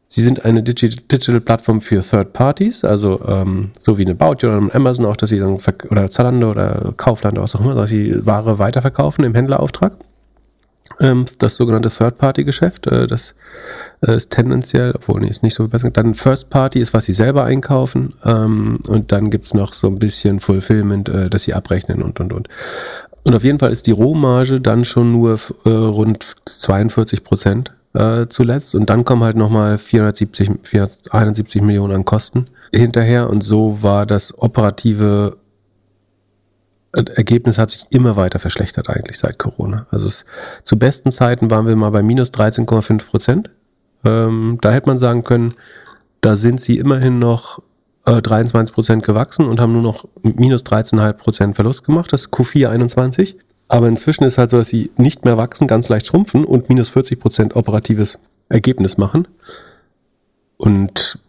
Sie 0.08 0.22
sind 0.22 0.46
eine 0.46 0.62
Digital-Plattform 0.62 1.82
für 1.82 2.02
Third 2.02 2.32
Parties, 2.32 2.86
also 2.86 3.20
ähm, 3.28 3.72
so 3.80 3.98
wie 3.98 4.04
eine 4.04 4.14
Bauti 4.14 4.46
oder 4.46 4.74
Amazon 4.74 5.08
auch, 5.08 5.18
dass 5.18 5.32
sie 5.32 5.40
dann 5.40 5.60
oder 5.90 6.10
Zalando 6.10 6.52
oder 6.52 6.94
Kaufland 6.96 7.38
oder 7.38 7.44
was 7.44 7.56
auch 7.56 7.62
immer, 7.62 7.74
dass 7.74 7.90
sie 7.90 8.26
Ware 8.26 8.60
weiterverkaufen 8.60 9.26
im 9.26 9.34
Händlerauftrag. 9.34 9.94
Ähm, 11.00 11.26
das 11.40 11.58
sogenannte 11.58 11.90
Third-Party-Geschäft, 11.90 12.88
äh, 12.88 13.08
das 13.08 13.36
äh, 14.02 14.16
ist 14.16 14.32
tendenziell, 14.32 14.94
obwohl 14.96 15.22
nee, 15.22 15.28
ist 15.28 15.44
nicht 15.44 15.56
so 15.56 15.68
besser. 15.68 15.92
Dann 15.92 16.16
First 16.16 16.50
Party 16.50 16.80
ist, 16.80 16.94
was 16.94 17.06
sie 17.06 17.14
selber 17.14 17.44
einkaufen. 17.44 18.14
Ähm, 18.24 18.80
und 18.88 19.12
dann 19.12 19.30
gibt 19.30 19.46
es 19.46 19.54
noch 19.54 19.74
so 19.74 19.88
ein 19.88 20.00
bisschen 20.00 20.40
Fulfillment, 20.40 21.10
äh, 21.10 21.30
das 21.30 21.44
sie 21.44 21.54
abrechnen 21.54 22.02
und 22.02 22.20
und 22.20 22.34
und. 22.34 22.50
Und 23.24 23.36
auf 23.36 23.44
jeden 23.44 23.60
Fall 23.60 23.72
ist 23.72 23.88
die 23.88 23.92
Rohmarge 23.92 24.62
dann 24.62 24.86
schon 24.86 25.12
nur 25.12 25.40
äh, 25.66 25.70
rund 25.70 26.26
42 26.46 27.24
Prozent 27.24 27.72
zuletzt 28.28 28.76
und 28.76 28.90
dann 28.90 29.06
kommen 29.06 29.24
halt 29.24 29.38
nochmal 29.38 29.78
470, 29.78 30.52
471 30.64 31.62
Millionen 31.62 31.94
an 31.96 32.04
Kosten 32.04 32.48
hinterher 32.76 33.30
und 33.30 33.42
so 33.42 33.78
war 33.84 34.06
das 34.06 34.38
operative 34.38 35.38
Ergebnis 36.96 37.58
hat 37.58 37.72
sich 37.72 37.88
immer 37.92 38.16
weiter 38.16 38.40
verschlechtert 38.40 38.90
eigentlich 38.90 39.18
seit 39.18 39.38
Corona. 39.38 39.86
Also 39.92 40.08
es, 40.08 40.26
zu 40.64 40.80
besten 40.80 41.12
Zeiten 41.12 41.52
waren 41.52 41.68
wir 41.68 41.76
mal 41.76 41.92
bei 41.92 42.02
minus 42.02 42.32
13,5 42.32 43.06
Prozent. 43.06 43.50
Ähm, 44.04 44.58
da 44.62 44.72
hätte 44.72 44.88
man 44.88 44.98
sagen 44.98 45.24
können, 45.24 45.56
da 46.22 46.36
sind 46.36 46.62
sie 46.62 46.78
immerhin 46.78 47.20
noch 47.20 47.60
äh, 48.06 48.22
23 48.22 48.74
Prozent 48.74 49.06
gewachsen 49.06 49.46
und 49.46 49.60
haben 49.60 49.74
nur 49.74 49.82
noch 49.82 50.06
minus 50.24 50.64
13,5 50.64 51.14
Prozent 51.14 51.56
Verlust 51.56 51.86
gemacht. 51.86 52.14
Das 52.14 52.22
ist 52.22 52.34
Q4 52.34 52.70
21. 52.70 53.38
Aber 53.68 53.88
inzwischen 53.88 54.24
ist 54.24 54.38
halt 54.38 54.52
so, 54.52 54.58
dass 54.58 54.68
sie 54.68 54.92
nicht 54.98 55.26
mehr 55.26 55.38
wachsen, 55.38 55.68
ganz 55.68 55.90
leicht 55.90 56.08
schrumpfen 56.08 56.46
und 56.46 56.70
minus 56.70 56.90
40 56.90 57.20
Prozent 57.20 57.56
operatives 57.56 58.20
Ergebnis 58.48 58.98
machen. 58.98 59.28
Und 60.58 61.20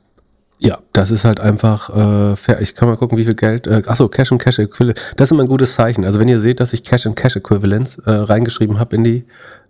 ja, 0.59 0.79
das 0.93 1.11
ist 1.11 1.25
halt 1.25 1.41
einfach 1.41 1.91
äh, 1.91 2.37
fair. 2.37 2.61
Ich 2.61 2.75
kann 2.75 2.89
mal 2.89 2.97
gucken, 2.97 3.19
wie 3.19 3.25
viel 3.25 3.35
Geld. 3.35 3.67
Äh, 3.67 3.83
achso, 3.87 4.09
Cash 4.09 4.33
und 4.33 4.39
Cash 4.39 4.59
Equivalent. 4.59 4.99
Das 5.17 5.29
ist 5.29 5.33
immer 5.33 5.43
ein 5.43 5.49
gutes 5.49 5.75
Zeichen. 5.75 6.05
Also 6.05 6.19
wenn 6.19 6.29
ihr 6.29 6.41
seht, 6.41 6.61
dass 6.61 6.73
ich 6.73 6.83
Cash 6.83 7.07
und 7.07 7.15
Cash 7.15 7.37
Equivalents 7.37 7.99
äh, 7.99 8.11
reingeschrieben 8.11 8.79
habe 8.79 8.97
in 8.97 9.05
die 9.05 9.25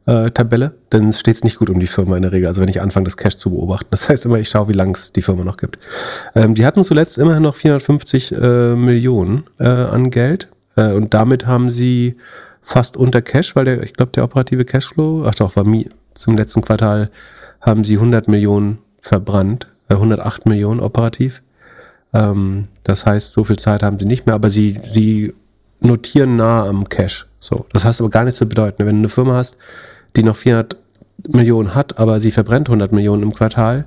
äh, 0.07 0.30
Tabelle, 0.30 0.74
dann 0.91 1.12
steht 1.12 1.37
es 1.37 1.45
nicht 1.45 1.59
gut 1.59 1.70
um 1.70 1.80
die 1.80 1.89
Firma 1.89 2.16
in 2.16 2.22
der 2.22 2.30
Regel. 2.30 2.47
Also 2.47 2.62
wenn 2.62 2.68
ich 2.68 2.80
anfange, 2.80 3.05
das 3.05 3.16
Cash 3.16 3.37
zu 3.37 3.51
beobachten. 3.51 3.89
Das 3.91 4.09
heißt 4.09 4.26
immer, 4.26 4.39
ich 4.39 4.49
schaue, 4.49 4.68
wie 4.68 4.74
lang 4.74 4.95
es 4.95 5.12
die 5.12 5.22
Firma 5.22 5.43
noch 5.43 5.57
gibt. 5.57 5.78
Ähm, 6.37 6.55
die 6.55 6.64
hatten 6.64 6.84
zuletzt 6.84 7.18
immerhin 7.18 7.43
noch 7.43 7.57
450 7.57 8.32
äh, 8.32 8.74
Millionen 8.76 9.45
äh, 9.59 9.64
an 9.64 10.11
Geld. 10.11 10.49
Äh, 10.76 10.93
und 10.93 11.14
damit 11.14 11.47
haben 11.47 11.68
sie 11.68 12.16
fast 12.62 12.97
unter 12.97 13.22
Cash, 13.22 13.57
weil 13.57 13.64
der, 13.64 13.82
ich 13.82 13.95
glaube, 13.95 14.12
der 14.12 14.24
operative 14.24 14.64
Cashflow, 14.64 15.24
ach 15.26 15.34
doch, 15.34 15.57
war 15.57 15.64
mi 15.64 15.89
zum 16.14 16.37
letzten 16.37 16.62
Quartal 16.62 17.11
haben 17.61 17.84
sie 17.84 17.95
100 17.95 18.28
Millionen 18.28 18.78
verbrannt, 19.01 19.68
108 19.95 20.47
Millionen 20.47 20.80
operativ. 20.80 21.43
Ähm, 22.12 22.68
das 22.84 23.07
heißt, 23.07 23.32
so 23.32 23.45
viel 23.45 23.59
Zeit 23.59 23.82
haben 23.82 23.99
sie 23.99 24.07
nicht 24.07 24.26
mehr, 24.26 24.34
aber 24.34 24.51
sie, 24.51 24.78
sie 24.82 25.34
notieren 25.80 26.37
nah 26.37 26.66
am 26.66 26.89
Cash. 26.89 27.26
So, 27.41 27.66
das 27.72 27.84
heißt 27.84 28.01
aber 28.01 28.11
gar 28.11 28.24
nichts 28.24 28.39
zu 28.39 28.49
bedeuten. 28.49 28.87
Wenn 28.87 28.97
du 28.97 29.01
eine 29.01 29.09
Firma 29.09 29.34
hast, 29.34 29.59
die 30.16 30.22
noch 30.22 30.37
400 30.37 30.76
Millionen 31.28 31.74
hat, 31.74 31.99
aber 31.99 32.20
sie 32.20 32.32
verbrennt 32.32 32.68
100 32.68 32.93
Millionen 32.93 33.22
im 33.22 33.34
Quartal, 33.34 33.87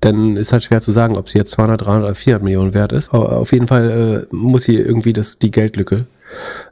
dann 0.00 0.36
ist 0.36 0.52
halt 0.52 0.62
schwer 0.62 0.80
zu 0.80 0.92
sagen, 0.92 1.16
ob 1.16 1.28
sie 1.28 1.38
jetzt 1.38 1.52
200, 1.52 1.80
300 1.80 2.02
oder 2.04 2.14
400 2.14 2.44
Millionen 2.44 2.74
wert 2.74 2.92
ist. 2.92 3.12
Aber 3.12 3.32
auf 3.38 3.52
jeden 3.52 3.66
Fall 3.66 4.26
äh, 4.30 4.34
muss 4.34 4.64
sie 4.64 4.76
irgendwie 4.76 5.12
das, 5.12 5.38
die 5.38 5.50
Geldlücke 5.50 6.06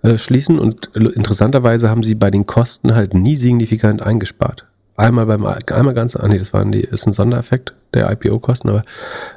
äh, 0.02 0.18
schließen 0.18 0.58
und 0.58 0.90
interessanterweise 0.94 1.90
haben 1.90 2.02
sie 2.02 2.14
bei 2.14 2.30
den 2.30 2.46
Kosten 2.46 2.94
halt 2.94 3.14
nie 3.14 3.36
signifikant 3.36 4.02
eingespart. 4.02 4.66
Einmal 4.96 5.26
beim, 5.26 5.44
einmal 5.44 5.94
ganz, 5.94 6.14
ah 6.14 6.28
nee, 6.28 6.38
das 6.38 6.52
waren 6.52 6.70
die, 6.70 6.82
ist 6.82 7.06
ein 7.06 7.12
Sondereffekt 7.12 7.74
der 7.94 8.10
IPO-Kosten, 8.12 8.68
aber 8.68 8.82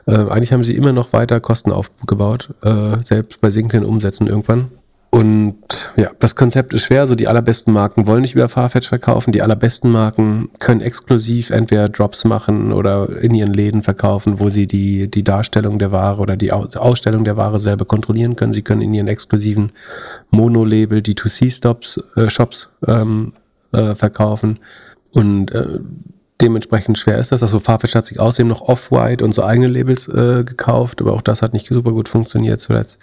äh, 0.06 0.30
eigentlich 0.30 0.54
haben 0.54 0.64
sie 0.64 0.76
immer 0.76 0.94
noch 0.94 1.14
weiter 1.14 1.40
Kosten 1.40 1.72
aufgebaut, 1.72 2.50
äh, 2.64 2.98
selbst 3.04 3.42
bei 3.42 3.50
sinkenden 3.50 3.90
Umsätzen 3.90 4.28
irgendwann. 4.28 4.70
Und 5.10 5.94
ja, 5.96 6.12
das 6.20 6.36
Konzept 6.36 6.74
ist 6.74 6.84
schwer. 6.84 7.08
So 7.08 7.16
die 7.16 7.28
allerbesten 7.28 7.74
Marken 7.74 8.08
wollen 8.08 8.22
nicht 8.22 8.36
über 8.36 8.50
Farfetch 8.50 8.88
verkaufen. 8.88 9.32
Die 9.32 9.42
allerbesten 9.42 9.90
Marken 9.90 10.50
können 10.60 10.82
exklusiv 10.82 11.50
entweder 11.50 11.90
Drops 11.90 12.26
machen 12.26 12.74
oder 12.74 13.10
in 13.22 13.34
ihren 13.34 13.54
Läden 13.54 13.84
verkaufen, 13.84 14.40
wo 14.40 14.50
sie 14.50 14.68
die, 14.68 15.10
die 15.10 15.24
Darstellung 15.24 15.80
der 15.80 15.92
Ware 15.92 16.22
oder 16.22 16.36
die 16.36 16.52
Ausstellung 16.52 17.24
der 17.24 17.38
Ware 17.38 17.60
selber 17.60 17.86
kontrollieren 17.86 18.36
können. 18.36 18.54
Sie 18.54 18.62
können 18.62 18.82
in 18.82 18.94
ihren 18.94 19.08
exklusiven 19.08 19.72
Mono-Label 20.30 21.00
D2C-Stops, 21.00 22.04
äh, 22.16 22.30
Shops 22.30 22.70
ähm, 22.86 23.34
äh, 23.72 23.96
verkaufen. 23.96 24.60
Und 25.12 25.52
äh, 25.52 25.80
dementsprechend 26.42 26.98
schwer 26.98 27.18
ist 27.18 27.32
das. 27.32 27.44
Also 27.44 27.60
Farfetch 27.60 27.96
hat 27.96 28.06
sich 28.06 28.20
außerdem 28.20 28.48
noch 28.48 28.62
Off-White 28.62 29.24
und 29.24 29.34
so 29.34 29.44
eigene 29.44 29.68
Labels 29.68 30.08
äh, 30.08 30.44
gekauft, 30.44 31.02
aber 31.02 31.14
auch 31.14 31.22
das 31.22 31.42
hat 31.42 31.54
nicht 31.54 31.68
super 31.68 31.92
gut 31.92 32.10
funktioniert 32.10 32.60
zuletzt. 32.62 33.00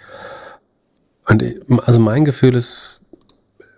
Und 1.27 1.43
also 1.85 1.99
mein 1.99 2.25
Gefühl 2.25 2.55
ist, 2.55 3.01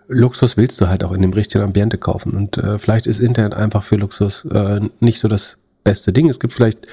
Luxus 0.08 0.56
willst 0.56 0.80
du 0.80 0.88
halt 0.88 1.04
auch 1.04 1.12
in 1.12 1.22
dem 1.22 1.32
richtigen 1.32 1.64
Ambiente 1.64 1.98
kaufen. 1.98 2.32
Und 2.32 2.58
äh, 2.58 2.78
vielleicht 2.78 3.06
ist 3.06 3.20
Internet 3.20 3.54
einfach 3.54 3.82
für 3.82 3.96
Luxus 3.96 4.44
äh, 4.46 4.80
nicht 5.00 5.20
so 5.20 5.28
das 5.28 5.58
beste 5.84 6.12
Ding. 6.12 6.28
Es 6.28 6.40
gibt 6.40 6.52
vielleicht 6.52 6.86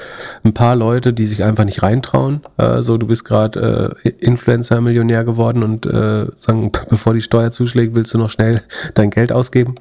ein 0.43 0.53
paar 0.53 0.75
Leute, 0.75 1.13
die 1.13 1.25
sich 1.25 1.43
einfach 1.43 1.65
nicht 1.65 1.83
reintrauen. 1.83 2.41
Äh, 2.57 2.81
so, 2.81 2.97
du 2.97 3.07
bist 3.07 3.25
gerade 3.25 3.97
äh, 4.03 4.09
Influencer-Millionär 4.09 5.23
geworden 5.23 5.63
und 5.63 5.86
äh, 5.86 6.27
sagen, 6.36 6.71
bevor 6.89 7.13
die 7.13 7.21
Steuer 7.21 7.51
zuschlägt, 7.51 7.95
willst 7.95 8.13
du 8.13 8.17
noch 8.17 8.29
schnell 8.29 8.61
dein 8.93 9.09
Geld 9.09 9.31
ausgeben. 9.31 9.75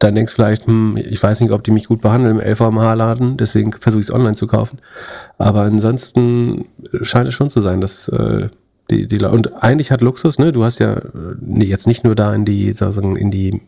Dann 0.00 0.14
denkst 0.14 0.32
du 0.32 0.36
vielleicht, 0.36 0.66
hm, 0.66 0.96
ich 0.96 1.22
weiß 1.22 1.40
nicht, 1.40 1.52
ob 1.52 1.62
die 1.62 1.70
mich 1.70 1.86
gut 1.86 2.00
behandeln 2.00 2.40
im 2.40 2.46
LVMH-Laden, 2.46 3.36
deswegen 3.36 3.72
versuche 3.72 4.00
ich 4.00 4.08
es 4.08 4.14
online 4.14 4.34
zu 4.34 4.46
kaufen. 4.46 4.78
Aber 5.38 5.60
ansonsten 5.60 6.64
scheint 7.02 7.28
es 7.28 7.34
schon 7.34 7.50
zu 7.50 7.60
sein, 7.60 7.80
dass 7.80 8.08
äh, 8.08 8.48
die, 8.90 9.06
die, 9.06 9.22
und 9.24 9.62
eigentlich 9.62 9.92
hat 9.92 10.00
Luxus, 10.00 10.38
ne, 10.38 10.52
du 10.52 10.64
hast 10.64 10.78
ja 10.78 11.00
nee, 11.40 11.66
jetzt 11.66 11.86
nicht 11.86 12.02
nur 12.02 12.14
da 12.14 12.34
in 12.34 12.44
die, 12.44 12.72
sozusagen 12.72 13.14
in 13.14 13.30
die, 13.30 13.60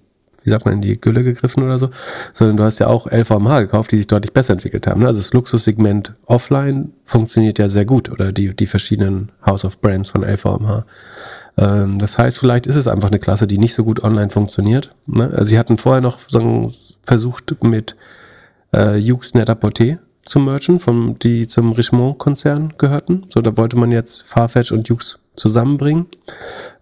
wie 0.42 0.50
sagt 0.50 0.64
man, 0.64 0.74
in 0.74 0.82
die 0.82 1.00
Gülle 1.00 1.22
gegriffen 1.22 1.62
oder 1.62 1.78
so, 1.78 1.90
sondern 2.32 2.56
du 2.56 2.64
hast 2.64 2.78
ja 2.78 2.88
auch 2.88 3.06
LVMH 3.06 3.60
gekauft, 3.60 3.92
die 3.92 3.98
sich 3.98 4.06
deutlich 4.06 4.32
besser 4.32 4.54
entwickelt 4.54 4.86
haben. 4.86 5.02
Ne? 5.02 5.06
Also 5.06 5.20
das 5.20 5.32
Luxussegment 5.34 6.14
offline 6.24 6.92
funktioniert 7.04 7.58
ja 7.58 7.68
sehr 7.68 7.84
gut 7.84 8.10
oder 8.10 8.32
die, 8.32 8.56
die 8.56 8.66
verschiedenen 8.66 9.30
House 9.44 9.64
of 9.64 9.80
Brands 9.80 10.10
von 10.10 10.22
LVMH. 10.24 10.86
Ähm, 11.56 11.98
das 11.98 12.18
heißt, 12.18 12.38
vielleicht 12.38 12.66
ist 12.66 12.76
es 12.76 12.88
einfach 12.88 13.08
eine 13.08 13.18
Klasse, 13.18 13.46
die 13.46 13.58
nicht 13.58 13.74
so 13.74 13.84
gut 13.84 14.02
online 14.02 14.30
funktioniert. 14.30 14.90
Ne? 15.06 15.30
Also 15.32 15.44
sie 15.44 15.58
hatten 15.58 15.76
vorher 15.76 16.00
noch 16.00 16.18
sagen, 16.28 16.72
versucht 17.02 17.62
mit 17.62 17.96
äh, 18.74 18.96
Yux 18.96 19.34
Net-a-Porter 19.34 19.98
zu 20.22 20.38
merchen, 20.38 20.78
vom, 20.78 21.18
die 21.18 21.48
zum 21.48 21.72
Richemont-Konzern 21.72 22.74
gehörten. 22.78 23.26
So, 23.28 23.40
da 23.40 23.56
wollte 23.56 23.76
man 23.76 23.90
jetzt 23.90 24.22
Farfetch 24.22 24.72
und 24.72 24.88
Jux 24.88 25.18
zusammenbringen. 25.36 26.06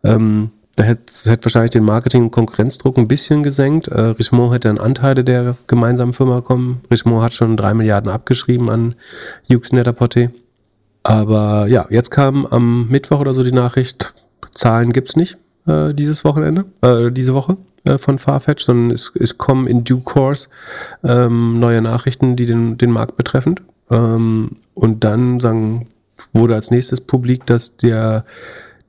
Ähm, 0.05 0.51
da 0.77 0.85
hätte 0.85 1.31
hätte 1.31 1.45
wahrscheinlich 1.45 1.73
den 1.73 1.85
Marketing- 1.85 2.25
und 2.25 2.31
Konkurrenzdruck 2.31 2.97
ein 2.97 3.09
bisschen 3.09 3.43
gesenkt. 3.43 3.89
Äh, 3.89 4.01
Richemont 4.01 4.53
hätte 4.55 4.69
dann 4.69 4.79
Anteile 4.79 5.25
der 5.25 5.57
gemeinsamen 5.67 6.13
Firma 6.13 6.37
bekommen. 6.37 6.81
Richemont 6.91 7.23
hat 7.23 7.33
schon 7.33 7.57
drei 7.57 7.75
Milliarden 7.75 8.11
abgeschrieben 8.11 8.71
an 8.71 8.95
Jux 9.49 9.73
Net-a-Porter. 9.73 10.31
Aber 11.03 11.67
ja, 11.67 11.87
jetzt 11.91 12.11
kam 12.11 12.47
am 12.47 12.89
Mittwoch 12.89 13.21
oder 13.21 13.33
so 13.33 13.43
die 13.43 13.53
Nachricht, 13.53 14.15
Zahlen 14.53 14.93
gibt's 14.93 15.17
nicht 15.17 15.39
äh, 15.67 15.95
dieses 15.95 16.25
Wochenende, 16.25 16.65
äh, 16.83 17.11
diese 17.11 17.35
Woche. 17.35 17.57
Äh, 17.87 17.97
von 17.97 18.19
Farfetch, 18.19 18.63
sondern 18.63 18.91
es, 18.91 19.13
es 19.19 19.39
kommen 19.39 19.67
in 19.67 19.85
due 19.85 20.03
course 20.03 20.49
ähm, 21.03 21.59
neue 21.59 21.81
Nachrichten, 21.81 22.37
die 22.37 22.45
den, 22.45 22.77
den 22.77 22.91
Markt 22.91 23.17
betreffend. 23.17 23.63
Ähm, 23.91 24.51
und 24.75 25.03
dann 25.03 25.41
sagen, 25.41 25.87
wurde 26.35 26.55
als 26.55 26.71
nächstes 26.71 27.01
publik, 27.01 27.47
dass 27.47 27.79
der, 27.79 28.27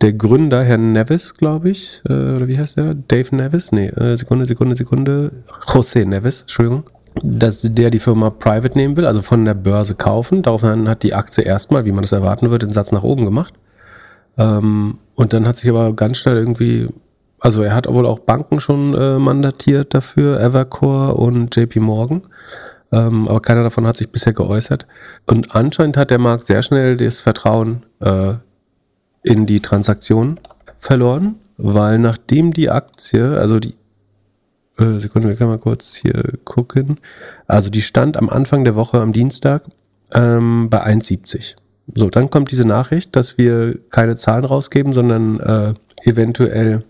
der 0.02 0.12
Gründer, 0.12 0.64
Herr 0.64 0.78
Nevis, 0.78 1.36
glaube 1.36 1.70
ich, 1.70 2.02
äh, 2.10 2.36
oder 2.36 2.50
wie 2.50 2.58
heißt 2.58 2.76
der? 2.76 2.96
Dave 2.96 3.34
Nevis? 3.34 3.72
Nee, 3.72 3.88
äh, 3.88 4.18
Sekunde, 4.18 4.46
Sekunde, 4.46 4.76
Sekunde. 4.76 5.32
José 5.68 6.06
Nevis, 6.06 6.42
Entschuldigung. 6.42 6.84
Dass 7.24 7.62
der 7.62 7.92
die 7.92 8.00
Firma 8.00 8.30
private 8.30 8.78
nehmen 8.78 8.98
will, 8.98 9.06
also 9.06 9.22
von 9.22 9.46
der 9.46 9.54
Börse 9.54 9.96
kaufen. 9.96 10.42
Daraufhin 10.42 10.90
hat 10.90 11.04
die 11.04 11.14
Aktie 11.14 11.44
erstmal, 11.44 11.86
wie 11.86 11.92
man 11.92 12.02
das 12.02 12.12
erwarten 12.12 12.50
würde, 12.50 12.68
den 12.68 12.74
Satz 12.74 12.92
nach 12.92 13.04
oben 13.04 13.24
gemacht. 13.24 13.54
Ähm, 14.38 14.98
und 15.22 15.34
dann 15.34 15.48
hat 15.48 15.58
sich 15.58 15.70
aber 15.70 15.94
ganz 15.94 16.18
schnell 16.18 16.38
irgendwie 16.38 16.88
also 17.42 17.64
er 17.64 17.74
hat 17.74 17.92
wohl 17.92 18.06
auch 18.06 18.20
Banken 18.20 18.60
schon 18.60 18.94
äh, 18.94 19.18
mandatiert 19.18 19.96
dafür, 19.96 20.40
Evercore 20.40 21.16
und 21.16 21.54
JP 21.56 21.80
Morgan. 21.80 22.22
Ähm, 22.92 23.28
aber 23.28 23.42
keiner 23.42 23.64
davon 23.64 23.88
hat 23.88 23.98
sich 23.98 24.12
bisher 24.12 24.34
geäußert. 24.34 24.86
Und 25.26 25.56
anscheinend 25.56 25.98
hat 25.98 26.12
der 26.12 26.20
Markt 26.20 26.46
sehr 26.46 26.62
schnell 26.62 26.98
das 26.98 27.20
Vertrauen 27.20 27.84
äh, 28.00 28.34
in 29.24 29.48
die 29.48 29.60
Transaktion 29.60 30.40
verloren, 30.78 31.36
weil 31.58 31.98
nachdem 31.98 32.54
die 32.54 32.70
Aktie, 32.70 33.38
also 33.40 33.60
die 33.60 33.74
äh, 34.78 35.00
Sekunde, 35.00 35.28
wir 35.28 35.36
können 35.36 35.50
mal 35.50 35.58
kurz 35.58 35.96
hier 35.96 36.22
gucken. 36.46 37.00
Also 37.48 37.72
die 37.72 37.82
stand 37.82 38.18
am 38.18 38.30
Anfang 38.30 38.66
der 38.66 38.76
Woche 38.76 39.00
am 39.00 39.14
Dienstag 39.14 39.64
ähm, 40.14 40.70
bei 40.70 40.86
1,70. 40.86 41.56
So, 41.94 42.10
dann 42.10 42.30
kommt 42.30 42.52
diese 42.52 42.66
Nachricht, 42.66 43.16
dass 43.16 43.38
wir 43.38 43.78
keine 43.90 44.16
Zahlen 44.16 44.46
rausgeben, 44.46 44.94
sondern 44.94 45.40
äh, 45.40 45.74
eventuell 46.10 46.84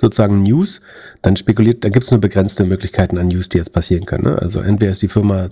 sozusagen 0.00 0.42
News, 0.42 0.80
dann 1.22 1.36
spekuliert, 1.36 1.84
dann 1.84 1.92
gibt 1.92 2.04
es 2.04 2.10
nur 2.10 2.20
begrenzte 2.20 2.64
Möglichkeiten 2.64 3.18
an 3.18 3.28
News, 3.28 3.48
die 3.48 3.58
jetzt 3.58 3.72
passieren 3.72 4.06
können. 4.06 4.24
Ne? 4.24 4.38
Also 4.40 4.60
entweder 4.60 4.92
ist 4.92 5.02
die 5.02 5.08
Firma 5.08 5.48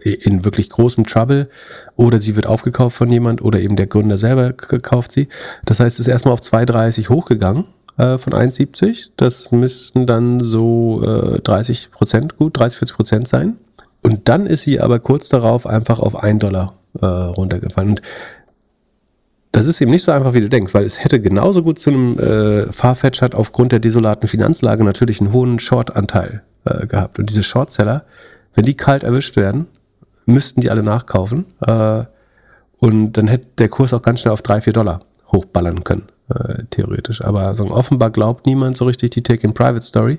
in 0.00 0.44
wirklich 0.44 0.70
großem 0.70 1.06
Trouble 1.06 1.48
oder 1.96 2.18
sie 2.18 2.34
wird 2.34 2.46
aufgekauft 2.46 2.96
von 2.96 3.10
jemand 3.12 3.42
oder 3.42 3.60
eben 3.60 3.76
der 3.76 3.86
Gründer 3.86 4.16
selber 4.16 4.52
kauft 4.52 5.12
sie. 5.12 5.28
Das 5.66 5.80
heißt, 5.80 5.96
es 5.96 6.06
ist 6.06 6.08
erstmal 6.08 6.32
auf 6.32 6.40
2,30 6.40 7.10
hochgegangen 7.10 7.66
äh, 7.98 8.16
von 8.16 8.32
1,70. 8.32 9.10
Das 9.16 9.52
müssten 9.52 10.06
dann 10.06 10.40
so 10.40 11.02
äh, 11.04 11.40
30 11.40 11.90
Prozent, 11.90 12.38
gut 12.38 12.58
30, 12.58 12.78
40 12.78 12.96
Prozent 12.96 13.28
sein. 13.28 13.58
Und 14.00 14.28
dann 14.28 14.46
ist 14.46 14.62
sie 14.62 14.80
aber 14.80 14.98
kurz 14.98 15.28
darauf 15.28 15.66
einfach 15.66 15.98
auf 15.98 16.16
1 16.16 16.40
Dollar 16.40 16.74
äh, 17.00 17.06
runtergefallen. 17.06 17.90
Und 17.90 18.02
das 19.52 19.66
ist 19.66 19.80
eben 19.80 19.90
nicht 19.90 20.02
so 20.02 20.12
einfach, 20.12 20.32
wie 20.32 20.40
du 20.40 20.48
denkst, 20.48 20.72
weil 20.72 20.84
es 20.84 21.04
hätte 21.04 21.20
genauso 21.20 21.62
gut 21.62 21.78
zu 21.78 21.90
einem 21.90 22.18
äh, 22.18 22.72
Farfetch 22.72 23.20
hat 23.20 23.34
aufgrund 23.34 23.72
der 23.72 23.80
desolaten 23.80 24.28
Finanzlage 24.28 24.82
natürlich 24.82 25.20
einen 25.20 25.32
hohen 25.32 25.58
Short-Anteil 25.58 26.42
äh, 26.64 26.86
gehabt. 26.86 27.18
Und 27.18 27.28
diese 27.28 27.42
Shortseller, 27.42 28.04
wenn 28.54 28.64
die 28.64 28.74
kalt 28.74 29.02
erwischt 29.02 29.36
werden, 29.36 29.66
müssten 30.24 30.62
die 30.62 30.70
alle 30.70 30.82
nachkaufen. 30.82 31.44
Äh, 31.60 32.04
und 32.78 33.12
dann 33.12 33.28
hätte 33.28 33.48
der 33.58 33.68
Kurs 33.68 33.92
auch 33.92 34.02
ganz 34.02 34.20
schnell 34.20 34.32
auf 34.32 34.42
drei 34.42 34.60
vier 34.60 34.72
Dollar 34.72 35.00
hochballern 35.30 35.84
können, 35.84 36.04
äh, 36.34 36.64
theoretisch. 36.70 37.22
Aber 37.22 37.54
so 37.54 37.70
offenbar 37.70 38.10
glaubt 38.10 38.46
niemand 38.46 38.76
so 38.76 38.86
richtig 38.86 39.10
die 39.10 39.22
Take-in-Private-Story. 39.22 40.18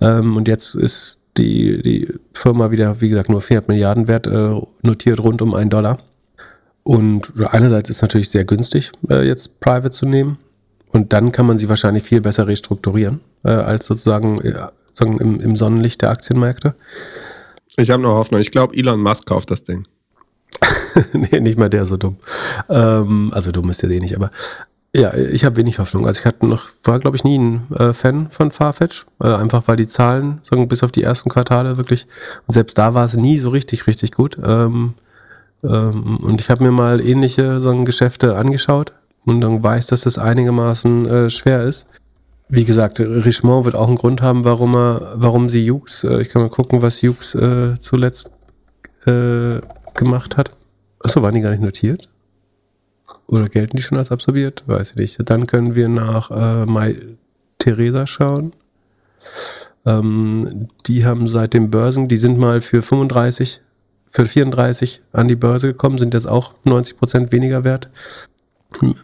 Ähm, 0.00 0.36
und 0.36 0.46
jetzt 0.46 0.74
ist 0.74 1.17
die, 1.38 1.82
die 1.82 2.08
Firma 2.34 2.70
wieder, 2.70 3.00
wie 3.00 3.08
gesagt, 3.08 3.28
nur 3.28 3.40
400 3.40 3.68
Milliarden 3.68 4.08
wert, 4.08 4.26
äh, 4.26 4.60
notiert 4.82 5.20
rund 5.20 5.40
um 5.42 5.54
einen 5.54 5.70
Dollar. 5.70 5.98
Und 6.82 7.32
einerseits 7.50 7.90
ist 7.90 7.96
es 7.96 8.02
natürlich 8.02 8.30
sehr 8.30 8.44
günstig, 8.44 8.92
äh, 9.10 9.26
jetzt 9.26 9.60
Private 9.60 9.90
zu 9.90 10.06
nehmen. 10.06 10.38
Und 10.90 11.12
dann 11.12 11.32
kann 11.32 11.46
man 11.46 11.58
sie 11.58 11.68
wahrscheinlich 11.68 12.02
viel 12.04 12.20
besser 12.20 12.46
restrukturieren, 12.46 13.20
äh, 13.44 13.50
als 13.50 13.86
sozusagen, 13.86 14.40
äh, 14.40 14.54
sozusagen 14.86 15.18
im, 15.18 15.40
im 15.40 15.56
Sonnenlicht 15.56 16.00
der 16.02 16.10
Aktienmärkte. 16.10 16.74
Ich 17.76 17.90
habe 17.90 18.02
noch 18.02 18.14
Hoffnung. 18.14 18.40
Ich 18.40 18.50
glaube, 18.50 18.76
Elon 18.76 19.00
Musk 19.00 19.26
kauft 19.26 19.50
das 19.50 19.62
Ding. 19.62 19.86
nee, 21.12 21.40
nicht 21.40 21.58
mal 21.58 21.68
der 21.68 21.86
so 21.86 21.96
dumm. 21.96 22.16
Ähm, 22.68 23.30
also 23.32 23.52
dumm 23.52 23.70
ist 23.70 23.82
der 23.82 23.90
eh 23.90 24.00
nicht, 24.00 24.16
aber 24.16 24.30
ja, 24.98 25.14
ich 25.14 25.44
habe 25.44 25.56
wenig 25.56 25.78
Hoffnung. 25.78 26.06
Also 26.06 26.20
ich 26.20 26.26
hatte 26.26 26.46
noch, 26.46 26.68
war 26.84 26.98
glaube 26.98 27.16
ich 27.16 27.24
nie 27.24 27.38
ein 27.38 27.66
äh, 27.74 27.92
Fan 27.92 28.28
von 28.30 28.50
Farfetch, 28.50 29.06
äh, 29.22 29.28
einfach 29.28 29.62
weil 29.66 29.76
die 29.76 29.86
Zahlen, 29.86 30.38
sagen 30.42 30.68
bis 30.68 30.82
auf 30.82 30.92
die 30.92 31.02
ersten 31.02 31.30
Quartale 31.30 31.76
wirklich, 31.76 32.06
und 32.46 32.54
selbst 32.54 32.76
da 32.78 32.94
war 32.94 33.04
es 33.04 33.16
nie 33.16 33.38
so 33.38 33.50
richtig, 33.50 33.86
richtig 33.86 34.12
gut. 34.12 34.38
Ähm, 34.44 34.94
ähm, 35.62 36.18
und 36.18 36.40
ich 36.40 36.50
habe 36.50 36.64
mir 36.64 36.72
mal 36.72 37.00
ähnliche 37.00 37.60
sagen, 37.60 37.84
Geschäfte 37.84 38.36
angeschaut 38.36 38.92
und 39.24 39.40
dann 39.40 39.62
weiß, 39.62 39.86
dass 39.86 40.02
das 40.02 40.18
einigermaßen 40.18 41.06
äh, 41.06 41.30
schwer 41.30 41.62
ist. 41.62 41.86
Wie 42.48 42.64
gesagt, 42.64 42.98
Richemont 42.98 43.66
wird 43.66 43.74
auch 43.74 43.88
einen 43.88 43.96
Grund 43.96 44.22
haben, 44.22 44.44
warum 44.44 44.74
er, 44.74 45.12
warum 45.16 45.48
sie 45.48 45.64
Jux, 45.64 46.04
äh, 46.04 46.20
ich 46.20 46.30
kann 46.30 46.42
mal 46.42 46.48
gucken, 46.48 46.82
was 46.82 47.02
Jux 47.02 47.34
äh, 47.34 47.78
zuletzt 47.78 48.30
äh, 49.06 49.60
gemacht 49.94 50.36
hat. 50.36 50.56
Achso, 51.02 51.22
waren 51.22 51.34
die 51.34 51.40
gar 51.40 51.50
nicht 51.50 51.62
notiert? 51.62 52.07
Oder 53.26 53.48
gelten 53.48 53.76
die 53.76 53.82
schon 53.82 53.98
als 53.98 54.12
absorbiert? 54.12 54.64
Weiß 54.66 54.92
ich 54.92 54.96
nicht. 54.96 55.30
Dann 55.30 55.46
können 55.46 55.74
wir 55.74 55.88
nach 55.88 56.30
äh, 56.30 56.66
Mai 56.66 56.96
Theresa 57.58 58.06
schauen. 58.06 58.52
Ähm, 59.84 60.68
die 60.86 61.04
haben 61.04 61.28
seit 61.28 61.54
dem 61.54 61.70
Börsen, 61.70 62.08
die 62.08 62.16
sind 62.16 62.38
mal 62.38 62.60
für 62.60 62.82
35, 62.82 63.60
für 64.10 64.26
34 64.26 65.02
an 65.12 65.28
die 65.28 65.36
Börse 65.36 65.68
gekommen, 65.68 65.98
sind 65.98 66.14
jetzt 66.14 66.28
auch 66.28 66.54
90 66.64 66.98
Prozent 66.98 67.32
weniger 67.32 67.64
wert. 67.64 67.88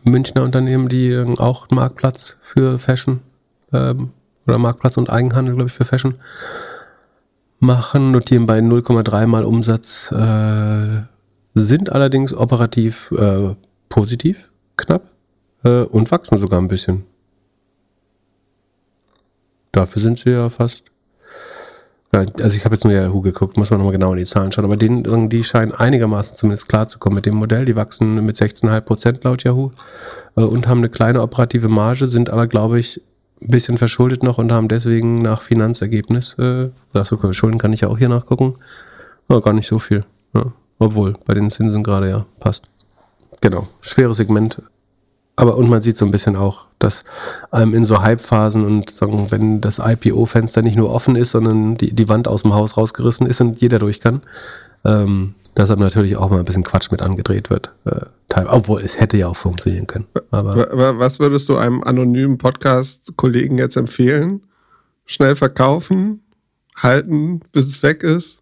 Münchner 0.04 0.42
Unternehmen, 0.42 0.88
die 0.88 1.16
auch 1.38 1.70
Marktplatz 1.70 2.38
für 2.42 2.78
Fashion 2.78 3.20
ähm, 3.72 4.10
oder 4.46 4.58
Marktplatz 4.58 4.96
und 4.96 5.10
Eigenhandel, 5.10 5.54
glaube 5.54 5.68
ich, 5.68 5.74
für 5.74 5.84
Fashion 5.84 6.14
machen, 7.60 8.10
notieren 8.10 8.46
bei 8.46 8.58
0,3 8.58 9.26
mal 9.26 9.44
Umsatz, 9.44 10.12
äh, 10.12 11.02
sind 11.54 11.90
allerdings 11.90 12.34
operativ 12.34 13.10
äh, 13.12 13.54
positiv, 13.94 14.50
knapp, 14.76 15.12
äh, 15.62 15.82
und 15.82 16.10
wachsen 16.10 16.36
sogar 16.36 16.60
ein 16.60 16.66
bisschen. 16.66 17.04
Dafür 19.70 20.02
sind 20.02 20.18
sie 20.18 20.30
ja 20.30 20.50
fast. 20.50 20.86
Also 22.10 22.56
ich 22.56 22.64
habe 22.64 22.74
jetzt 22.74 22.84
nur 22.84 22.92
Yahoo 22.92 23.20
geguckt, 23.20 23.56
muss 23.56 23.70
man 23.70 23.78
nochmal 23.78 23.92
genau 23.92 24.12
in 24.12 24.18
die 24.18 24.24
Zahlen 24.24 24.50
schauen, 24.50 24.64
aber 24.64 24.76
denen, 24.76 25.28
die 25.28 25.44
scheinen 25.44 25.70
einigermaßen 25.70 26.34
zumindest 26.34 26.68
klar 26.68 26.88
zu 26.88 26.98
kommen 26.98 27.14
mit 27.16 27.26
dem 27.26 27.36
Modell. 27.36 27.64
Die 27.64 27.76
wachsen 27.76 28.24
mit 28.24 28.36
16,5 28.36 28.80
Prozent 28.80 29.24
laut 29.24 29.44
Yahoo 29.44 29.70
äh, 30.36 30.42
und 30.42 30.66
haben 30.66 30.78
eine 30.78 30.88
kleine 30.88 31.22
operative 31.22 31.68
Marge, 31.68 32.08
sind 32.08 32.30
aber, 32.30 32.48
glaube 32.48 32.80
ich, 32.80 33.00
ein 33.40 33.48
bisschen 33.48 33.78
verschuldet 33.78 34.24
noch 34.24 34.38
und 34.38 34.50
haben 34.50 34.66
deswegen 34.66 35.22
nach 35.22 35.40
Finanzergebnis, 35.40 36.34
äh, 36.40 36.70
achso, 36.94 37.32
Schulden 37.32 37.58
kann 37.58 37.72
ich 37.72 37.82
ja 37.82 37.88
auch 37.88 37.98
hier 37.98 38.08
nachgucken, 38.08 38.54
aber 39.28 39.40
gar 39.40 39.52
nicht 39.52 39.68
so 39.68 39.78
viel. 39.78 40.04
Obwohl, 40.80 41.14
bei 41.24 41.34
den 41.34 41.50
Zinsen 41.50 41.84
gerade 41.84 42.10
ja, 42.10 42.26
passt. 42.40 42.73
Genau, 43.44 43.68
schweres 43.82 44.16
Segment. 44.16 44.62
Aber 45.36 45.58
und 45.58 45.68
man 45.68 45.82
sieht 45.82 45.98
so 45.98 46.06
ein 46.06 46.10
bisschen 46.10 46.34
auch, 46.34 46.64
dass 46.78 47.04
ähm, 47.52 47.74
in 47.74 47.84
so 47.84 48.00
Hype-Phasen 48.00 48.64
und 48.64 48.88
sagen, 48.88 49.26
wenn 49.28 49.60
das 49.60 49.82
IPO-Fenster 49.84 50.62
nicht 50.62 50.76
nur 50.76 50.90
offen 50.90 51.14
ist, 51.14 51.32
sondern 51.32 51.76
die, 51.76 51.92
die 51.92 52.08
Wand 52.08 52.26
aus 52.26 52.40
dem 52.40 52.54
Haus 52.54 52.78
rausgerissen 52.78 53.26
ist 53.26 53.42
und 53.42 53.60
jeder 53.60 53.78
durch 53.78 54.00
kann, 54.00 54.22
ähm, 54.86 55.34
deshalb 55.58 55.78
natürlich 55.78 56.16
auch 56.16 56.30
mal 56.30 56.38
ein 56.38 56.46
bisschen 56.46 56.62
Quatsch 56.62 56.90
mit 56.90 57.02
angedreht 57.02 57.50
wird. 57.50 57.72
Äh, 57.84 58.06
obwohl 58.46 58.80
es 58.80 58.98
hätte 58.98 59.18
ja 59.18 59.28
auch 59.28 59.36
funktionieren 59.36 59.86
können. 59.86 60.06
Aber 60.30 60.98
Was 60.98 61.20
würdest 61.20 61.46
du 61.50 61.58
einem 61.58 61.84
anonymen 61.84 62.38
Podcast-Kollegen 62.38 63.58
jetzt 63.58 63.76
empfehlen? 63.76 64.40
Schnell 65.04 65.36
verkaufen, 65.36 66.22
halten, 66.78 67.40
bis 67.52 67.66
es 67.66 67.82
weg 67.82 68.04
ist? 68.04 68.38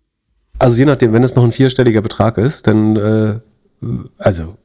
Also 0.60 0.76
je 0.76 0.84
nachdem, 0.84 1.12
wenn 1.12 1.24
es 1.24 1.34
noch 1.34 1.42
ein 1.42 1.50
vierstelliger 1.50 2.02
Betrag 2.02 2.38
ist, 2.38 2.68
dann 2.68 2.94
äh, 2.94 3.40
also 4.18 4.58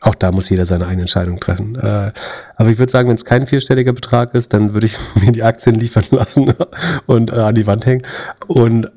auch 0.00 0.14
da 0.14 0.32
muss 0.32 0.50
jeder 0.50 0.66
seine 0.66 0.86
eigene 0.86 1.02
Entscheidung 1.02 1.40
treffen. 1.40 1.76
Äh, 1.76 2.12
aber 2.56 2.68
ich 2.70 2.78
würde 2.78 2.92
sagen, 2.92 3.08
wenn 3.08 3.16
es 3.16 3.24
kein 3.24 3.46
vierstelliger 3.46 3.92
Betrag 3.92 4.34
ist, 4.34 4.52
dann 4.52 4.74
würde 4.74 4.86
ich 4.86 4.96
mir 5.22 5.32
die 5.32 5.42
Aktien 5.42 5.76
liefern 5.76 6.04
lassen 6.10 6.52
und 7.06 7.32
äh, 7.32 7.36
an 7.36 7.54
die 7.54 7.66
Wand 7.66 7.86
hängen. 7.86 8.02
Und 8.46 8.90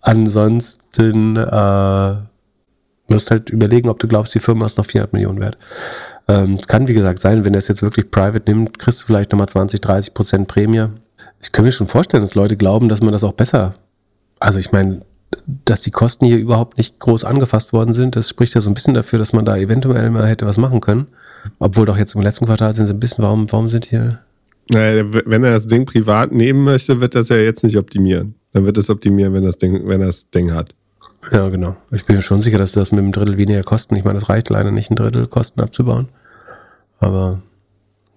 ansonsten 0.00 1.36
äh, 1.36 2.14
musst 3.08 3.30
halt 3.30 3.50
überlegen, 3.50 3.88
ob 3.88 3.98
du 3.98 4.08
glaubst, 4.08 4.34
die 4.34 4.40
Firma 4.40 4.66
ist 4.66 4.78
noch 4.78 4.86
400 4.86 5.12
Millionen 5.12 5.40
wert. 5.40 5.58
Ähm, 6.26 6.58
kann, 6.66 6.88
wie 6.88 6.94
gesagt, 6.94 7.20
sein, 7.20 7.44
wenn 7.44 7.54
er 7.54 7.58
es 7.58 7.68
jetzt 7.68 7.82
wirklich 7.82 8.10
private 8.10 8.50
nimmt, 8.50 8.78
kriegst 8.78 9.02
du 9.02 9.06
vielleicht 9.06 9.32
nochmal 9.32 9.48
20, 9.48 9.80
30 9.80 10.14
Prozent 10.14 10.48
Prämie. 10.48 10.86
Ich 11.42 11.52
kann 11.52 11.64
mir 11.64 11.72
schon 11.72 11.86
vorstellen, 11.86 12.22
dass 12.22 12.34
Leute 12.34 12.56
glauben, 12.56 12.88
dass 12.88 13.02
man 13.02 13.12
das 13.12 13.24
auch 13.24 13.32
besser. 13.32 13.74
Also 14.40 14.58
ich 14.58 14.72
meine, 14.72 15.02
dass 15.46 15.80
die 15.80 15.90
Kosten 15.90 16.26
hier 16.26 16.38
überhaupt 16.38 16.78
nicht 16.78 16.98
groß 16.98 17.24
angefasst 17.24 17.72
worden 17.72 17.94
sind, 17.94 18.16
das 18.16 18.28
spricht 18.28 18.54
ja 18.54 18.60
so 18.60 18.70
ein 18.70 18.74
bisschen 18.74 18.94
dafür, 18.94 19.18
dass 19.18 19.32
man 19.32 19.44
da 19.44 19.56
eventuell 19.56 20.10
mal 20.10 20.26
hätte 20.26 20.46
was 20.46 20.58
machen 20.58 20.80
können. 20.80 21.08
Obwohl 21.58 21.86
doch 21.86 21.98
jetzt 21.98 22.14
im 22.14 22.22
letzten 22.22 22.46
Quartal 22.46 22.74
sind 22.74 22.86
sie 22.86 22.94
ein 22.94 23.00
bisschen, 23.00 23.24
warum, 23.24 23.50
warum 23.52 23.68
sind 23.68 23.86
hier. 23.86 24.20
Naja, 24.70 25.04
wenn 25.26 25.44
er 25.44 25.50
das 25.50 25.66
Ding 25.66 25.84
privat 25.84 26.32
nehmen 26.32 26.64
möchte, 26.64 27.00
wird 27.00 27.14
das 27.14 27.28
ja 27.28 27.36
jetzt 27.36 27.64
nicht 27.64 27.76
optimieren. 27.76 28.34
Dann 28.52 28.64
wird 28.64 28.78
es 28.78 28.88
optimieren, 28.88 29.34
wenn 29.34 29.44
das 29.44 29.58
Ding, 29.58 29.86
wenn 29.86 30.00
er 30.00 30.06
das 30.06 30.30
Ding 30.30 30.52
hat. 30.52 30.74
Ja, 31.30 31.48
genau. 31.48 31.76
Ich 31.90 32.06
bin 32.06 32.16
mir 32.16 32.22
schon 32.22 32.42
sicher, 32.42 32.58
dass 32.58 32.72
das 32.72 32.92
mit 32.92 33.00
einem 33.00 33.12
Drittel 33.12 33.36
weniger 33.36 33.62
Kosten, 33.62 33.96
ich 33.96 34.04
meine, 34.04 34.18
das 34.18 34.28
reicht 34.28 34.48
leider 34.50 34.70
nicht, 34.70 34.90
ein 34.90 34.96
Drittel 34.96 35.26
Kosten 35.26 35.60
abzubauen. 35.60 36.08
Aber 36.98 37.42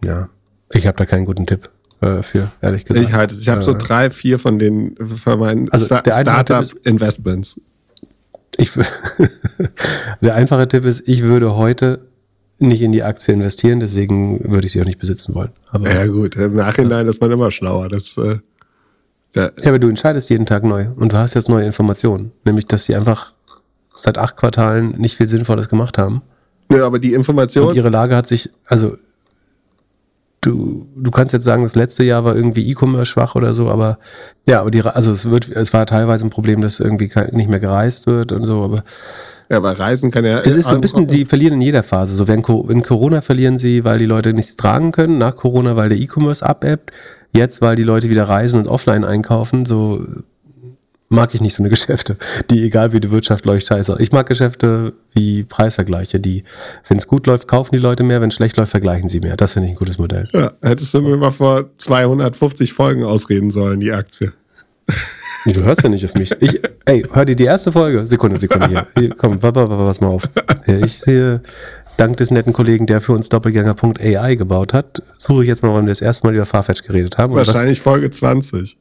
ja, 0.04 0.30
ich 0.72 0.88
habe 0.88 0.98
da 0.98 1.06
keinen 1.06 1.26
guten 1.26 1.46
Tipp 1.46 1.70
äh, 2.02 2.22
für, 2.22 2.50
ehrlich 2.62 2.86
gesagt. 2.86 3.08
Ich 3.08 3.14
halte 3.14 3.36
Ich 3.36 3.50
habe 3.50 3.62
äh, 3.62 3.64
so 3.64 3.74
drei, 3.74 4.10
vier 4.10 4.40
von 4.40 4.60
den 4.60 4.96
für 4.98 5.38
meinen 5.38 5.70
also 5.72 5.86
Sta 5.86 6.02
Startup-Investments. 6.02 7.60
Ich, 8.58 8.72
der 10.22 10.36
einfache 10.36 10.68
Tipp 10.68 10.86
ist, 10.86 11.08
ich 11.08 11.24
würde 11.24 11.56
heute 11.56 12.08
nicht 12.60 12.82
in 12.82 12.92
die 12.92 13.04
Aktie 13.04 13.34
investieren, 13.34 13.80
deswegen 13.80 14.52
würde 14.52 14.66
ich 14.66 14.74
sie 14.74 14.82
auch 14.82 14.86
nicht 14.86 15.00
besitzen 15.00 15.36
wollen. 15.36 15.52
Aber, 15.70 15.94
ja 15.94 16.08
gut, 16.08 16.36
im 16.36 16.56
Nachhinein 16.56 17.06
ja. 17.06 17.10
ist 17.12 17.22
man 17.22 17.32
immer 17.32 17.52
schlauer. 17.52 17.88
Das, 17.90 18.18
äh, 18.18 18.40
ja, 19.36 19.52
aber 19.66 19.80
du 19.80 19.90
entscheidest 19.90 20.30
jeden 20.30 20.46
Tag 20.46 20.64
neu 20.64 20.88
und 20.96 21.14
du 21.14 21.18
hast 21.18 21.36
jetzt 21.36 21.50
neue 21.50 21.66
Informationen, 21.66 22.32
nämlich 22.46 22.66
dass 22.66 22.86
sie 22.86 22.96
einfach 22.96 23.34
seit 23.94 24.18
acht 24.18 24.38
Quartalen 24.38 24.92
nicht 24.98 25.18
viel 25.18 25.28
Sinnvolles 25.28 25.70
gemacht 25.70 25.98
haben. 25.98 26.22
Ja, 26.72 26.86
aber 26.86 27.00
die 27.00 27.14
Information. 27.14 27.70
Und 27.70 27.76
ihre 27.76 27.90
Lage 27.90 28.16
hat 28.16 28.28
sich, 28.28 28.50
also 28.66 28.98
du, 30.48 30.88
du 30.96 31.12
kannst 31.12 31.34
jetzt 31.34 31.44
sagen, 31.44 31.64
das 31.64 31.76
letzte 31.76 32.04
Jahr 32.04 32.24
war 32.24 32.36
irgendwie 32.36 32.70
E-Commerce 32.70 33.08
schwach 33.08 33.36
oder 33.36 33.54
so, 33.54 33.70
aber 33.70 34.00
ja, 34.48 34.62
aber 34.62 34.72
die, 34.72 34.82
also 34.82 35.12
es 35.12 35.30
wird, 35.30 35.50
es 35.50 35.74
war 35.74 35.86
teilweise 35.86 36.26
ein 36.26 36.30
Problem, 36.30 36.62
dass 36.62 36.80
irgendwie 36.80 37.12
nicht 37.32 37.50
mehr 37.50 37.60
gereist 37.60 38.08
wird 38.08 38.32
und 38.32 38.46
so, 38.46 38.64
aber. 38.64 38.84
Ja, 39.50 39.58
aber 39.58 39.78
Reisen 39.78 40.12
kann 40.12 40.26
ja. 40.26 40.40
Es 40.40 40.56
ist 40.56 40.70
so 40.70 40.76
ein 40.76 40.82
bisschen, 40.82 41.08
die 41.08 41.26
verlieren 41.26 41.56
in 41.56 41.62
jeder 41.62 41.84
Phase. 41.84 42.16
So, 42.16 42.28
während 42.28 42.48
in 42.48 42.84
Corona 42.84 43.22
verlieren 43.22 43.60
sie, 43.60 43.84
weil 43.84 44.00
die 44.00 44.06
Leute 44.06 44.34
nichts 44.34 44.56
tragen 44.56 44.92
können, 44.92 45.18
nach 45.18 45.36
Corona, 45.36 45.76
weil 45.76 45.90
der 45.90 45.98
E-Commerce 45.98 46.46
abebbt, 46.46 46.92
jetzt, 47.34 47.62
weil 47.62 47.76
die 47.76 47.84
Leute 47.84 48.10
wieder 48.10 48.24
reisen 48.24 48.60
und 48.60 48.68
offline 48.68 49.04
einkaufen, 49.04 49.66
so 49.66 50.02
mag 51.10 51.34
ich 51.34 51.42
nicht 51.42 51.56
so 51.56 51.64
eine 51.64 51.70
Geschäfte, 51.78 52.18
die 52.50 52.64
egal 52.66 52.94
wie 52.94 53.00
die 53.00 53.12
Wirtschaft 53.12 53.46
läuft, 53.46 53.68
scheiße. 53.68 53.98
Ich 54.00 54.12
mag 54.12 54.28
Geschäfte 54.28 54.94
wie 55.14 55.44
Preisvergleiche, 55.44 56.20
die, 56.20 56.44
wenn 56.88 56.98
es 56.98 57.08
gut 57.08 57.28
läuft, 57.28 57.48
kaufen 57.48 57.72
die 57.74 57.82
Leute 57.82 58.04
mehr, 58.04 58.22
wenn 58.22 58.30
es 58.30 58.36
schlecht 58.36 58.58
läuft, 58.58 58.72
vergleichen 58.72 59.10
sie 59.10 59.20
mehr. 59.20 59.38
Das 59.38 59.54
finde 59.54 59.68
ich 59.68 59.74
ein 59.74 59.78
gutes 59.78 59.98
Modell. 59.98 60.28
Ja, 60.34 60.52
hättest 60.62 60.94
du 60.94 61.02
mir 61.02 61.18
mal 61.18 61.32
vor 61.32 61.70
250 61.78 62.74
Folgen 62.74 63.04
ausreden 63.04 63.52
sollen, 63.52 63.80
die 63.80 63.92
Aktie. 63.92 64.34
Du 65.46 65.64
hörst 65.64 65.84
ja 65.84 65.90
nicht 65.90 66.04
auf 66.04 66.14
mich. 66.16 66.32
Ich, 66.42 66.60
ey, 66.86 67.06
hör 67.12 67.24
dir 67.24 67.36
die 67.36 67.46
erste 67.46 67.72
Folge. 67.72 68.06
Sekunde, 68.06 68.38
Sekunde 68.38 68.68
hier. 68.68 68.88
hier 68.98 69.16
komm, 69.16 69.40
pass 69.40 70.02
mal 70.02 70.08
auf. 70.08 70.24
Ich 70.66 71.00
sehe, 71.00 71.42
dank 71.98 72.18
des 72.18 72.32
netten 72.32 72.52
Kollegen, 72.52 72.86
der 72.86 73.00
für 73.00 73.14
uns 73.14 73.30
Doppelgänger.ai 73.30 74.36
gebaut 74.36 74.74
hat, 74.74 75.02
suche 75.18 75.44
ich 75.44 75.48
jetzt 75.48 75.64
mal, 75.64 75.74
wann 75.74 75.86
wir 75.86 75.92
das 75.92 76.02
erste 76.02 76.28
Mal 76.28 76.36
über 76.36 76.46
Farfetch 76.46 76.84
geredet 76.84 77.18
haben. 77.18 77.34
Wahrscheinlich 77.34 77.80
Folge 77.80 78.10
20. 78.10 78.78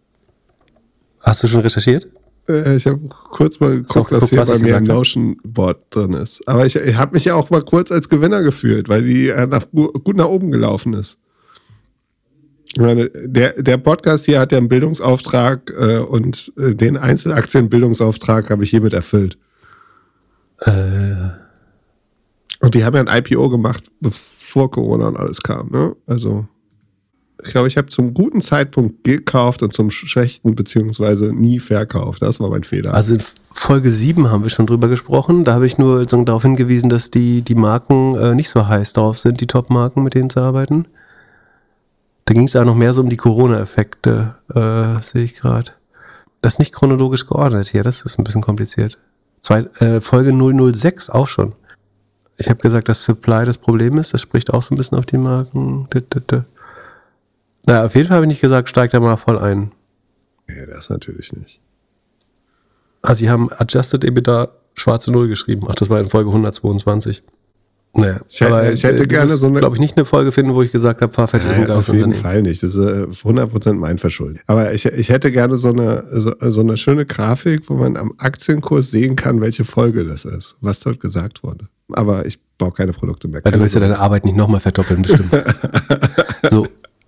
Hast 1.27 1.43
du 1.43 1.49
schon 1.49 1.61
recherchiert? 1.61 2.09
Äh, 2.49 2.77
ich 2.77 2.87
habe 2.87 3.01
kurz 3.09 3.59
mal 3.61 3.71
geguckt, 3.81 4.13
was 4.13 4.31
hier 4.31 4.45
bei 4.45 4.59
mir 4.59 4.77
im 4.77 4.85
Notion-Board 4.85 5.79
drin 5.91 6.13
ist. 6.13 6.47
Aber 6.47 6.65
ich, 6.65 6.77
ich 6.77 6.97
habe 6.97 7.15
mich 7.15 7.25
ja 7.25 7.35
auch 7.35 7.51
mal 7.51 7.63
kurz 7.63 7.91
als 7.91 8.09
Gewinner 8.09 8.43
gefühlt, 8.43 8.89
weil 8.89 9.03
die 9.03 9.29
äh, 9.29 9.47
nach, 9.47 9.67
gut 9.73 10.17
nach 10.17 10.27
oben 10.27 10.53
gelaufen 10.53 10.95
ist. 10.95 11.19
Ich 12.75 12.81
meine, 12.81 13.11
der, 13.11 13.61
der 13.63 13.79
Podcast 13.79 14.27
hier 14.27 14.39
hat 14.39 14.53
ja 14.53 14.59
einen 14.59 14.69
Bildungsauftrag 14.69 15.73
äh, 15.79 15.99
und 15.99 16.53
äh, 16.59 16.75
den 16.75 16.97
Einzelaktienbildungsauftrag 16.97 18.51
habe 18.51 18.65
ich 18.65 18.71
hiermit 18.71 18.93
erfüllt. 18.93 19.39
Äh, 20.61 21.31
Und 22.61 22.75
die 22.75 22.85
haben 22.85 22.95
ja 22.97 23.05
ein 23.05 23.25
IPO 23.25 23.49
gemacht, 23.51 23.85
bevor 24.01 24.71
Corona 24.71 25.09
und 25.09 25.17
alles 25.17 25.41
kam. 25.41 25.71
Ne? 25.71 25.97
Also 26.07 26.47
ich 27.45 27.51
glaube, 27.51 27.69
ich 27.69 27.77
habe 27.77 27.89
zum 27.89 28.15
guten 28.15 28.41
Zeitpunkt 28.41 29.05
gekauft 29.05 29.63
und 29.63 29.73
zum 29.73 29.91
schlechten 29.91 30.55
beziehungsweise 30.55 31.33
nie 31.35 31.59
verkauft. 31.59 32.23
Das 32.23 32.41
war 32.41 32.49
mein 32.49 32.65
Fehler. 32.65 32.95
also 32.95 33.15
in 33.15 33.23
Folge 33.53 33.91
7 33.91 34.31
haben 34.31 34.43
wir 34.43 34.51
schon 34.51 34.67
drüber 34.67 34.89
gesprochen. 34.89 35.45
Da 35.45 35.55
habe 35.55 35.67
ich 35.67 35.77
nur 35.77 35.99
sozusagen 35.99 36.25
darauf 36.25 36.43
hingewiesen, 36.43 36.89
dass 36.89 37.11
die, 37.11 37.43
die 37.43 37.55
Marken 37.55 38.17
äh, 38.17 38.35
nicht 38.35 38.49
so 38.49 38.67
heiß 38.67 38.95
drauf 38.95 39.19
sind, 39.19 39.41
die 39.41 39.47
Top-Marken, 39.47 40.03
mit 40.03 40.15
denen 40.15 40.31
zu 40.31 40.41
arbeiten. 40.41 40.87
Da 42.25 42.35
ging 42.35 42.45
es 42.45 42.57
auch 42.57 42.65
noch 42.65 42.75
mehr 42.75 42.95
so 42.95 43.03
um 43.03 43.09
die 43.09 43.17
Corona-Effekte, 43.17 44.35
äh, 44.55 45.03
sehe 45.03 45.25
ich 45.25 45.35
gerade. 45.35 45.73
Das 46.43 46.55
ist 46.55 46.59
nicht 46.59 46.73
chronologisch 46.73 47.27
geordnet 47.27 47.69
hier, 47.69 47.83
das 47.83 48.03
ist 48.03 48.19
ein 48.19 48.25
bisschen 48.25 48.43
kompliziert. 48.43 48.99
Zwei, 49.41 49.61
äh, 49.79 50.01
Folge 50.01 50.33
006 50.33 51.11
auch 51.11 51.29
schon. 51.29 51.55
Ich 52.39 52.49
habe 52.51 52.61
gesagt, 52.61 52.89
dass 52.89 53.05
Supply 53.05 53.45
das 53.45 53.59
Problem 53.59 53.99
ist. 53.99 54.13
Das 54.13 54.21
spricht 54.21 54.53
auch 54.53 54.63
so 54.63 54.75
ein 54.75 54.79
bisschen 54.79 54.99
auf 54.99 55.07
die 55.07 55.19
Marken. 55.19 55.89
Naja, 57.67 57.85
auf 57.85 57.95
jeden 57.95 58.09
Fall 58.09 58.17
habe 58.17 58.27
ich 58.27 58.31
nicht 58.31 58.41
gesagt, 58.41 58.69
steigt 58.69 58.95
da 58.95 59.01
mal 59.01 59.17
voll 59.17 59.39
ein. 59.39 59.73
ja, 60.49 60.67
das 60.67 60.89
natürlich 60.91 61.33
nicht. 61.33 61.61
Ah, 63.03 63.15
sie 63.15 63.29
haben 63.31 63.51
Adjusted 63.53 64.05
EBITDA 64.05 64.49
schwarze 64.75 65.13
Null 65.13 65.29
geschrieben. 65.29 65.63
Ach, 65.69 65.75
das 65.75 65.89
war 65.91 66.01
in 66.01 66.09
Folge 66.09 66.31
122. 66.31 67.23
Naja, 67.95 68.21
Ich 68.29 68.41
hätte- 68.43 68.73
ich 68.73 68.83
hätte 68.85 69.07
gerne 69.09 69.37
so 69.37 69.47
eine- 69.47 69.59
glaube 69.61 69.77
ich, 69.77 69.81
nicht 69.81 69.97
eine 69.97 70.05
Folge 70.05 70.31
finden, 70.31 70.55
wo 70.55 70.61
ich 70.63 70.71
gesagt 70.71 71.01
habe, 71.01 71.13
Farfetch 71.15 71.47
ist 71.47 71.59
ein 71.59 71.65
geiles 71.65 71.89
auf 71.89 71.97
jeden. 71.97 72.13
Fall 72.15 72.43
nicht. 72.43 72.63
Das 72.63 72.75
ist 72.75 72.85
äh, 72.85 73.07
100% 73.25 73.79
mein 73.79 73.97
Verschulden. 73.97 74.41
Aber 74.47 74.75
ich, 74.75 74.85
ich 74.85 75.09
hätte 75.09 75.33
gerne 75.33 75.57
so 75.57 75.71
eine, 75.71 76.05
so, 76.13 76.35
so 76.41 76.61
eine 76.61 76.77
schöne 76.77 77.07
Grafik, 77.07 77.71
wo 77.71 77.75
man 77.75 77.97
am 77.97 78.13
Aktienkurs 78.19 78.91
sehen 78.91 79.17
kann, 79.17 79.41
welche 79.41 79.65
Folge 79.65 80.05
das 80.05 80.27
ist, 80.27 80.57
was 80.61 80.81
dort 80.81 81.01
gesagt 81.01 81.43
wurde. 81.43 81.69
Aber 81.93 82.27
ich 82.27 82.39
baue 82.59 82.73
keine 82.73 82.93
Produkte 82.93 83.29
mehr. 83.29 83.43
Weil 83.45 83.53
du 83.53 83.61
willst 83.61 83.75
ja 83.77 83.81
deine 83.81 83.99
Arbeit 83.99 84.27
nicht 84.27 84.37
nochmal 84.37 84.61
verdoppeln, 84.61 85.01
bestimmt. 85.03 85.31
so, 86.51 86.67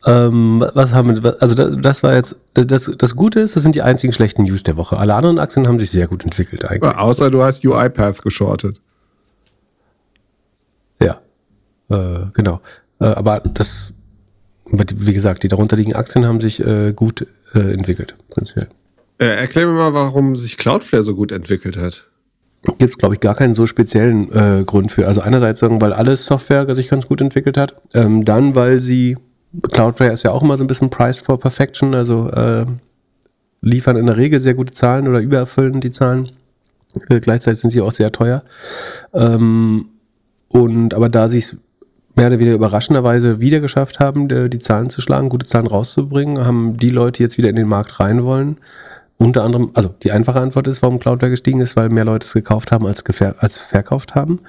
ähm, 0.09 0.64
was 0.74 0.94
haben 0.94 1.22
wir, 1.22 1.36
also 1.40 1.55
das, 1.55 1.76
das 1.80 2.02
war 2.02 2.14
jetzt, 2.14 2.40
das, 2.55 2.93
das 2.97 3.16
Gute 3.16 3.40
ist, 3.40 3.56
das 3.56 3.62
sind 3.62 3.74
die 3.74 3.82
einzigen 3.82 4.12
schlechten 4.12 4.44
News 4.44 4.62
der 4.62 4.76
Woche. 4.76 4.97
Alle 4.97 5.14
anderen 5.14 5.39
Aktien 5.39 5.66
haben 5.66 5.78
sich 5.78 5.90
sehr 5.90 6.06
gut 6.06 6.24
entwickelt 6.24 6.64
eigentlich. 6.64 6.93
Ja, 6.93 6.98
außer 6.98 7.30
du 7.30 7.43
hast 7.43 7.64
UiPath 7.64 8.22
geschortet. 8.22 8.80
Ja, 11.01 11.20
äh, 11.90 12.26
genau. 12.32 12.60
Äh, 13.01 13.06
aber 13.06 13.40
das, 13.40 13.94
wie 14.66 15.14
gesagt, 15.14 15.43
die 15.43 15.48
darunter 15.48 15.76
liegenden 15.76 15.98
Aktien 15.98 16.24
haben 16.24 16.40
sich 16.40 16.64
äh, 16.64 16.93
gut 16.93 17.26
äh, 17.55 17.72
entwickelt, 17.72 18.16
prinzipiell. 18.30 18.68
Äh, 19.20 19.26
erklär 19.26 19.66
mir 19.66 19.74
mal, 19.74 19.94
warum 19.94 20.36
sich 20.36 20.56
Cloudflare 20.56 21.05
so 21.05 21.14
gut 21.14 21.32
entwickelt 21.32 21.76
hat. 21.76 22.06
Gibt 22.78 22.90
es, 22.90 22.98
glaube 22.98 23.14
ich, 23.14 23.20
gar 23.20 23.35
keinen 23.35 23.55
so 23.55 23.66
speziellen 23.66 24.32
äh, 24.32 24.64
Grund 24.64 24.90
für. 24.90 25.06
Also 25.06 25.20
einerseits 25.20 25.60
sagen, 25.60 25.80
weil 25.80 25.93
alles 25.93 26.26
Software 26.26 26.74
sich 26.74 26.89
ganz 26.89 27.06
gut 27.06 27.20
entwickelt 27.20 27.56
hat. 27.56 27.80
Ähm, 27.94 28.24
dann, 28.24 28.55
weil 28.55 28.80
sie, 28.80 29.16
Cloudflare 29.62 30.12
ist 30.12 30.24
ja 30.24 30.32
auch 30.32 30.42
immer 30.42 30.56
so 30.56 30.64
ein 30.64 30.66
bisschen 30.66 30.90
priced 30.90 31.24
for 31.24 31.38
perfection, 31.38 31.94
also 31.94 32.30
äh, 32.30 32.66
liefern 33.60 33.96
in 33.96 34.06
der 34.06 34.16
Regel 34.16 34.40
sehr 34.40 34.54
gute 34.54 34.74
Zahlen 34.74 35.08
oder 35.08 35.20
übererfüllen 35.20 35.80
die 35.80 35.90
Zahlen. 35.90 36.30
Äh, 37.08 37.20
gleichzeitig 37.20 37.60
sind 37.60 37.70
sie 37.70 37.80
auch 37.80 37.92
sehr 37.92 38.12
teuer. 38.12 38.42
Ähm, 39.14 39.86
und 40.48 40.94
aber 40.94 41.08
da 41.08 41.28
sie 41.28 41.38
es 41.38 41.56
mehr 42.14 42.26
oder 42.26 42.38
weniger 42.38 42.56
überraschenderweise 42.56 43.40
wieder 43.40 43.60
geschafft 43.60 44.00
haben, 44.00 44.28
die, 44.28 44.50
die 44.50 44.58
Zahlen 44.58 44.90
zu 44.90 45.00
schlagen, 45.00 45.28
gute 45.28 45.46
Zahlen 45.46 45.66
rauszubringen, 45.66 46.44
haben 46.44 46.76
die 46.76 46.90
Leute 46.90 47.22
jetzt 47.22 47.38
wieder 47.38 47.48
in 47.48 47.56
den 47.56 47.68
Markt 47.68 48.00
rein 48.00 48.24
wollen. 48.24 48.58
Unter 49.16 49.44
anderem, 49.44 49.70
also 49.74 49.88
die 50.02 50.12
einfache 50.12 50.40
Antwort 50.40 50.68
ist, 50.68 50.82
warum 50.82 51.00
Cloudflare 51.00 51.30
gestiegen 51.30 51.60
ist, 51.60 51.74
weil 51.74 51.88
mehr 51.88 52.04
Leute 52.04 52.26
es 52.26 52.34
gekauft 52.34 52.70
haben 52.70 52.86
als, 52.86 53.04
als 53.38 53.58
verkauft 53.58 54.14
haben. 54.14 54.40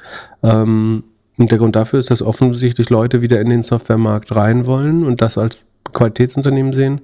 Ähm, 0.43 1.03
und 1.39 1.51
der 1.51 1.57
Grund 1.57 1.75
dafür 1.75 1.99
ist, 1.99 2.11
dass 2.11 2.21
offensichtlich 2.21 2.89
Leute 2.89 3.21
wieder 3.21 3.39
in 3.39 3.49
den 3.49 3.63
Softwaremarkt 3.63 4.35
rein 4.35 4.65
wollen 4.65 5.05
und 5.05 5.21
das 5.21 5.37
als 5.37 5.59
Qualitätsunternehmen 5.93 6.73
sehen. 6.73 7.01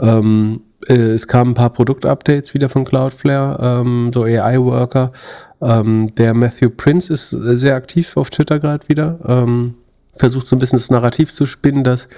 Ähm, 0.00 0.60
äh, 0.88 0.94
es 0.94 1.26
kamen 1.26 1.50
ein 1.50 1.54
paar 1.54 1.70
Produktupdates 1.70 2.54
wieder 2.54 2.68
von 2.68 2.84
Cloudflare, 2.84 3.80
ähm, 3.80 4.10
so 4.14 4.22
AI-Worker. 4.22 5.12
Ähm, 5.60 6.14
der 6.14 6.34
Matthew 6.34 6.70
Prince 6.70 7.12
ist 7.12 7.30
sehr 7.30 7.74
aktiv 7.74 8.16
auf 8.16 8.30
Twitter 8.30 8.60
gerade 8.60 8.88
wieder. 8.88 9.18
Ähm, 9.26 9.74
versucht 10.14 10.46
so 10.46 10.54
ein 10.54 10.60
bisschen 10.60 10.78
das 10.78 10.90
Narrativ 10.90 11.34
zu 11.34 11.44
spinnen, 11.44 11.82
dass 11.82 12.08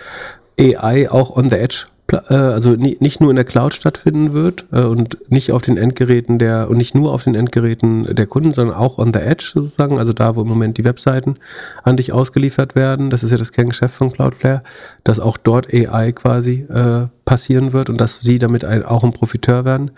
AI 0.61 1.11
auch 1.11 1.37
on 1.37 1.49
the 1.49 1.57
edge, 1.57 1.87
also 2.13 2.77
ni- 2.77 2.97
nicht 3.01 3.21
nur 3.21 3.31
in 3.31 3.37
der 3.37 3.45
Cloud 3.45 3.75
stattfinden 3.75 4.33
wird 4.33 4.67
äh, 4.73 4.83
und 4.83 5.19
nicht 5.29 5.53
auf 5.53 5.63
den 5.63 5.77
Endgeräten 5.77 6.39
der 6.39 6.71
und 6.71 6.77
nicht 6.77 6.95
nur 6.95 7.13
auf 7.13 7.25
den 7.25 7.35
Endgeräten 7.35 8.15
der 8.15 8.27
Kunden, 8.27 8.53
sondern 8.53 8.77
auch 8.77 8.99
on 8.99 9.13
the 9.13 9.19
edge 9.21 9.51
sozusagen, 9.53 9.99
also 9.99 10.13
da, 10.13 10.37
wo 10.37 10.43
im 10.43 10.49
Moment 10.49 10.79
die 10.79 10.85
Webseiten 10.85 11.37
an 11.83 11.97
dich 11.97 12.13
ausgeliefert 12.13 12.75
werden. 12.77 13.11
Das 13.11 13.25
ist 13.25 13.33
ja 13.33 13.37
das 13.37 13.53
Kerngeschäft 13.53 13.95
von 13.95 14.13
Cloudflare, 14.13 14.63
dass 15.03 15.19
auch 15.19 15.37
dort 15.37 15.73
AI 15.73 16.13
quasi 16.13 16.67
äh, 16.69 17.09
passieren 17.25 17.73
wird 17.73 17.91
und 17.91 18.01
dass 18.01 18.21
sie 18.21 18.39
damit 18.39 18.65
ein, 18.65 18.85
auch 18.85 19.03
ein 19.03 19.13
Profiteur 19.13 19.65
werden. 19.65 19.91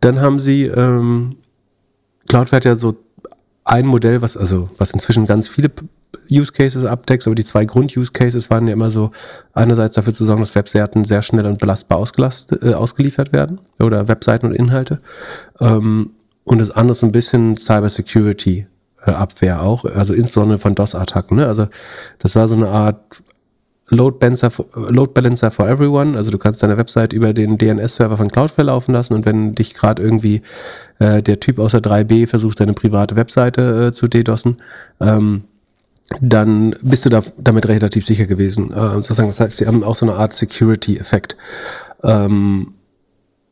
Dann 0.00 0.20
haben 0.20 0.38
sie 0.38 0.64
ähm, 0.66 1.36
Cloudflare 2.28 2.60
hat 2.60 2.64
ja 2.64 2.76
so 2.76 2.94
ein 3.64 3.86
Modell, 3.86 4.22
was 4.22 4.36
also 4.36 4.70
was 4.78 4.92
inzwischen 4.92 5.26
ganz 5.26 5.48
viele 5.48 5.70
Use 6.30 6.52
Cases 6.52 6.84
abdeckt, 6.84 7.26
aber 7.26 7.34
die 7.34 7.44
zwei 7.44 7.64
Grund-Use 7.64 8.12
Cases 8.12 8.50
waren 8.50 8.66
ja 8.66 8.72
immer 8.72 8.90
so, 8.90 9.10
einerseits 9.52 9.94
dafür 9.94 10.12
zu 10.12 10.24
sorgen, 10.24 10.42
dass 10.42 10.54
Webseiten 10.54 11.04
sehr 11.04 11.22
schnell 11.22 11.46
und 11.46 11.58
belastbar 11.58 11.98
äh, 11.98 12.74
ausgeliefert 12.74 13.32
werden 13.32 13.60
oder 13.78 14.08
Webseiten 14.08 14.46
und 14.46 14.54
Inhalte 14.54 15.00
ähm, 15.60 16.10
und 16.44 16.58
das 16.58 16.70
andere 16.70 16.94
so 16.94 17.06
ein 17.06 17.12
bisschen 17.12 17.56
Cyber 17.56 17.88
Security 17.88 18.66
äh, 19.04 19.10
Abwehr 19.10 19.62
auch, 19.62 19.84
also 19.84 20.14
insbesondere 20.14 20.58
von 20.58 20.74
DOS-Attacken. 20.74 21.38
Ne? 21.38 21.46
Also 21.46 21.68
das 22.18 22.36
war 22.36 22.48
so 22.48 22.54
eine 22.54 22.68
Art 22.68 23.22
Load 23.88 24.18
Balancer, 24.18 24.50
for, 24.50 24.66
Load 24.74 25.12
Balancer 25.14 25.50
for 25.50 25.68
everyone. 25.68 26.16
Also 26.16 26.30
du 26.30 26.38
kannst 26.38 26.62
deine 26.62 26.76
Website 26.76 27.12
über 27.12 27.32
den 27.32 27.56
DNS-Server 27.56 28.16
von 28.16 28.28
Cloudflare 28.28 28.66
laufen 28.66 28.92
lassen 28.92 29.14
und 29.14 29.26
wenn 29.26 29.54
dich 29.54 29.74
gerade 29.74 30.02
irgendwie 30.02 30.42
äh, 30.98 31.22
der 31.22 31.38
Typ 31.40 31.58
aus 31.58 31.72
der 31.72 31.82
3B 31.82 32.26
versucht, 32.26 32.60
deine 32.60 32.72
private 32.72 33.14
Webseite 33.14 33.86
äh, 33.88 33.92
zu 33.92 34.08
DDoSen, 34.08 34.60
ähm, 35.00 35.44
dann 36.20 36.74
bist 36.82 37.04
du 37.04 37.10
da 37.10 37.22
damit 37.38 37.66
relativ 37.68 38.04
sicher 38.04 38.26
gewesen. 38.26 38.72
Äh, 38.72 38.94
sozusagen, 38.94 39.28
das 39.28 39.40
heißt, 39.40 39.56
sie 39.56 39.66
haben 39.66 39.82
auch 39.82 39.96
so 39.96 40.06
eine 40.06 40.16
Art 40.16 40.32
Security-Effekt. 40.32 41.36
Ähm, 42.02 42.74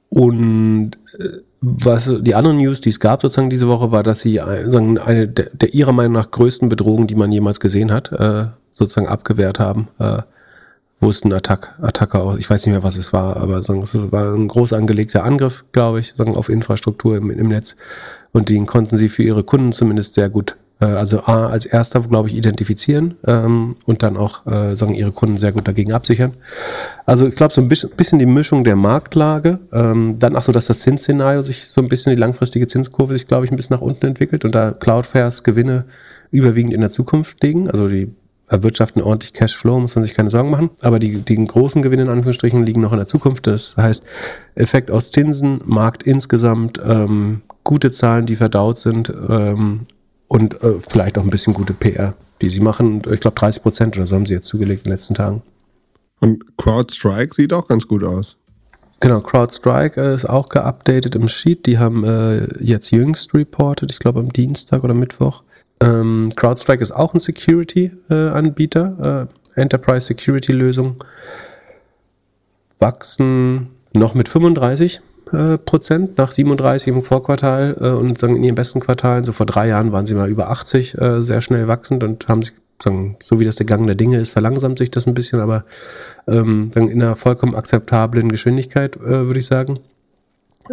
und 0.08 0.92
äh, 1.18 1.38
was 1.60 2.14
die 2.20 2.34
anderen 2.34 2.58
News, 2.58 2.80
die 2.80 2.90
es 2.90 3.00
gab 3.00 3.22
sozusagen 3.22 3.50
diese 3.50 3.68
Woche, 3.68 3.90
war, 3.90 4.02
dass 4.02 4.20
sie 4.20 4.36
äh, 4.36 4.70
sagen, 4.70 4.98
eine 4.98 5.26
der, 5.26 5.50
der 5.52 5.74
ihrer 5.74 5.92
Meinung 5.92 6.12
nach 6.12 6.30
größten 6.30 6.68
Bedrohungen, 6.68 7.06
die 7.06 7.16
man 7.16 7.32
jemals 7.32 7.58
gesehen 7.58 7.90
hat, 7.92 8.12
äh, 8.12 8.46
sozusagen 8.70 9.08
abgewehrt 9.08 9.58
haben. 9.58 9.88
Äh, 9.98 10.22
wo 11.00 11.10
es 11.10 11.24
ein 11.24 11.32
Attack, 11.32 11.74
Attacker, 11.82 12.36
ich 12.38 12.48
weiß 12.48 12.64
nicht 12.64 12.72
mehr, 12.72 12.82
was 12.82 12.96
es 12.96 13.12
war, 13.12 13.36
aber 13.36 13.62
sagen, 13.62 13.82
es 13.82 14.12
war 14.12 14.34
ein 14.34 14.48
groß 14.48 14.72
angelegter 14.72 15.22
Angriff, 15.24 15.64
glaube 15.72 16.00
ich, 16.00 16.14
sagen, 16.14 16.34
auf 16.34 16.48
Infrastruktur 16.48 17.16
im, 17.16 17.30
im 17.30 17.48
Netz. 17.48 17.76
Und 18.32 18.48
den 18.48 18.64
konnten 18.64 18.96
sie 18.96 19.10
für 19.10 19.22
ihre 19.22 19.44
Kunden 19.44 19.72
zumindest 19.72 20.14
sehr 20.14 20.30
gut, 20.30 20.56
äh, 20.80 20.84
also 20.84 21.20
A, 21.24 21.46
als 21.46 21.66
erster, 21.66 22.00
glaube 22.00 22.28
ich, 22.28 22.36
identifizieren 22.36 23.14
ähm, 23.26 23.76
und 23.86 24.02
dann 24.02 24.16
auch 24.16 24.46
äh, 24.46 24.76
sagen, 24.76 24.94
ihre 24.94 25.12
Kunden 25.12 25.38
sehr 25.38 25.52
gut 25.52 25.68
dagegen 25.68 25.92
absichern. 25.92 26.34
Also 27.06 27.28
ich 27.28 27.34
glaube, 27.34 27.52
so 27.52 27.60
ein 27.60 27.68
bisschen, 27.68 27.90
bisschen 27.90 28.18
die 28.18 28.26
Mischung 28.26 28.64
der 28.64 28.76
Marktlage, 28.76 29.60
ähm, 29.72 30.18
dann 30.18 30.36
auch 30.36 30.42
so, 30.42 30.52
dass 30.52 30.66
das 30.66 30.80
Zinsszenario 30.80 31.42
sich 31.42 31.66
so 31.66 31.80
ein 31.80 31.88
bisschen, 31.88 32.14
die 32.14 32.20
langfristige 32.20 32.66
Zinskurve 32.66 33.14
sich, 33.14 33.26
glaube 33.26 33.44
ich, 33.44 33.52
ein 33.52 33.56
bisschen 33.56 33.74
nach 33.74 33.82
unten 33.82 34.06
entwickelt 34.06 34.44
und 34.44 34.54
da 34.54 34.72
Cloudflares 34.72 35.44
Gewinne 35.44 35.84
überwiegend 36.30 36.72
in 36.72 36.80
der 36.80 36.90
Zukunft 36.90 37.42
liegen. 37.42 37.70
Also 37.70 37.88
die 37.88 38.12
erwirtschaften 38.48 39.02
ordentlich 39.02 39.32
Cashflow, 39.32 39.80
muss 39.80 39.94
man 39.96 40.04
sich 40.04 40.14
keine 40.14 40.30
Sorgen 40.30 40.50
machen. 40.50 40.70
Aber 40.82 40.98
die, 40.98 41.20
die 41.20 41.42
großen 41.44 41.82
Gewinne 41.82 42.02
in 42.02 42.08
Anführungsstrichen 42.08 42.64
liegen 42.64 42.80
noch 42.80 42.92
in 42.92 42.98
der 42.98 43.06
Zukunft. 43.06 43.46
Das 43.46 43.76
heißt, 43.76 44.04
Effekt 44.54 44.90
aus 44.90 45.12
Zinsen, 45.12 45.60
Markt 45.64 46.02
insgesamt, 46.02 46.78
ähm, 46.84 47.42
gute 47.62 47.90
Zahlen, 47.90 48.26
die 48.26 48.36
verdaut 48.36 48.78
sind 48.78 49.12
ähm, 49.28 49.80
und 50.28 50.62
äh, 50.62 50.80
vielleicht 50.80 51.18
auch 51.18 51.22
ein 51.22 51.30
bisschen 51.30 51.54
gute 51.54 51.74
PR, 51.74 52.14
die 52.40 52.50
sie 52.50 52.60
machen. 52.60 53.02
Ich 53.10 53.20
glaube 53.20 53.36
30 53.36 53.62
Prozent 53.62 53.96
oder 53.96 54.06
so 54.06 54.16
haben 54.16 54.26
sie 54.26 54.34
jetzt 54.34 54.46
zugelegt 54.46 54.82
in 54.82 54.90
den 54.90 54.92
letzten 54.92 55.14
Tagen. 55.14 55.42
Und 56.20 56.56
CrowdStrike 56.56 57.34
sieht 57.34 57.52
auch 57.52 57.66
ganz 57.66 57.86
gut 57.86 58.04
aus. 58.04 58.36
Genau, 59.00 59.20
CrowdStrike 59.20 60.00
äh, 60.00 60.14
ist 60.14 60.24
auch 60.24 60.48
geupdatet 60.48 61.14
im 61.14 61.28
Sheet. 61.28 61.66
Die 61.66 61.78
haben 61.78 62.04
äh, 62.04 62.46
jetzt 62.60 62.90
jüngst 62.90 63.34
reported, 63.34 63.90
ich 63.90 63.98
glaube 63.98 64.20
am 64.20 64.32
Dienstag 64.32 64.84
oder 64.84 64.94
Mittwoch. 64.94 65.42
Ähm, 65.82 66.32
CrowdStrike 66.34 66.82
ist 66.82 66.92
auch 66.92 67.12
ein 67.12 67.20
Security-Anbieter, 67.20 69.28
äh, 69.56 69.60
Enterprise 69.60 70.06
Security-Lösung. 70.06 71.04
Wachsen 72.78 73.70
noch 73.92 74.14
mit 74.14 74.28
35 74.28 75.00
äh, 75.34 75.58
Prozent 75.58 76.16
nach 76.18 76.32
37 76.32 76.88
im 76.88 77.02
Vorquartal 77.02 77.76
äh, 77.80 77.88
und 77.88 78.18
sagen 78.18 78.36
in 78.36 78.44
ihren 78.44 78.54
besten 78.54 78.80
Quartalen, 78.80 79.24
so 79.24 79.32
vor 79.32 79.46
drei 79.46 79.68
Jahren 79.68 79.92
waren 79.92 80.06
sie 80.06 80.14
mal 80.14 80.30
über 80.30 80.50
80, 80.50 80.98
äh, 80.98 81.22
sehr 81.22 81.40
schnell 81.40 81.68
wachsend 81.68 82.02
und 82.02 82.28
haben 82.28 82.42
sich 82.42 82.54
sagen, 82.82 83.16
so 83.22 83.40
wie 83.40 83.44
das 83.44 83.56
der 83.56 83.66
Gang 83.66 83.86
der 83.86 83.94
Dinge 83.94 84.20
ist, 84.20 84.30
verlangsamt 84.30 84.78
sich 84.78 84.90
das 84.90 85.06
ein 85.06 85.14
bisschen, 85.14 85.40
aber 85.40 85.64
ähm, 86.26 86.70
in 86.74 86.90
einer 86.90 87.16
vollkommen 87.16 87.54
akzeptablen 87.54 88.30
Geschwindigkeit, 88.30 88.96
äh, 88.96 89.26
würde 89.26 89.40
ich 89.40 89.46
sagen. 89.46 89.80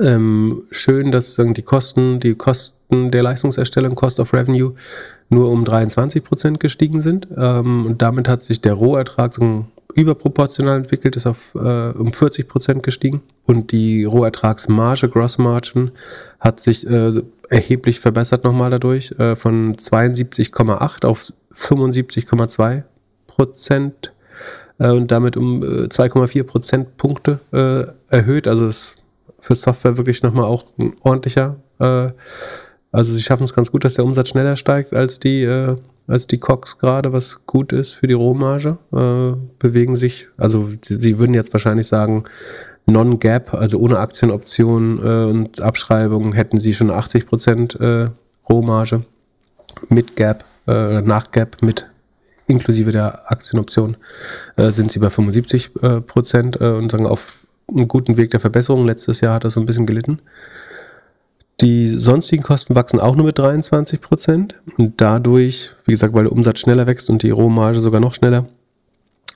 Ähm, 0.02 0.64
schön, 0.72 1.12
dass 1.12 1.36
sagen, 1.36 1.54
die 1.54 1.64
Kosten, 1.64 2.20
die 2.22 2.36
Kosten 2.36 3.12
der 3.12 3.24
Leistungserstellung, 3.24 3.96
Cost 3.96 4.22
of 4.22 4.34
Revenue, 4.34 4.74
nur 5.30 5.50
um 5.50 5.66
23 5.66 6.24
Prozent 6.24 6.60
gestiegen 6.60 7.02
sind. 7.02 7.28
Ähm, 7.36 7.86
und 7.86 8.02
damit 8.02 8.30
hat 8.30 8.42
sich 8.42 8.62
der 8.62 8.74
Rohertrag 8.74 9.34
sagen, 9.34 9.68
überproportional 9.96 10.78
entwickelt, 10.78 11.16
ist 11.16 11.28
auf 11.28 11.56
äh, 11.56 11.92
um 11.92 12.14
40 12.14 12.48
Prozent 12.48 12.84
gestiegen. 12.84 13.22
Und 13.46 13.72
die 13.72 14.04
Rohertragsmarge, 14.04 15.10
Gross 15.10 15.38
Margin, 15.38 15.92
hat 16.40 16.60
sich 16.60 16.90
äh, 16.90 17.22
erheblich 17.50 18.00
verbessert 18.00 18.44
nochmal 18.44 18.72
dadurch, 18.72 19.12
äh, 19.20 19.36
von 19.36 19.76
72,8 19.76 21.06
auf 21.06 21.32
75,2 21.54 22.84
Prozent 23.28 24.14
äh, 24.82 24.90
und 24.90 25.12
damit 25.12 25.38
um 25.38 25.62
2,4 25.62 26.40
äh, 26.40 26.44
Prozentpunkte 26.44 27.40
äh, 27.52 28.14
erhöht. 28.14 28.48
Also 28.48 28.68
ist 28.68 28.96
für 29.40 29.56
Software 29.56 29.98
wirklich 29.98 30.24
nochmal 30.24 30.46
auch 30.46 30.66
ein 30.78 30.94
ordentlicher. 31.02 31.58
Also 31.80 33.12
sie 33.12 33.22
schaffen 33.22 33.44
es 33.44 33.56
ganz 33.56 33.72
gut, 33.72 33.84
dass 33.84 33.96
der 33.96 34.06
Umsatz 34.06 34.30
schneller 34.30 34.56
steigt 34.56 34.94
als 34.94 35.20
die, 35.20 35.46
als 36.08 36.28
die 36.28 36.40
COX 36.40 36.78
gerade, 36.78 37.14
was 37.14 37.46
gut 37.46 37.72
ist 37.74 37.94
für 37.94 38.08
die 38.08 38.14
Rohmarge. 38.14 38.78
Äh, 38.92 39.38
bewegen 39.60 39.96
sich, 39.96 40.28
also 40.38 40.70
sie 40.84 41.20
würden 41.20 41.34
jetzt 41.34 41.54
wahrscheinlich 41.54 41.88
sagen, 41.88 42.24
Non-Gap, 42.86 43.54
also 43.54 43.80
ohne 43.80 44.00
Aktienoptionen 44.00 45.00
äh, 45.00 45.32
und 45.32 45.62
Abschreibungen, 45.62 46.34
hätten 46.34 46.60
sie 46.60 46.74
schon 46.74 46.92
80 46.92 47.28
Prozent 47.28 47.80
äh, 47.80 48.10
Rohmarge. 48.50 49.04
Mit 49.90 50.16
Gap, 50.16 50.44
äh, 50.68 51.02
nach 51.02 51.32
Gap, 51.32 51.62
mit 51.62 51.88
inklusive 52.48 52.92
der 52.92 53.32
Aktienoption, 53.32 53.98
äh, 54.58 54.72
sind 54.72 54.92
sie 54.92 55.00
bei 55.00 55.10
75 55.10 55.72
äh, 55.82 56.02
Prozent 56.02 56.60
äh, 56.60 56.72
und 56.72 56.92
sagen 56.92 57.08
auf 57.08 57.38
einem 57.70 57.88
guten 57.88 58.18
Weg 58.18 58.32
der 58.32 58.40
Verbesserung. 58.40 58.86
Letztes 58.86 59.22
Jahr 59.22 59.36
hat 59.36 59.46
das 59.46 59.58
ein 59.58 59.66
bisschen 59.66 59.86
gelitten. 59.86 60.20
Die 61.62 61.90
sonstigen 61.90 62.42
Kosten 62.42 62.76
wachsen 62.76 63.00
auch 63.00 63.16
nur 63.16 63.28
mit 63.28 63.38
23 63.38 64.02
Prozent. 64.02 64.56
Und 64.78 65.00
dadurch, 65.00 65.74
wie 65.86 65.92
gesagt, 65.92 66.14
weil 66.14 66.24
der 66.24 66.32
Umsatz 66.32 66.60
schneller 66.60 66.88
wächst 66.88 67.10
und 67.10 67.24
die 67.24 67.30
Rohmarge 67.30 67.80
sogar 67.80 68.00
noch 68.00 68.16
schneller, 68.16 68.46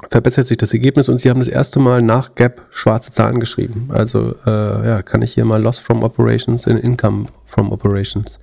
verbessert 0.09 0.47
sich 0.47 0.57
das 0.57 0.73
Ergebnis 0.73 1.07
und 1.09 1.19
sie 1.19 1.29
haben 1.29 1.39
das 1.39 1.47
erste 1.47 1.79
Mal 1.79 2.01
nach 2.01 2.35
Gap 2.35 2.63
schwarze 2.69 3.11
Zahlen 3.11 3.39
geschrieben. 3.39 3.89
Also 3.93 4.35
äh, 4.45 4.87
ja, 4.87 5.01
kann 5.03 5.21
ich 5.21 5.33
hier 5.33 5.45
mal 5.45 5.61
Loss 5.61 5.79
from 5.79 6.03
Operations 6.03 6.67
in 6.67 6.77
Income 6.77 7.27
from 7.45 7.71
Operations 7.71 8.39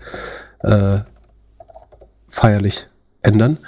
äh, 0.60 0.98
feierlich 2.28 2.86
ändern. 3.22 3.58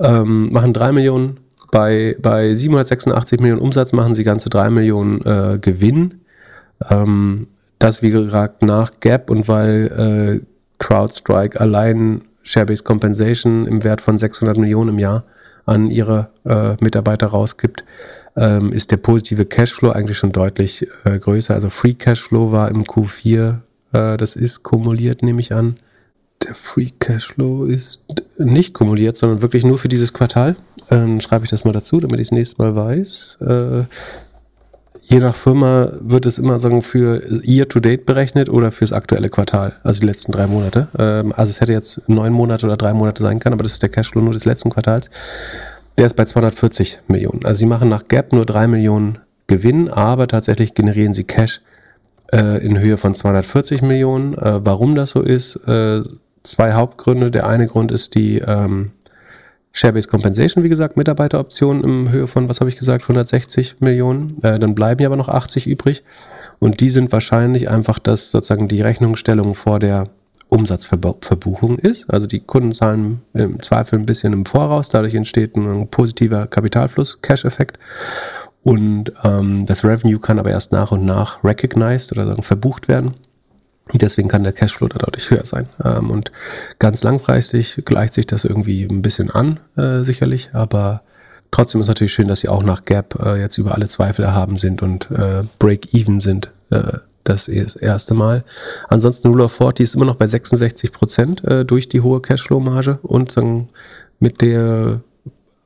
Ähm, 0.00 0.52
machen 0.52 0.72
drei 0.72 0.92
Millionen 0.92 1.38
bei, 1.70 2.16
bei 2.20 2.54
786 2.54 3.40
Millionen 3.40 3.60
Umsatz 3.60 3.92
machen 3.92 4.14
sie 4.14 4.24
ganze 4.24 4.48
3 4.48 4.70
Millionen 4.70 5.20
äh, 5.22 5.58
Gewinn. 5.60 6.22
Ähm, 6.88 7.48
das 7.78 8.02
wie 8.02 8.10
gesagt 8.10 8.62
nach 8.62 8.92
Gap 9.00 9.30
und 9.30 9.48
weil 9.48 10.40
äh, 10.42 10.46
CrowdStrike 10.78 11.60
allein 11.60 12.22
Share-Based 12.42 12.84
Compensation 12.84 13.66
im 13.66 13.84
Wert 13.84 14.00
von 14.00 14.18
600 14.18 14.56
Millionen 14.58 14.90
im 14.90 14.98
Jahr 14.98 15.24
an 15.66 15.90
ihre 15.90 16.30
äh, 16.46 16.76
Mitarbeiter 16.80 17.26
rausgibt, 17.26 17.84
ähm, 18.36 18.72
ist 18.72 18.90
der 18.90 18.96
positive 18.96 19.44
Cashflow 19.44 19.90
eigentlich 19.90 20.16
schon 20.16 20.32
deutlich 20.32 20.86
äh, 21.04 21.18
größer. 21.18 21.54
Also 21.54 21.68
Free 21.68 21.92
Cashflow 21.92 22.52
war 22.52 22.70
im 22.70 22.84
Q4, 22.84 23.58
äh, 23.92 24.16
das 24.16 24.34
ist 24.34 24.62
kumuliert, 24.62 25.22
nehme 25.22 25.40
ich 25.40 25.52
an. 25.52 25.76
Der 26.46 26.54
Free 26.54 26.90
Cashflow 26.98 27.64
ist 27.64 28.04
nicht 28.38 28.72
kumuliert, 28.72 29.18
sondern 29.18 29.42
wirklich 29.42 29.64
nur 29.64 29.76
für 29.76 29.88
dieses 29.88 30.14
Quartal. 30.14 30.56
Ähm, 30.90 31.20
schreibe 31.20 31.44
ich 31.44 31.50
das 31.50 31.64
mal 31.66 31.72
dazu, 31.72 32.00
damit 32.00 32.18
ich 32.18 32.28
es 32.28 32.32
nächstes 32.32 32.58
Mal 32.58 32.74
weiß. 32.74 33.38
Je 35.10 35.20
nach 35.20 35.34
Firma 35.34 35.90
wird 36.00 36.26
es 36.26 36.38
immer 36.38 36.58
sagen 36.58 36.82
für 36.82 37.22
Year-to-Date 37.42 38.04
berechnet 38.04 38.50
oder 38.50 38.70
fürs 38.70 38.92
aktuelle 38.92 39.30
Quartal, 39.30 39.74
also 39.82 40.00
die 40.00 40.06
letzten 40.06 40.32
drei 40.32 40.46
Monate. 40.46 40.88
Ähm, 40.98 41.32
also 41.34 41.48
es 41.48 41.62
hätte 41.62 41.72
jetzt 41.72 42.06
neun 42.10 42.34
Monate 42.34 42.66
oder 42.66 42.76
drei 42.76 42.92
Monate 42.92 43.22
sein 43.22 43.38
können, 43.38 43.54
aber 43.54 43.62
das 43.62 43.72
ist 43.72 43.82
der 43.82 43.88
Cashflow 43.88 44.20
nur 44.20 44.34
des 44.34 44.44
letzten 44.44 44.68
Quartals. 44.68 45.08
Der 45.96 46.04
ist 46.04 46.14
bei 46.14 46.26
240 46.26 47.00
Millionen. 47.08 47.42
Also 47.46 47.60
sie 47.60 47.64
machen 47.66 47.88
nach 47.88 48.06
Gap 48.08 48.34
nur 48.34 48.44
drei 48.44 48.68
Millionen 48.68 49.16
Gewinn, 49.46 49.88
aber 49.88 50.26
tatsächlich 50.26 50.74
generieren 50.74 51.14
sie 51.14 51.24
Cash 51.24 51.62
äh, 52.30 52.62
in 52.62 52.78
Höhe 52.78 52.98
von 52.98 53.14
240 53.14 53.80
Millionen. 53.80 54.34
Äh, 54.34 54.60
warum 54.66 54.94
das 54.94 55.12
so 55.12 55.22
ist, 55.22 55.56
äh, 55.66 56.02
zwei 56.42 56.72
Hauptgründe. 56.72 57.30
Der 57.30 57.46
eine 57.46 57.66
Grund 57.66 57.92
ist 57.92 58.14
die 58.14 58.40
ähm, 58.40 58.90
Share-Based 59.72 60.08
Compensation, 60.08 60.64
wie 60.64 60.68
gesagt, 60.68 60.96
Mitarbeiteroptionen 60.96 61.84
in 61.84 62.10
Höhe 62.10 62.26
von, 62.26 62.48
was 62.48 62.60
habe 62.60 62.70
ich 62.70 62.76
gesagt, 62.76 63.04
160 63.04 63.76
Millionen. 63.80 64.28
Äh, 64.42 64.58
dann 64.58 64.74
bleiben 64.74 65.00
ja 65.02 65.08
aber 65.08 65.16
noch 65.16 65.28
80 65.28 65.66
übrig. 65.66 66.02
Und 66.58 66.80
die 66.80 66.90
sind 66.90 67.12
wahrscheinlich 67.12 67.68
einfach, 67.68 67.98
dass 67.98 68.30
sozusagen 68.30 68.68
die 68.68 68.82
Rechnungsstellung 68.82 69.54
vor 69.54 69.78
der 69.78 70.08
Umsatzverbuchung 70.48 71.78
ist. 71.78 72.10
Also 72.10 72.26
die 72.26 72.40
Kunden 72.40 72.72
zahlen 72.72 73.20
im 73.34 73.62
Zweifel 73.62 73.98
ein 73.98 74.06
bisschen 74.06 74.32
im 74.32 74.46
Voraus. 74.46 74.88
Dadurch 74.88 75.14
entsteht 75.14 75.56
ein 75.56 75.88
positiver 75.88 76.46
Kapitalfluss, 76.46 77.20
Cash-Effekt. 77.20 77.78
Und 78.62 79.12
ähm, 79.24 79.66
das 79.66 79.84
Revenue 79.84 80.18
kann 80.18 80.38
aber 80.38 80.50
erst 80.50 80.72
nach 80.72 80.90
und 80.90 81.04
nach 81.04 81.42
recognized 81.44 82.12
oder 82.12 82.26
sagen, 82.26 82.42
verbucht 82.42 82.88
werden. 82.88 83.14
Deswegen 83.94 84.28
kann 84.28 84.42
der 84.42 84.52
Cashflow 84.52 84.88
da 84.88 84.98
deutlich 84.98 85.30
höher 85.30 85.44
sein. 85.44 85.68
Ähm, 85.84 86.10
und 86.10 86.32
ganz 86.78 87.02
langfristig 87.02 87.82
gleicht 87.84 88.14
sich 88.14 88.26
das 88.26 88.44
irgendwie 88.44 88.84
ein 88.84 89.02
bisschen 89.02 89.30
an, 89.30 89.60
äh, 89.76 90.02
sicherlich, 90.02 90.50
aber 90.52 91.02
trotzdem 91.50 91.80
ist 91.80 91.88
natürlich 91.88 92.12
schön, 92.12 92.28
dass 92.28 92.40
sie 92.40 92.48
auch 92.48 92.62
nach 92.62 92.84
Gap 92.84 93.18
äh, 93.22 93.40
jetzt 93.40 93.58
über 93.58 93.74
alle 93.74 93.86
Zweifel 93.88 94.24
erhaben 94.24 94.56
sind 94.56 94.82
und 94.82 95.10
äh, 95.10 95.42
Break-Even 95.58 96.20
sind. 96.20 96.50
Äh, 96.70 96.98
das 97.24 97.48
ist 97.48 97.74
das 97.74 97.76
erste 97.76 98.14
Mal. 98.14 98.44
Ansonsten 98.88 99.28
Rule 99.28 99.44
of 99.44 99.52
40 99.52 99.84
ist 99.84 99.94
immer 99.94 100.06
noch 100.06 100.16
bei 100.16 100.26
66 100.26 100.92
Prozent 100.92 101.44
äh, 101.44 101.64
durch 101.64 101.88
die 101.88 102.00
hohe 102.00 102.22
Cashflow-Marge 102.22 102.98
und 103.02 103.36
dann 103.36 103.68
mit 104.18 104.40
der 104.40 105.00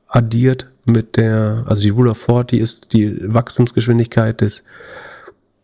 addiert 0.07 0.67
mit 0.85 1.17
der, 1.17 1.63
also 1.65 1.81
die 1.81 1.89
Rule 1.89 2.11
of 2.11 2.17
40 2.17 2.59
ist 2.59 2.93
die 2.93 3.33
Wachstumsgeschwindigkeit 3.33 4.41
des 4.41 4.63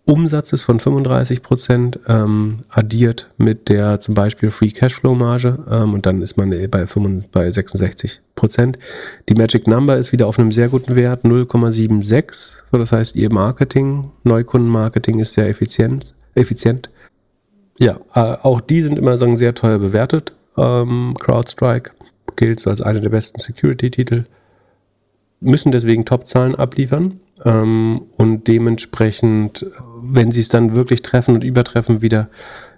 Umsatzes 0.09 0.63
von 0.63 0.79
35 0.79 1.43
Prozent 1.43 1.99
ähm, 2.07 2.61
addiert 2.69 3.29
mit 3.37 3.69
der 3.69 3.99
zum 3.99 4.15
Beispiel 4.15 4.49
Free 4.49 4.71
Cashflow 4.71 5.13
Marge 5.13 5.59
ähm, 5.69 5.93
und 5.93 6.07
dann 6.07 6.23
ist 6.23 6.35
man 6.35 6.49
bei, 6.71 6.87
65, 6.87 7.31
bei 7.31 7.51
66 7.51 8.21
Prozent. 8.33 8.79
Die 9.29 9.35
Magic 9.35 9.67
Number 9.67 9.97
ist 9.97 10.11
wieder 10.11 10.25
auf 10.25 10.39
einem 10.39 10.51
sehr 10.51 10.67
guten 10.67 10.95
Wert 10.95 11.25
0,76. 11.25 12.63
So, 12.65 12.79
das 12.79 12.91
heißt, 12.91 13.15
ihr 13.17 13.31
Marketing, 13.31 14.09
Neukundenmarketing 14.23 15.19
ist 15.19 15.35
sehr 15.35 15.47
effizient. 15.47 16.15
effizient. 16.33 16.89
Ja, 17.77 17.99
äh, 18.15 18.37
auch 18.41 18.61
die 18.61 18.81
sind 18.81 18.97
immer 18.97 19.19
sagen, 19.19 19.37
sehr 19.37 19.53
teuer 19.53 19.77
bewertet. 19.77 20.33
Ähm, 20.57 21.15
CrowdStrike 21.19 21.91
gilt 22.35 22.59
so 22.59 22.71
als 22.71 22.81
einer 22.81 22.99
der 22.99 23.09
besten 23.09 23.39
Security-Titel 23.39 24.25
müssen 25.41 25.71
deswegen 25.71 26.05
Topzahlen 26.05 26.55
abliefern 26.55 27.19
ähm, 27.45 28.01
und 28.17 28.47
dementsprechend, 28.47 29.65
wenn 30.01 30.31
sie 30.31 30.41
es 30.41 30.49
dann 30.49 30.73
wirklich 30.73 31.01
treffen 31.01 31.35
und 31.35 31.43
übertreffen 31.43 32.01
wieder, 32.01 32.27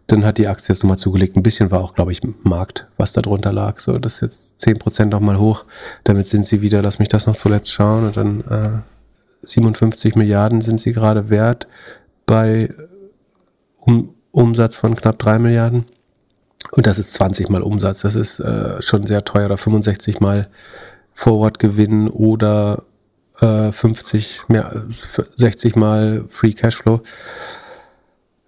dann 0.07 0.25
hat 0.25 0.37
die 0.37 0.47
Aktie 0.47 0.73
jetzt 0.73 0.83
nochmal 0.83 0.97
zugelegt. 0.97 1.35
Ein 1.35 1.43
bisschen 1.43 1.71
war 1.71 1.79
auch, 1.79 1.93
glaube 1.93 2.11
ich, 2.11 2.21
Markt, 2.43 2.87
was 2.97 3.13
da 3.13 3.21
drunter 3.21 3.53
lag. 3.53 3.79
So, 3.79 3.97
das 3.97 4.15
ist 4.15 4.21
jetzt 4.21 4.59
10% 4.59 5.05
nochmal 5.05 5.37
hoch. 5.37 5.65
Damit 6.03 6.27
sind 6.27 6.45
sie 6.45 6.61
wieder, 6.61 6.81
lass 6.81 6.99
mich 6.99 7.07
das 7.07 7.27
noch 7.27 7.35
zuletzt 7.35 7.71
schauen, 7.71 8.07
und 8.07 8.17
dann 8.17 8.41
äh, 8.41 8.79
57 9.43 10.15
Milliarden 10.15 10.61
sind 10.61 10.79
sie 10.81 10.91
gerade 10.91 11.29
wert 11.29 11.67
bei 12.25 12.69
um, 13.79 14.13
Umsatz 14.31 14.75
von 14.75 14.95
knapp 14.95 15.17
3 15.19 15.39
Milliarden. 15.39 15.85
Und 16.71 16.87
das 16.87 16.99
ist 16.99 17.13
20 17.13 17.49
mal 17.49 17.63
Umsatz. 17.63 18.01
Das 18.01 18.15
ist 18.15 18.39
äh, 18.39 18.81
schon 18.81 19.03
sehr 19.03 19.25
teuer 19.25 19.45
oder 19.45 19.57
65 19.57 20.19
mal 20.19 20.47
Forward-Gewinn 21.13 22.07
oder 22.07 22.83
äh, 23.41 23.71
50, 23.71 24.49
mehr, 24.49 24.83
60 24.89 25.75
mal 25.75 26.25
Free 26.29 26.53
Cashflow. 26.53 27.01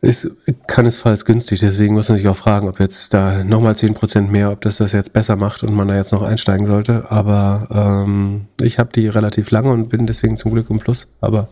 Ist 0.01 0.31
keinesfalls 0.67 1.23
günstig, 1.23 1.61
deswegen 1.61 1.93
muss 1.93 2.09
man 2.09 2.17
sich 2.17 2.27
auch 2.27 2.35
fragen, 2.35 2.67
ob 2.67 2.77
jetzt 2.81 3.13
da 3.13 3.45
nochmal 3.45 3.73
10% 3.73 4.27
mehr, 4.27 4.51
ob 4.51 4.59
das 4.59 4.77
das 4.77 4.91
jetzt 4.91 5.13
besser 5.13 5.37
macht 5.37 5.63
und 5.63 5.73
man 5.73 5.87
da 5.87 5.95
jetzt 5.95 6.11
noch 6.11 6.23
einsteigen 6.23 6.65
sollte. 6.65 7.09
Aber 7.09 8.03
ähm, 8.05 8.47
ich 8.61 8.79
habe 8.79 8.89
die 8.93 9.07
relativ 9.07 9.49
lange 9.51 9.71
und 9.71 9.87
bin 9.87 10.05
deswegen 10.05 10.35
zum 10.35 10.51
Glück 10.51 10.69
im 10.69 10.79
Plus. 10.79 11.07
Aber 11.21 11.47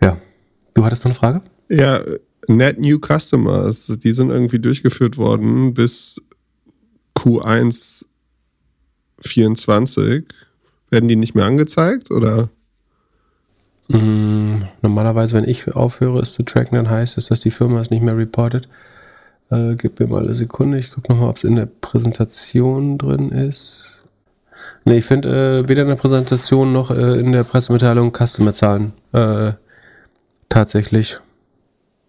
ja, 0.00 0.16
du 0.74 0.84
hattest 0.84 1.04
noch 1.04 1.10
eine 1.10 1.18
Frage? 1.18 1.42
Ja, 1.68 2.00
Net 2.46 2.78
New 2.78 2.98
Customers, 2.98 3.86
die 3.86 4.12
sind 4.12 4.30
irgendwie 4.30 4.60
durchgeführt 4.60 5.16
worden 5.16 5.74
bis 5.74 6.20
Q1 7.16 8.04
24, 9.20 10.24
werden 10.90 11.08
die 11.08 11.16
nicht 11.16 11.34
mehr 11.34 11.46
angezeigt 11.46 12.10
oder? 12.10 12.50
Mm, 13.88 14.62
normalerweise, 14.82 15.36
wenn 15.36 15.48
ich 15.48 15.74
aufhöre, 15.74 16.20
es 16.20 16.34
zu 16.34 16.44
tracken, 16.44 16.76
dann 16.76 16.90
heißt 16.90 17.18
es, 17.18 17.26
dass 17.26 17.40
die 17.40 17.50
Firma 17.50 17.80
es 17.80 17.90
nicht 17.90 18.02
mehr 18.02 18.16
reportet. 18.16 18.68
Äh, 19.50 19.74
gib 19.74 19.98
mir 19.98 20.06
mal 20.06 20.24
eine 20.24 20.34
Sekunde, 20.34 20.78
ich 20.78 20.92
gucke 20.92 21.12
nochmal, 21.12 21.30
ob 21.30 21.36
es 21.36 21.44
in 21.44 21.56
der 21.56 21.66
Präsentation 21.66 22.98
drin 22.98 23.30
ist. 23.30 24.04
Nee, 24.84 24.98
ich 24.98 25.04
finde 25.04 25.62
äh, 25.64 25.68
weder 25.68 25.82
in 25.82 25.88
der 25.88 25.96
Präsentation 25.96 26.72
noch 26.72 26.90
äh, 26.90 27.18
in 27.18 27.32
der 27.32 27.44
Pressemitteilung 27.44 28.12
Customer-Zahlen 28.12 28.92
äh, 29.12 29.52
tatsächlich. 30.48 31.18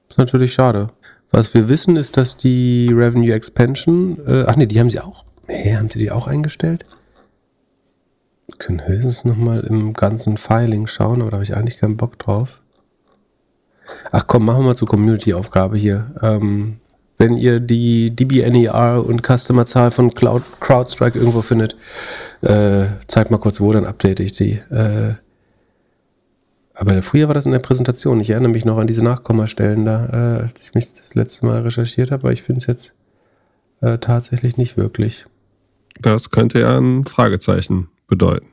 Ist 0.09 0.17
natürlich 0.17 0.53
schade. 0.53 0.89
Was 1.31 1.53
wir 1.53 1.69
wissen, 1.69 1.95
ist, 1.95 2.17
dass 2.17 2.37
die 2.37 2.89
Revenue 2.91 3.33
Expansion, 3.33 4.19
äh, 4.25 4.43
ach 4.45 4.57
nee, 4.57 4.65
die 4.67 4.79
haben 4.79 4.89
sie 4.89 4.99
auch. 4.99 5.25
Nee, 5.47 5.75
haben 5.75 5.89
sie 5.89 5.99
die 5.99 6.11
auch 6.11 6.27
eingestellt? 6.27 6.85
Können 8.57 8.87
höchstens 8.87 9.25
nochmal 9.25 9.61
im 9.61 9.93
ganzen 9.93 10.37
Filing 10.37 10.87
schauen, 10.87 11.21
aber 11.21 11.31
da 11.31 11.35
habe 11.35 11.43
ich 11.43 11.55
eigentlich 11.55 11.77
keinen 11.77 11.97
Bock 11.97 12.19
drauf. 12.19 12.61
Ach 14.11 14.25
komm, 14.27 14.45
machen 14.45 14.61
wir 14.61 14.67
mal 14.67 14.75
zur 14.75 14.87
Community-Aufgabe 14.87 15.77
hier. 15.77 16.11
Ähm, 16.21 16.77
wenn 17.17 17.35
ihr 17.35 17.59
die 17.59 18.15
DBNER 18.15 19.05
und 19.05 19.21
Customer-Zahl 19.21 19.91
von 19.91 20.13
Cloud, 20.13 20.41
CrowdStrike 20.59 21.19
irgendwo 21.19 21.43
findet, 21.43 21.75
äh, 22.41 22.85
zeigt 23.07 23.29
mal 23.29 23.37
kurz 23.37 23.61
wo, 23.61 23.71
dann 23.71 23.85
update 23.85 24.19
ich 24.19 24.31
die. 24.31 24.53
Äh, 24.53 25.13
aber 26.73 27.03
früher 27.03 27.27
war 27.27 27.35
das 27.35 27.45
in 27.45 27.51
der 27.51 27.59
Präsentation. 27.59 28.19
Ich 28.21 28.31
erinnere 28.31 28.51
mich 28.51 28.65
noch 28.65 28.77
an 28.77 28.87
diese 28.87 29.03
Nachkommastellen 29.03 29.85
da, 29.85 30.05
äh, 30.07 30.43
als 30.45 30.69
ich 30.69 30.73
mich 30.73 30.91
das 30.95 31.13
letzte 31.13 31.45
Mal 31.45 31.61
recherchiert 31.61 32.09
habe, 32.09 32.23
aber 32.23 32.33
ich 32.33 32.41
finde 32.41 32.61
es 32.61 32.65
jetzt 32.65 32.95
äh, 33.81 33.99
tatsächlich 33.99 34.57
nicht 34.57 34.77
wirklich. 34.77 35.27
Das 35.99 36.31
könnte 36.31 36.59
ja 36.61 36.75
ein 36.75 37.05
Fragezeichen 37.05 37.90
bedeuten. 38.11 38.47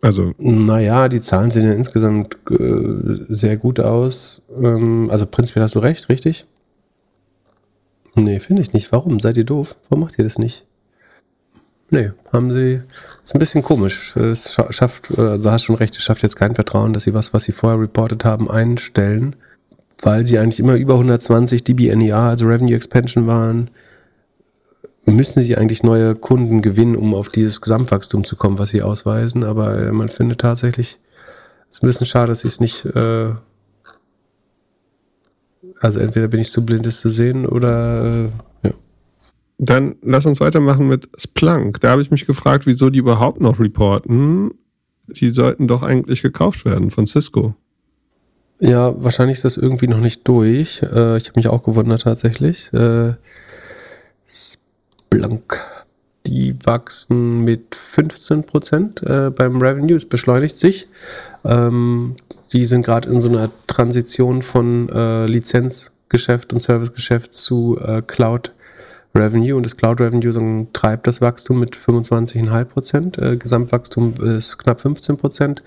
Also. 0.00 0.32
Naja, 0.38 1.08
die 1.08 1.20
Zahlen 1.20 1.50
sehen 1.50 1.66
ja 1.66 1.72
insgesamt 1.72 2.36
äh, 2.50 3.24
sehr 3.28 3.56
gut 3.56 3.80
aus. 3.80 4.42
Ähm, 4.56 5.08
also 5.10 5.26
prinzipiell 5.26 5.64
hast 5.64 5.74
du 5.74 5.80
recht, 5.80 6.08
richtig? 6.08 6.46
Nee, 8.14 8.38
finde 8.38 8.62
ich 8.62 8.72
nicht. 8.72 8.92
Warum? 8.92 9.18
Seid 9.18 9.36
ihr 9.36 9.44
doof? 9.44 9.76
Warum 9.88 10.04
macht 10.04 10.18
ihr 10.18 10.24
das 10.24 10.38
nicht? 10.38 10.66
Nee, 11.90 12.10
haben 12.32 12.52
sie. 12.52 12.82
Ist 13.22 13.34
ein 13.34 13.38
bisschen 13.38 13.62
komisch. 13.62 14.14
Es 14.16 14.60
schafft, 14.70 15.18
also 15.18 15.42
du 15.42 15.50
hast 15.50 15.64
schon 15.64 15.76
recht, 15.76 15.96
es 15.96 16.02
schafft 16.04 16.22
jetzt 16.22 16.36
kein 16.36 16.54
Vertrauen, 16.54 16.92
dass 16.92 17.04
sie 17.04 17.14
was, 17.14 17.32
was 17.32 17.44
sie 17.44 17.52
vorher 17.52 17.80
reportet 17.80 18.24
haben, 18.24 18.50
einstellen, 18.50 19.34
weil 20.02 20.26
sie 20.26 20.38
eigentlich 20.38 20.60
immer 20.60 20.74
über 20.74 20.94
120 20.94 21.64
dB 21.64 21.94
NER, 21.96 22.18
also 22.18 22.46
Revenue 22.46 22.76
Expansion 22.76 23.26
waren 23.26 23.70
müssen 25.12 25.42
sie 25.42 25.56
eigentlich 25.56 25.82
neue 25.82 26.14
Kunden 26.14 26.62
gewinnen, 26.62 26.96
um 26.96 27.14
auf 27.14 27.28
dieses 27.28 27.60
Gesamtwachstum 27.60 28.24
zu 28.24 28.36
kommen, 28.36 28.58
was 28.58 28.70
sie 28.70 28.82
ausweisen. 28.82 29.44
Aber 29.44 29.78
äh, 29.78 29.92
man 29.92 30.08
findet 30.08 30.40
tatsächlich, 30.40 30.98
es 31.68 31.76
ist 31.76 31.82
ein 31.82 31.86
bisschen 31.86 32.06
schade, 32.06 32.28
dass 32.28 32.40
sie 32.40 32.48
es 32.48 32.60
nicht, 32.60 32.84
äh, 32.86 33.32
also 35.80 35.98
entweder 36.00 36.28
bin 36.28 36.40
ich 36.40 36.50
zu 36.50 36.64
blind, 36.64 36.86
es 36.86 37.00
zu 37.00 37.10
sehen 37.10 37.46
oder, 37.46 38.04
äh, 38.04 38.68
ja. 38.68 38.74
Dann 39.58 39.96
lass 40.02 40.26
uns 40.26 40.40
weitermachen 40.40 40.88
mit 40.88 41.08
Splunk. 41.16 41.80
Da 41.80 41.90
habe 41.90 42.02
ich 42.02 42.10
mich 42.10 42.26
gefragt, 42.26 42.66
wieso 42.66 42.90
die 42.90 43.00
überhaupt 43.00 43.40
noch 43.40 43.58
reporten. 43.58 44.52
Die 45.08 45.32
sollten 45.32 45.66
doch 45.66 45.82
eigentlich 45.82 46.22
gekauft 46.22 46.64
werden 46.64 46.90
von 46.90 47.06
Cisco. 47.06 47.54
Ja, 48.60 49.00
wahrscheinlich 49.02 49.36
ist 49.36 49.44
das 49.44 49.56
irgendwie 49.56 49.86
noch 49.86 50.00
nicht 50.00 50.26
durch. 50.26 50.82
Äh, 50.82 51.16
ich 51.16 51.28
habe 51.28 51.36
mich 51.36 51.48
auch 51.48 51.62
gewundert 51.62 52.02
tatsächlich. 52.02 52.72
Äh, 52.72 53.14
blank. 55.10 55.60
Die 56.26 56.54
wachsen 56.64 57.44
mit 57.44 57.74
15 57.74 58.44
Prozent 58.44 59.02
äh, 59.02 59.30
beim 59.30 59.56
Revenue. 59.56 59.96
Es 59.96 60.04
beschleunigt 60.04 60.58
sich. 60.58 60.88
Ähm, 61.44 62.16
die 62.52 62.64
sind 62.64 62.84
gerade 62.84 63.08
in 63.08 63.20
so 63.20 63.28
einer 63.28 63.50
Transition 63.66 64.42
von 64.42 64.88
äh, 64.90 65.26
Lizenzgeschäft 65.26 66.52
und 66.52 66.60
Servicegeschäft 66.60 67.34
zu 67.34 67.78
äh, 67.80 68.02
Cloud 68.02 68.52
Revenue 69.14 69.56
und 69.56 69.64
das 69.64 69.76
Cloud 69.76 70.00
Revenue 70.00 70.32
dann 70.32 70.68
treibt 70.72 71.06
das 71.06 71.20
Wachstum 71.20 71.60
mit 71.60 71.76
25,5 71.76 72.64
Prozent. 72.64 73.18
Äh, 73.18 73.36
Gesamtwachstum 73.36 74.14
ist 74.22 74.58
knapp 74.58 74.80
15 74.80 75.16
Prozent. 75.16 75.62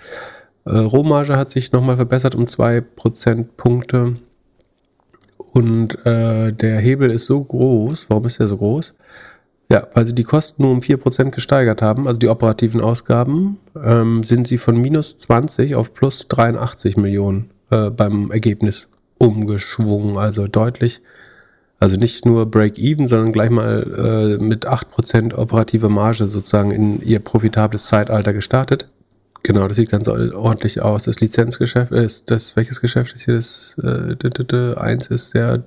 Äh, 0.65 0.77
Rohmarge 0.77 1.37
hat 1.37 1.49
sich 1.49 1.71
nochmal 1.71 1.95
verbessert 1.95 2.35
um 2.35 2.47
zwei 2.47 2.81
Prozentpunkte. 2.81 4.15
Und 5.37 6.05
äh, 6.05 6.53
der 6.53 6.79
Hebel 6.79 7.11
ist 7.11 7.25
so 7.25 7.43
groß. 7.43 8.09
Warum 8.09 8.25
ist 8.25 8.39
der 8.39 8.47
so 8.47 8.57
groß? 8.57 8.93
Ja, 9.71 9.87
weil 9.93 10.05
sie 10.05 10.13
die 10.13 10.25
Kosten 10.25 10.63
nur 10.63 10.71
um 10.73 10.81
4% 10.81 11.31
gesteigert 11.31 11.81
haben, 11.81 12.05
also 12.05 12.19
die 12.19 12.27
operativen 12.27 12.81
Ausgaben, 12.81 13.57
ähm, 13.81 14.21
sind 14.21 14.45
sie 14.45 14.57
von 14.57 14.75
minus 14.75 15.17
20 15.17 15.75
auf 15.75 15.93
plus 15.93 16.27
83 16.27 16.97
Millionen 16.97 17.51
äh, 17.69 17.89
beim 17.89 18.31
Ergebnis 18.31 18.89
umgeschwungen. 19.17 20.17
Also 20.17 20.45
deutlich, 20.47 21.01
also 21.79 21.95
nicht 21.95 22.25
nur 22.25 22.51
Break-Even, 22.51 23.07
sondern 23.07 23.31
gleich 23.31 23.49
mal 23.49 24.37
äh, 24.39 24.43
mit 24.43 24.67
8% 24.67 25.35
operative 25.35 25.87
Marge 25.87 26.27
sozusagen 26.27 26.71
in 26.71 27.01
ihr 27.01 27.19
profitables 27.19 27.85
Zeitalter 27.85 28.33
gestartet. 28.33 28.89
Genau, 29.43 29.69
das 29.69 29.77
sieht 29.77 29.89
ganz 29.89 30.09
ordentlich 30.09 30.81
aus. 30.81 31.03
Das 31.03 31.21
Lizenzgeschäft 31.21 31.93
ist 31.93 32.29
das, 32.29 32.57
welches 32.57 32.81
Geschäft 32.81 33.15
ist 33.15 33.23
hier 33.23 33.35
das? 33.35 33.77
Äh, 33.81 34.75
eins 34.75 35.07
ist 35.07 35.29
sehr, 35.29 35.63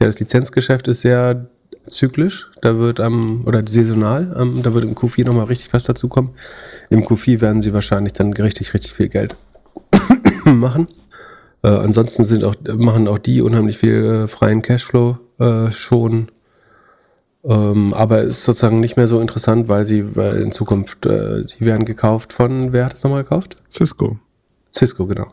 ja, 0.00 0.06
das 0.06 0.18
Lizenzgeschäft 0.18 0.88
ist 0.88 1.02
sehr 1.02 1.46
zyklisch, 1.86 2.50
da 2.60 2.78
wird 2.78 3.00
am, 3.00 3.42
oder 3.44 3.62
saisonal, 3.66 4.34
ähm, 4.38 4.62
da 4.62 4.74
wird 4.74 4.84
im 4.84 4.94
Q4 4.94 5.24
nochmal 5.24 5.46
richtig 5.46 5.72
was 5.72 5.84
dazu 5.84 6.08
kommen. 6.08 6.30
Im 6.90 7.02
Q4 7.02 7.40
werden 7.40 7.60
sie 7.60 7.72
wahrscheinlich 7.72 8.12
dann 8.12 8.32
richtig, 8.32 8.74
richtig 8.74 8.92
viel 8.92 9.08
Geld 9.08 9.36
machen. 10.44 10.88
Äh, 11.62 11.68
ansonsten 11.68 12.24
sind 12.24 12.44
auch, 12.44 12.54
machen 12.76 13.08
auch 13.08 13.18
die 13.18 13.40
unheimlich 13.40 13.78
viel 13.78 14.04
äh, 14.04 14.28
freien 14.28 14.62
Cashflow 14.62 15.18
äh, 15.38 15.70
schon. 15.70 16.28
Ähm, 17.44 17.92
aber 17.94 18.22
ist 18.22 18.44
sozusagen 18.44 18.80
nicht 18.80 18.96
mehr 18.96 19.08
so 19.08 19.20
interessant, 19.20 19.68
weil 19.68 19.84
sie 19.84 20.14
weil 20.14 20.40
in 20.40 20.52
Zukunft, 20.52 21.06
äh, 21.06 21.42
sie 21.46 21.64
werden 21.64 21.84
gekauft 21.84 22.32
von, 22.32 22.72
wer 22.72 22.84
hat 22.84 22.94
es 22.94 23.02
nochmal 23.02 23.24
gekauft? 23.24 23.56
Cisco. 23.70 24.18
Cisco, 24.70 25.06
genau. 25.06 25.32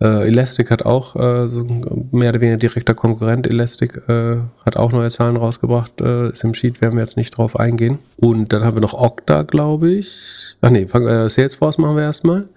Äh, 0.00 0.28
Elastic 0.28 0.70
hat 0.70 0.86
auch 0.86 1.14
äh, 1.14 1.46
so 1.46 1.64
mehr 2.10 2.30
oder 2.30 2.40
weniger 2.40 2.56
direkter 2.56 2.94
Konkurrent. 2.94 3.46
Elastic 3.46 4.00
äh, 4.08 4.38
hat 4.64 4.76
auch 4.76 4.92
neue 4.92 5.10
Zahlen 5.10 5.36
rausgebracht. 5.36 6.00
Äh, 6.00 6.30
ist 6.30 6.42
im 6.42 6.54
Sheet, 6.54 6.80
werden 6.80 6.94
wir 6.94 7.02
jetzt 7.02 7.18
nicht 7.18 7.36
drauf 7.36 7.58
eingehen. 7.58 7.98
Und 8.16 8.52
dann 8.52 8.64
haben 8.64 8.76
wir 8.76 8.80
noch 8.80 8.94
Okta, 8.94 9.42
glaube 9.42 9.90
ich. 9.90 10.56
Ach 10.62 10.70
nee, 10.70 10.82
äh, 10.82 11.28
Salesforce 11.28 11.76
machen 11.78 11.96
wir 11.96 12.02
erstmal. 12.02 12.48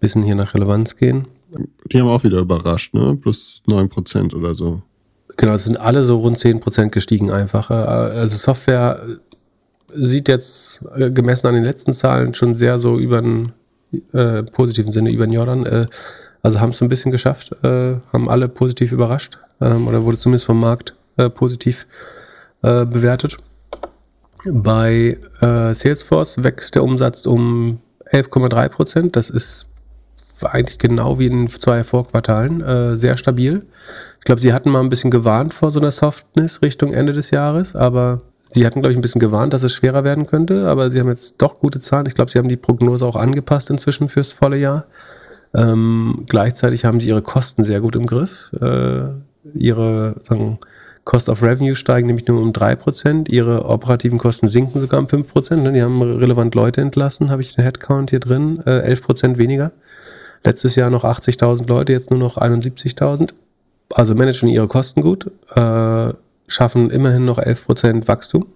Bisschen 0.00 0.22
hier 0.22 0.34
nach 0.34 0.54
Relevanz 0.54 0.96
gehen. 0.96 1.28
Die 1.92 2.00
haben 2.00 2.08
auch 2.08 2.24
wieder 2.24 2.38
überrascht, 2.38 2.94
ne? 2.94 3.18
Plus 3.20 3.62
9% 3.68 4.34
oder 4.34 4.54
so. 4.54 4.82
Genau, 5.36 5.54
es 5.54 5.64
sind 5.64 5.78
alle 5.78 6.04
so 6.04 6.18
rund 6.18 6.38
10% 6.38 6.88
gestiegen 6.88 7.30
einfach. 7.30 7.70
Äh, 7.70 7.74
also 7.74 8.38
Software 8.38 9.02
sieht 9.92 10.28
jetzt 10.28 10.84
gemessen 10.96 11.48
an 11.48 11.54
den 11.54 11.64
letzten 11.64 11.92
Zahlen 11.92 12.32
schon 12.32 12.54
sehr 12.54 12.78
so 12.78 12.98
über 12.98 13.20
den 13.20 13.52
äh, 14.12 14.44
positiven 14.44 14.92
Sinne 14.92 15.12
über 15.12 15.26
den 15.26 15.32
Jordan 15.32 15.66
äh, 15.66 15.86
also 16.42 16.60
haben 16.60 16.70
es 16.70 16.80
ein 16.80 16.88
bisschen 16.88 17.12
geschafft, 17.12 17.52
äh, 17.62 17.96
haben 18.12 18.28
alle 18.28 18.48
positiv 18.48 18.92
überrascht 18.92 19.38
ähm, 19.60 19.86
oder 19.88 20.04
wurde 20.04 20.18
zumindest 20.18 20.46
vom 20.46 20.60
Markt 20.60 20.94
äh, 21.16 21.28
positiv 21.28 21.86
äh, 22.62 22.84
bewertet. 22.84 23.36
Bei 24.50 25.18
äh, 25.40 25.74
Salesforce 25.74 26.42
wächst 26.42 26.74
der 26.74 26.82
Umsatz 26.82 27.26
um 27.26 27.80
11,3 28.12 28.68
Prozent. 28.68 29.16
Das 29.16 29.28
ist 29.28 29.70
eigentlich 30.42 30.78
genau 30.78 31.18
wie 31.18 31.26
in 31.26 31.48
zwei 31.48 31.84
Vorquartalen 31.84 32.62
äh, 32.62 32.96
sehr 32.96 33.18
stabil. 33.18 33.66
Ich 34.18 34.24
glaube, 34.24 34.40
sie 34.40 34.54
hatten 34.54 34.70
mal 34.70 34.80
ein 34.80 34.88
bisschen 34.88 35.10
gewarnt 35.10 35.52
vor 35.52 35.70
so 35.70 35.80
einer 35.80 35.90
Softness 35.90 36.62
Richtung 36.62 36.92
Ende 36.92 37.12
des 37.12 37.30
Jahres, 37.30 37.76
aber 37.76 38.22
sie 38.42 38.64
hatten, 38.64 38.80
glaube 38.80 38.92
ich, 38.92 38.98
ein 38.98 39.02
bisschen 39.02 39.20
gewarnt, 39.20 39.52
dass 39.52 39.62
es 39.62 39.74
schwerer 39.74 40.04
werden 40.04 40.26
könnte, 40.26 40.66
aber 40.66 40.90
sie 40.90 40.98
haben 40.98 41.08
jetzt 41.08 41.42
doch 41.42 41.60
gute 41.60 41.78
Zahlen. 41.78 42.06
Ich 42.06 42.14
glaube, 42.14 42.30
sie 42.30 42.38
haben 42.38 42.48
die 42.48 42.56
Prognose 42.56 43.06
auch 43.06 43.16
angepasst 43.16 43.68
inzwischen 43.68 44.08
fürs 44.08 44.32
volle 44.32 44.56
Jahr. 44.56 44.86
Ähm, 45.54 46.24
gleichzeitig 46.28 46.84
haben 46.84 47.00
sie 47.00 47.08
ihre 47.08 47.22
Kosten 47.22 47.64
sehr 47.64 47.80
gut 47.80 47.96
im 47.96 48.06
Griff. 48.06 48.52
Äh, 48.60 49.08
ihre 49.54 50.16
sagen, 50.22 50.58
Cost 51.04 51.28
of 51.28 51.42
Revenue 51.42 51.74
steigen 51.74 52.06
nämlich 52.06 52.28
nur 52.28 52.40
um 52.40 52.52
3%, 52.52 53.30
ihre 53.30 53.64
operativen 53.64 54.18
Kosten 54.18 54.48
sinken 54.48 54.80
sogar 54.80 55.00
um 55.00 55.06
5%. 55.06 55.56
Ne? 55.56 55.72
Die 55.72 55.82
haben 55.82 56.00
relevant 56.02 56.54
Leute 56.54 56.80
entlassen, 56.82 57.30
habe 57.30 57.42
ich 57.42 57.54
den 57.54 57.64
Headcount 57.64 58.10
hier 58.10 58.20
drin, 58.20 58.62
äh, 58.66 58.80
11% 58.82 59.38
weniger. 59.38 59.72
Letztes 60.44 60.76
Jahr 60.76 60.90
noch 60.90 61.04
80.000 61.04 61.68
Leute, 61.68 61.92
jetzt 61.92 62.10
nur 62.10 62.18
noch 62.18 62.36
71.000. 62.36 63.34
Also 63.92 64.14
managen 64.14 64.48
ihre 64.48 64.68
Kosten 64.68 65.02
gut, 65.02 65.30
äh, 65.54 66.12
schaffen 66.46 66.90
immerhin 66.90 67.24
noch 67.24 67.38
11% 67.38 68.06
Wachstum. 68.06 68.46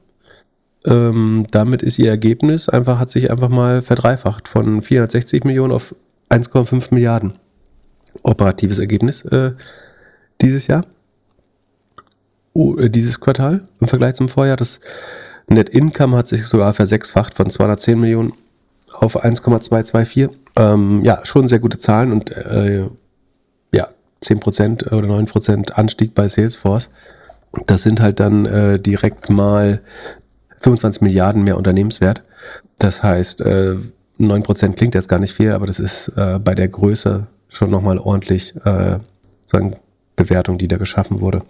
Ähm, 0.87 1.47
damit 1.51 1.83
ist 1.83 1.99
ihr 1.99 2.11
Ergebnis 2.11 2.69
einfach, 2.69 2.99
hat 2.99 3.11
sich 3.11 3.31
einfach 3.31 3.49
mal 3.49 3.83
verdreifacht 3.83 4.49
von 4.49 4.83
460 4.83 5.45
Millionen 5.45 5.73
auf 5.73 5.95
1,5 6.31 6.93
Milliarden 6.93 7.35
operatives 8.23 8.79
Ergebnis 8.79 9.25
äh, 9.25 9.53
dieses 10.41 10.67
Jahr. 10.67 10.87
Oh, 12.53 12.77
äh, 12.77 12.91
dieses 12.91 13.21
Quartal 13.21 13.67
im 13.81 13.89
Vergleich 13.89 14.15
zum 14.15 14.29
Vorjahr. 14.29 14.57
Das 14.57 14.81
Net 15.47 15.69
Income 15.71 16.17
hat 16.17 16.29
sich 16.29 16.47
sogar 16.47 16.73
versechsfacht 16.75 17.35
von 17.35 17.51
210 17.51 18.01
Millionen 18.01 18.33
auf 18.93 19.23
1,224. 19.23 20.29
Ähm, 20.57 21.03
ja, 21.05 21.21
schon 21.25 21.49
sehr 21.49 21.59
gute 21.59 21.79
Zahlen 21.79 22.13
und 22.13 22.31
äh, 22.31 22.87
ja, 23.73 23.89
10% 24.23 24.93
oder 24.93 25.09
9% 25.09 25.73
Anstieg 25.73 26.15
bei 26.15 26.29
Salesforce. 26.29 26.91
Das 27.67 27.83
sind 27.83 28.01
halt 28.01 28.21
dann 28.21 28.47
äh, 28.47 28.79
direkt 28.79 29.31
mal 29.31 29.81
25 30.61 31.03
Milliarden 31.03 31.45
mehr 31.45 31.57
Unternehmenswert. 31.57 32.23
Das 32.79 33.03
heißt, 33.03 33.43
äh, 33.43 33.77
9% 34.19 34.75
klingt 34.75 34.95
jetzt 34.95 35.09
gar 35.09 35.19
nicht 35.19 35.35
viel, 35.35 35.53
aber 35.53 35.67
das 35.67 35.81
ist 35.81 36.09
äh, 36.17 36.39
bei 36.39 36.55
der 36.55 36.69
Größe 36.69 37.27
schon 37.49 37.71
nochmal 37.71 37.99
ordentlich 37.99 38.55
äh, 38.65 38.99
sagen, 39.45 39.77
Bewertung, 40.17 40.59
die 40.59 40.69
da 40.69 40.77
geschaffen 40.77 41.21
wurde. 41.21 41.43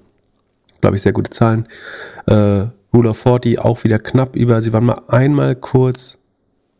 Glaube 0.80 0.96
ich, 0.96 1.02
sehr 1.02 1.12
gute 1.12 1.30
Zahlen. 1.30 1.66
Äh, 2.26 2.66
Rule 2.92 3.10
of 3.10 3.18
40 3.18 3.58
auch 3.58 3.82
wieder 3.84 3.98
knapp 3.98 4.36
über, 4.36 4.62
sie 4.62 4.72
waren 4.72 4.84
mal 4.84 5.02
einmal 5.08 5.56
kurz, 5.56 6.18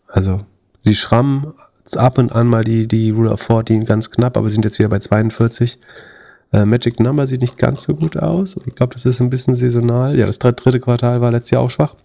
also 0.06 0.40
sie 0.82 0.94
schrammen 0.94 1.52
ab 1.96 2.18
und 2.18 2.32
an 2.32 2.46
mal 2.46 2.64
die, 2.64 2.86
die 2.86 3.10
Rule 3.10 3.30
of 3.30 3.42
40 3.42 3.86
ganz 3.86 4.10
knapp, 4.10 4.36
aber 4.36 4.48
sind 4.48 4.64
jetzt 4.64 4.78
wieder 4.78 4.88
bei 4.88 5.00
42. 5.00 5.78
Äh, 6.52 6.64
Magic 6.64 7.00
Number 7.00 7.26
sieht 7.26 7.40
nicht 7.40 7.58
ganz 7.58 7.82
so 7.82 7.94
gut 7.94 8.16
aus. 8.16 8.56
Ich 8.64 8.74
glaube, 8.74 8.94
das 8.94 9.04
ist 9.04 9.20
ein 9.20 9.30
bisschen 9.30 9.56
saisonal. 9.56 10.16
Ja, 10.16 10.24
das 10.24 10.38
dritte 10.38 10.80
Quartal 10.80 11.20
war 11.20 11.30
letztes 11.30 11.50
Jahr 11.50 11.62
auch 11.62 11.70
schwach. 11.70 11.96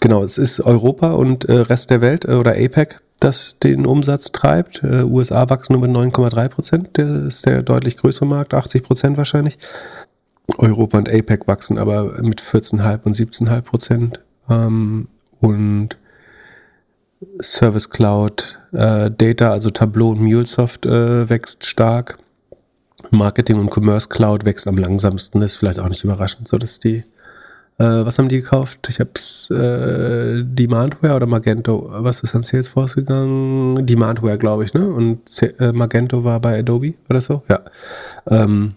Genau, 0.00 0.22
es 0.22 0.38
ist 0.38 0.60
Europa 0.60 1.12
und 1.12 1.44
äh, 1.46 1.54
Rest 1.54 1.90
der 1.90 2.00
Welt 2.00 2.24
äh, 2.24 2.34
oder 2.34 2.52
APEC, 2.52 3.00
das 3.18 3.58
den 3.58 3.84
Umsatz 3.84 4.30
treibt. 4.30 4.82
Äh, 4.84 5.02
USA 5.02 5.48
wachsen 5.50 5.72
nur 5.72 5.82
mit 5.82 5.90
9,3 5.90 6.48
Prozent. 6.48 6.96
Der 6.96 7.26
ist 7.26 7.46
der 7.46 7.62
deutlich 7.62 7.96
größere 7.96 8.26
Markt, 8.26 8.54
80 8.54 8.84
Prozent 8.84 9.16
wahrscheinlich. 9.16 9.58
Europa 10.56 10.98
und 10.98 11.08
APEC 11.08 11.46
wachsen 11.46 11.78
aber 11.78 12.22
mit 12.22 12.40
14,5 12.40 13.00
und 13.04 13.16
17,5 13.16 13.60
Prozent. 13.62 14.20
Ähm, 14.48 15.08
und 15.40 15.96
Service 17.42 17.90
Cloud, 17.90 18.60
äh, 18.72 19.10
Data, 19.10 19.50
also 19.50 19.70
Tableau 19.70 20.10
und 20.10 20.20
MuleSoft 20.20 20.86
äh, 20.86 21.28
wächst 21.28 21.66
stark. 21.66 22.18
Marketing 23.10 23.58
und 23.58 23.72
Commerce 23.72 24.08
Cloud 24.08 24.44
wächst 24.44 24.66
am 24.66 24.76
langsamsten, 24.76 25.42
ist 25.42 25.56
vielleicht 25.56 25.78
auch 25.78 25.88
nicht 25.88 26.04
überraschend, 26.04 26.48
so 26.48 26.58
dass 26.58 26.80
die 26.80 27.04
äh, 27.78 28.04
was 28.04 28.18
haben 28.18 28.28
die 28.28 28.40
gekauft? 28.40 28.88
Ich 28.88 29.00
hab's 29.00 29.50
äh, 29.50 30.42
Demandware 30.44 31.14
oder 31.14 31.26
Magento. 31.26 31.88
Was 31.90 32.22
ist 32.22 32.34
an 32.34 32.42
Salesforce 32.42 32.96
gegangen? 32.96 33.86
Demandware, 33.86 34.36
glaube 34.36 34.64
ich, 34.64 34.74
ne? 34.74 34.88
Und 34.88 35.20
äh, 35.60 35.72
Magento 35.72 36.24
war 36.24 36.40
bei 36.40 36.58
Adobe 36.58 36.94
oder 37.08 37.20
so? 37.20 37.42
Ja. 37.48 37.60
Ähm, 38.28 38.74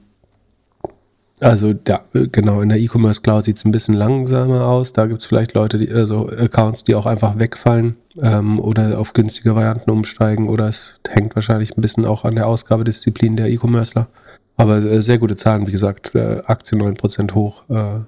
also 1.41 1.73
ja, 1.87 2.01
genau, 2.13 2.61
in 2.61 2.69
der 2.69 2.77
E-Commerce 2.77 3.21
Cloud 3.21 3.45
sieht 3.45 3.57
es 3.57 3.65
ein 3.65 3.71
bisschen 3.71 3.95
langsamer 3.95 4.65
aus. 4.65 4.93
Da 4.93 5.07
gibt 5.07 5.21
es 5.21 5.25
vielleicht 5.25 5.55
Leute, 5.55 5.79
die, 5.79 5.91
also 5.91 6.29
Accounts, 6.29 6.83
die 6.83 6.93
auch 6.93 7.07
einfach 7.07 7.39
wegfallen 7.39 7.95
ähm, 8.21 8.59
oder 8.59 8.99
auf 8.99 9.13
günstige 9.13 9.55
Varianten 9.55 9.89
umsteigen 9.89 10.47
oder 10.49 10.67
es 10.67 11.01
hängt 11.09 11.33
wahrscheinlich 11.33 11.75
ein 11.75 11.81
bisschen 11.81 12.05
auch 12.05 12.25
an 12.25 12.35
der 12.35 12.45
Ausgabedisziplin 12.45 13.37
der 13.37 13.49
E-Commercer. 13.49 14.07
Aber 14.55 14.77
äh, 14.77 15.01
sehr 15.01 15.17
gute 15.17 15.35
Zahlen, 15.35 15.65
wie 15.65 15.71
gesagt, 15.71 16.13
äh, 16.13 16.43
Aktie 16.45 16.77
9% 16.77 17.33
hoch, 17.33 17.63
äh, 17.69 18.01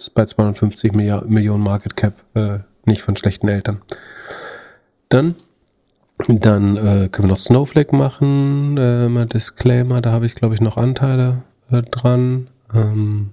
ist 0.00 0.14
bei 0.14 0.24
250 0.24 0.92
Milliard 0.92 1.28
Millionen 1.28 1.62
Market 1.62 1.96
Cap 1.96 2.14
äh, 2.34 2.60
nicht 2.84 3.02
von 3.02 3.16
schlechten 3.16 3.48
Eltern. 3.48 3.80
Dann, 5.08 5.34
dann 6.28 6.76
äh, 6.76 7.08
können 7.08 7.28
wir 7.28 7.32
noch 7.32 7.38
Snowflake 7.38 7.94
machen. 7.94 8.76
Äh, 8.76 9.08
mal 9.08 9.26
Disclaimer, 9.26 10.00
da 10.00 10.12
habe 10.12 10.26
ich 10.26 10.34
glaube 10.34 10.54
ich 10.54 10.60
noch 10.60 10.76
Anteile 10.76 11.42
äh, 11.70 11.82
dran. 11.82 12.48
Ähm, 12.74 13.30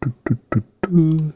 du, 0.00 0.10
du, 0.24 0.62
du, 0.82 1.32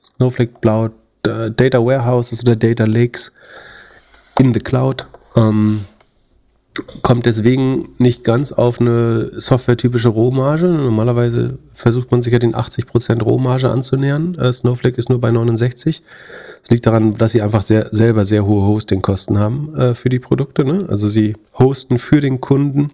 Snowflake 0.00 0.52
Cloud, 0.60 0.92
äh, 1.26 1.50
Data 1.50 1.78
Warehouses 1.78 2.42
oder 2.42 2.56
Data 2.56 2.84
Lakes 2.84 3.32
in 4.38 4.52
the 4.54 4.60
Cloud. 4.60 5.06
Ähm, 5.36 5.84
kommt 7.02 7.26
deswegen 7.26 7.88
nicht 7.98 8.24
ganz 8.24 8.52
auf 8.52 8.80
eine 8.80 9.30
softwaretypische 9.40 10.08
Rohmarge. 10.08 10.66
Normalerweise 10.66 11.58
versucht 11.74 12.10
man 12.10 12.22
sich 12.22 12.32
ja 12.32 12.38
den 12.38 12.54
80% 12.54 13.22
Rohmarge 13.22 13.68
anzunähern. 13.70 14.36
Äh, 14.36 14.52
Snowflake 14.52 14.96
ist 14.96 15.08
nur 15.08 15.20
bei 15.20 15.30
69. 15.30 16.02
Es 16.62 16.70
liegt 16.70 16.86
daran, 16.86 17.18
dass 17.18 17.32
sie 17.32 17.42
einfach 17.42 17.62
sehr, 17.62 17.88
selber 17.90 18.24
sehr 18.24 18.46
hohe 18.46 18.66
Hostingkosten 18.66 19.38
haben 19.38 19.74
äh, 19.76 19.94
für 19.94 20.08
die 20.08 20.18
Produkte. 20.18 20.64
Ne? 20.64 20.86
Also 20.88 21.08
sie 21.08 21.36
hosten 21.58 21.98
für 21.98 22.20
den 22.20 22.40
Kunden 22.40 22.92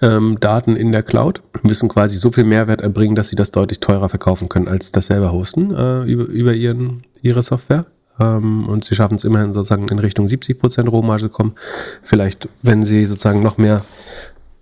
ähm, 0.00 0.38
Daten 0.40 0.76
in 0.76 0.92
der 0.92 1.02
Cloud, 1.02 1.42
müssen 1.62 1.88
quasi 1.88 2.16
so 2.16 2.30
viel 2.30 2.44
Mehrwert 2.44 2.80
erbringen, 2.80 3.16
dass 3.16 3.28
sie 3.28 3.36
das 3.36 3.50
deutlich 3.50 3.80
teurer 3.80 4.08
verkaufen 4.08 4.48
können 4.48 4.68
als 4.68 4.92
das 4.92 5.06
selber 5.06 5.32
hosten 5.32 5.74
äh, 5.74 6.02
über, 6.04 6.24
über 6.24 6.54
ihren, 6.54 7.02
ihre 7.22 7.42
Software 7.42 7.86
ähm, 8.20 8.66
und 8.68 8.84
sie 8.84 8.94
schaffen 8.94 9.14
es 9.14 9.24
immerhin 9.24 9.52
sozusagen 9.52 9.88
in 9.88 9.98
Richtung 9.98 10.26
70% 10.26 10.88
Rohmarge 10.88 11.28
kommen. 11.28 11.54
Vielleicht, 12.02 12.48
wenn 12.62 12.84
sie 12.84 13.04
sozusagen 13.06 13.42
noch 13.42 13.58
mehr 13.58 13.82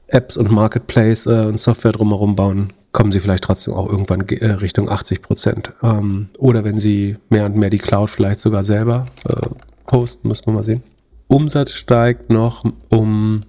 Apps 0.06 0.36
und 0.36 0.51
Marketplace 0.51 1.26
äh, 1.26 1.47
und 1.47 1.60
Software 1.60 1.93
drumherum 1.93 2.36
bauen, 2.36 2.72
kommen 2.93 3.12
sie 3.12 3.20
vielleicht 3.20 3.44
trotzdem 3.44 3.74
auch 3.74 3.89
irgendwann 3.89 4.26
äh, 4.28 4.52
Richtung 4.52 4.89
80% 4.89 5.70
Ähm, 5.82 6.28
oder 6.39 6.64
wenn 6.64 6.78
sie 6.78 7.16
mehr 7.28 7.44
und 7.44 7.56
mehr 7.56 7.70
die 7.70 7.78
Cloud 7.78 8.09
vielleicht 8.10 8.40
sogar 8.40 8.64
selber 8.64 9.06
äh, 9.28 9.48
posten, 9.86 10.28
muss 10.28 10.47
man 10.47 10.55
mal 10.55 10.64
sehen. 10.64 10.82
Umsatz 11.26 11.72
steigt 11.72 12.30
noch 12.30 12.64
um 12.89 13.43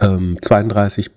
ähm, 0.00 0.38
32 0.40 1.14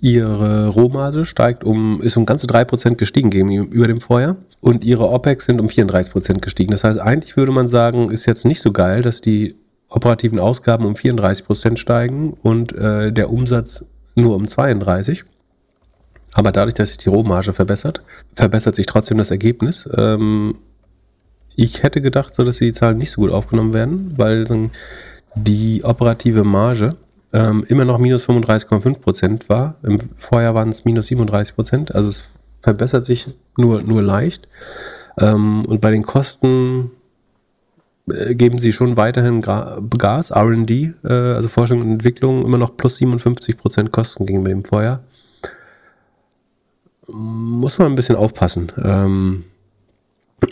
Ihre 0.00 0.68
Rohmarge 0.68 1.26
steigt 1.26 1.62
um, 1.62 2.00
ist 2.00 2.16
um 2.16 2.24
ganze 2.24 2.46
3% 2.46 2.94
gestiegen 2.94 3.28
gegenüber 3.28 3.86
dem 3.86 4.00
Vorjahr 4.00 4.36
und 4.60 4.84
ihre 4.84 5.10
OPEX 5.10 5.44
sind 5.44 5.60
um 5.60 5.66
34% 5.66 6.40
gestiegen. 6.40 6.70
Das 6.70 6.84
heißt, 6.84 6.98
eigentlich 6.98 7.36
würde 7.36 7.52
man 7.52 7.68
sagen, 7.68 8.10
ist 8.10 8.24
jetzt 8.24 8.46
nicht 8.46 8.62
so 8.62 8.72
geil, 8.72 9.02
dass 9.02 9.20
die 9.20 9.56
operativen 9.90 10.38
Ausgaben 10.38 10.86
um 10.86 10.94
34% 10.94 11.76
steigen 11.76 12.32
und 12.42 12.72
äh, 12.72 13.12
der 13.12 13.30
Umsatz 13.30 13.84
nur 14.14 14.36
um 14.36 14.44
32%. 14.44 15.24
Aber 16.32 16.52
dadurch, 16.52 16.74
dass 16.74 16.90
sich 16.90 16.98
die 16.98 17.08
Rohmarge 17.08 17.52
verbessert, 17.52 18.02
verbessert 18.34 18.76
sich 18.76 18.86
trotzdem 18.86 19.18
das 19.18 19.30
Ergebnis. 19.30 19.88
Ähm, 19.96 20.54
ich 21.56 21.82
hätte 21.82 22.00
gedacht, 22.00 22.34
so 22.34 22.44
dass 22.44 22.58
die 22.58 22.72
Zahlen 22.72 22.98
nicht 22.98 23.10
so 23.10 23.20
gut 23.20 23.32
aufgenommen 23.32 23.74
werden, 23.74 24.14
weil 24.16 24.70
die 25.34 25.82
operative 25.84 26.44
Marge 26.44 26.96
ähm, 27.32 27.64
immer 27.68 27.84
noch 27.84 27.98
minus 27.98 28.28
35,5 28.28 28.98
Prozent 28.98 29.48
war. 29.48 29.76
Im 29.82 29.98
Vorjahr 30.18 30.54
waren 30.54 30.70
es 30.70 30.84
minus 30.84 31.06
37 31.06 31.54
Prozent. 31.54 31.94
Also 31.94 32.08
es 32.08 32.30
verbessert 32.60 33.04
sich 33.04 33.28
nur, 33.56 33.82
nur 33.82 34.02
leicht. 34.02 34.48
Ähm, 35.18 35.64
und 35.64 35.80
bei 35.80 35.90
den 35.90 36.02
Kosten 36.02 36.90
äh, 38.10 38.34
geben 38.34 38.58
sie 38.58 38.72
schon 38.72 38.96
weiterhin 38.96 39.40
Gas, 39.40 40.32
RD, 40.32 40.70
äh, 40.70 40.92
also 41.04 41.48
Forschung 41.48 41.80
und 41.80 41.90
Entwicklung, 41.92 42.44
immer 42.44 42.58
noch 42.58 42.76
plus 42.76 42.96
57 42.96 43.56
Prozent 43.56 43.92
Kosten 43.92 44.26
gegenüber 44.26 44.50
dem 44.50 44.64
Vorjahr. 44.64 45.04
Muss 47.08 47.78
man 47.78 47.92
ein 47.92 47.96
bisschen 47.96 48.16
aufpassen. 48.16 48.70
Ähm, 48.82 49.44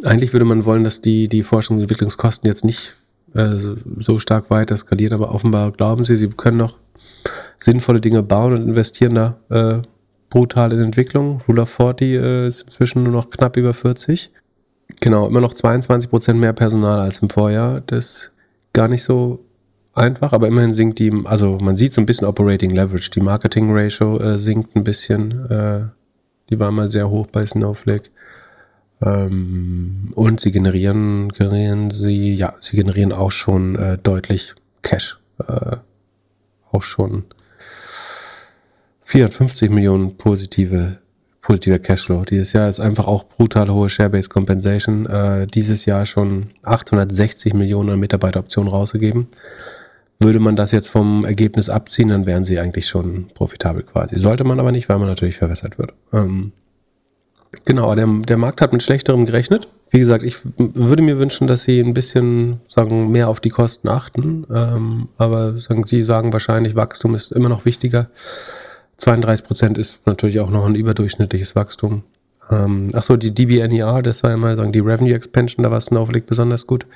eigentlich 0.04 0.32
würde 0.32 0.44
man 0.44 0.64
wollen, 0.64 0.84
dass 0.84 1.00
die, 1.00 1.28
die 1.28 1.44
Forschungs- 1.44 1.76
und 1.76 1.82
Entwicklungskosten 1.82 2.48
jetzt 2.48 2.64
nicht 2.64 2.96
äh, 3.34 3.56
so 3.98 4.18
stark 4.18 4.50
weiter 4.50 4.76
skalieren, 4.76 5.14
aber 5.14 5.34
offenbar 5.34 5.72
glauben 5.72 6.04
sie, 6.04 6.16
sie 6.16 6.28
können 6.28 6.58
noch 6.58 6.76
sinnvolle 7.56 8.00
Dinge 8.00 8.22
bauen 8.22 8.54
und 8.54 8.68
investieren 8.68 9.14
da 9.14 9.36
äh, 9.50 9.82
brutal 10.30 10.72
in 10.72 10.80
Entwicklung. 10.80 11.40
Rule 11.48 11.62
of 11.62 11.70
40 11.70 12.08
äh, 12.08 12.48
ist 12.48 12.62
inzwischen 12.62 13.02
nur 13.02 13.12
noch 13.12 13.30
knapp 13.30 13.56
über 13.56 13.74
40. 13.74 14.32
Genau, 15.00 15.26
immer 15.26 15.40
noch 15.40 15.52
22 15.52 16.10
Prozent 16.10 16.40
mehr 16.40 16.52
Personal 16.52 17.00
als 17.00 17.20
im 17.20 17.30
Vorjahr. 17.30 17.82
Das 17.86 18.04
ist 18.04 18.32
gar 18.72 18.88
nicht 18.88 19.02
so 19.02 19.44
einfach, 19.94 20.32
aber 20.32 20.48
immerhin 20.48 20.74
sinkt 20.74 20.98
die, 20.98 21.12
also 21.24 21.58
man 21.58 21.76
sieht 21.76 21.92
so 21.92 22.00
ein 22.00 22.06
bisschen 22.06 22.26
Operating 22.26 22.70
Leverage. 22.70 23.10
Die 23.10 23.20
Marketing 23.20 23.68
Ratio 23.70 24.18
äh, 24.18 24.38
sinkt 24.38 24.76
ein 24.76 24.84
bisschen. 24.84 25.50
Äh, 25.50 25.80
die 26.50 26.58
war 26.58 26.70
mal 26.70 26.88
sehr 26.88 27.10
hoch 27.10 27.26
bei 27.26 27.44
Snowflake. 27.44 28.10
Ähm, 29.00 30.12
und 30.14 30.40
sie 30.40 30.52
generieren, 30.52 31.28
generieren 31.30 31.90
sie, 31.90 32.34
ja, 32.34 32.54
sie 32.58 32.76
generieren 32.76 33.12
auch 33.12 33.30
schon 33.30 33.76
äh, 33.76 33.98
deutlich 33.98 34.54
Cash. 34.82 35.18
Äh, 35.46 35.76
auch 36.72 36.82
schon 36.82 37.24
450 39.02 39.70
Millionen 39.70 40.16
positive, 40.16 40.98
positiver 41.40 41.78
Cashflow. 41.78 42.24
Dieses 42.24 42.52
Jahr 42.52 42.68
ist 42.68 42.80
einfach 42.80 43.06
auch 43.06 43.24
brutal 43.24 43.68
hohe 43.70 43.88
Share-Based 43.88 44.30
Compensation. 44.30 45.06
Äh, 45.06 45.46
dieses 45.46 45.86
Jahr 45.86 46.04
schon 46.04 46.50
860 46.64 47.54
Millionen 47.54 47.90
an 47.90 48.00
Mitarbeiteroptionen 48.00 48.70
rausgegeben. 48.70 49.28
Würde 50.20 50.40
man 50.40 50.56
das 50.56 50.72
jetzt 50.72 50.88
vom 50.88 51.24
Ergebnis 51.24 51.70
abziehen, 51.70 52.08
dann 52.08 52.26
wären 52.26 52.44
sie 52.44 52.58
eigentlich 52.58 52.88
schon 52.88 53.28
profitabel 53.34 53.84
quasi. 53.84 54.18
Sollte 54.18 54.42
man 54.42 54.58
aber 54.58 54.72
nicht, 54.72 54.88
weil 54.88 54.98
man 54.98 55.06
natürlich 55.06 55.36
verwässert 55.36 55.78
wird. 55.78 55.94
Ähm, 56.12 56.52
Genau, 57.64 57.94
der, 57.94 58.06
der 58.06 58.36
Markt 58.36 58.60
hat 58.60 58.72
mit 58.72 58.82
schlechterem 58.82 59.24
gerechnet. 59.24 59.68
Wie 59.90 59.98
gesagt, 59.98 60.22
ich 60.22 60.36
würde 60.58 61.02
mir 61.02 61.18
wünschen, 61.18 61.46
dass 61.46 61.62
sie 61.62 61.80
ein 61.80 61.94
bisschen 61.94 62.60
sagen, 62.68 63.10
mehr 63.10 63.28
auf 63.28 63.40
die 63.40 63.48
Kosten 63.48 63.88
achten. 63.88 64.46
Ähm, 64.54 65.08
aber 65.16 65.58
sagen, 65.60 65.84
sie 65.86 66.02
sagen 66.02 66.32
wahrscheinlich, 66.32 66.76
Wachstum 66.76 67.14
ist 67.14 67.32
immer 67.32 67.48
noch 67.48 67.64
wichtiger. 67.64 68.08
32 68.98 69.46
Prozent 69.46 69.78
ist 69.78 70.06
natürlich 70.06 70.40
auch 70.40 70.50
noch 70.50 70.66
ein 70.66 70.74
überdurchschnittliches 70.74 71.56
Wachstum. 71.56 72.02
Ähm, 72.50 72.88
Achso, 72.92 73.16
die 73.16 73.34
DBNER, 73.34 74.02
das 74.02 74.22
war 74.22 74.32
immer 74.32 74.56
sagen, 74.56 74.72
die 74.72 74.80
Revenue 74.80 75.14
Expansion, 75.14 75.62
da 75.62 75.70
war 75.70 75.80
Snowflake 75.80 76.26
besonders 76.26 76.66
gut. 76.66 76.86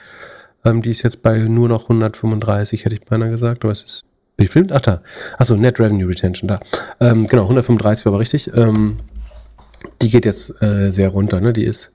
Ähm, 0.64 0.82
die 0.82 0.90
ist 0.90 1.02
jetzt 1.02 1.22
bei 1.22 1.38
nur 1.38 1.68
noch 1.68 1.84
135, 1.84 2.84
hätte 2.84 2.94
ich 2.94 3.02
beinahe 3.02 3.30
gesagt, 3.30 3.64
aber 3.64 3.72
es 3.72 3.84
ist 3.84 4.06
bestimmt, 4.36 4.72
ach 4.72 4.80
da, 4.80 5.02
achso, 5.38 5.56
Net 5.56 5.80
Revenue 5.80 6.08
Retention 6.08 6.48
da. 6.48 6.58
Ähm, 7.00 7.26
genau, 7.26 7.42
135 7.42 8.04
war 8.06 8.12
aber 8.12 8.20
richtig. 8.20 8.50
Ähm, 8.54 8.96
die 10.00 10.10
geht 10.10 10.24
jetzt 10.24 10.62
äh, 10.62 10.90
sehr 10.90 11.10
runter. 11.10 11.40
Ne? 11.40 11.52
Die 11.52 11.64
ist 11.64 11.92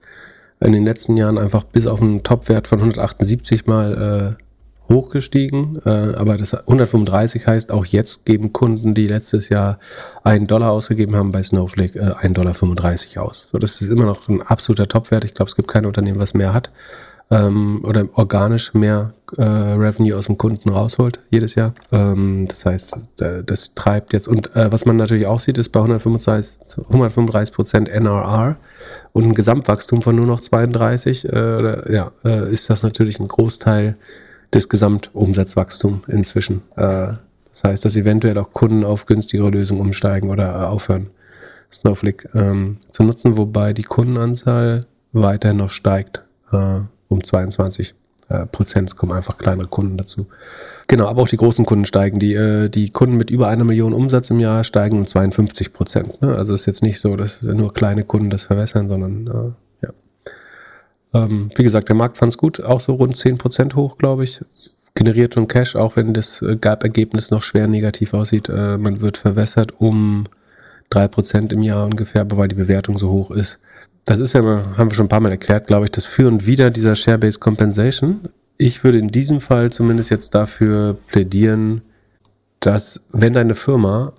in 0.59 0.73
den 0.73 0.85
letzten 0.85 1.17
Jahren 1.17 1.37
einfach 1.37 1.63
bis 1.63 1.87
auf 1.87 2.01
einen 2.01 2.23
Topwert 2.23 2.67
von 2.67 2.79
178 2.79 3.67
mal 3.67 4.35
äh, 4.37 4.43
hochgestiegen. 4.91 5.79
Äh, 5.85 5.89
aber 5.89 6.37
das 6.37 6.53
135 6.53 7.47
heißt, 7.47 7.71
auch 7.71 7.85
jetzt 7.85 8.25
geben 8.25 8.53
Kunden, 8.53 8.93
die 8.93 9.07
letztes 9.07 9.49
Jahr 9.49 9.79
einen 10.23 10.47
Dollar 10.47 10.71
ausgegeben 10.71 11.15
haben, 11.15 11.31
bei 11.31 11.43
Snowflake 11.43 11.99
äh, 11.99 12.27
1,35 12.27 13.13
Dollar 13.13 13.27
aus. 13.27 13.49
So, 13.49 13.57
das 13.57 13.81
ist 13.81 13.89
immer 13.89 14.05
noch 14.05 14.27
ein 14.27 14.41
absoluter 14.41 14.87
Topwert. 14.87 15.25
Ich 15.25 15.33
glaube, 15.33 15.49
es 15.49 15.55
gibt 15.55 15.67
kein 15.67 15.85
Unternehmen, 15.85 16.19
was 16.19 16.33
mehr 16.33 16.53
hat 16.53 16.71
ähm, 17.29 17.81
oder 17.83 18.07
organisch 18.13 18.73
mehr 18.73 19.13
äh, 19.35 19.43
Revenue 19.43 20.15
aus 20.15 20.27
dem 20.27 20.37
Kunden 20.37 20.69
rausholt 20.69 21.19
jedes 21.29 21.55
Jahr. 21.55 21.73
Ähm, 21.91 22.47
das 22.47 22.65
heißt, 22.65 23.07
äh, 23.19 23.43
das 23.45 23.75
treibt 23.75 24.13
jetzt 24.13 24.27
und 24.27 24.55
äh, 24.55 24.71
was 24.71 24.85
man 24.85 24.95
natürlich 24.95 25.27
auch 25.27 25.39
sieht, 25.39 25.57
ist 25.57 25.69
bei 25.69 25.79
135, 25.79 26.77
135 26.85 27.53
Prozent 27.53 27.89
NRR 27.89 28.57
und 29.11 29.25
ein 29.25 29.33
Gesamtwachstum 29.33 30.01
von 30.01 30.15
nur 30.15 30.25
noch 30.25 30.39
32, 30.39 31.25
äh, 31.25 31.29
oder, 31.29 31.91
ja, 31.91 32.11
äh, 32.23 32.51
ist 32.51 32.69
das 32.69 32.83
natürlich 32.83 33.19
ein 33.19 33.27
Großteil 33.27 33.97
des 34.53 34.69
Gesamtumsatzwachstums 34.69 36.07
inzwischen. 36.07 36.63
Äh, 36.77 37.13
das 37.51 37.63
heißt, 37.63 37.85
dass 37.85 37.95
eventuell 37.95 38.37
auch 38.37 38.53
Kunden 38.53 38.83
auf 38.83 39.05
günstigere 39.05 39.49
Lösungen 39.49 39.81
umsteigen 39.81 40.29
oder 40.29 40.69
aufhören, 40.69 41.07
Snowflake 41.71 42.29
ähm, 42.33 42.77
zu 42.89 43.03
nutzen, 43.03 43.37
wobei 43.37 43.73
die 43.73 43.83
Kundenanzahl 43.83 44.85
weiterhin 45.11 45.57
noch 45.57 45.71
steigt. 45.71 46.23
Äh, 46.51 46.81
um 47.09 47.23
22 47.23 47.95
äh, 48.29 48.45
Prozent. 48.45 48.89
Es 48.89 48.95
kommen 48.95 49.13
einfach 49.13 49.37
kleinere 49.37 49.67
Kunden 49.67 49.97
dazu. 49.97 50.27
Genau, 50.87 51.07
aber 51.07 51.21
auch 51.21 51.27
die 51.27 51.37
großen 51.37 51.65
Kunden 51.65 51.85
steigen. 51.85 52.19
Die, 52.19 52.33
äh, 52.33 52.69
die 52.69 52.89
Kunden 52.89 53.17
mit 53.17 53.29
über 53.29 53.47
einer 53.47 53.63
Million 53.63 53.93
Umsatz 53.93 54.29
im 54.29 54.39
Jahr 54.39 54.63
steigen 54.63 54.97
um 54.99 55.05
52 55.05 55.73
Prozent. 55.73 56.21
Ne? 56.21 56.35
Also 56.35 56.53
es 56.53 56.61
ist 56.61 56.65
jetzt 56.65 56.83
nicht 56.83 56.99
so, 56.99 57.15
dass 57.15 57.41
nur 57.41 57.73
kleine 57.73 58.03
Kunden 58.03 58.29
das 58.29 58.45
verwässern, 58.45 58.89
sondern 58.89 59.55
äh, 59.81 59.85
ja. 59.85 59.93
Ähm, 61.13 61.51
wie 61.55 61.63
gesagt, 61.63 61.89
der 61.89 61.95
Markt 61.95 62.17
fand 62.17 62.33
es 62.33 62.37
gut, 62.37 62.61
auch 62.61 62.81
so 62.81 62.95
rund 62.95 63.15
10 63.15 63.37
Prozent 63.37 63.75
hoch, 63.75 63.97
glaube 63.97 64.25
ich. 64.25 64.41
Generiert 64.93 65.35
schon 65.35 65.47
Cash, 65.47 65.75
auch 65.75 65.95
wenn 65.95 66.13
das 66.13 66.43
Gap-Ergebnis 66.59 67.31
noch 67.31 67.43
schwer 67.43 67.67
negativ 67.67 68.13
aussieht. 68.13 68.49
Äh, 68.49 68.77
man 68.77 68.99
wird 68.99 69.17
verwässert 69.17 69.79
um 69.79 70.25
3% 70.91 71.53
im 71.53 71.61
Jahr 71.61 71.85
ungefähr, 71.85 72.21
aber 72.21 72.37
weil 72.37 72.47
die 72.47 72.55
Bewertung 72.55 72.97
so 72.97 73.09
hoch 73.09 73.31
ist. 73.31 73.59
Das 74.07 74.19
ist 74.19 74.31
ja, 74.31 74.41
haben 74.41 74.89
wir 74.89 74.95
schon 74.95 75.07
ein 75.07 75.09
paar 75.09 75.19
Mal 75.19 75.31
erklärt, 75.31 75.67
glaube 75.67 75.85
ich, 75.85 75.91
das 75.91 76.05
Für 76.07 76.29
und 76.29 76.45
Wider 76.45 76.71
dieser 76.71 76.95
Share-Based 76.95 77.41
Compensation. 77.41 78.29
Ich 78.57 78.85
würde 78.85 78.99
in 78.99 79.09
diesem 79.09 79.41
Fall 79.41 79.69
zumindest 79.69 80.09
jetzt 80.09 80.33
dafür 80.33 80.95
plädieren, 81.07 81.81
dass 82.61 83.03
wenn 83.11 83.33
deine 83.33 83.53
Firma 83.53 84.13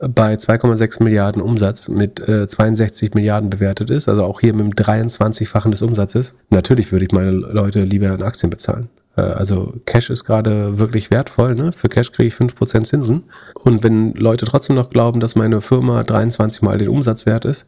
bei 0.00 0.34
2,6 0.34 1.04
Milliarden 1.04 1.40
Umsatz 1.40 1.88
mit 1.88 2.28
äh, 2.28 2.48
62 2.48 3.14
Milliarden 3.14 3.48
bewertet 3.48 3.90
ist, 3.90 4.08
also 4.08 4.24
auch 4.24 4.40
hier 4.40 4.52
mit 4.52 4.62
dem 4.62 4.72
23-fachen 4.72 5.70
des 5.70 5.82
Umsatzes, 5.82 6.34
natürlich 6.50 6.90
würde 6.90 7.04
ich 7.04 7.12
meine 7.12 7.30
Leute 7.30 7.84
lieber 7.84 8.12
in 8.12 8.24
Aktien 8.24 8.50
bezahlen. 8.50 8.88
Äh, 9.16 9.22
also 9.22 9.72
Cash 9.86 10.10
ist 10.10 10.24
gerade 10.24 10.80
wirklich 10.80 11.12
wertvoll. 11.12 11.54
Ne? 11.54 11.70
Für 11.70 11.88
Cash 11.88 12.10
kriege 12.10 12.26
ich 12.26 12.34
5% 12.34 12.82
Zinsen. 12.82 13.22
Und 13.54 13.84
wenn 13.84 14.14
Leute 14.14 14.46
trotzdem 14.46 14.74
noch 14.74 14.90
glauben, 14.90 15.20
dass 15.20 15.36
meine 15.36 15.60
Firma 15.60 16.02
23 16.02 16.62
mal 16.62 16.76
den 16.76 16.88
Umsatz 16.88 17.24
wert 17.24 17.44
ist, 17.44 17.66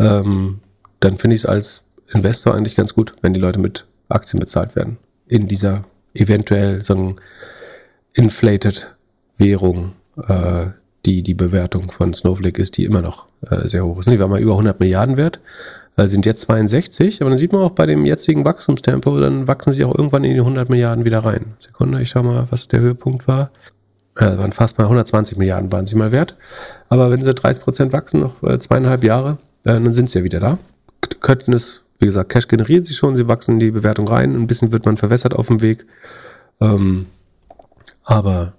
ähm, 0.00 0.60
dann 1.00 1.18
finde 1.18 1.36
ich 1.36 1.42
es 1.42 1.46
als 1.46 1.84
Investor 2.12 2.54
eigentlich 2.54 2.76
ganz 2.76 2.94
gut, 2.94 3.14
wenn 3.22 3.34
die 3.34 3.40
Leute 3.40 3.60
mit 3.60 3.86
Aktien 4.08 4.40
bezahlt 4.40 4.74
werden. 4.76 4.98
In 5.28 5.46
dieser 5.46 5.84
eventuell 6.14 6.82
so 6.82 6.94
ein 6.94 7.16
inflated 8.12 8.96
Währung, 9.36 9.92
äh, 10.26 10.66
die 11.06 11.22
die 11.22 11.34
Bewertung 11.34 11.90
von 11.90 12.12
Snowflake 12.12 12.60
ist, 12.60 12.76
die 12.76 12.84
immer 12.84 13.00
noch 13.00 13.28
äh, 13.48 13.66
sehr 13.66 13.84
hoch 13.84 13.98
ist. 13.98 14.10
Die 14.10 14.18
war 14.18 14.28
mal 14.28 14.40
über 14.40 14.52
100 14.52 14.80
Milliarden 14.80 15.16
wert, 15.16 15.40
äh, 15.96 16.06
sind 16.06 16.26
jetzt 16.26 16.42
62, 16.42 17.22
aber 17.22 17.30
dann 17.30 17.38
sieht 17.38 17.52
man 17.52 17.62
auch 17.62 17.70
bei 17.70 17.86
dem 17.86 18.04
jetzigen 18.04 18.44
Wachstumstempo, 18.44 19.18
dann 19.18 19.46
wachsen 19.46 19.72
sie 19.72 19.84
auch 19.84 19.96
irgendwann 19.96 20.24
in 20.24 20.34
die 20.34 20.40
100 20.40 20.68
Milliarden 20.68 21.04
wieder 21.04 21.20
rein. 21.20 21.54
Sekunde, 21.58 22.02
ich 22.02 22.10
schau 22.10 22.22
mal, 22.22 22.48
was 22.50 22.68
der 22.68 22.80
Höhepunkt 22.80 23.26
war. 23.28 23.50
Ja, 24.20 24.36
waren 24.36 24.52
fast 24.52 24.76
mal 24.76 24.84
120 24.84 25.38
Milliarden 25.38 25.72
waren 25.72 25.86
sie 25.86 25.96
mal 25.96 26.12
wert. 26.12 26.36
Aber 26.88 27.10
wenn 27.10 27.22
sie 27.22 27.32
30 27.32 27.62
Prozent 27.62 27.92
wachsen, 27.92 28.20
noch 28.20 28.42
äh, 28.42 28.58
zweieinhalb 28.58 29.04
Jahre, 29.04 29.38
dann 29.62 29.94
sind 29.94 30.10
sie 30.10 30.18
ja 30.18 30.24
wieder 30.24 30.40
da. 30.40 30.58
Könnten 31.20 31.52
es, 31.52 31.82
wie 31.98 32.06
gesagt, 32.06 32.30
Cash 32.30 32.48
generieren 32.48 32.84
sie 32.84 32.94
schon, 32.94 33.16
sie 33.16 33.28
wachsen 33.28 33.54
in 33.54 33.60
die 33.60 33.70
Bewertung 33.70 34.08
rein, 34.08 34.34
ein 34.34 34.46
bisschen 34.46 34.72
wird 34.72 34.86
man 34.86 34.96
verwässert 34.96 35.34
auf 35.34 35.48
dem 35.48 35.60
Weg. 35.60 35.86
Ähm, 36.60 37.06
aber 38.04 38.54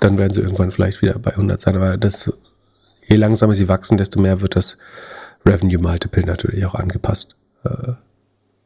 dann 0.00 0.18
werden 0.18 0.32
sie 0.32 0.40
irgendwann 0.40 0.70
vielleicht 0.70 1.02
wieder 1.02 1.18
bei 1.18 1.32
100 1.32 1.60
sein. 1.60 1.76
Aber 1.76 1.96
das, 1.96 2.32
je 3.06 3.16
langsamer 3.16 3.54
sie 3.54 3.68
wachsen, 3.68 3.98
desto 3.98 4.20
mehr 4.20 4.40
wird 4.40 4.56
das 4.56 4.78
Revenue 5.46 5.78
Multiple 5.78 6.24
natürlich 6.24 6.64
auch 6.66 6.74
angepasst 6.74 7.36
äh, 7.64 7.92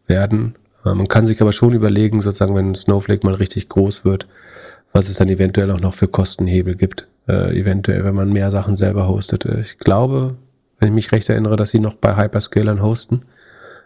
werden. 0.07 0.57
Äh, 0.85 0.95
man 0.95 1.09
kann 1.09 1.27
sich 1.27 1.41
aber 1.41 1.53
schon 1.53 1.73
überlegen, 1.73 2.21
sozusagen, 2.21 2.55
wenn 2.55 2.75
Snowflake 2.75 3.27
mal 3.27 3.35
richtig 3.35 3.69
groß 3.69 4.05
wird, 4.05 4.27
was 4.93 5.09
es 5.09 5.19
dann 5.19 5.29
eventuell 5.29 5.71
auch 5.71 5.81
noch 5.81 5.95
für 5.95 6.09
Kostenhebel 6.09 6.75
gibt. 6.75 7.09
Äh, 7.29 7.59
eventuell, 7.59 8.05
wenn 8.05 8.15
man 8.15 8.33
mehr 8.33 8.51
Sachen 8.51 8.75
selber 8.75 9.09
hostet. 9.09 9.45
Äh, 9.45 9.61
ich 9.61 9.79
glaube, 9.79 10.37
wenn 10.79 10.89
ich 10.89 10.95
mich 10.95 11.13
recht 11.13 11.29
erinnere, 11.29 11.57
dass 11.57 11.71
sie 11.71 11.81
noch 11.81 11.95
bei 11.95 12.17
Hyperscalern 12.17 12.83
hosten. 12.83 13.23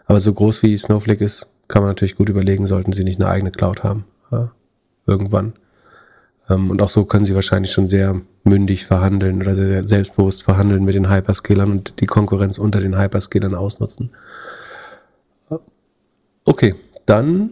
Aber 0.05 0.19
so 0.19 0.33
groß 0.33 0.63
wie 0.63 0.77
Snowflake 0.77 1.23
ist, 1.23 1.47
kann 1.67 1.81
man 1.81 1.89
natürlich 1.89 2.15
gut 2.15 2.29
überlegen, 2.29 2.67
sollten 2.67 2.91
sie 2.91 3.03
nicht 3.03 3.19
eine 3.19 3.29
eigene 3.29 3.51
Cloud 3.51 3.83
haben. 3.83 4.05
Ja, 4.31 4.51
irgendwann. 5.07 5.53
Ähm, 6.49 6.69
und 6.69 6.81
auch 6.81 6.89
so 6.89 7.05
können 7.05 7.25
sie 7.25 7.35
wahrscheinlich 7.35 7.71
schon 7.71 7.87
sehr 7.87 8.21
mündig 8.43 8.85
verhandeln 8.85 9.41
oder 9.41 9.55
sehr 9.55 9.87
selbstbewusst 9.87 10.43
verhandeln 10.43 10.83
mit 10.83 10.95
den 10.95 11.09
Hyperscalern 11.09 11.71
und 11.71 12.01
die 12.01 12.05
Konkurrenz 12.05 12.57
unter 12.57 12.81
den 12.81 12.99
Hyperscalern 12.99 13.55
ausnutzen. 13.55 14.11
Okay, 16.45 16.75
dann 17.05 17.51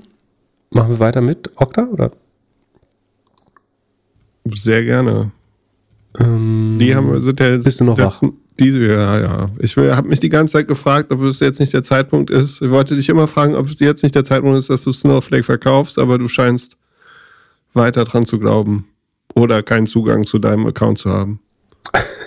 machen 0.69 0.89
wir 0.91 0.99
weiter 0.99 1.21
mit 1.21 1.51
Okta, 1.55 1.85
oder? 1.85 2.11
Sehr 4.43 4.83
gerne. 4.83 5.31
Ähm, 6.19 6.77
die 6.79 6.93
haben, 6.93 7.21
sind 7.21 7.39
ja 7.39 7.57
bist 7.57 7.79
du 7.79 7.85
noch 7.85 7.97
letzten, 7.97 8.27
wach? 8.27 8.33
Die, 8.61 8.69
ja, 8.69 9.19
ja. 9.19 9.49
Ich 9.57 9.75
habe 9.75 10.07
mich 10.07 10.19
die 10.19 10.29
ganze 10.29 10.53
Zeit 10.53 10.67
gefragt, 10.67 11.11
ob 11.11 11.23
es 11.23 11.39
jetzt 11.39 11.59
nicht 11.59 11.73
der 11.73 11.81
Zeitpunkt 11.81 12.29
ist. 12.29 12.61
Ich 12.61 12.69
wollte 12.69 12.95
dich 12.95 13.09
immer 13.09 13.27
fragen, 13.27 13.55
ob 13.55 13.67
es 13.67 13.79
jetzt 13.79 14.03
nicht 14.03 14.13
der 14.13 14.23
Zeitpunkt 14.23 14.59
ist, 14.59 14.69
dass 14.69 14.83
du 14.83 14.93
Snowflake 14.93 15.43
verkaufst, 15.43 15.97
aber 15.97 16.19
du 16.19 16.27
scheinst 16.27 16.77
weiter 17.73 18.03
dran 18.03 18.23
zu 18.23 18.37
glauben 18.37 18.87
oder 19.33 19.63
keinen 19.63 19.87
Zugang 19.87 20.25
zu 20.25 20.37
deinem 20.37 20.67
Account 20.67 20.99
zu 20.99 21.09
haben. 21.09 21.39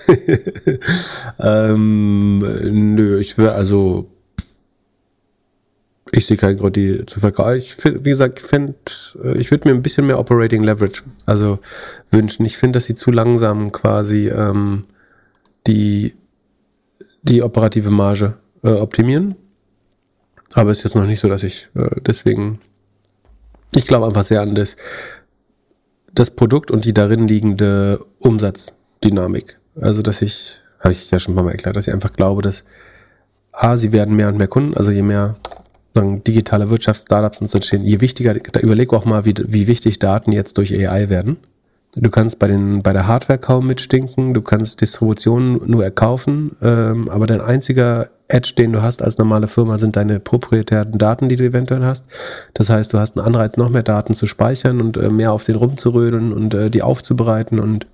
ähm, 1.39 2.41
nö, 2.41 3.21
ich 3.21 3.39
will 3.39 3.51
also 3.51 4.11
ich 6.11 6.27
sehe 6.27 6.37
keinen 6.37 6.59
Grund, 6.59 6.75
die 6.75 7.07
zu 7.07 7.21
verkaufen. 7.21 7.57
Ich 7.57 7.75
find, 7.75 8.05
wie 8.05 8.11
gesagt, 8.11 8.41
ich, 8.41 8.53
äh, 9.23 9.39
ich 9.39 9.53
würde 9.53 9.69
mir 9.69 9.75
ein 9.75 9.83
bisschen 9.83 10.07
mehr 10.07 10.19
Operating 10.19 10.65
Leverage 10.65 11.03
also 11.27 11.61
wünschen. 12.11 12.45
Ich 12.45 12.57
finde, 12.57 12.77
dass 12.77 12.87
sie 12.87 12.97
zu 12.97 13.13
langsam 13.13 13.71
quasi 13.71 14.29
ähm, 14.29 14.85
die, 15.67 16.15
die 17.25 17.43
operative 17.43 17.91
Marge 17.91 18.35
äh, 18.63 18.71
optimieren. 18.71 19.35
Aber 20.55 20.71
es 20.71 20.79
ist 20.79 20.85
jetzt 20.85 20.95
noch 20.95 21.07
nicht 21.07 21.21
so, 21.21 21.29
dass 21.29 21.43
ich 21.43 21.69
äh, 21.75 22.01
deswegen. 22.07 22.61
Ich 23.75 23.87
glaube 23.87 24.07
einfach 24.07 24.23
sehr 24.23 24.41
an 24.41 24.55
das, 24.55 24.77
das 26.13 26.31
Produkt 26.31 26.71
und 26.71 26.85
die 26.85 26.95
darin 26.95 27.27
liegende 27.27 28.05
Umsatzdynamik. 28.21 29.59
Also, 29.81 30.01
dass 30.01 30.23
ich, 30.23 30.61
habe 30.79 30.93
ich 30.93 31.11
ja 31.11 31.19
schon 31.19 31.35
Mal 31.35 31.51
erklärt, 31.51 31.75
dass 31.75 31.89
ich 31.89 31.95
einfach 31.95 32.13
glaube, 32.13 32.43
dass 32.43 32.65
A, 33.51 33.77
sie 33.77 33.91
werden 33.91 34.15
mehr 34.15 34.29
und 34.29 34.37
mehr 34.37 34.47
Kunden, 34.47 34.77
also 34.77 34.93
je 34.93 35.03
mehr 35.03 35.37
digitale 35.97 36.71
Wirtschaftsstartups 36.71 37.41
und 37.41 37.49
so 37.49 37.59
entstehen, 37.59 37.85
je 37.85 38.01
wichtiger, 38.01 38.35
da 38.35 38.61
überleg 38.61 38.93
auch 38.93 39.05
mal, 39.05 39.25
wie, 39.25 39.35
wie 39.47 39.67
wichtig 39.67 39.99
Daten 39.99 40.33
jetzt 40.33 40.59
durch 40.59 40.77
AI 40.77 41.09
werden. 41.09 41.37
Du 41.97 42.11
kannst 42.11 42.39
bei, 42.39 42.49
den, 42.49 42.83
bei 42.83 42.93
der 42.93 43.07
Hardware 43.07 43.39
kaum 43.39 43.67
mitstinken, 43.69 44.35
du 44.35 44.43
kannst 44.43 44.81
Distributionen 44.81 45.61
nur 45.67 45.85
erkaufen, 45.85 46.57
ähm, 46.61 47.09
aber 47.09 47.27
dein 47.27 47.41
einziger 47.41 48.09
Edge, 48.27 48.55
den 48.57 48.73
du 48.73 48.83
hast 48.83 49.03
als 49.03 49.19
normale 49.19 49.49
Firma, 49.49 49.79
sind 49.79 49.97
deine 49.97 50.19
proprietären 50.19 50.99
Daten, 50.99 51.29
die 51.29 51.37
du 51.37 51.45
eventuell 51.45 51.85
hast. 51.85 52.07
Das 52.55 52.71
heißt, 52.71 52.93
du 52.93 52.99
hast 52.99 53.17
einen 53.17 53.27
Anreiz, 53.27 53.57
noch 53.57 53.69
mehr 53.69 53.83
Daten 53.83 54.15
zu 54.15 54.27
speichern 54.27 54.81
und 54.81 54.97
äh, 54.97 55.11
mehr 55.11 55.33
auf 55.33 55.45
den 55.45 55.57
rumzurödeln 55.57 56.33
und 56.33 56.55
äh, 56.55 56.71
die 56.71 56.83
aufzubereiten 56.83 57.61
und 57.61 57.87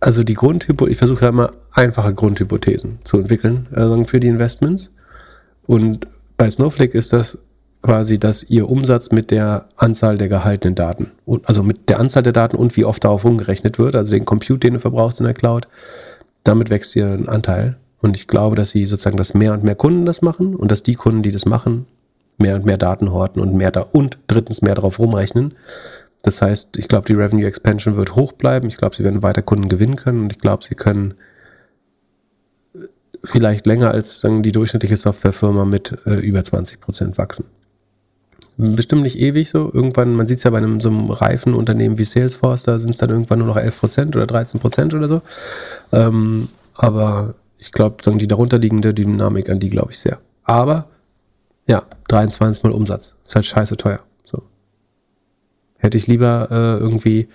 also 0.00 0.24
die 0.24 0.34
Grundhypothese, 0.34 0.92
ich 0.92 0.98
versuche 0.98 1.26
ja 1.26 1.28
immer 1.28 1.52
einfache 1.72 2.14
Grundhypothesen 2.14 2.98
zu 3.04 3.18
entwickeln 3.18 3.66
äh, 3.74 4.04
für 4.04 4.18
die 4.18 4.28
Investments. 4.28 4.92
Und 5.66 6.06
bei 6.36 6.50
Snowflake 6.50 6.96
ist 6.96 7.12
das 7.12 7.38
quasi, 7.82 8.18
dass 8.18 8.42
ihr 8.44 8.68
Umsatz 8.68 9.10
mit 9.10 9.30
der 9.30 9.66
Anzahl 9.76 10.18
der 10.18 10.28
gehaltenen 10.28 10.74
Daten, 10.74 11.10
also 11.44 11.62
mit 11.62 11.88
der 11.88 11.98
Anzahl 11.98 12.22
der 12.22 12.32
Daten 12.32 12.56
und 12.56 12.76
wie 12.76 12.84
oft 12.84 13.04
darauf 13.04 13.24
umgerechnet 13.24 13.78
wird, 13.78 13.96
also 13.96 14.10
den 14.10 14.24
Compute, 14.24 14.60
den 14.60 14.74
du 14.74 14.80
verbrauchst 14.80 15.20
in 15.20 15.26
der 15.26 15.34
Cloud, 15.34 15.68
damit 16.44 16.70
wächst 16.70 16.94
ihr 16.96 17.06
ein 17.06 17.28
Anteil. 17.28 17.76
Und 18.00 18.16
ich 18.16 18.26
glaube, 18.26 18.56
dass 18.56 18.70
sie 18.70 18.86
sozusagen, 18.86 19.16
dass 19.16 19.34
mehr 19.34 19.52
und 19.52 19.62
mehr 19.62 19.74
Kunden 19.74 20.06
das 20.06 20.22
machen 20.22 20.54
und 20.56 20.70
dass 20.70 20.82
die 20.82 20.94
Kunden, 20.94 21.22
die 21.22 21.30
das 21.30 21.46
machen, 21.46 21.86
mehr 22.38 22.54
und 22.54 22.64
mehr 22.64 22.78
Daten 22.78 23.12
horten 23.12 23.42
und 23.42 23.54
mehr 23.54 23.70
da 23.70 23.82
und 23.82 24.18
drittens 24.26 24.62
mehr 24.62 24.74
darauf 24.74 24.98
rumrechnen. 24.98 25.54
Das 26.22 26.42
heißt, 26.42 26.78
ich 26.78 26.88
glaube, 26.88 27.06
die 27.06 27.14
Revenue 27.14 27.46
Expansion 27.46 27.96
wird 27.96 28.14
hoch 28.14 28.32
bleiben. 28.32 28.68
Ich 28.68 28.76
glaube, 28.76 28.94
sie 28.94 29.04
werden 29.04 29.22
weiter 29.22 29.42
Kunden 29.42 29.68
gewinnen 29.68 29.96
können 29.96 30.22
und 30.24 30.32
ich 30.32 30.38
glaube, 30.38 30.64
sie 30.64 30.74
können 30.74 31.14
vielleicht 33.22 33.66
länger 33.66 33.90
als 33.90 34.20
sagen, 34.20 34.42
die 34.42 34.52
durchschnittliche 34.52 34.96
Softwarefirma 34.96 35.64
mit 35.64 35.96
äh, 36.06 36.14
über 36.14 36.42
20 36.42 36.80
Prozent 36.80 37.18
wachsen. 37.18 37.46
Bestimmt 38.60 39.02
nicht 39.02 39.18
ewig 39.18 39.48
so. 39.48 39.70
Irgendwann, 39.72 40.14
man 40.14 40.26
sieht 40.26 40.38
es 40.38 40.44
ja 40.44 40.50
bei 40.50 40.58
einem 40.58 40.80
so 40.80 40.90
einem 40.90 41.10
reifen 41.10 41.54
Unternehmen 41.54 41.96
wie 41.96 42.04
Salesforce, 42.04 42.64
da 42.64 42.78
sind 42.78 42.90
es 42.90 42.98
dann 42.98 43.08
irgendwann 43.08 43.38
nur 43.38 43.48
noch 43.48 43.56
11 43.56 43.80
Prozent 43.80 44.16
oder 44.16 44.26
13 44.26 44.60
Prozent 44.60 44.92
oder 44.92 45.08
so. 45.08 45.22
Ähm, 45.92 46.48
aber 46.74 47.34
ich 47.56 47.72
glaube, 47.72 47.96
die 48.18 48.28
darunterliegende 48.28 48.92
Dynamik 48.92 49.48
an 49.48 49.60
die 49.60 49.70
glaube 49.70 49.92
ich 49.92 49.98
sehr. 49.98 50.18
Aber 50.44 50.88
ja, 51.66 51.84
23 52.08 52.62
mal 52.62 52.72
Umsatz. 52.72 53.16
Ist 53.24 53.34
halt 53.34 53.46
scheiße 53.46 53.76
teuer. 53.78 54.00
So. 54.24 54.42
Hätte 55.78 55.96
ich 55.96 56.06
lieber 56.06 56.48
äh, 56.50 56.82
irgendwie 56.82 57.28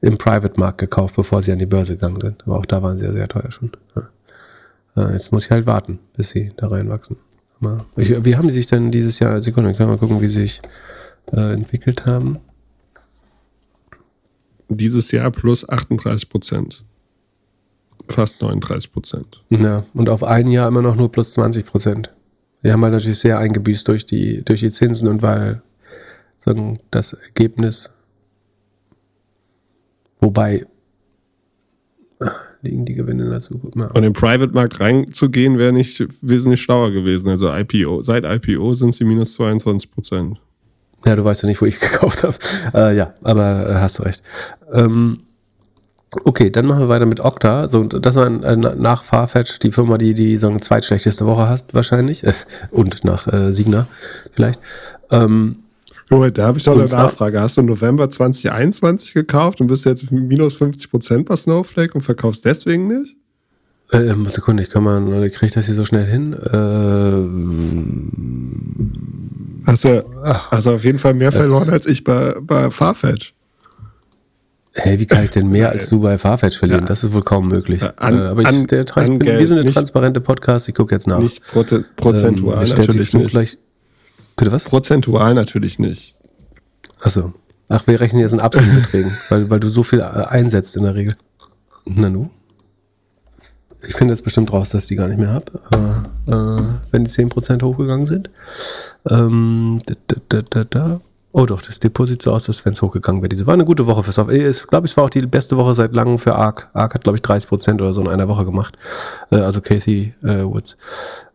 im 0.00 0.16
Private-Markt 0.16 0.78
gekauft, 0.78 1.16
bevor 1.16 1.42
sie 1.42 1.52
an 1.52 1.58
die 1.58 1.66
Börse 1.66 1.94
gegangen 1.94 2.20
sind. 2.20 2.44
Aber 2.46 2.58
auch 2.58 2.66
da 2.66 2.82
waren 2.82 2.98
sie 2.98 3.04
ja 3.04 3.12
sehr 3.12 3.28
teuer 3.28 3.50
schon. 3.50 3.72
Ja. 3.94 4.08
Äh, 4.96 5.12
jetzt 5.12 5.32
muss 5.32 5.46
ich 5.46 5.50
halt 5.50 5.66
warten, 5.66 5.98
bis 6.16 6.30
sie 6.30 6.52
da 6.56 6.68
reinwachsen. 6.68 7.16
Aber 7.62 7.86
ich, 7.96 8.24
wie 8.24 8.36
haben 8.36 8.48
die 8.48 8.52
sich 8.52 8.66
denn 8.66 8.90
dieses 8.90 9.18
Jahr, 9.20 9.40
Sekunde, 9.40 9.72
können 9.72 9.88
wir 9.88 9.94
mal 9.94 9.98
gucken, 9.98 10.20
wie 10.20 10.28
sie 10.28 10.42
sich 10.42 10.60
äh, 11.32 11.52
entwickelt 11.52 12.06
haben. 12.06 12.38
Dieses 14.68 15.12
Jahr 15.12 15.30
plus 15.30 15.68
38 15.68 16.28
Prozent. 16.28 16.84
Fast 18.08 18.42
39 18.42 18.92
Prozent. 18.92 19.44
Ja, 19.48 19.84
und 19.94 20.08
auf 20.08 20.24
ein 20.24 20.48
Jahr 20.48 20.68
immer 20.68 20.82
noch 20.82 20.96
nur 20.96 21.12
plus 21.12 21.34
20 21.34 21.64
Prozent. 21.64 22.12
Wir 22.62 22.72
haben 22.72 22.82
halt 22.82 22.94
natürlich 22.94 23.20
sehr 23.20 23.38
eingebüßt 23.38 23.86
durch 23.86 24.06
die, 24.06 24.44
durch 24.44 24.60
die 24.60 24.70
Zinsen 24.70 25.08
und 25.08 25.22
weil 25.22 25.62
sagen, 26.38 26.80
das 26.90 27.12
Ergebnis, 27.12 27.90
wobei 30.18 30.66
liegen 32.62 32.84
die 32.84 32.94
Gewinne 32.94 33.28
dazu. 33.28 33.60
Ja. 33.74 33.86
Und 33.86 34.02
im 34.02 34.12
Private-Markt 34.12 34.80
reinzugehen, 34.80 35.58
wäre 35.58 35.72
nicht 35.72 36.06
wesentlich 36.22 36.62
schlauer 36.62 36.90
gewesen. 36.90 37.28
Also 37.28 37.52
IPO, 37.52 38.02
seit 38.02 38.24
IPO 38.24 38.74
sind 38.74 38.94
sie 38.94 39.04
minus 39.04 39.34
22 39.34 39.90
Prozent. 39.90 40.40
Ja, 41.04 41.16
du 41.16 41.24
weißt 41.24 41.42
ja 41.42 41.48
nicht, 41.48 41.60
wo 41.60 41.66
ich 41.66 41.80
gekauft 41.80 42.22
habe. 42.22 42.36
Äh, 42.74 42.96
ja, 42.96 43.14
aber 43.22 43.68
äh, 43.68 43.74
hast 43.74 43.98
du 43.98 44.04
recht. 44.04 44.22
Ähm, 44.72 45.18
Okay, 46.24 46.50
dann 46.50 46.66
machen 46.66 46.80
wir 46.80 46.88
weiter 46.90 47.06
mit 47.06 47.20
Okta. 47.20 47.68
So, 47.68 47.84
das 47.84 48.16
war 48.16 48.26
äh, 48.26 48.56
nach 48.56 49.02
Farfetch 49.02 49.58
die 49.60 49.72
Firma, 49.72 49.96
die 49.96 50.12
die 50.12 50.36
so 50.36 50.48
eine 50.48 50.60
zweitschlechteste 50.60 51.24
Woche 51.24 51.48
hast 51.48 51.72
wahrscheinlich. 51.72 52.22
Und 52.70 53.04
nach 53.04 53.26
äh, 53.32 53.50
Signa 53.50 53.86
vielleicht. 54.32 54.60
Ähm, 55.10 55.56
oh, 56.12 56.28
da 56.28 56.46
habe 56.46 56.58
ich 56.58 56.66
noch 56.66 56.78
eine 56.78 56.84
Nachfrage. 56.84 57.40
Hast 57.40 57.56
du 57.56 57.62
November 57.62 58.10
2021 58.10 59.14
gekauft 59.14 59.60
und 59.60 59.66
bist 59.66 59.84
jetzt 59.84 60.10
minus 60.10 60.54
50 60.54 60.90
Prozent 60.90 61.26
bei 61.26 61.36
Snowflake 61.36 61.94
und 61.94 62.02
verkaufst 62.02 62.44
deswegen 62.44 62.88
nicht? 62.88 63.16
Äh, 63.92 64.08
ähm, 64.08 64.26
Sekunde, 64.26 64.62
ich 64.62 64.70
kann 64.70 64.84
mal, 64.84 65.00
kriege 65.30 65.46
ich 65.46 65.52
das 65.52 65.66
hier 65.66 65.74
so 65.74 65.84
schnell 65.84 66.06
hin? 66.06 66.32
Äh, 66.32 66.46
hast 69.66 69.84
du 69.84 70.04
also 70.50 70.74
auf 70.74 70.84
jeden 70.84 70.98
Fall 70.98 71.14
mehr 71.14 71.32
verloren 71.32 71.70
als 71.70 71.86
ich 71.86 72.04
bei, 72.04 72.34
bei 72.40 72.70
Farfetch. 72.70 73.34
Hey, 74.74 74.98
wie 74.98 75.04
kann 75.04 75.22
ich 75.24 75.30
denn 75.30 75.48
mehr 75.48 75.68
als 75.68 75.90
du 75.90 76.00
bei 76.00 76.16
Farfetch 76.16 76.58
verlieren? 76.58 76.82
Ja. 76.82 76.86
Das 76.86 77.04
ist 77.04 77.12
wohl 77.12 77.22
kaum 77.22 77.48
möglich. 77.48 77.82
An, 77.96 78.18
äh, 78.18 78.22
aber 78.22 78.40
ich, 78.40 78.46
an, 78.46 78.66
der, 78.68 78.86
an 78.96 79.18
bin, 79.18 79.38
wir 79.38 79.46
sind 79.46 79.58
ein 79.58 79.66
transparente 79.66 80.22
Podcast, 80.22 80.66
ich 80.70 80.74
gucke 80.74 80.94
jetzt 80.94 81.06
nach. 81.06 81.18
Nicht 81.18 81.42
prozentual 81.96 82.66
ähm, 82.66 82.74
natürlich 82.76 83.12
nicht. 83.12 83.30
Gleich, 83.30 83.58
bitte 84.42 84.52
was? 84.52 84.68
Prozentual 84.68 85.34
natürlich 85.34 85.78
nicht. 85.78 86.16
Achso. 87.00 87.32
Ach, 87.68 87.86
wir 87.86 88.00
rechnen 88.00 88.20
jetzt 88.20 88.34
in 88.34 88.40
absoluten 88.40 88.74
Beträgen, 88.74 89.16
weil, 89.28 89.48
weil 89.48 89.60
du 89.60 89.68
so 89.68 89.84
viel 89.84 90.00
äh, 90.00 90.02
einsetzt 90.02 90.76
in 90.76 90.82
der 90.82 90.96
Regel. 90.96 91.16
Na 91.84 92.10
nu? 92.10 92.28
Ich 93.86 93.94
finde 93.94 94.14
jetzt 94.14 94.24
bestimmt 94.24 94.52
raus, 94.52 94.70
dass 94.70 94.84
ich 94.84 94.88
die 94.88 94.96
gar 94.96 95.08
nicht 95.08 95.18
mehr 95.18 95.32
habe, 95.32 95.46
äh, 96.26 96.62
wenn 96.90 97.04
die 97.04 97.10
10% 97.10 97.62
hochgegangen 97.62 98.06
sind. 98.06 98.30
Ähm, 99.08 99.80
da, 99.86 99.94
da, 100.28 100.42
da, 100.42 100.64
da. 100.64 101.00
Oh 101.32 101.46
doch, 101.46 101.62
das 101.62 101.80
Depot 101.80 102.06
sieht 102.06 102.22
so 102.22 102.32
aus, 102.32 102.48
als 102.48 102.64
wenn 102.64 102.74
es 102.74 102.82
hochgegangen 102.82 103.22
wäre. 103.22 103.30
Diese 103.30 103.46
war 103.46 103.54
eine 103.54 103.64
gute 103.64 103.86
Woche 103.86 104.02
für 104.02 104.12
Software. 104.12 104.50
Ich 104.50 104.66
glaube, 104.66 104.86
es 104.86 104.96
war 104.96 105.04
auch 105.04 105.10
die 105.10 105.20
beste 105.20 105.56
Woche 105.56 105.74
seit 105.74 105.94
langem 105.94 106.18
für 106.18 106.34
ARC. 106.34 106.68
ARC 106.74 106.94
hat, 106.94 107.04
glaube 107.04 107.16
ich, 107.16 107.22
30 107.22 107.48
Prozent 107.48 107.80
oder 107.80 107.94
so 107.94 108.02
in 108.02 108.08
einer 108.08 108.28
Woche 108.28 108.44
gemacht. 108.44 108.76
Äh, 109.30 109.36
also 109.36 109.60
Kathy 109.60 110.14
äh, 110.22 110.44
Woods. 110.44 110.76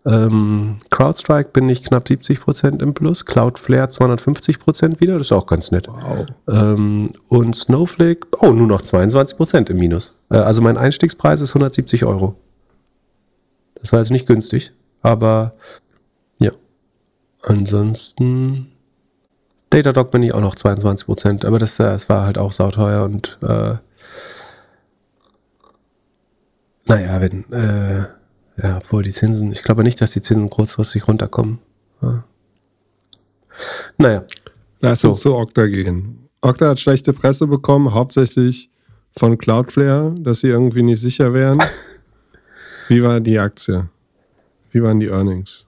Ähm, 0.07 0.77
CrowdStrike 0.89 1.49
bin 1.51 1.67
ich 1.67 1.83
knapp 1.83 2.07
70 2.07 2.39
Prozent 2.39 2.81
im 2.81 2.93
Plus. 2.93 3.25
Cloudflare 3.25 3.89
250 3.89 4.59
Prozent 4.59 5.01
wieder. 5.01 5.17
Das 5.17 5.27
ist 5.27 5.31
auch 5.33 5.45
ganz 5.45 5.71
nett. 5.71 5.87
Wow. 5.87 6.25
Ähm, 6.49 7.11
und 7.27 7.55
Snowflake, 7.55 8.27
oh, 8.39 8.51
nur 8.51 8.67
noch 8.67 8.81
22 8.81 9.35
Prozent 9.35 9.69
im 9.69 9.77
Minus. 9.77 10.15
Äh, 10.29 10.37
also 10.37 10.61
mein 10.61 10.77
Einstiegspreis 10.77 11.41
ist 11.41 11.51
170 11.51 12.05
Euro. 12.05 12.35
Das 13.75 13.91
war 13.91 13.99
jetzt 13.99 14.11
nicht 14.11 14.27
günstig, 14.27 14.71
aber 15.01 15.53
ja. 16.39 16.51
Ansonsten 17.43 18.71
Datadog 19.69 20.11
bin 20.11 20.23
ich 20.23 20.33
auch 20.33 20.41
noch 20.41 20.55
22 20.55 21.05
Prozent, 21.05 21.45
aber 21.45 21.59
das, 21.59 21.75
das 21.75 22.05
äh, 22.05 22.09
war 22.09 22.25
halt 22.25 22.37
auch 22.37 22.53
sauteuer 22.53 23.03
und 23.03 23.37
äh, 23.43 23.75
naja, 26.85 27.19
wenn, 27.19 27.51
äh, 27.51 28.05
ja, 28.61 28.77
obwohl 28.77 29.03
die 29.03 29.11
Zinsen, 29.11 29.51
ich 29.51 29.63
glaube 29.63 29.83
nicht, 29.83 30.01
dass 30.01 30.11
die 30.11 30.21
Zinsen 30.21 30.49
kurzfristig 30.49 31.07
runterkommen. 31.07 31.59
Ja. 32.01 32.23
Naja. 33.97 34.23
Lass 34.81 35.01
so. 35.01 35.09
uns 35.09 35.21
zu 35.21 35.35
Okta 35.35 35.65
gehen. 35.67 36.29
Okta 36.41 36.69
hat 36.69 36.79
schlechte 36.79 37.13
Presse 37.13 37.47
bekommen, 37.47 37.93
hauptsächlich 37.93 38.69
von 39.17 39.37
Cloudflare, 39.37 40.15
dass 40.19 40.41
sie 40.41 40.47
irgendwie 40.47 40.83
nicht 40.83 41.01
sicher 41.01 41.33
wären. 41.33 41.59
Wie 42.87 43.03
war 43.03 43.19
die 43.19 43.39
Aktie? 43.39 43.89
Wie 44.71 44.81
waren 44.81 44.99
die 44.99 45.07
Earnings? 45.07 45.65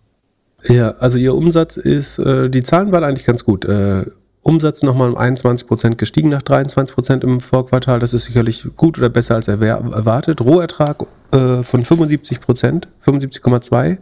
Ja, 0.68 0.92
also 0.92 1.18
ihr 1.18 1.34
Umsatz 1.34 1.78
ist, 1.78 2.20
äh, 2.20 2.50
die 2.50 2.64
Zahlen 2.64 2.92
waren 2.92 3.04
eigentlich 3.04 3.26
ganz 3.26 3.46
gut. 3.46 3.66
Äh, 3.66 4.06
Umsatz 4.50 4.82
nochmal 4.82 5.12
um 5.12 5.18
21 5.18 5.68
Prozent 5.68 5.98
gestiegen 6.00 6.30
nach 6.30 6.42
23 6.42 6.96
Prozent 6.96 7.24
im 7.24 7.40
Vorquartal. 7.40 8.00
Das 8.00 8.16
ist 8.16 8.26
sicherlich 8.26 8.68
gut 8.76 8.98
oder 8.98 9.10
besser 9.10 9.36
als 9.36 9.48
erwartet. 9.48 10.42
Rohertrag 10.42 11.06
äh, 11.32 11.62
von 11.62 11.86
75 11.86 12.42
Prozent, 12.42 12.88
75,2 13.06 13.98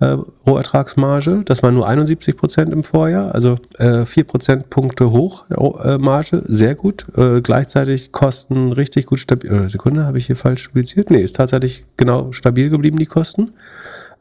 äh, 0.00 0.16
Rohertragsmarge. 0.46 1.42
Das 1.44 1.62
war 1.62 1.70
nur 1.70 1.86
71 1.86 2.36
Prozent 2.36 2.72
im 2.72 2.82
Vorjahr, 2.82 3.32
also 3.32 3.56
äh, 3.78 4.04
4 4.04 4.24
Prozentpunkte 4.24 5.12
hoch 5.12 5.44
äh, 5.50 5.98
Marge, 5.98 6.42
sehr 6.44 6.74
gut. 6.74 7.06
Äh, 7.16 7.40
gleichzeitig 7.40 8.10
Kosten 8.10 8.72
richtig 8.72 9.06
gut 9.06 9.20
stabil. 9.20 9.52
Äh, 9.52 9.68
Sekunde, 9.68 10.06
habe 10.06 10.18
ich 10.18 10.26
hier 10.26 10.36
falsch 10.36 10.66
publiziert? 10.66 11.10
Nee, 11.10 11.22
ist 11.22 11.36
tatsächlich 11.36 11.84
genau 11.96 12.32
stabil 12.32 12.68
geblieben, 12.68 12.98
die 12.98 13.06
Kosten. 13.06 13.52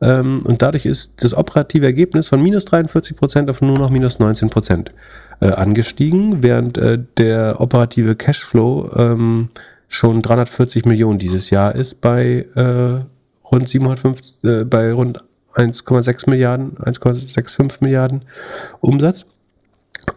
Ähm, 0.03 0.41
und 0.43 0.61
dadurch 0.61 0.85
ist 0.85 1.23
das 1.23 1.33
operative 1.33 1.85
Ergebnis 1.85 2.27
von 2.27 2.43
minus 2.43 2.65
43 2.65 3.15
Prozent 3.15 3.49
auf 3.49 3.61
nur 3.61 3.77
noch 3.77 3.89
minus 3.89 4.19
19 4.19 4.49
Prozent 4.49 4.91
äh, 5.39 5.47
angestiegen, 5.47 6.43
während 6.43 6.77
äh, 6.77 6.99
der 7.17 7.61
operative 7.61 8.15
Cashflow 8.15 8.91
ähm, 8.97 9.49
schon 9.87 10.21
340 10.21 10.85
Millionen 10.85 11.19
dieses 11.19 11.51
Jahr 11.51 11.73
ist 11.73 12.01
bei 12.01 12.45
äh, 12.53 13.47
rund 13.49 13.69
750, 13.69 14.43
äh, 14.43 14.65
bei 14.65 14.91
rund 14.91 15.19
1,6 15.55 16.29
Milliarden, 16.29 16.75
1,65 16.79 17.77
Milliarden 17.79 18.23
Umsatz. 18.81 19.25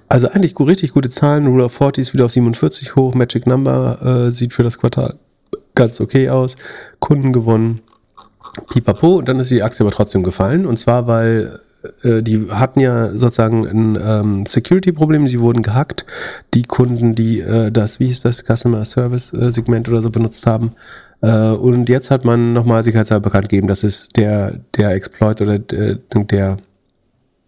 Also 0.08 0.28
eigentlich 0.28 0.58
richtig 0.58 0.92
gute 0.92 1.10
Zahlen. 1.10 1.46
Rule 1.46 1.64
of 1.64 1.74
40 1.74 2.02
ist 2.02 2.14
wieder 2.14 2.24
auf 2.24 2.32
47 2.32 2.96
hoch. 2.96 3.14
Magic 3.14 3.46
Number 3.46 4.30
sieht 4.32 4.52
für 4.52 4.64
das 4.64 4.78
Quartal 4.78 5.14
ganz 5.76 6.00
okay 6.00 6.30
aus. 6.30 6.56
Kunden 6.98 7.32
gewonnen. 7.32 7.82
Pipapo, 8.72 9.22
dann 9.22 9.40
ist 9.40 9.50
die 9.50 9.62
Aktie 9.62 9.84
aber 9.84 9.94
trotzdem 9.94 10.22
gefallen. 10.22 10.66
Und 10.66 10.78
zwar, 10.78 11.06
weil 11.06 11.60
äh, 12.02 12.22
die 12.22 12.50
hatten 12.50 12.80
ja 12.80 13.12
sozusagen 13.12 13.66
ein 13.66 13.98
ähm, 14.02 14.46
Security-Problem, 14.46 15.28
sie 15.28 15.40
wurden 15.40 15.62
gehackt. 15.62 16.06
Die 16.54 16.62
Kunden, 16.62 17.14
die 17.14 17.40
äh, 17.40 17.70
das, 17.70 18.00
wie 18.00 18.06
hieß 18.06 18.22
das, 18.22 18.44
Customer 18.44 18.84
Service-Segment 18.84 19.88
oder 19.88 20.02
so 20.02 20.10
benutzt 20.10 20.46
haben. 20.46 20.72
Äh, 21.22 21.50
und 21.50 21.88
jetzt 21.88 22.10
hat 22.10 22.24
man 22.24 22.52
nochmal 22.52 22.84
sicherheitshalber 22.84 23.30
bekannt 23.30 23.48
gegeben, 23.48 23.68
dass 23.68 23.84
es 23.84 24.08
der, 24.08 24.60
der 24.76 24.90
Exploit 24.90 25.40
oder 25.40 25.58
der, 25.58 25.98
der 26.14 26.56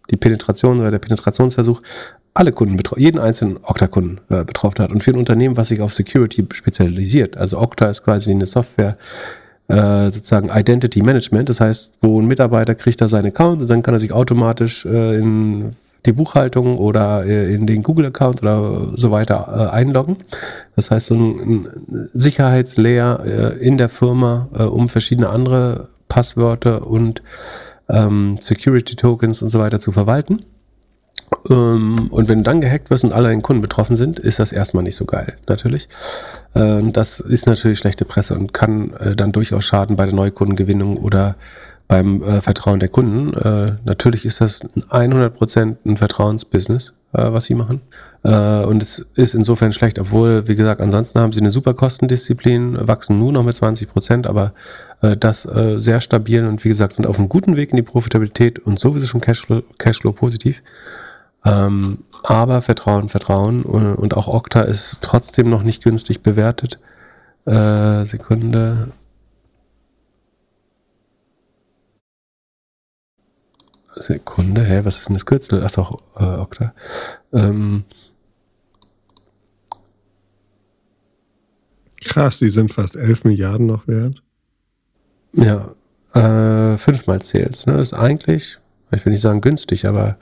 die 0.09 0.17
Penetration 0.17 0.79
oder 0.79 0.91
der 0.91 0.99
Penetrationsversuch 0.99 1.81
alle 2.33 2.51
Kunden 2.51 2.77
betroffen, 2.77 3.01
jeden 3.01 3.19
einzelnen 3.19 3.57
Okta-Kunden 3.61 4.21
äh, 4.29 4.43
betroffen 4.43 4.83
hat. 4.83 4.91
Und 4.91 5.03
für 5.03 5.11
ein 5.11 5.17
Unternehmen, 5.17 5.57
was 5.57 5.69
sich 5.69 5.81
auf 5.81 5.93
Security 5.93 6.45
spezialisiert, 6.53 7.37
also 7.37 7.59
Okta 7.59 7.89
ist 7.89 8.03
quasi 8.03 8.31
eine 8.31 8.45
Software, 8.45 8.97
äh, 9.69 10.11
sozusagen 10.11 10.49
Identity 10.49 11.01
Management. 11.01 11.47
Das 11.49 11.61
heißt, 11.61 11.99
wo 12.01 12.19
ein 12.19 12.27
Mitarbeiter 12.27 12.75
kriegt 12.75 13.01
da 13.01 13.07
seinen 13.07 13.27
Account 13.27 13.61
und 13.61 13.69
dann 13.69 13.81
kann 13.81 13.93
er 13.93 13.99
sich 13.99 14.11
automatisch 14.11 14.85
äh, 14.85 15.15
in 15.15 15.75
die 16.05 16.11
Buchhaltung 16.11 16.77
oder 16.77 17.25
äh, 17.25 17.53
in 17.53 17.67
den 17.67 17.83
Google-Account 17.83 18.41
oder 18.41 18.91
so 18.95 19.11
weiter 19.11 19.69
äh, 19.71 19.75
einloggen. 19.75 20.17
Das 20.75 20.91
heißt, 20.91 21.07
so 21.07 21.15
ein, 21.15 21.39
ein 21.39 21.67
Sicherheitslayer 22.13 23.23
äh, 23.25 23.57
in 23.59 23.77
der 23.77 23.89
Firma, 23.89 24.47
um 24.71 24.89
verschiedene 24.89 25.29
andere 25.29 25.89
Passwörter 26.07 26.87
und 26.87 27.21
ähm, 27.89 28.37
Security-Tokens 28.39 29.41
und 29.41 29.49
so 29.49 29.59
weiter 29.59 29.79
zu 29.79 29.91
verwalten. 29.91 30.43
Ähm, 31.49 32.07
und 32.09 32.27
wenn 32.29 32.43
dann 32.43 32.61
gehackt 32.61 32.89
wirst 32.89 33.03
und 33.03 33.13
alle 33.13 33.29
deine 33.29 33.41
Kunden 33.41 33.61
betroffen 33.61 33.95
sind, 33.95 34.19
ist 34.19 34.39
das 34.39 34.51
erstmal 34.51 34.83
nicht 34.83 34.95
so 34.95 35.05
geil, 35.05 35.37
natürlich. 35.47 35.89
Ähm, 36.55 36.93
das 36.93 37.19
ist 37.19 37.47
natürlich 37.47 37.79
schlechte 37.79 38.05
Presse 38.05 38.35
und 38.35 38.53
kann 38.53 38.93
äh, 38.93 39.15
dann 39.15 39.31
durchaus 39.31 39.65
schaden 39.65 39.95
bei 39.95 40.05
der 40.05 40.15
Neukundengewinnung 40.15 40.97
oder 40.97 41.35
beim 41.87 42.21
äh, 42.21 42.41
Vertrauen 42.41 42.79
der 42.79 42.89
Kunden. 42.89 43.33
Äh, 43.33 43.73
natürlich 43.83 44.25
ist 44.25 44.41
das 44.41 44.63
100% 44.63 45.77
ein 45.85 45.97
Vertrauensbusiness, 45.97 46.93
was 47.11 47.45
sie 47.45 47.55
machen. 47.55 47.81
Und 48.21 48.83
es 48.83 48.99
ist 49.15 49.33
insofern 49.33 49.71
schlecht, 49.71 49.97
obwohl, 49.97 50.47
wie 50.47 50.55
gesagt, 50.55 50.79
ansonsten 50.79 51.19
haben 51.19 51.33
sie 51.33 51.39
eine 51.39 51.49
super 51.49 51.73
Kostendisziplin, 51.73 52.87
wachsen 52.87 53.17
nur 53.17 53.31
noch 53.31 53.43
mit 53.43 53.55
20%, 53.55 54.27
aber 54.27 54.53
das 55.01 55.41
sehr 55.77 56.01
stabil 56.01 56.45
und 56.45 56.63
wie 56.63 56.69
gesagt, 56.69 56.93
sind 56.93 57.07
auf 57.07 57.17
einem 57.17 57.27
guten 57.27 57.55
Weg 57.55 57.71
in 57.71 57.77
die 57.77 57.81
Profitabilität 57.81 58.59
und 58.59 58.79
sowieso 58.79 59.07
schon 59.07 59.21
Cashflow, 59.21 59.63
Cashflow 59.79 60.11
positiv. 60.11 60.61
Ähm, 61.45 61.99
aber 62.23 62.61
Vertrauen, 62.61 63.09
Vertrauen 63.09 63.63
und, 63.63 63.95
und, 63.95 64.15
auch 64.15 64.27
Okta 64.27 64.61
ist 64.61 64.99
trotzdem 65.01 65.49
noch 65.49 65.63
nicht 65.63 65.83
günstig 65.83 66.21
bewertet. 66.21 66.79
Äh, 67.45 68.05
Sekunde. 68.05 68.91
Sekunde, 73.95 74.63
hä, 74.63 74.81
was 74.83 74.97
ist 74.97 75.09
denn 75.09 75.15
das 75.15 75.25
Kürzel? 75.25 75.63
Ach 75.65 75.71
doch, 75.71 75.97
äh, 76.17 76.23
Okta. 76.23 76.73
Ähm, 77.33 77.85
Krass, 82.01 82.39
die 82.39 82.49
sind 82.49 82.71
fast 82.71 82.95
11 82.95 83.25
Milliarden 83.25 83.65
noch 83.65 83.87
wert. 83.87 84.23
Ja, 85.33 85.75
äh, 86.13 86.77
fünfmal 86.77 87.21
Sales. 87.21 87.65
Ne? 87.65 87.77
Das 87.77 87.91
ist 87.91 87.93
eigentlich, 87.93 88.57
ich 88.91 89.05
will 89.05 89.11
nicht 89.13 89.21
sagen 89.21 89.41
günstig, 89.41 89.85
aber 89.85 90.17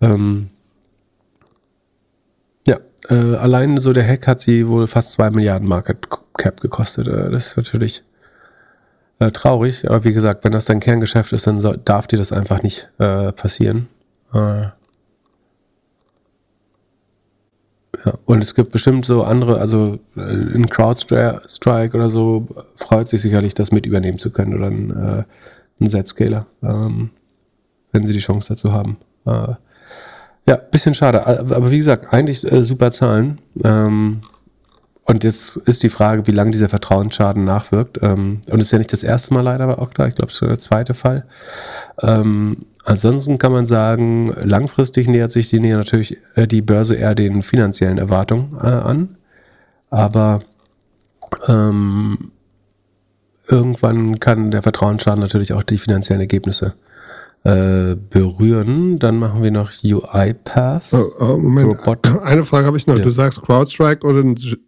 ähm, 0.00 0.50
ja, 2.66 2.78
äh, 3.08 3.36
allein 3.36 3.78
so 3.78 3.92
der 3.92 4.06
Hack 4.06 4.26
hat 4.26 4.40
sie 4.40 4.68
wohl 4.68 4.86
fast 4.86 5.12
2 5.12 5.30
Milliarden 5.30 5.68
Market 5.68 6.08
Cap 6.36 6.60
gekostet. 6.60 7.08
Äh, 7.08 7.30
das 7.30 7.48
ist 7.48 7.56
natürlich 7.56 8.02
äh, 9.18 9.30
traurig, 9.30 9.88
aber 9.88 10.04
wie 10.04 10.12
gesagt, 10.12 10.44
wenn 10.44 10.52
das 10.52 10.66
dein 10.66 10.80
Kerngeschäft 10.80 11.32
ist, 11.32 11.46
dann 11.46 11.60
so, 11.60 11.72
darf 11.72 12.06
dir 12.06 12.18
das 12.18 12.32
einfach 12.32 12.62
nicht 12.62 12.90
äh, 12.98 13.32
passieren. 13.32 13.88
Äh, 14.32 14.68
Ja, 18.04 18.14
und 18.26 18.42
es 18.42 18.54
gibt 18.54 18.70
bestimmt 18.72 19.04
so 19.04 19.24
andere, 19.24 19.58
also 19.58 19.98
äh, 20.16 20.20
in 20.20 20.68
CrowdStrike 20.68 21.96
oder 21.96 22.10
so 22.10 22.46
freut 22.76 23.08
sich 23.08 23.20
sicherlich, 23.20 23.54
das 23.54 23.72
mit 23.72 23.86
übernehmen 23.86 24.18
zu 24.18 24.30
können 24.30 24.54
oder 24.54 24.66
ein, 24.66 24.90
äh, 24.90 25.24
ein 25.80 25.90
Z-Scaler, 25.90 26.46
ähm, 26.62 27.10
wenn 27.92 28.06
sie 28.06 28.12
die 28.12 28.20
Chance 28.20 28.50
dazu 28.50 28.72
haben. 28.72 28.98
Äh, 29.26 29.54
ja, 30.48 30.56
bisschen 30.56 30.94
schade, 30.94 31.26
aber 31.26 31.70
wie 31.70 31.78
gesagt, 31.78 32.12
eigentlich 32.12 32.50
äh, 32.50 32.64
super 32.64 32.90
Zahlen. 32.90 33.38
Ähm, 33.64 34.20
und 35.04 35.24
jetzt 35.24 35.56
ist 35.56 35.82
die 35.82 35.88
Frage, 35.88 36.26
wie 36.26 36.32
lange 36.32 36.50
dieser 36.50 36.68
Vertrauensschaden 36.68 37.44
nachwirkt. 37.44 37.98
Ähm, 38.02 38.40
und 38.50 38.60
ist 38.60 38.72
ja 38.72 38.78
nicht 38.78 38.92
das 38.92 39.04
erste 39.04 39.32
Mal 39.32 39.40
leider 39.42 39.66
bei 39.66 39.78
Okta, 39.78 40.06
ich 40.06 40.14
glaube, 40.14 40.30
es 40.30 40.40
ist 40.40 40.48
der 40.48 40.58
zweite 40.58 40.94
Fall. 40.94 41.24
Ähm, 42.02 42.66
Ansonsten 42.88 43.36
kann 43.36 43.52
man 43.52 43.66
sagen, 43.66 44.28
langfristig 44.42 45.08
nähert 45.08 45.30
sich 45.30 45.50
die, 45.50 45.60
natürlich 45.60 46.16
äh, 46.36 46.46
die 46.46 46.62
Börse 46.62 46.94
eher 46.94 47.14
den 47.14 47.42
finanziellen 47.42 47.98
Erwartungen 47.98 48.56
äh, 48.62 48.66
an. 48.66 49.18
Aber 49.90 50.40
ähm, 51.48 52.32
irgendwann 53.46 54.20
kann 54.20 54.50
der 54.50 54.62
Vertrauensschaden 54.62 55.20
natürlich 55.20 55.52
auch 55.52 55.62
die 55.64 55.76
finanziellen 55.76 56.22
Ergebnisse 56.22 56.76
äh, 57.44 57.96
berühren. 58.10 58.98
Dann 58.98 59.18
machen 59.18 59.42
wir 59.42 59.50
noch 59.50 59.70
UiPath. 59.84 60.92
Oh, 60.92 61.04
oh, 61.20 61.36
Moment, 61.38 61.68
Robot. 61.68 62.06
eine 62.22 62.44
Frage 62.44 62.66
habe 62.66 62.76
ich 62.76 62.86
noch. 62.86 62.96
Ja. 62.96 63.04
Du 63.04 63.10
sagst 63.10 63.42
CrowdStrike 63.42 64.06
oder 64.06 64.24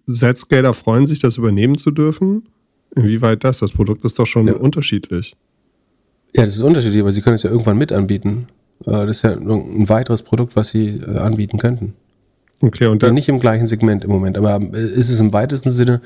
Zscaler 0.08 0.74
freuen 0.74 1.06
sich, 1.06 1.20
das 1.20 1.36
übernehmen 1.36 1.78
zu 1.78 1.90
dürfen. 1.90 2.48
Inwieweit 2.94 3.44
das? 3.44 3.58
Das 3.58 3.72
Produkt 3.72 4.04
ist 4.04 4.18
doch 4.18 4.26
schon 4.26 4.46
ja. 4.46 4.54
unterschiedlich. 4.54 5.36
Ja, 6.34 6.44
das 6.44 6.56
ist 6.56 6.62
unterschiedlich, 6.62 7.00
aber 7.00 7.12
sie 7.12 7.22
können 7.22 7.34
es 7.34 7.42
ja 7.42 7.50
irgendwann 7.50 7.78
mit 7.78 7.92
anbieten. 7.92 8.46
Äh, 8.84 9.06
das 9.06 9.18
ist 9.18 9.22
ja 9.22 9.32
ein 9.32 9.88
weiteres 9.88 10.22
Produkt, 10.22 10.56
was 10.56 10.70
sie 10.70 11.00
äh, 11.00 11.18
anbieten 11.18 11.58
könnten. 11.58 11.94
Okay, 12.62 12.86
und 12.86 13.02
dann 13.02 13.10
ja, 13.10 13.14
nicht 13.14 13.28
im 13.28 13.40
gleichen 13.40 13.66
Segment 13.66 14.04
im 14.04 14.10
Moment, 14.10 14.36
aber 14.36 14.60
ist 14.74 15.08
es 15.08 15.18
im 15.18 15.32
weitesten 15.32 15.72
Sinne 15.72 16.02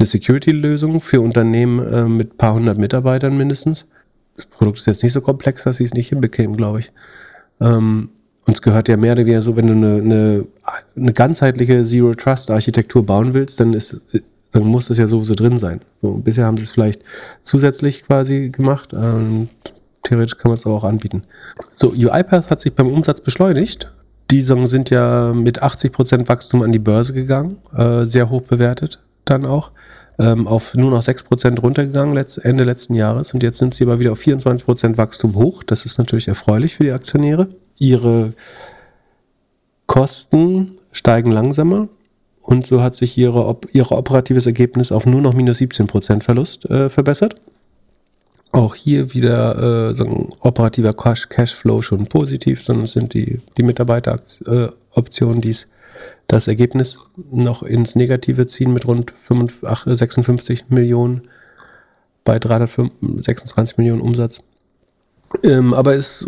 eine 0.00 0.06
Security-Lösung 0.06 1.00
für 1.00 1.20
Unternehmen 1.20 2.16
mit 2.16 2.34
ein 2.34 2.36
paar 2.36 2.54
hundert 2.54 2.76
Mitarbeitern 2.76 3.36
mindestens. 3.36 3.86
Das 4.36 4.46
Produkt 4.46 4.78
ist 4.78 4.86
jetzt 4.86 5.02
nicht 5.02 5.12
so 5.12 5.20
komplex, 5.20 5.64
dass 5.64 5.76
sie 5.76 5.84
es 5.84 5.94
nicht 5.94 6.08
hinbekämen, 6.08 6.56
glaube 6.56 6.80
ich. 6.80 6.92
Ähm, 7.60 8.10
und 8.44 8.54
es 8.54 8.62
gehört 8.62 8.88
ja 8.88 8.96
mehr 8.96 9.12
oder 9.12 9.24
weniger 9.24 9.42
so, 9.42 9.56
wenn 9.56 9.66
du 9.68 9.72
eine, 9.74 9.94
eine, 10.02 10.46
eine 10.96 11.12
ganzheitliche 11.12 11.84
Zero-Trust-Architektur 11.84 13.06
bauen 13.06 13.34
willst, 13.34 13.60
dann 13.60 13.72
ist, 13.72 14.02
dann 14.50 14.64
muss 14.64 14.88
das 14.88 14.98
ja 14.98 15.06
sowieso 15.06 15.34
drin 15.34 15.58
sein. 15.58 15.80
So, 16.00 16.12
bisher 16.14 16.46
haben 16.46 16.56
sie 16.56 16.64
es 16.64 16.72
vielleicht 16.72 17.02
zusätzlich 17.40 18.04
quasi 18.04 18.50
gemacht. 18.50 18.92
Ähm, 18.92 19.48
theoretisch 20.02 20.38
kann 20.38 20.50
man 20.50 20.58
es 20.58 20.66
auch 20.66 20.82
anbieten. 20.82 21.22
So, 21.72 21.90
UiPath 21.90 22.50
hat 22.50 22.60
sich 22.60 22.74
beim 22.74 22.88
Umsatz 22.88 23.20
beschleunigt. 23.20 23.92
Die 24.30 24.40
sind 24.40 24.90
ja 24.90 25.32
mit 25.34 25.62
80% 25.62 26.26
Wachstum 26.28 26.62
an 26.62 26.72
die 26.72 26.78
Börse 26.78 27.12
gegangen, 27.12 27.58
äh, 27.76 28.04
sehr 28.06 28.30
hoch 28.30 28.42
bewertet 28.42 28.98
dann 29.24 29.46
auch, 29.46 29.70
ähm, 30.22 30.46
auf 30.46 30.74
nur 30.74 30.90
noch 30.90 31.02
6% 31.02 31.60
runtergegangen 31.60 32.14
letzt, 32.14 32.38
Ende 32.44 32.64
letzten 32.64 32.94
Jahres 32.94 33.34
und 33.34 33.42
jetzt 33.42 33.58
sind 33.58 33.74
sie 33.74 33.84
aber 33.84 33.98
wieder 33.98 34.12
auf 34.12 34.20
24% 34.20 34.96
Wachstum 34.96 35.34
hoch. 35.34 35.62
Das 35.62 35.84
ist 35.84 35.98
natürlich 35.98 36.28
erfreulich 36.28 36.76
für 36.76 36.84
die 36.84 36.92
Aktionäre. 36.92 37.48
Ihre 37.78 38.32
Kosten 39.86 40.78
steigen 40.92 41.32
langsamer, 41.32 41.88
und 42.42 42.66
so 42.66 42.82
hat 42.82 42.96
sich 42.96 43.16
ihre, 43.16 43.56
ihre 43.72 43.96
operatives 43.96 44.46
Ergebnis 44.46 44.92
auf 44.92 45.06
nur 45.06 45.20
noch 45.20 45.32
minus 45.32 45.58
17% 45.58 46.22
Verlust 46.22 46.68
äh, 46.68 46.90
verbessert. 46.90 47.36
Auch 48.50 48.74
hier 48.74 49.14
wieder 49.14 49.90
äh, 49.90 49.96
sagen, 49.96 50.28
operativer 50.40 50.92
Cash, 50.92 51.28
Cashflow 51.28 51.80
schon 51.80 52.06
positiv, 52.06 52.62
sondern 52.62 52.84
es 52.84 52.92
sind 52.92 53.14
die, 53.14 53.40
die 53.56 53.62
Mitarbeiteroptionen, 53.62 55.40
die 55.40 55.50
das 56.28 56.48
Ergebnis 56.48 56.98
noch 57.30 57.62
ins 57.62 57.94
Negative 57.94 58.46
ziehen 58.46 58.72
mit 58.72 58.86
rund 58.86 59.12
55, 59.24 59.96
56 59.98 60.64
Millionen 60.68 61.22
bei 62.24 62.38
326 62.38 63.78
Millionen 63.78 64.00
Umsatz. 64.00 64.42
Ähm, 65.44 65.72
aber 65.72 65.94
es, 65.94 66.26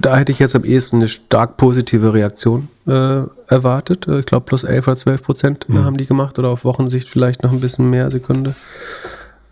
da 0.00 0.16
hätte 0.16 0.32
ich 0.32 0.38
jetzt 0.38 0.56
am 0.56 0.64
ehesten 0.64 0.96
eine 0.96 1.08
stark 1.08 1.56
positive 1.56 2.14
Reaktion 2.14 2.68
äh, 2.86 3.22
erwartet. 3.48 4.08
Äh, 4.08 4.20
ich 4.20 4.26
glaube, 4.26 4.46
plus 4.46 4.64
11 4.64 4.88
oder 4.88 4.96
12 4.96 5.22
Prozent 5.22 5.68
mhm. 5.68 5.84
haben 5.84 5.96
die 5.96 6.06
gemacht 6.06 6.38
oder 6.38 6.50
auf 6.50 6.64
Wochensicht 6.64 7.08
vielleicht 7.08 7.42
noch 7.42 7.52
ein 7.52 7.60
bisschen 7.60 7.90
mehr 7.90 8.10
Sekunde. 8.10 8.54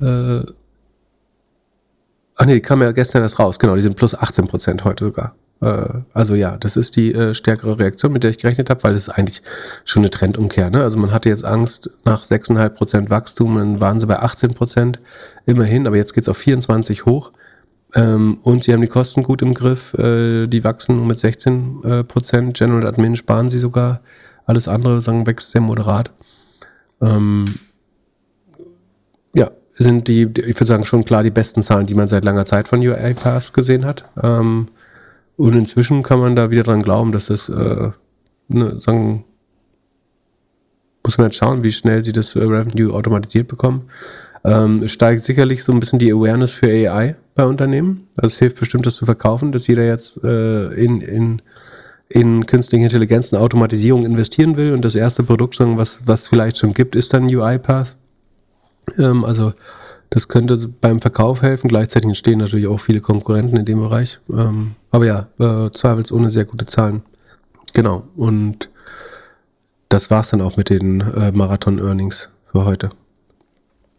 Äh, 0.01 0.41
ach 2.37 2.47
nee, 2.47 2.55
die 2.55 2.61
kam 2.61 2.83
ja 2.83 2.93
gestern 2.93 3.23
erst 3.23 3.39
raus. 3.39 3.59
Genau, 3.59 3.75
die 3.75 3.83
sind 3.83 3.97
plus 3.97 4.15
18 4.15 4.47
Prozent 4.47 4.85
heute 4.85 5.05
sogar. 5.05 5.35
Äh, 5.65 6.03
also 6.13 6.35
ja, 6.35 6.57
das 6.59 6.77
ist 6.77 6.97
die 6.97 7.15
äh, 7.15 7.35
stärkere 7.35 7.79
Reaktion, 7.79 8.13
mit 8.13 8.23
der 8.23 8.31
ich 8.31 8.39
gerechnet 8.39 8.71
habe, 8.71 8.83
weil 8.83 8.95
ist 8.95 9.09
eigentlich 9.09 9.43
schon 9.85 10.03
eine 10.03 10.11
Trendumkehr. 10.11 10.71
Ne? 10.71 10.83
Also 10.83 10.99
man 10.99 11.13
hatte 11.13 11.29
jetzt 11.29 11.45
Angst 11.45 11.91
nach 12.05 12.23
6,5 12.23 12.69
Prozent 12.71 13.11
Wachstum, 13.11 13.57
dann 13.57 13.81
waren 13.81 13.99
sie 13.99 14.07
bei 14.07 14.19
18 14.19 14.55
Prozent 14.55 14.99
immerhin, 15.47 15.87
aber 15.87 15.97
jetzt 15.97 16.13
geht 16.13 16.23
es 16.23 16.29
auf 16.29 16.37
24 16.37 17.07
hoch. 17.07 17.33
Ähm, 17.95 18.39
und 18.43 18.65
sie 18.65 18.73
haben 18.73 18.81
die 18.81 18.89
Kosten 18.89 19.23
gut 19.23 19.41
im 19.41 19.55
Griff. 19.55 19.95
Äh, 19.95 20.47
die 20.47 20.65
wachsen 20.65 20.97
nur 20.97 21.07
mit 21.07 21.19
16 21.19 21.85
äh, 21.85 22.05
Prozent. 22.05 22.57
General 22.57 22.87
Admin 22.87 23.17
sparen 23.17 23.49
sie 23.49 23.59
sogar. 23.59 24.01
Alles 24.47 24.69
andere 24.69 25.01
sagen, 25.01 25.27
wächst 25.27 25.53
sehr 25.53 25.61
moderat. 25.61 26.11
Ähm, 27.01 27.47
ja, 29.33 29.51
sind 29.73 30.09
die, 30.09 30.23
ich 30.23 30.57
würde 30.57 30.67
sagen, 30.67 30.85
schon 30.85 31.05
klar 31.05 31.23
die 31.23 31.31
besten 31.31 31.63
Zahlen, 31.63 31.87
die 31.87 31.95
man 31.95 32.09
seit 32.09 32.25
langer 32.25 32.45
Zeit 32.45 32.69
von 32.69 32.81
UiPath 32.81 33.55
gesehen 33.55 33.85
hat. 33.85 34.05
Ähm, 34.21 34.69
und 35.37 35.55
inzwischen 35.55 36.03
kann 36.03 36.21
man 36.21 36.37
da 36.37 36.51
wieder 36.51 36.63
dran 36.63 36.83
glauben, 36.83 37.13
dass 37.13 37.27
das, 37.27 37.49
äh, 37.49 37.91
ne, 38.49 38.81
sagen, 38.81 39.25
muss 41.05 41.19
man 41.19 41.27
jetzt 41.27 41.37
schauen, 41.37 41.63
wie 41.63 41.73
schnell 41.73 42.03
sie 42.03 42.13
das 42.13 42.35
äh, 42.37 42.41
Revenue 42.41 42.93
automatisiert 42.93 43.49
bekommen. 43.49 43.89
Ähm, 44.45 44.87
steigt 44.89 45.23
sicherlich 45.23 45.65
so 45.65 45.73
ein 45.73 45.81
bisschen 45.81 45.99
die 45.99 46.13
Awareness 46.13 46.53
für 46.53 46.69
AI 46.69 47.17
bei 47.35 47.45
Unternehmen. 47.45 48.09
Also 48.17 48.29
es 48.29 48.39
hilft 48.39 48.59
bestimmt, 48.61 48.87
das 48.87 48.97
zu 48.97 49.07
verkaufen, 49.07 49.53
dass 49.53 49.67
jeder 49.67 49.85
jetzt 49.85 50.23
äh, 50.23 50.67
in, 50.75 51.01
in, 51.01 51.43
in 52.09 52.47
künstliche 52.47 52.85
Intelligenz 52.85 53.33
und 53.33 53.39
Automatisierung 53.39 54.05
investieren 54.05 54.57
will. 54.57 54.73
Und 54.73 54.85
das 54.85 54.95
erste 54.95 55.23
Produkt, 55.23 55.59
was, 55.61 56.07
was 56.07 56.29
vielleicht 56.29 56.59
schon 56.59 56.75
gibt, 56.75 56.95
ist 56.95 57.15
dann 57.15 57.25
UiPath. 57.25 57.97
Ähm, 58.99 59.25
also 59.25 59.55
das 60.15 60.29
könnte 60.29 60.57
beim 60.81 61.01
Verkauf 61.01 61.43
helfen. 61.43 61.67
Gleichzeitig 61.67 62.07
entstehen 62.07 62.39
natürlich 62.39 62.69
auch 62.69 62.79
viele 62.79 63.01
Konkurrenten 63.01 63.57
in 63.57 63.65
dem 63.65 63.81
Bereich. 63.81 64.21
Ähm, 64.31 64.77
aber 64.93 65.07
ja, 65.07 65.27
äh, 65.41 65.73
zweifelsohne 65.73 66.31
sehr 66.31 66.45
gute 66.45 66.67
Zahlen. 66.67 67.03
Genau. 67.73 68.05
Und 68.15 68.71
das 69.89 70.13
war's 70.13 70.31
dann 70.31 70.41
auch 70.41 70.57
mit 70.57 70.71
den 70.71 71.01
äh, 71.01 71.33
Marathon-Earnings 71.33 72.31
für 72.47 72.65
heute. 72.65 72.91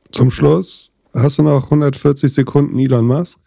Zum 0.10 0.32
Schluss, 0.32 0.90
hast 1.14 1.38
du 1.38 1.44
noch 1.44 1.66
140 1.66 2.34
Sekunden 2.34 2.80
Elon 2.80 3.06
Musk? 3.06 3.38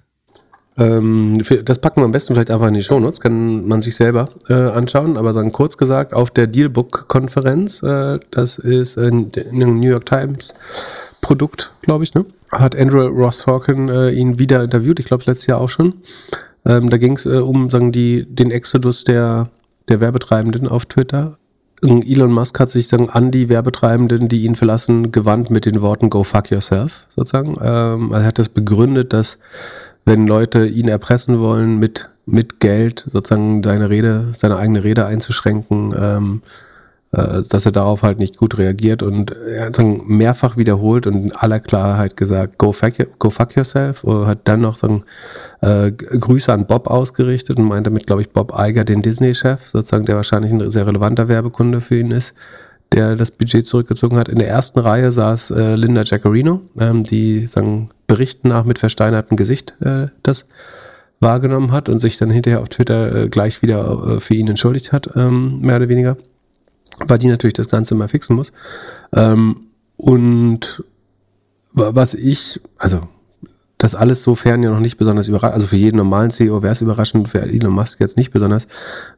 Ähm, 0.76 1.42
das 1.64 1.78
packen 1.78 2.02
wir 2.02 2.04
am 2.04 2.12
besten 2.12 2.34
vielleicht 2.34 2.50
einfach 2.50 2.68
in 2.68 2.74
die 2.74 2.82
Shownotes, 2.82 3.22
kann 3.22 3.66
man 3.66 3.80
sich 3.80 3.96
selber 3.96 4.28
äh, 4.50 4.52
anschauen, 4.52 5.16
aber 5.16 5.32
dann 5.32 5.52
kurz 5.52 5.78
gesagt, 5.78 6.12
auf 6.12 6.30
der 6.30 6.46
Dealbook-Konferenz, 6.46 7.82
äh, 7.82 8.20
das 8.30 8.58
ist 8.58 8.98
in, 8.98 9.30
in 9.30 9.80
New 9.80 9.88
York 9.88 10.04
Times 10.04 10.52
Produkt, 11.28 11.72
glaube 11.82 12.04
ich, 12.04 12.14
ne? 12.14 12.24
Hat 12.50 12.74
Andrew 12.74 13.06
Ross 13.06 13.40
Sorkin 13.40 13.90
äh, 13.90 14.08
ihn 14.08 14.38
wieder 14.38 14.64
interviewt, 14.64 14.98
ich 14.98 15.04
glaube 15.04 15.24
letztes 15.26 15.46
Jahr 15.46 15.60
auch 15.60 15.68
schon. 15.68 15.92
Ähm, 16.64 16.88
da 16.88 16.96
ging 16.96 17.16
es 17.16 17.26
äh, 17.26 17.36
um 17.36 17.68
sagen 17.68 17.92
die, 17.92 18.24
den 18.24 18.50
Exodus 18.50 19.04
der, 19.04 19.50
der 19.90 20.00
Werbetreibenden 20.00 20.66
auf 20.66 20.86
Twitter. 20.86 21.36
Elon 21.82 22.32
Musk 22.32 22.58
hat 22.58 22.70
sich 22.70 22.88
dann 22.88 23.10
an 23.10 23.30
die 23.30 23.50
Werbetreibenden, 23.50 24.28
die 24.28 24.44
ihn 24.46 24.56
verlassen, 24.56 25.12
gewandt 25.12 25.50
mit 25.50 25.66
den 25.66 25.82
Worten 25.82 26.08
Go 26.08 26.24
fuck 26.24 26.50
yourself, 26.50 27.04
sozusagen. 27.14 27.52
Ähm, 27.60 28.10
er 28.10 28.24
hat 28.24 28.38
das 28.38 28.48
begründet, 28.48 29.12
dass 29.12 29.38
wenn 30.06 30.26
Leute 30.26 30.66
ihn 30.66 30.88
erpressen 30.88 31.40
wollen, 31.40 31.78
mit, 31.78 32.08
mit 32.24 32.58
Geld 32.58 33.04
sozusagen 33.06 33.62
seine 33.62 33.90
Rede, 33.90 34.28
seine 34.32 34.56
eigene 34.56 34.82
Rede 34.82 35.04
einzuschränken, 35.04 35.94
ähm, 35.94 36.42
äh, 36.42 36.67
dass 37.10 37.64
er 37.64 37.72
darauf 37.72 38.02
halt 38.02 38.18
nicht 38.18 38.36
gut 38.36 38.58
reagiert. 38.58 39.02
Und 39.02 39.30
er 39.30 39.66
hat 39.66 39.78
dann 39.78 40.02
mehrfach 40.06 40.56
wiederholt 40.56 41.06
und 41.06 41.14
in 41.14 41.32
aller 41.32 41.60
Klarheit 41.60 42.16
gesagt, 42.16 42.58
go 42.58 42.72
fuck, 42.72 42.94
go 43.18 43.30
fuck 43.30 43.56
yourself. 43.56 44.04
Und 44.04 44.26
hat 44.26 44.40
dann 44.44 44.60
noch 44.60 44.76
sagen, 44.76 45.04
äh, 45.62 45.90
Grüße 45.90 46.52
an 46.52 46.66
Bob 46.66 46.88
ausgerichtet 46.88 47.58
und 47.58 47.64
meinte 47.64 47.90
damit, 47.90 48.06
glaube 48.06 48.22
ich, 48.22 48.30
Bob 48.30 48.52
Iger, 48.56 48.84
den 48.84 49.02
Disney-Chef, 49.02 49.66
sozusagen, 49.66 50.04
der 50.04 50.16
wahrscheinlich 50.16 50.52
ein 50.52 50.70
sehr 50.70 50.86
relevanter 50.86 51.28
Werbekunde 51.28 51.80
für 51.80 51.98
ihn 51.98 52.10
ist, 52.10 52.34
der 52.92 53.16
das 53.16 53.30
Budget 53.30 53.66
zurückgezogen 53.66 54.18
hat. 54.18 54.28
In 54.28 54.38
der 54.38 54.48
ersten 54.48 54.78
Reihe 54.78 55.10
saß 55.10 55.50
äh, 55.52 55.74
Linda 55.76 56.02
Jaccarino, 56.04 56.60
ähm, 56.78 57.04
die 57.04 57.46
sagen, 57.46 57.90
Berichten 58.06 58.48
nach 58.48 58.64
mit 58.64 58.78
versteinertem 58.78 59.36
Gesicht 59.36 59.74
äh, 59.80 60.08
das 60.22 60.48
wahrgenommen 61.20 61.72
hat 61.72 61.88
und 61.88 61.98
sich 61.98 62.16
dann 62.16 62.30
hinterher 62.30 62.60
auf 62.60 62.68
Twitter 62.68 63.24
äh, 63.24 63.28
gleich 63.28 63.62
wieder 63.62 64.16
äh, 64.16 64.20
für 64.20 64.34
ihn 64.34 64.48
entschuldigt 64.48 64.92
hat, 64.92 65.10
ähm, 65.16 65.60
mehr 65.60 65.76
oder 65.76 65.88
weniger 65.88 66.16
weil 67.06 67.18
die 67.18 67.28
natürlich 67.28 67.54
das 67.54 67.68
Ganze 67.68 67.94
mal 67.94 68.08
fixen 68.08 68.36
muss. 68.36 68.52
Ähm, 69.12 69.60
und 69.96 70.84
was 71.72 72.14
ich, 72.14 72.60
also 72.76 73.00
das 73.78 73.94
alles 73.94 74.24
sofern 74.24 74.62
ja 74.62 74.70
noch 74.70 74.80
nicht 74.80 74.98
besonders 74.98 75.28
überraschend, 75.28 75.54
also 75.54 75.66
für 75.68 75.76
jeden 75.76 75.98
normalen 75.98 76.30
CEO 76.30 76.62
wäre 76.62 76.72
es 76.72 76.80
überraschend, 76.80 77.28
für 77.28 77.40
Elon 77.42 77.72
Musk 77.72 78.00
jetzt 78.00 78.16
nicht 78.16 78.32
besonders. 78.32 78.66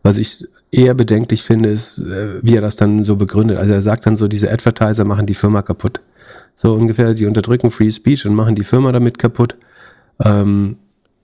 Was 0.02 0.18
ich 0.18 0.46
eher 0.70 0.92
bedenklich 0.94 1.42
finde, 1.42 1.70
ist, 1.70 1.98
äh, 1.98 2.40
wie 2.42 2.56
er 2.56 2.60
das 2.60 2.76
dann 2.76 3.02
so 3.02 3.16
begründet. 3.16 3.56
Also 3.56 3.72
er 3.72 3.80
sagt 3.80 4.04
dann 4.04 4.16
so, 4.16 4.28
diese 4.28 4.50
Advertiser 4.50 5.04
machen 5.04 5.24
die 5.24 5.34
Firma 5.34 5.62
kaputt. 5.62 6.00
So 6.54 6.74
ungefähr, 6.74 7.14
die 7.14 7.24
unterdrücken 7.24 7.70
Free 7.70 7.90
Speech 7.90 8.26
und 8.26 8.34
machen 8.34 8.54
die 8.54 8.64
Firma 8.64 8.92
damit 8.92 9.18
kaputt. 9.18 9.56
Ähm, 10.22 10.76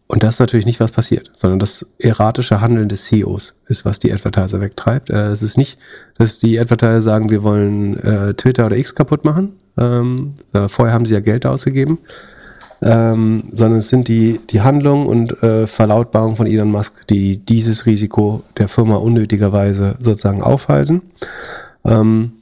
und 0.09 0.23
das 0.23 0.37
ist 0.37 0.41
natürlich 0.41 0.67
nicht, 0.67 0.79
was 0.79 0.93
passiert, 0.93 1.33
sondern 1.35 1.59
das 1.59 1.95
erratische 1.99 2.61
Handeln 2.61 2.89
des 2.89 3.07
CEOs 3.07 3.55
ist, 3.67 3.85
was 3.85 3.99
die 3.99 4.13
Advertiser 4.13 4.61
wegtreibt. 4.61 5.11
Äh, 5.11 5.27
es 5.27 5.43
ist 5.43 5.59
nicht, 5.59 5.79
dass 6.17 6.39
die 6.39 6.61
Advertiser 6.61 7.03
sagen, 7.03 7.31
wir 7.31 7.43
wollen 7.43 7.99
äh, 7.99 8.35
Twitter 8.35 8.67
oder 8.67 8.77
X 8.77 8.95
kaputt 8.95 9.25
machen. 9.25 9.57
Ähm, 9.79 10.35
vorher 10.69 10.95
haben 10.95 11.07
sie 11.07 11.15
ja 11.15 11.21
Geld 11.21 11.45
ausgegeben. 11.45 11.99
Ähm, 12.83 13.45
sondern 13.53 13.79
es 13.79 13.89
sind 13.89 14.07
die, 14.07 14.39
die 14.51 14.61
Handlungen 14.61 15.07
und 15.07 15.43
äh, 15.43 15.67
Verlautbarungen 15.67 16.37
von 16.37 16.47
Elon 16.47 16.71
Musk, 16.71 17.07
die 17.07 17.39
dieses 17.39 17.87
Risiko 17.87 18.43
der 18.59 18.69
Firma 18.69 18.97
unnötigerweise 18.97 19.97
sozusagen 19.99 20.43
aufhalsen. 20.43 21.01
Ähm, 21.87 22.36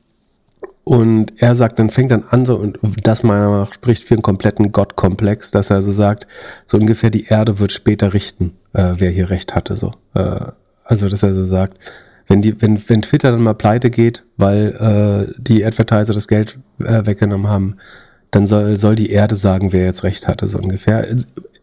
und 0.85 1.33
er 1.39 1.55
sagt, 1.55 1.79
dann 1.79 1.89
fängt 1.89 2.11
dann 2.11 2.25
an, 2.25 2.45
so, 2.45 2.57
und 2.57 2.79
das 3.03 3.23
meiner 3.23 3.49
Meinung 3.49 3.61
nach 3.65 3.73
spricht 3.73 4.05
für 4.05 4.15
einen 4.15 4.23
kompletten 4.23 4.71
Gottkomplex, 4.71 5.51
dass 5.51 5.71
er 5.71 5.81
so 5.81 5.93
sagt, 5.93 6.27
so 6.67 6.77
ungefähr 6.77 7.11
die 7.11 7.27
Erde 7.27 7.59
wird 7.59 7.73
später 7.73 8.13
richten, 8.13 8.53
äh, 8.75 8.93
wer 8.97 9.11
hier 9.11 9.31
recht 9.31 9.55
hatte, 9.55 9.77
so. 9.77 9.93
Äh, 10.15 10.41
also, 10.85 11.09
dass 11.09 11.23
er 11.23 11.35
so 11.35 11.45
sagt, 11.45 11.79
wenn 12.27 12.43
die, 12.43 12.61
wenn, 12.61 12.83
wenn 12.89 13.01
Twitter 13.01 13.31
dann 13.31 13.43
mal 13.43 13.55
pleite 13.55 13.91
geht, 13.91 14.25
weil 14.37 15.27
äh, 15.29 15.33
die 15.41 15.65
Advertiser 15.65 16.13
das 16.13 16.29
Geld 16.29 16.59
äh, 16.81 17.07
weggenommen 17.07 17.49
haben, 17.49 17.77
dann 18.31 18.47
soll, 18.47 18.77
soll 18.77 18.97
die 18.97 19.11
Erde 19.11 19.37
sagen, 19.37 19.73
wer 19.73 19.85
jetzt 19.85 20.05
recht 20.05 20.29
hatte, 20.29 20.49
so 20.49 20.59
ungefähr. 20.59 21.07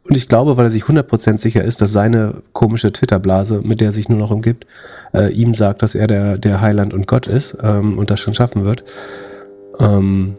Und 0.03 0.17
ich 0.17 0.27
glaube, 0.27 0.57
weil 0.57 0.65
er 0.65 0.71
sich 0.71 0.83
100% 0.83 1.37
sicher 1.37 1.63
ist, 1.63 1.81
dass 1.81 1.91
seine 1.91 2.41
komische 2.53 2.91
Twitter-Blase, 2.91 3.61
mit 3.63 3.81
der 3.81 3.89
er 3.89 3.91
sich 3.91 4.09
nur 4.09 4.17
noch 4.17 4.31
umgibt, 4.31 4.65
äh, 5.13 5.31
ihm 5.31 5.53
sagt, 5.53 5.83
dass 5.83 5.93
er 5.93 6.07
der, 6.07 6.37
der 6.37 6.59
Heiland 6.59 6.93
und 6.93 7.07
Gott 7.07 7.27
ist 7.27 7.57
ähm, 7.61 7.97
und 7.97 8.09
das 8.09 8.19
schon 8.19 8.33
schaffen 8.33 8.65
wird. 8.65 8.83
Ähm, 9.79 10.37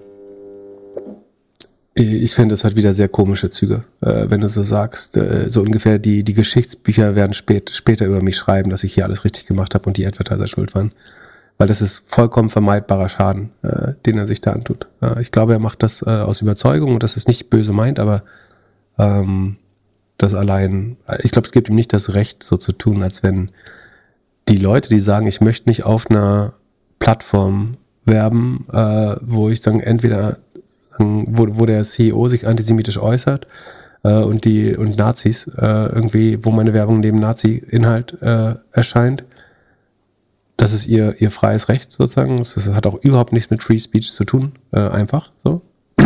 ich 1.95 2.33
finde, 2.33 2.55
es 2.55 2.65
hat 2.65 2.75
wieder 2.75 2.95
sehr 2.95 3.09
komische 3.09 3.51
Züge, 3.51 3.85
äh, 4.01 4.27
wenn 4.29 4.41
du 4.41 4.49
so 4.49 4.63
sagst, 4.63 5.17
äh, 5.19 5.51
so 5.51 5.61
ungefähr 5.61 5.99
die, 5.99 6.25
die 6.25 6.35
Geschichtsbücher 6.35 7.15
werden 7.15 7.35
spät, 7.35 7.71
später 7.71 8.07
über 8.07 8.23
mich 8.23 8.37
schreiben, 8.37 8.71
dass 8.71 8.83
ich 8.83 8.95
hier 8.95 9.05
alles 9.05 9.25
richtig 9.25 9.47
gemacht 9.47 9.75
habe 9.75 9.87
und 9.87 9.99
die 9.99 10.07
Advertiser 10.07 10.47
schuld 10.47 10.75
waren. 10.75 10.93
Weil 11.59 11.69
das 11.69 11.83
ist 11.83 12.05
vollkommen 12.07 12.49
vermeidbarer 12.49 13.11
Schaden, 13.11 13.51
äh, 13.63 13.93
den 14.07 14.17
er 14.17 14.27
sich 14.27 14.41
da 14.41 14.53
antut. 14.53 14.87
Äh, 15.03 15.21
ich 15.21 15.31
glaube, 15.31 15.53
er 15.53 15.59
macht 15.59 15.83
das 15.83 16.03
äh, 16.03 16.09
aus 16.09 16.41
Überzeugung 16.41 16.95
und 16.95 17.03
das 17.03 17.19
ist 17.19 17.29
nicht 17.29 17.51
böse 17.51 17.75
meint, 17.75 17.99
aber 17.99 18.23
ähm, 18.99 19.57
das 20.19 20.35
allein, 20.35 20.97
ich 21.23 21.33
glaube, 21.33 21.47
es 21.47 21.53
gibt 21.53 21.69
ihm 21.69 21.75
nicht 21.75 21.93
das 21.93 22.15
Recht, 22.15 22.43
so 22.43 22.57
zu 22.57 22.73
tun, 22.73 23.03
als 23.03 23.23
wenn 23.23 23.51
die 24.49 24.59
Leute, 24.59 24.89
die 24.89 25.01
sagen, 25.01 25.27
ich 25.27 25.41
möchte 25.41 25.69
nicht 25.69 25.85
auf 25.85 26.11
einer 26.11 26.55
Plattform 26.99 27.77
werben, 28.05 28.67
äh, 28.73 29.17
wo 29.21 29.49
ich 29.49 29.61
dann 29.61 29.81
entweder, 29.81 30.39
wo, 30.99 31.47
wo 31.51 31.67
der 31.67 31.83
CEO 31.83 32.29
sich 32.29 32.47
antisemitisch 32.47 32.99
äußert 32.99 33.47
äh, 34.05 34.15
und 34.15 34.45
die 34.45 34.77
und 34.77 34.97
Nazis 34.97 35.47
äh, 35.47 35.67
irgendwie, 35.67 36.45
wo 36.45 36.51
meine 36.51 36.75
Werbung 36.75 37.01
neben 37.01 37.19
Nazi-Inhalt 37.19 38.21
äh, 38.23 38.55
erscheint. 38.73 39.25
Das 40.57 40.73
ist 40.73 40.87
ihr, 40.87 41.21
ihr 41.21 41.31
freies 41.31 41.69
Recht 41.69 41.91
sozusagen. 41.91 42.37
Das 42.37 42.69
hat 42.71 42.87
auch 42.87 43.03
überhaupt 43.03 43.33
nichts 43.33 43.51
mit 43.51 43.63
Free 43.63 43.79
Speech 43.79 44.13
zu 44.13 44.25
tun, 44.25 44.53
äh, 44.73 44.81
einfach 44.81 45.33
so. 45.43 45.63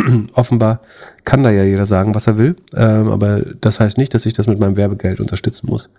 offenbar 0.35 0.81
kann 1.25 1.43
da 1.43 1.51
ja 1.51 1.65
jeder 1.65 1.87
sagen, 1.87 2.15
was 2.15 2.27
er 2.27 2.39
will, 2.39 2.57
ähm, 2.75 3.09
aber 3.09 3.41
das 3.61 3.81
heißt 3.81 3.99
nicht, 3.99 4.15
dass 4.15 4.27
ich 4.27 4.33
das 4.33 4.47
mit 4.47 4.59
meinem 4.59 4.77
Werbegeld 4.77 5.21
unterstützen 5.21 5.69
muss. 5.69 5.93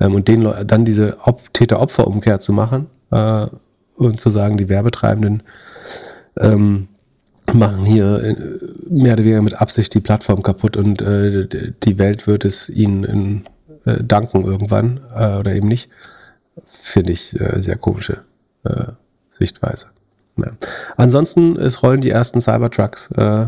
Ähm, 0.00 0.14
und 0.14 0.28
den 0.28 0.48
dann 0.66 0.84
diese 0.84 1.18
Täter-Opfer-Umkehr 1.52 2.40
zu 2.40 2.52
machen 2.52 2.86
äh, 3.10 3.46
und 3.96 4.20
zu 4.20 4.30
sagen, 4.30 4.56
die 4.56 4.68
Werbetreibenden 4.68 5.42
ähm, 6.38 6.88
machen 7.52 7.84
hier 7.84 8.22
äh, 8.22 8.36
mehr 8.88 9.14
oder 9.14 9.24
weniger 9.24 9.42
mit 9.42 9.54
Absicht 9.60 9.94
die 9.94 10.00
Plattform 10.00 10.42
kaputt 10.42 10.76
und 10.76 11.02
äh, 11.02 11.48
die 11.82 11.98
Welt 11.98 12.26
wird 12.26 12.44
es 12.44 12.70
ihnen 12.70 13.04
in, 13.04 13.44
äh, 13.84 14.02
danken 14.02 14.44
irgendwann 14.44 15.00
äh, 15.14 15.36
oder 15.38 15.52
eben 15.52 15.68
nicht, 15.68 15.90
finde 16.64 17.12
ich 17.12 17.38
äh, 17.40 17.60
sehr 17.60 17.76
komische 17.76 18.24
Sichtweise. 19.30 19.88
Ja. 20.36 20.46
Ansonsten, 20.96 21.56
es 21.56 21.82
rollen 21.82 22.00
die 22.00 22.10
ersten 22.10 22.40
Cybertrucks 22.40 23.10
äh, 23.12 23.46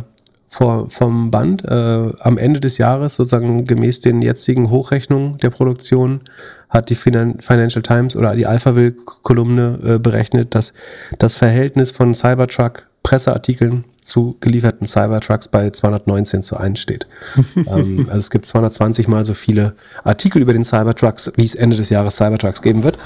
vor, 0.48 0.90
vom 0.90 1.30
Band. 1.30 1.64
Äh, 1.64 2.12
am 2.20 2.38
Ende 2.38 2.60
des 2.60 2.78
Jahres, 2.78 3.16
sozusagen 3.16 3.66
gemäß 3.66 4.00
den 4.00 4.22
jetzigen 4.22 4.70
Hochrechnungen 4.70 5.38
der 5.38 5.50
Produktion, 5.50 6.20
hat 6.68 6.90
die 6.90 6.94
Finan 6.94 7.40
Financial 7.40 7.82
Times 7.82 8.16
oder 8.16 8.34
die 8.34 8.46
Alphaville-Kolumne 8.46 9.78
äh, 9.84 9.98
berechnet, 9.98 10.54
dass 10.54 10.74
das 11.18 11.36
Verhältnis 11.36 11.90
von 11.90 12.14
Cybertruck 12.14 12.86
Presseartikeln 13.04 13.84
zu 13.98 14.36
gelieferten 14.40 14.86
Cybertrucks 14.86 15.48
bei 15.48 15.70
219 15.70 16.42
zu 16.42 16.56
1 16.56 16.80
steht. 16.80 17.06
ähm, 17.56 18.06
also 18.08 18.18
es 18.18 18.30
gibt 18.30 18.46
220 18.46 19.08
mal 19.08 19.24
so 19.24 19.34
viele 19.34 19.74
Artikel 20.02 20.40
über 20.40 20.52
den 20.52 20.64
Cybertrucks, 20.64 21.32
wie 21.36 21.44
es 21.44 21.54
Ende 21.54 21.76
des 21.76 21.90
Jahres 21.90 22.16
Cybertrucks 22.16 22.62
geben 22.62 22.82
wird. 22.82 22.98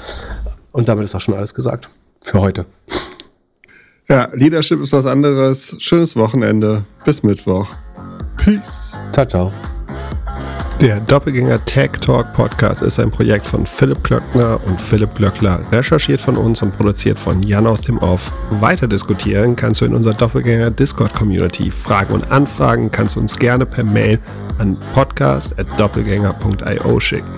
Und 0.71 0.87
damit 0.87 1.03
ist 1.03 1.15
auch 1.15 1.21
schon 1.21 1.35
alles 1.35 1.53
gesagt. 1.53 1.89
Für 2.21 2.39
heute. 2.41 2.65
Ja, 4.09 4.27
Leadership 4.33 4.81
ist 4.81 4.91
was 4.91 5.05
anderes. 5.05 5.75
Schönes 5.77 6.15
Wochenende. 6.15 6.83
Bis 7.05 7.21
Mittwoch. 7.21 7.67
Peace. 8.37 8.97
Ciao, 9.11 9.23
ciao. 9.23 9.53
Der 10.81 10.99
Doppelgänger 11.01 11.63
Tech 11.65 11.91
Talk 12.01 12.33
Podcast 12.33 12.81
ist 12.81 12.99
ein 12.99 13.11
Projekt 13.11 13.45
von 13.45 13.67
Philipp 13.67 14.03
Klöckner 14.03 14.59
und 14.65 14.81
Philipp 14.81 15.13
Glöckler, 15.13 15.59
recherchiert 15.71 16.21
von 16.21 16.37
uns 16.37 16.63
und 16.63 16.75
produziert 16.75 17.19
von 17.19 17.43
Jan 17.43 17.67
aus 17.67 17.81
dem 17.81 17.99
Off. 17.99 18.31
Weiter 18.61 18.87
diskutieren 18.87 19.55
kannst 19.55 19.81
du 19.81 19.85
in 19.85 19.93
unserer 19.93 20.15
Doppelgänger 20.15 20.71
Discord 20.71 21.13
Community. 21.13 21.69
Fragen 21.69 22.15
und 22.15 22.31
Anfragen 22.31 22.91
kannst 22.91 23.15
du 23.15 23.19
uns 23.19 23.37
gerne 23.37 23.67
per 23.67 23.83
Mail 23.83 24.17
an 24.57 24.75
podcast.doppelgänger.io 24.95 26.99
schicken. 26.99 27.29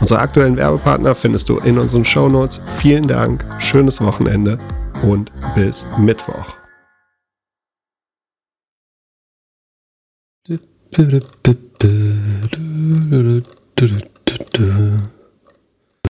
Unsere 0.00 0.20
aktuellen 0.20 0.56
Werbepartner 0.56 1.16
findest 1.16 1.48
du 1.48 1.56
in 1.56 1.76
unseren 1.76 2.04
Shownotes. 2.04 2.60
Vielen 2.76 3.08
Dank, 3.08 3.44
schönes 3.58 4.00
Wochenende 4.00 4.60
und 5.04 5.30
bis 5.54 5.86
Mittwoch. 5.98 6.56